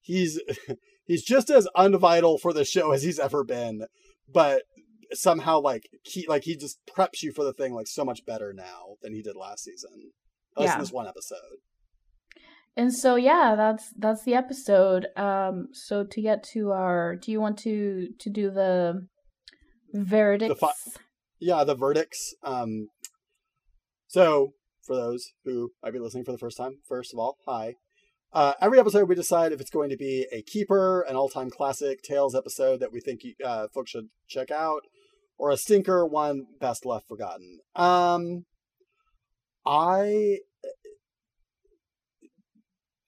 he's 0.02 0.40
he's 1.06 1.24
just 1.24 1.50
as 1.50 1.68
unvital 1.78 2.40
for 2.40 2.54
the 2.54 2.66
show 2.66 2.92
as 2.92 3.04
he's 3.04 3.20
ever 3.20 3.44
been, 3.44 3.86
but 4.32 4.64
somehow 5.14 5.60
like 5.60 5.88
he 6.04 6.26
like 6.28 6.44
he 6.44 6.56
just 6.56 6.80
preps 6.86 7.22
you 7.22 7.32
for 7.32 7.44
the 7.44 7.54
thing 7.54 7.74
like 7.74 7.88
so 7.88 8.04
much 8.04 8.26
better 8.26 8.52
now 8.54 8.96
than 9.02 9.14
he 9.14 9.22
did 9.22 9.36
last 9.36 9.64
season. 9.64 10.12
At 10.56 10.62
least 10.62 10.72
Yeah. 10.72 10.76
in 10.76 10.82
this 10.82 10.92
one 10.92 11.08
episode. 11.08 11.38
And 12.76 12.94
so 12.94 13.16
yeah, 13.16 13.56
that's 13.56 13.94
that's 13.98 14.24
the 14.24 14.34
episode. 14.34 15.08
Um 15.16 15.68
so 15.74 16.04
to 16.04 16.22
get 16.22 16.44
to 16.54 16.72
our 16.72 17.16
do 17.16 17.32
you 17.32 17.40
want 17.40 17.58
to 17.60 18.10
to 18.20 18.30
do 18.30 18.50
the 18.50 19.08
verdicts? 19.94 20.64
yeah, 21.44 21.64
the 21.64 21.76
verdicts. 21.76 22.34
Um, 22.44 22.88
so 24.08 24.54
for 24.86 24.96
those 24.96 25.34
who 25.44 25.72
might 25.84 25.94
be 25.94 26.00
listening 26.00 26.24
for 26.24 26.32
the 26.32 26.38
first 26.38 26.58
time, 26.58 26.78
first 26.88 27.14
of 27.14 27.20
all, 27.20 27.38
hi. 27.46 27.76
Uh, 28.32 28.54
every 28.62 28.80
episode 28.80 29.08
we 29.08 29.14
decide 29.14 29.52
if 29.52 29.62
it's 29.62 29.70
going 29.70 29.90
to 29.90 29.98
be 29.98 30.26
a 30.32 30.42
keeper, 30.42 31.02
an 31.02 31.16
all-time 31.16 31.52
classic 31.52 32.02
Tales 32.02 32.34
episode 32.34 32.80
that 32.80 32.92
we 32.92 33.00
think 33.00 33.24
you, 33.24 33.34
uh, 33.46 33.68
folks 33.74 33.92
should 33.92 34.08
check 34.28 34.50
out, 34.50 34.82
or 35.38 35.52
a 35.52 35.58
stinker, 35.58 36.06
one 36.06 36.46
best 36.60 36.86
left 36.86 37.08
forgotten. 37.08 37.60
Um, 37.76 38.46
I 39.66 40.40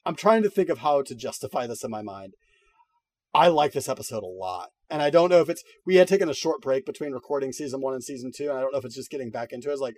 I'm 0.06 0.16
trying 0.16 0.43
to 0.43 0.49
think 0.49 0.70
of 0.70 0.80
how 0.80 1.01
to 1.01 1.16
justify 1.16 1.68
this 1.68 1.84
in 1.84 1.91
my 1.91 2.01
mind. 2.01 2.34
I 3.34 3.47
like 3.47 3.74
this 3.74 3.89
episode 3.89 4.24
a 4.24 4.28
lot. 4.28 4.70
And 4.89 5.01
I 5.01 5.10
don't 5.10 5.30
know 5.30 5.41
if 5.41 5.49
it's 5.49 5.64
we 5.86 5.95
had 5.95 6.08
taken 6.08 6.30
a 6.30 6.34
short 6.34 6.62
break 6.62 6.86
between 6.86 7.12
recording 7.12 7.51
season 7.51 7.82
one 7.82 7.93
and 7.93 8.03
season 8.03 8.32
two, 8.36 8.49
and 8.49 8.58
I 8.58 8.62
don't 8.62 8.72
know 8.72 8.78
if 8.78 8.86
it's 8.86 8.95
just 8.95 9.10
getting 9.10 9.32
back 9.32 9.51
into 9.51 9.70
it. 9.70 9.74
It's 9.74 9.82
like, 9.82 9.95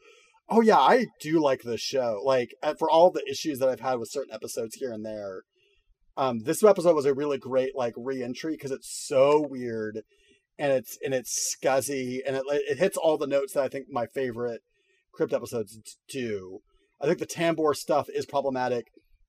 oh 0.50 0.62
yeah, 0.62 0.78
I 0.78 1.08
do 1.22 1.42
like 1.42 1.64
this 1.64 1.82
show. 1.82 2.22
Like 2.24 2.56
for 2.80 2.90
all 2.90 3.12
the 3.12 3.26
issues 3.30 3.60
that 3.60 3.70
I've 3.70 3.82
had 3.82 4.00
with 4.00 4.10
certain 4.10 4.34
episodes 4.34 4.76
here 4.76 4.94
and 4.94 5.06
there, 5.06 5.42
um, 6.16 6.40
this 6.40 6.64
episode 6.64 6.96
was 6.96 7.06
a 7.06 7.14
really 7.14 7.38
great 7.38 7.76
like 7.76 7.94
re-entry 7.98 8.54
because 8.54 8.72
it's 8.72 9.06
so 9.08 9.46
weird 9.48 10.02
and 10.58 10.72
it's 10.72 10.98
and 11.04 11.14
it's 11.14 11.56
scuzzy 11.56 12.20
and 12.26 12.36
it 12.36 12.44
it 12.48 12.78
hits 12.78 12.98
all 12.98 13.18
the 13.18 13.28
notes 13.28 13.54
that 13.54 13.64
I 13.64 13.68
think 13.68 13.88
my 13.92 14.08
favorite 14.08 14.62
crypt 15.14 15.34
episodes 15.34 15.78
do. 16.10 16.60
I 17.02 17.06
think 17.06 17.20
the 17.20 17.28
Tambor 17.28 17.76
stuff 17.76 18.08
is 18.10 18.26
problematic, 18.26 18.86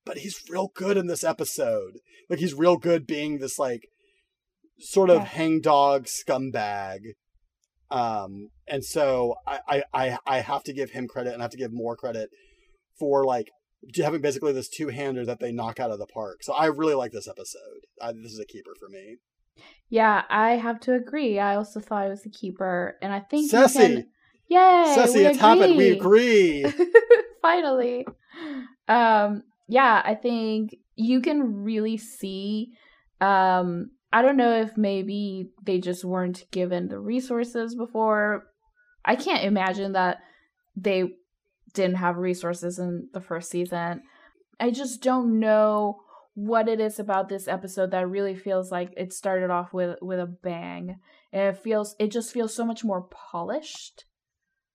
but 0.08 0.18
he's 0.18 0.42
real 0.48 0.72
good 0.74 0.96
in 0.96 1.06
this 1.06 1.22
episode. 1.22 1.98
Like 2.30 2.38
he's 2.38 2.54
real 2.54 2.78
good 2.78 3.06
being 3.06 3.38
this 3.38 3.58
like 3.58 3.88
sort 4.78 5.10
of 5.10 5.18
yeah. 5.18 5.24
hangdog 5.26 6.06
scumbag. 6.06 7.00
Um, 7.90 8.48
and 8.66 8.82
so 8.84 9.34
I, 9.46 9.82
I 9.92 10.18
I 10.26 10.38
have 10.40 10.64
to 10.64 10.72
give 10.72 10.90
him 10.90 11.06
credit 11.06 11.34
and 11.34 11.42
I 11.42 11.44
have 11.44 11.52
to 11.52 11.58
give 11.58 11.72
more 11.72 11.94
credit 11.94 12.30
for 12.98 13.24
like 13.24 13.50
having 13.96 14.22
basically 14.22 14.52
this 14.52 14.68
two 14.68 14.88
hander 14.88 15.26
that 15.26 15.40
they 15.40 15.52
knock 15.52 15.78
out 15.78 15.90
of 15.90 15.98
the 15.98 16.06
park. 16.06 16.42
So 16.42 16.54
I 16.54 16.66
really 16.66 16.94
like 16.94 17.12
this 17.12 17.28
episode. 17.28 17.86
I, 18.00 18.12
this 18.12 18.32
is 18.32 18.40
a 18.40 18.46
keeper 18.46 18.74
for 18.80 18.88
me. 18.88 19.16
Yeah, 19.90 20.22
I 20.30 20.52
have 20.52 20.80
to 20.80 20.94
agree. 20.94 21.38
I 21.38 21.56
also 21.56 21.80
thought 21.80 22.06
it 22.06 22.10
was 22.10 22.24
a 22.24 22.30
keeper, 22.30 22.96
and 23.02 23.12
I 23.12 23.20
think 23.20 23.50
Ceci, 23.50 23.78
can... 23.78 24.06
yay, 24.48 24.92
Ceci, 24.94 25.24
it's 25.24 25.36
agree. 25.36 25.48
happened. 25.48 25.76
We 25.76 25.90
agree. 25.90 26.64
Finally, 27.42 28.06
um, 28.86 29.42
yeah, 29.68 30.02
I 30.04 30.14
think 30.14 30.76
you 30.96 31.20
can 31.20 31.62
really 31.62 31.98
see. 31.98 32.72
Um, 33.20 33.90
I 34.12 34.22
don't 34.22 34.38
know 34.38 34.60
if 34.62 34.76
maybe 34.76 35.50
they 35.62 35.78
just 35.78 36.04
weren't 36.04 36.50
given 36.50 36.88
the 36.88 36.98
resources 36.98 37.74
before. 37.74 38.44
I 39.04 39.16
can't 39.16 39.44
imagine 39.44 39.92
that 39.92 40.18
they 40.74 41.04
didn't 41.74 41.96
have 41.96 42.16
resources 42.16 42.78
in 42.78 43.08
the 43.12 43.20
first 43.20 43.50
season. 43.50 44.02
I 44.58 44.70
just 44.70 45.02
don't 45.02 45.38
know 45.38 46.00
what 46.34 46.68
it 46.68 46.80
is 46.80 46.98
about 46.98 47.28
this 47.28 47.48
episode 47.48 47.90
that 47.90 48.08
really 48.08 48.34
feels 48.34 48.70
like 48.70 48.92
it 48.96 49.12
started 49.12 49.50
off 49.50 49.72
with 49.72 49.98
with 50.00 50.18
a 50.18 50.26
bang. 50.26 50.96
And 51.32 51.42
it 51.42 51.58
feels 51.62 51.94
it 51.98 52.10
just 52.10 52.32
feels 52.32 52.54
so 52.54 52.64
much 52.64 52.84
more 52.84 53.02
polished. 53.02 54.04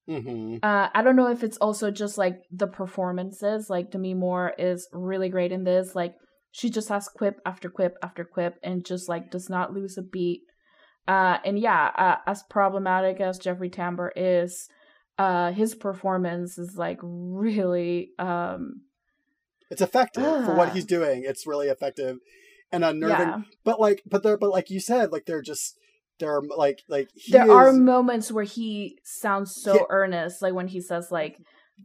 Mm-hmm. 0.10 0.58
Uh, 0.62 0.90
I 0.94 1.02
don't 1.02 1.16
know 1.16 1.32
if 1.32 1.44
it's 1.44 1.58
also 1.58 1.92
just 1.92 2.18
like 2.18 2.42
the 2.52 2.68
performances. 2.68 3.70
Like 3.70 3.92
Demi 3.92 4.14
Moore 4.14 4.54
is 4.58 4.88
really 4.92 5.30
great 5.30 5.52
in 5.52 5.64
this. 5.64 5.96
Like 5.96 6.16
she 6.52 6.70
just 6.70 6.90
has 6.90 7.08
quip 7.08 7.40
after 7.46 7.70
quip 7.70 7.96
after 8.04 8.24
quip 8.24 8.60
and 8.64 8.86
just 8.86 9.08
like 9.08 9.32
does 9.32 9.50
not 9.50 9.74
lose 9.74 9.98
a 9.98 10.02
beat. 10.02 10.42
Uh, 11.08 11.38
and 11.46 11.60
yeah, 11.60 11.92
uh, 11.98 12.16
as 12.28 12.44
problematic 12.44 13.20
as 13.20 13.38
Jeffrey 13.38 13.70
Tambor 13.70 14.10
is, 14.16 14.70
uh, 15.18 15.52
his 15.52 15.76
performance 15.76 16.58
is 16.58 16.76
like 16.78 17.00
really 17.02 18.12
um, 18.20 18.84
it's 19.70 19.82
effective 19.82 20.24
uh. 20.24 20.46
for 20.46 20.56
what 20.56 20.74
he's 20.74 20.86
doing. 20.86 21.24
It's 21.26 21.48
really 21.48 21.68
effective 21.68 22.20
and 22.72 22.84
unnerving. 22.84 23.28
Yeah. 23.28 23.42
But 23.64 23.80
like, 23.80 24.04
but 24.06 24.24
they're 24.24 24.38
but 24.38 24.52
like 24.52 24.70
you 24.70 24.80
said, 24.80 25.12
like 25.12 25.26
they're 25.26 25.42
just 25.42 25.78
there 26.20 26.36
are 26.36 26.42
like 26.56 26.84
like 26.88 27.10
there 27.30 27.46
is, 27.46 27.50
are 27.50 27.74
moments 27.74 28.32
where 28.32 28.44
he 28.44 29.00
sounds 29.04 29.56
so 29.56 29.86
earnest, 29.90 30.42
like 30.42 30.54
when 30.54 30.68
he 30.68 30.82
says 30.82 31.10
like, 31.12 31.38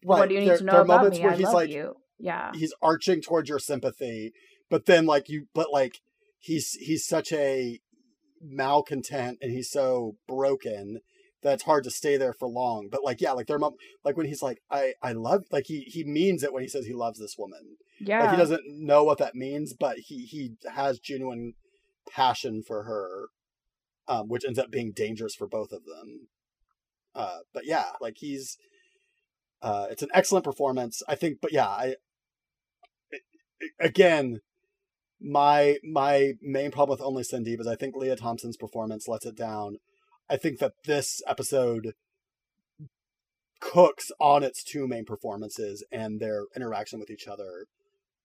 right, 0.05 0.21
"What 0.21 0.29
do 0.29 0.35
you 0.35 0.41
need 0.41 0.51
there, 0.51 0.59
to 0.59 0.65
know 0.65 0.81
about 0.83 1.11
me? 1.11 1.25
I 1.25 1.35
love 1.35 1.55
like, 1.55 1.71
you." 1.71 1.95
Yeah, 2.19 2.51
he's 2.55 2.75
arching 2.83 3.23
towards 3.23 3.49
your 3.49 3.59
sympathy, 3.59 4.33
but 4.71 4.87
then 4.87 5.07
like 5.07 5.29
you, 5.29 5.47
but 5.55 5.73
like 5.73 6.01
he's 6.39 6.73
he's 6.73 7.07
such 7.07 7.33
a 7.33 7.81
malcontent 8.41 9.39
and 9.41 9.51
he's 9.51 9.71
so 9.71 10.17
broken 10.27 11.01
that 11.43 11.55
it's 11.55 11.63
hard 11.65 11.85
to 11.85 11.91
stay 11.91 12.17
there 12.17 12.33
for 12.33 12.49
long. 12.49 12.89
But 12.91 13.05
like, 13.05 13.21
yeah, 13.21 13.33
like 13.33 13.47
they're 13.47 13.59
like 14.05 14.17
when 14.17 14.27
he's 14.27 14.43
like, 14.43 14.59
I 14.71 14.95
I 15.03 15.13
love 15.13 15.45
like 15.51 15.67
he 15.67 15.81
he 15.81 16.05
means 16.05 16.43
it 16.43 16.53
when 16.53 16.63
he 16.63 16.69
says 16.69 16.87
he 16.87 16.95
loves 16.95 17.19
this 17.19 17.37
woman. 17.39 17.77
Yeah, 18.01 18.23
like 18.23 18.31
he 18.33 18.37
doesn't 18.37 18.63
know 18.67 19.05
what 19.05 19.19
that 19.19 19.35
means, 19.35 19.75
but 19.79 19.99
he 19.99 20.25
he 20.27 20.55
has 20.73 20.99
genuine 20.99 21.55
passion 22.11 22.63
for 22.67 22.85
her 22.85 23.29
um, 24.09 24.29
which 24.29 24.45
ends 24.45 24.59
up 24.59 24.71
being 24.71 24.93
dangerous 24.93 25.35
for 25.35 25.47
both 25.47 25.73
of 25.73 25.85
them. 25.85 26.29
Uh, 27.15 27.39
but 27.53 27.67
yeah, 27.67 27.91
like 28.01 28.17
he's, 28.19 28.57
uh, 29.63 29.87
it's 29.91 30.03
an 30.03 30.11
excellent 30.15 30.45
performance. 30.45 31.03
I 31.09 31.15
think, 31.15 31.39
but 31.41 31.53
yeah, 31.53 31.67
I, 31.67 31.95
again, 33.81 34.41
my 35.21 35.79
my 35.83 36.35
main 36.41 36.71
problem 36.71 36.97
with 36.97 37.05
Only 37.05 37.25
Sin 37.25 37.43
Deep 37.43 37.61
is 37.61 37.67
I 37.67 37.75
think 37.75 37.97
Lea 37.97 38.15
Thompson's 38.15 38.57
performance 38.57 39.09
lets 39.09 39.27
it 39.27 39.37
down. 39.37 39.79
I 40.31 40.37
think 40.37 40.59
that 40.59 40.75
this 40.85 41.21
episode 41.27 41.95
cooks 43.61 44.13
on 44.21 44.45
its 44.45 44.63
two 44.63 44.87
main 44.87 45.05
performances 45.05 45.85
and 45.91 46.21
their 46.21 46.45
interaction 46.55 47.01
with 47.01 47.11
each 47.11 47.27
other. 47.27 47.67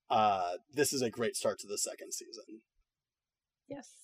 Uh, 0.09 0.53
this 0.71 0.93
is 0.93 1.01
a 1.01 1.09
great 1.09 1.36
start 1.36 1.57
to 1.59 1.67
the 1.67 1.77
second 1.77 2.13
season. 2.13 2.61
Yes. 3.67 4.02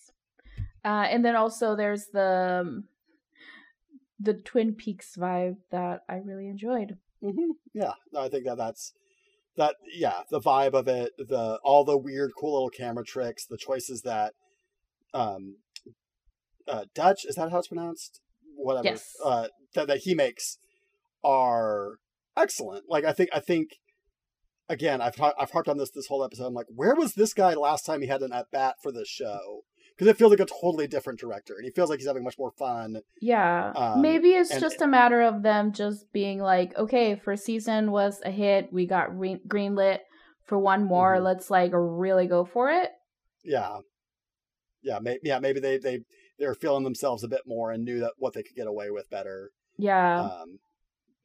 Uh, 0.83 1.07
and 1.09 1.23
then 1.23 1.35
also 1.35 1.75
there's 1.75 2.07
the 2.13 2.61
um, 2.61 2.83
the 4.19 4.33
Twin 4.33 4.73
Peaks 4.73 5.15
vibe 5.17 5.57
that 5.71 6.01
I 6.09 6.15
really 6.15 6.47
enjoyed. 6.47 6.97
Mm-hmm. 7.23 7.51
Yeah, 7.73 7.93
I 8.17 8.29
think 8.29 8.45
that 8.45 8.57
that's 8.57 8.93
that. 9.57 9.75
Yeah, 9.93 10.21
the 10.29 10.39
vibe 10.39 10.73
of 10.73 10.87
it, 10.87 11.11
the 11.17 11.59
all 11.63 11.83
the 11.83 11.97
weird, 11.97 12.31
cool 12.37 12.53
little 12.53 12.69
camera 12.69 13.03
tricks, 13.03 13.45
the 13.45 13.57
choices 13.57 14.01
that 14.03 14.33
um, 15.13 15.57
uh, 16.67 16.85
Deutch 16.93 17.25
is 17.25 17.35
that 17.35 17.51
how 17.51 17.59
it's 17.59 17.67
pronounced? 17.67 18.21
Whatever. 18.55 18.89
Yes. 18.89 19.13
Uh, 19.23 19.47
that 19.75 19.87
that 19.87 19.99
he 19.99 20.15
makes 20.15 20.57
are 21.23 21.95
excellent. 22.37 22.85
Like 22.89 23.05
I 23.05 23.11
think 23.11 23.29
I 23.33 23.39
think 23.39 23.79
again 24.67 25.01
I've 25.01 25.19
I've 25.21 25.51
harped 25.51 25.69
on 25.69 25.77
this 25.77 25.91
this 25.91 26.07
whole 26.07 26.23
episode. 26.23 26.45
I'm 26.45 26.53
like, 26.53 26.67
where 26.73 26.95
was 26.95 27.13
this 27.13 27.33
guy 27.33 27.53
last 27.53 27.85
time 27.85 28.01
he 28.01 28.07
had 28.07 28.21
an 28.21 28.33
at 28.33 28.51
bat 28.51 28.75
for 28.81 28.91
this 28.91 29.07
show? 29.07 29.63
Because 29.99 30.11
it 30.11 30.17
feels 30.17 30.31
like 30.31 30.39
a 30.39 30.45
totally 30.45 30.87
different 30.87 31.19
director, 31.19 31.55
and 31.57 31.65
he 31.65 31.71
feels 31.71 31.89
like 31.89 31.99
he's 31.99 32.07
having 32.07 32.23
much 32.23 32.39
more 32.39 32.51
fun. 32.51 33.01
Yeah, 33.21 33.73
um, 33.75 34.01
maybe 34.01 34.29
it's 34.29 34.49
and, 34.49 34.61
just 34.61 34.81
a 34.81 34.87
matter 34.87 35.21
of 35.21 35.43
them 35.43 35.73
just 35.73 36.13
being 36.13 36.39
like, 36.39 36.73
okay, 36.77 37.17
first 37.17 37.43
season 37.43 37.91
was 37.91 38.21
a 38.23 38.31
hit, 38.31 38.71
we 38.71 38.85
got 38.85 39.19
re- 39.19 39.41
greenlit 39.45 39.99
for 40.45 40.57
one 40.57 40.85
more, 40.85 41.15
mm-hmm. 41.15 41.25
let's 41.25 41.51
like 41.51 41.71
really 41.73 42.27
go 42.27 42.45
for 42.45 42.69
it. 42.69 42.91
Yeah, 43.43 43.79
yeah, 44.81 44.99
maybe 45.01 45.19
yeah, 45.23 45.39
maybe 45.39 45.59
they 45.59 45.77
they 45.77 45.99
they're 46.37 46.55
feeling 46.55 46.85
themselves 46.85 47.25
a 47.25 47.27
bit 47.27 47.41
more 47.45 47.69
and 47.69 47.83
knew 47.83 47.99
that 47.99 48.13
what 48.17 48.33
they 48.33 48.41
could 48.43 48.55
get 48.55 48.67
away 48.67 48.89
with 48.91 49.09
better. 49.09 49.51
Yeah. 49.77 50.21
Um, 50.21 50.59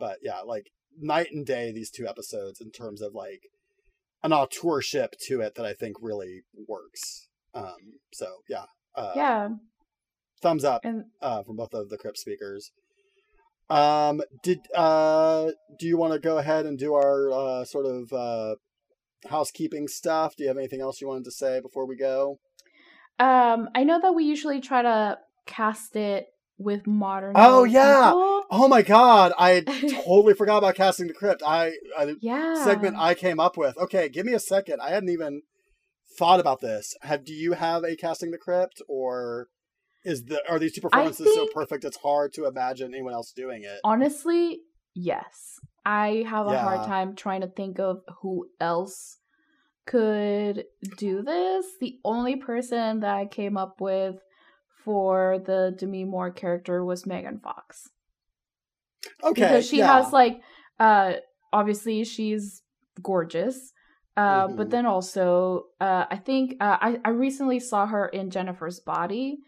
but 0.01 0.18
yeah, 0.20 0.40
like 0.40 0.66
night 0.98 1.28
and 1.30 1.46
day 1.46 1.70
these 1.70 1.92
two 1.92 2.09
episodes 2.09 2.60
in 2.60 2.72
terms 2.72 3.01
of 3.01 3.14
like 3.14 3.42
an 4.24 4.32
auteurship 4.32 5.10
to 5.28 5.40
it 5.42 5.55
that 5.55 5.64
I 5.64 5.74
think 5.74 5.94
really 6.01 6.42
works. 6.66 7.28
Um, 7.55 7.98
so 8.12 8.26
yeah, 8.48 8.64
uh, 8.94 9.12
yeah, 9.14 9.48
thumbs 10.43 10.64
up 10.64 10.82
and, 10.85 11.05
uh, 11.22 11.43
from 11.43 11.56
both 11.56 11.74
of 11.74 11.89
the 11.89 11.98
Crypt 11.98 12.18
speakers. 12.18 12.72
Um, 13.70 14.20
did 14.43 14.60
uh, 14.74 15.52
do 15.78 15.86
you 15.86 15.97
want 15.97 16.12
to 16.12 16.18
go 16.18 16.39
ahead 16.39 16.66
and 16.66 16.78
do 16.78 16.94
our 16.94 17.31
uh, 17.32 17.64
sort 17.64 17.86
of 17.86 18.12
uh, 18.12 18.56
housekeeping 19.28 19.89
stuff? 19.89 20.36
Do 20.36 20.44
you 20.44 20.48
have 20.48 20.59
anything 20.59 20.81
else 20.81 21.01
you 21.01 21.09
wanted 21.09 21.24
to 21.24 21.31
say 21.31 21.60
before 21.60 21.86
we 21.86 21.97
go? 21.97 22.39
Um, 23.18 23.68
I 23.74 23.85
know 23.85 24.01
that 24.01 24.14
we 24.14 24.24
usually 24.24 24.60
try 24.60 24.82
to 24.82 25.18
cast 25.47 25.97
it 25.97 26.26
with 26.59 26.86
modern. 26.86 27.32
Oh 27.35 27.64
yeah! 27.64 28.09
People. 28.09 28.43
Oh 28.51 28.68
my 28.68 28.82
god! 28.82 29.32
I 29.39 29.60
totally 30.05 30.35
forgot 30.35 30.59
about 30.59 30.74
casting 30.74 31.06
the 31.09 31.14
crypt. 31.14 31.43
I, 31.44 31.72
I 31.98 32.14
yeah 32.20 32.62
segment 32.64 32.97
I 32.98 33.14
came 33.14 33.40
up 33.40 33.56
with. 33.56 33.76
Okay, 33.78 34.09
give 34.09 34.26
me 34.26 34.35
a 34.35 34.40
second. 34.40 34.81
I 34.81 34.90
hadn't 34.90 35.09
even 35.09 35.43
thought 36.16 36.41
about 36.41 36.61
this. 36.61 36.95
Have 37.03 37.24
do 37.24 37.32
you 37.32 37.53
have 37.53 37.85
a 37.85 37.97
casting 37.97 38.31
the 38.31 38.39
crypt 38.39 38.82
or 38.89 39.49
is 40.05 40.24
the 40.24 40.43
are 40.49 40.59
these 40.59 40.73
two 40.73 40.81
performances 40.81 41.27
think, 41.27 41.36
so 41.36 41.55
perfect 41.55 41.85
it's 41.85 41.97
hard 41.99 42.32
to 42.35 42.47
imagine 42.47 42.93
anyone 42.93 43.15
else 43.15 43.32
doing 43.32 43.62
it? 43.62 43.81
Honestly, 43.85 44.61
yes. 44.95 45.59
I 45.85 46.24
have 46.28 46.47
a 46.47 46.53
yeah. 46.53 46.62
hard 46.62 46.86
time 46.86 47.15
trying 47.15 47.43
to 47.43 47.47
think 47.47 47.78
of 47.78 48.01
who 48.23 48.47
else 48.61 49.19
could 49.86 50.65
do 50.97 51.23
this. 51.23 51.66
The 51.81 51.99
only 52.05 52.36
person 52.36 53.01
that 53.01 53.15
I 53.15 53.27
came 53.27 53.57
up 53.57 53.81
with 53.81 54.16
for 54.85 55.39
the 55.45 55.74
Demi 55.78 56.05
Moore 56.05 56.31
character 56.31 56.85
was 56.85 57.07
Megan 57.07 57.41
Fox. 57.41 57.89
Okay. 59.23 59.43
Because 59.43 59.69
she 59.69 59.78
yeah. 59.78 60.03
has 60.03 60.12
like 60.12 60.41
uh 60.78 61.15
obviously 61.53 62.05
she's 62.05 62.62
gorgeous 63.03 63.73
uh, 64.16 64.47
mm-hmm. 64.47 64.57
But 64.57 64.70
then 64.70 64.86
also, 64.86 65.65
uh, 65.81 66.05
I 66.11 66.16
think 66.16 66.57
uh, 66.61 66.77
I, 66.81 67.01
I 67.05 67.11
recently 67.11 67.59
saw 67.61 67.86
her 67.86 68.07
in 68.07 68.31
Jennifer's 68.31 68.81
Body, 68.81 69.39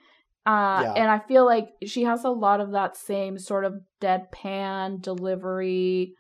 Uh, 0.45 0.83
Yeah. 0.83 0.93
And 0.95 1.11
I 1.11 1.19
feel 1.19 1.45
like 1.45 1.69
she 1.85 2.05
has 2.05 2.25
a 2.25 2.31
lot 2.31 2.61
of 2.61 2.73
that 2.73 2.97
same 2.97 3.39
sort 3.39 3.65
of 3.65 3.75
deadpan 4.01 5.03
delivery 5.03 6.15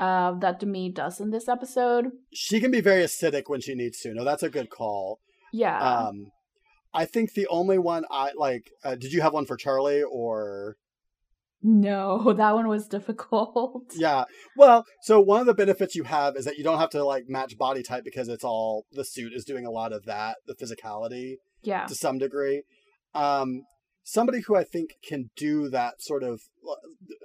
uh, 0.00 0.32
that 0.40 0.60
Demi 0.60 0.90
does 0.92 1.20
in 1.20 1.30
this 1.30 1.48
episode. 1.48 2.06
She 2.32 2.60
can 2.60 2.70
be 2.70 2.80
very 2.80 3.02
acidic 3.02 3.44
when 3.46 3.60
she 3.60 3.74
needs 3.74 4.00
to. 4.00 4.14
No, 4.14 4.24
that's 4.24 4.42
a 4.42 4.50
good 4.50 4.70
call. 4.70 5.18
Yeah. 5.52 5.78
Um, 5.78 6.26
I 6.94 7.04
think 7.04 7.32
the 7.32 7.46
only 7.48 7.78
one 7.78 8.04
I 8.10 8.32
like. 8.36 8.70
Uh, 8.84 8.96
did 8.96 9.12
you 9.12 9.20
have 9.22 9.32
one 9.32 9.46
for 9.46 9.56
Charlie 9.56 10.02
or? 10.02 10.76
No, 11.62 12.32
that 12.36 12.54
one 12.54 12.68
was 12.68 12.88
difficult. 12.88 13.84
Yeah. 13.96 14.24
Well, 14.56 14.84
so 15.02 15.20
one 15.20 15.40
of 15.40 15.46
the 15.46 15.54
benefits 15.54 15.94
you 15.94 16.04
have 16.04 16.36
is 16.36 16.44
that 16.44 16.56
you 16.58 16.64
don't 16.64 16.78
have 16.78 16.90
to 16.90 17.04
like 17.04 17.24
match 17.28 17.56
body 17.58 17.82
type 17.82 18.04
because 18.04 18.28
it's 18.28 18.44
all 18.44 18.84
the 18.92 19.04
suit 19.04 19.32
is 19.34 19.44
doing 19.44 19.64
a 19.66 19.70
lot 19.70 19.92
of 19.92 20.04
that, 20.06 20.36
the 20.46 20.54
physicality 20.54 21.36
Yeah. 21.62 21.86
to 21.86 21.94
some 21.94 22.18
degree. 22.18 22.62
Um, 23.14 23.62
somebody 24.02 24.40
who 24.40 24.56
I 24.56 24.64
think 24.64 24.94
can 25.06 25.30
do 25.36 25.68
that 25.70 26.02
sort 26.02 26.22
of. 26.22 26.40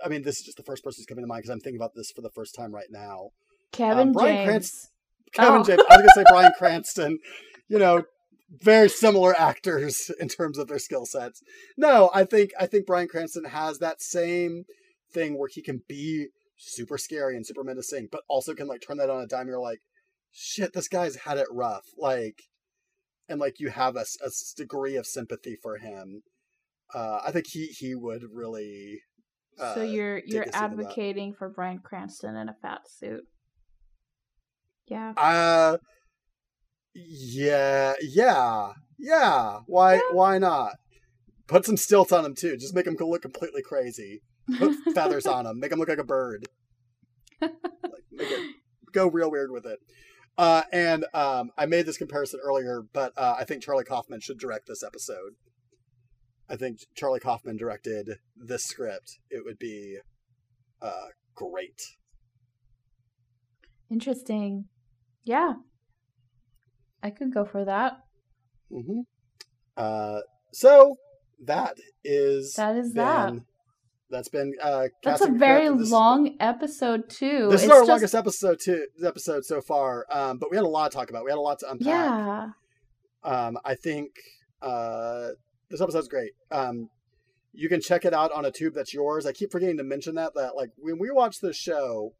I 0.03 0.09
mean, 0.09 0.21
this 0.23 0.37
is 0.39 0.43
just 0.45 0.57
the 0.57 0.63
first 0.63 0.83
person 0.83 0.99
who's 1.01 1.05
coming 1.07 1.23
to 1.23 1.27
mind 1.27 1.39
because 1.43 1.51
I'm 1.53 1.59
thinking 1.59 1.79
about 1.79 1.95
this 1.95 2.11
for 2.11 2.21
the 2.21 2.29
first 2.29 2.53
time 2.55 2.73
right 2.73 2.89
now. 2.91 3.29
Kevin 3.71 4.09
Um, 4.09 4.13
Bryan 4.13 4.35
James. 4.35 4.47
Cranston- 4.47 4.89
Kevin 5.33 5.61
Oh. 5.61 5.63
James. 5.63 5.81
I 5.89 5.95
was 5.97 6.01
gonna 6.01 6.09
say 6.15 6.23
Bryan 6.29 6.51
Cranston. 6.57 7.19
You 7.69 7.79
know, 7.79 8.03
very 8.49 8.89
similar 8.89 9.37
actors 9.39 10.11
in 10.19 10.27
terms 10.27 10.57
of 10.57 10.67
their 10.67 10.79
skill 10.79 11.05
sets. 11.05 11.41
No, 11.77 12.09
I 12.13 12.23
think 12.23 12.51
I 12.59 12.65
think 12.65 12.85
Bryan 12.85 13.07
Cranston 13.07 13.45
has 13.45 13.79
that 13.79 14.01
same 14.01 14.65
thing 15.13 15.37
where 15.37 15.49
he 15.51 15.61
can 15.61 15.81
be 15.87 16.27
super 16.57 16.97
scary 16.97 17.35
and 17.35 17.45
super 17.45 17.63
menacing, 17.63 18.09
but 18.11 18.23
also 18.27 18.53
can 18.53 18.67
like 18.67 18.81
turn 18.81 18.97
that 18.97 19.09
on 19.09 19.21
a 19.21 19.27
dime. 19.27 19.47
You're 19.47 19.59
like, 19.59 19.79
shit, 20.31 20.73
this 20.73 20.87
guy's 20.87 21.15
had 21.15 21.37
it 21.37 21.47
rough. 21.51 21.85
Like, 21.97 22.43
and 23.29 23.39
like 23.39 23.59
you 23.59 23.69
have 23.69 23.95
a 23.95 24.05
degree 24.55 24.95
of 24.95 25.05
sympathy 25.05 25.57
for 25.61 25.77
him. 25.77 26.23
Uh, 26.93 27.19
I 27.25 27.31
think 27.31 27.47
he 27.47 27.67
he 27.67 27.95
would 27.95 28.23
really. 28.33 29.01
Uh, 29.59 29.75
so 29.75 29.83
you're 29.83 30.21
you're 30.25 30.43
take 30.43 30.55
us 30.55 30.61
into 30.61 30.77
that. 30.77 30.83
advocating 30.83 31.33
for 31.33 31.49
Bryan 31.49 31.79
Cranston 31.79 32.35
in 32.35 32.47
a 32.47 32.55
fat 32.61 32.81
suit. 32.87 33.23
Yeah. 34.87 35.13
Uh 35.17 35.77
yeah, 36.97 37.93
yeah, 38.01 38.73
yeah. 38.97 39.59
Why 39.67 39.95
Yeah. 39.95 40.01
why 40.11 40.37
not? 40.37 40.73
Put 41.47 41.65
some 41.65 41.77
stilts 41.77 42.11
on 42.11 42.25
him 42.25 42.35
too. 42.35 42.57
Just 42.57 42.75
make 42.75 42.87
him 42.87 42.97
look 42.99 43.21
completely 43.21 43.61
crazy. 43.61 44.21
Put 44.57 44.75
feathers 44.95 45.25
on 45.25 45.45
him. 45.45 45.59
Make 45.59 45.71
him 45.71 45.79
look 45.79 45.89
like 45.89 45.97
a 45.97 46.03
bird. 46.03 46.47
Like 47.41 47.51
make 48.11 48.31
it 48.31 48.55
go 48.91 49.07
real 49.07 49.29
weird 49.31 49.51
with 49.51 49.65
it. 49.65 49.79
Uh, 50.37 50.63
and 50.71 51.05
um, 51.13 51.51
I 51.57 51.65
made 51.65 51.85
this 51.85 51.97
comparison 51.97 52.39
earlier, 52.43 52.83
but 52.93 53.11
uh, 53.17 53.35
I 53.39 53.43
think 53.43 53.63
Charlie 53.63 53.83
Kaufman 53.83 54.19
should 54.19 54.37
direct 54.39 54.67
this 54.67 54.83
episode. 54.83 55.33
I 56.49 56.55
think 56.55 56.79
Charlie 56.95 57.19
Kaufman 57.19 57.57
directed 57.57 58.19
this 58.35 58.63
script. 58.63 59.19
It 59.29 59.43
would 59.45 59.57
be 59.59 59.97
uh, 60.81 61.07
great. 61.35 61.81
Interesting. 63.89 64.65
Yeah. 65.23 65.53
I 67.03 67.09
could 67.11 67.33
go 67.33 67.45
for 67.45 67.63
that. 67.65 67.93
hmm 68.71 69.01
Uh, 69.75 70.21
so 70.51 70.95
that 71.45 71.75
is 72.03 72.53
That 72.53 72.75
is 72.75 72.93
that. 72.93 73.27
been, 73.33 73.45
That's 74.09 74.29
been 74.29 74.53
uh, 74.61 74.87
That's 75.03 75.21
a 75.21 75.31
very 75.31 75.69
long 75.69 76.35
episode 76.39 77.09
too. 77.09 77.47
This 77.51 77.63
is 77.63 77.69
our 77.69 77.79
just- 77.81 77.89
longest 77.89 78.15
episode 78.15 78.59
too. 78.59 78.87
Episode 79.05 79.45
so 79.45 79.61
far, 79.61 80.05
um, 80.11 80.37
but 80.39 80.49
we 80.49 80.57
had 80.57 80.65
a 80.65 80.67
lot 80.69 80.91
to 80.91 80.97
talk 80.97 81.09
about. 81.09 81.23
We 81.25 81.31
had 81.31 81.37
a 81.37 81.41
lot 81.41 81.59
to 81.59 81.69
unpack. 81.71 81.85
Yeah. 81.87 82.49
Um, 83.23 83.57
I 83.65 83.75
think 83.75 84.11
uh, 84.61 85.29
this 85.69 85.81
episode's 85.81 86.07
great. 86.07 86.31
Um, 86.51 86.89
you 87.53 87.67
can 87.69 87.81
check 87.81 88.05
it 88.05 88.13
out 88.13 88.31
on 88.31 88.45
a 88.45 88.51
tube 88.51 88.73
that's 88.73 88.93
yours. 88.93 89.25
I 89.25 89.31
keep 89.33 89.51
forgetting 89.51 89.77
to 89.77 89.83
mention 89.83 90.15
that. 90.15 90.33
That 90.35 90.55
like 90.55 90.69
when 90.77 90.97
we 90.99 91.11
watch 91.11 91.39
this 91.41 91.57
show, 91.57 92.13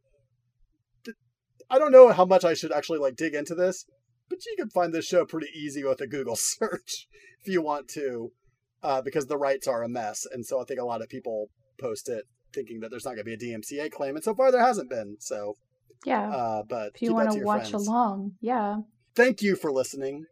I 1.70 1.80
don't 1.80 1.92
know 1.92 2.10
how 2.12 2.26
much 2.26 2.44
I 2.46 2.54
should 2.54 2.72
actually 2.72 3.00
like 3.00 3.16
dig 3.16 3.34
into 3.34 3.56
this, 3.56 3.86
but 4.30 4.46
you 4.46 4.56
can 4.58 4.70
find 4.70 4.94
this 4.94 5.06
show 5.06 5.26
pretty 5.26 5.48
easy 5.56 5.84
with 5.84 6.02
a 6.02 6.08
Google 6.08 6.36
search 6.38 7.08
if 7.42 7.48
you 7.52 7.62
want 7.62 7.88
to, 7.90 8.32
uh, 8.84 9.02
because 9.02 9.28
the 9.28 9.38
rights 9.38 9.68
are 9.68 9.84
a 9.84 9.90
mess, 9.90 10.26
and 10.32 10.46
so 10.46 10.62
I 10.62 10.66
think 10.66 10.80
a 10.80 10.86
lot 10.86 11.02
of 11.02 11.10
people 11.10 11.50
post 11.80 12.10
it 12.10 12.26
thinking 12.54 12.80
that 12.80 12.90
there's 12.90 13.06
not 13.06 13.12
going 13.16 13.26
to 13.26 13.38
be 13.38 13.52
a 13.52 13.58
DMCA 13.58 13.92
claim, 13.92 14.16
and 14.16 14.24
so 14.24 14.34
far 14.34 14.52
there 14.52 14.62
hasn't 14.64 14.90
been. 14.90 15.18
So, 15.20 15.56
Yeah. 16.06 16.30
uh, 16.30 16.64
but 16.68 16.94
if 16.96 17.02
you 17.02 17.14
want 17.14 17.32
to 17.32 17.44
watch 17.44 17.70
friends 17.70 17.88
along. 17.88 18.34
Yeah. 18.42 18.78
thank 19.16 19.42
you 19.42 19.56
for 19.56 19.72
listening. 19.72 20.26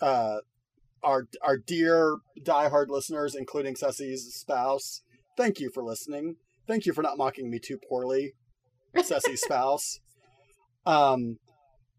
Uh, 0.00 0.38
our 1.02 1.26
our 1.42 1.56
dear 1.56 2.16
diehard 2.42 2.88
listeners, 2.88 3.34
including 3.34 3.74
Ceci's 3.74 4.34
spouse, 4.34 5.02
thank 5.36 5.60
you 5.60 5.70
for 5.70 5.82
listening. 5.82 6.36
Thank 6.66 6.86
you 6.86 6.92
for 6.92 7.02
not 7.02 7.16
mocking 7.18 7.50
me 7.50 7.58
too 7.58 7.78
poorly, 7.88 8.34
Ceci's 8.96 9.40
spouse. 9.44 10.00
Um, 10.86 11.38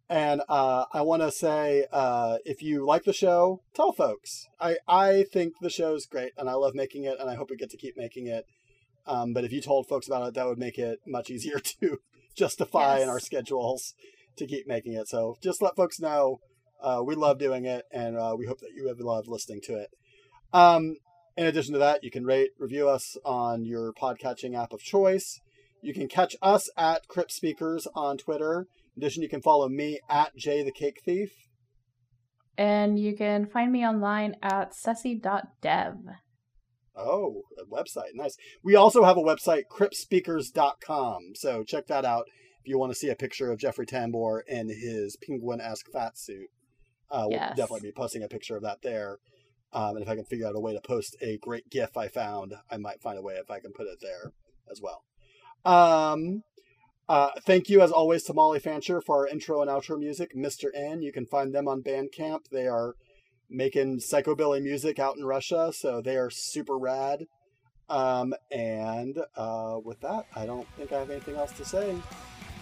and 0.09 0.41
uh, 0.49 0.85
I 0.91 1.01
want 1.01 1.21
to 1.21 1.31
say, 1.31 1.85
uh, 1.91 2.37
if 2.43 2.63
you 2.63 2.85
like 2.85 3.03
the 3.03 3.13
show, 3.13 3.61
tell 3.75 3.91
folks. 3.91 4.47
I 4.59 4.77
I 4.87 5.25
think 5.31 5.53
the 5.61 5.69
show's 5.69 6.05
great, 6.05 6.33
and 6.37 6.49
I 6.49 6.53
love 6.53 6.73
making 6.73 7.03
it, 7.03 7.19
and 7.19 7.29
I 7.29 7.35
hope 7.35 7.51
we 7.51 7.57
get 7.57 7.69
to 7.71 7.77
keep 7.77 7.95
making 7.95 8.27
it. 8.27 8.45
Um, 9.05 9.33
but 9.33 9.43
if 9.43 9.51
you 9.51 9.61
told 9.61 9.87
folks 9.87 10.07
about 10.07 10.27
it, 10.27 10.33
that 10.33 10.47
would 10.47 10.57
make 10.59 10.77
it 10.77 10.99
much 11.05 11.29
easier 11.29 11.59
to 11.81 11.99
justify 12.35 12.99
in 12.99 13.09
our 13.09 13.19
schedules 13.19 13.93
to 14.37 14.47
keep 14.47 14.67
making 14.67 14.93
it. 14.93 15.07
So 15.07 15.37
just 15.41 15.61
let 15.61 15.75
folks 15.75 15.99
know 15.99 16.39
uh, 16.81 17.03
we 17.05 17.15
love 17.15 17.37
doing 17.37 17.65
it, 17.65 17.85
and 17.91 18.17
uh, 18.17 18.35
we 18.37 18.47
hope 18.47 18.59
that 18.61 18.73
you 18.75 18.87
have 18.87 18.99
loved 18.99 19.27
listening 19.27 19.61
to 19.61 19.75
it. 19.75 19.89
Um, 20.53 20.97
in 21.37 21.45
addition 21.45 21.73
to 21.73 21.79
that, 21.79 22.03
you 22.03 22.11
can 22.11 22.25
rate, 22.25 22.51
review 22.57 22.89
us 22.89 23.15
on 23.23 23.65
your 23.65 23.93
podcatching 23.93 24.57
app 24.57 24.73
of 24.73 24.81
choice. 24.81 25.39
You 25.81 25.93
can 25.93 26.07
catch 26.07 26.35
us 26.41 26.69
at 26.75 27.07
Crypt 27.07 27.31
Speakers 27.31 27.87
on 27.95 28.17
Twitter. 28.17 28.67
Addition, 28.99 29.23
you 29.23 29.29
can 29.29 29.41
follow 29.41 29.69
me 29.69 29.97
at 30.09 30.35
Jay 30.35 30.61
the 30.61 30.73
Cake 30.73 30.99
Thief. 31.05 31.31
And 32.57 32.99
you 32.99 33.15
can 33.15 33.45
find 33.45 33.71
me 33.71 33.87
online 33.87 34.35
at 34.41 34.75
ceci.dev. 34.75 35.95
Oh, 36.97 37.43
a 37.57 37.63
website. 37.73 38.09
Nice. 38.13 38.35
We 38.61 38.75
also 38.75 39.05
have 39.05 39.15
a 39.15 39.21
website, 39.21 39.63
cryptspeakers.com. 39.71 41.35
So 41.35 41.63
check 41.63 41.87
that 41.87 42.03
out 42.03 42.25
if 42.59 42.67
you 42.67 42.77
want 42.77 42.91
to 42.91 42.99
see 42.99 43.07
a 43.07 43.15
picture 43.15 43.49
of 43.53 43.57
Jeffrey 43.57 43.85
Tambor 43.85 44.41
in 44.45 44.67
his 44.67 45.15
penguin 45.25 45.61
esque 45.61 45.89
fat 45.93 46.17
suit. 46.17 46.49
Uh, 47.09 47.27
we'll 47.29 47.39
definitely 47.55 47.87
be 47.87 47.93
posting 47.93 48.23
a 48.23 48.27
picture 48.27 48.57
of 48.57 48.63
that 48.63 48.81
there. 48.81 49.19
Um, 49.71 49.95
and 49.95 50.03
if 50.03 50.09
I 50.09 50.15
can 50.15 50.25
figure 50.25 50.45
out 50.45 50.57
a 50.57 50.59
way 50.59 50.73
to 50.73 50.81
post 50.81 51.15
a 51.21 51.37
great 51.37 51.69
GIF 51.69 51.95
I 51.95 52.09
found, 52.09 52.53
I 52.69 52.75
might 52.75 53.01
find 53.01 53.17
a 53.17 53.21
way 53.21 53.35
if 53.35 53.49
I 53.49 53.61
can 53.61 53.71
put 53.71 53.87
it 53.87 53.99
there 54.01 54.33
as 54.69 54.81
well. 54.81 55.05
Um, 55.63 56.43
uh, 57.09 57.31
thank 57.41 57.69
you, 57.69 57.81
as 57.81 57.91
always, 57.91 58.23
to 58.23 58.33
Molly 58.33 58.59
Fancher 58.59 59.01
for 59.01 59.17
our 59.17 59.27
intro 59.27 59.61
and 59.61 59.69
outro 59.69 59.97
music, 59.97 60.35
Mr. 60.35 60.69
N. 60.75 61.01
You 61.01 61.11
can 61.11 61.25
find 61.25 61.53
them 61.53 61.67
on 61.67 61.81
Bandcamp. 61.81 62.49
They 62.51 62.67
are 62.67 62.93
making 63.49 63.97
psychobilly 63.97 64.61
music 64.61 64.99
out 64.99 65.17
in 65.17 65.25
Russia, 65.25 65.73
so 65.73 66.01
they 66.01 66.17
are 66.17 66.29
super 66.29 66.77
rad. 66.77 67.25
Um, 67.89 68.35
and 68.51 69.17
uh, 69.35 69.79
with 69.83 69.99
that, 70.01 70.27
I 70.35 70.45
don't 70.45 70.67
think 70.77 70.93
I 70.93 70.99
have 70.99 71.09
anything 71.09 71.35
else 71.35 71.51
to 71.53 71.65
say. 71.65 71.95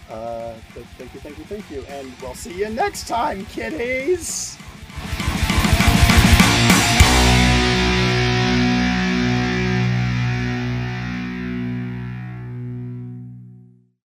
Uh, 0.09 0.53
thank 0.97 1.13
you, 1.13 1.19
thank 1.19 1.37
you, 1.37 1.43
thank 1.43 1.69
you, 1.69 1.83
and 1.89 2.09
we'll 2.21 2.33
see 2.33 2.57
you 2.57 2.69
next 2.69 3.07
time, 3.09 3.45
kiddies. 3.47 4.57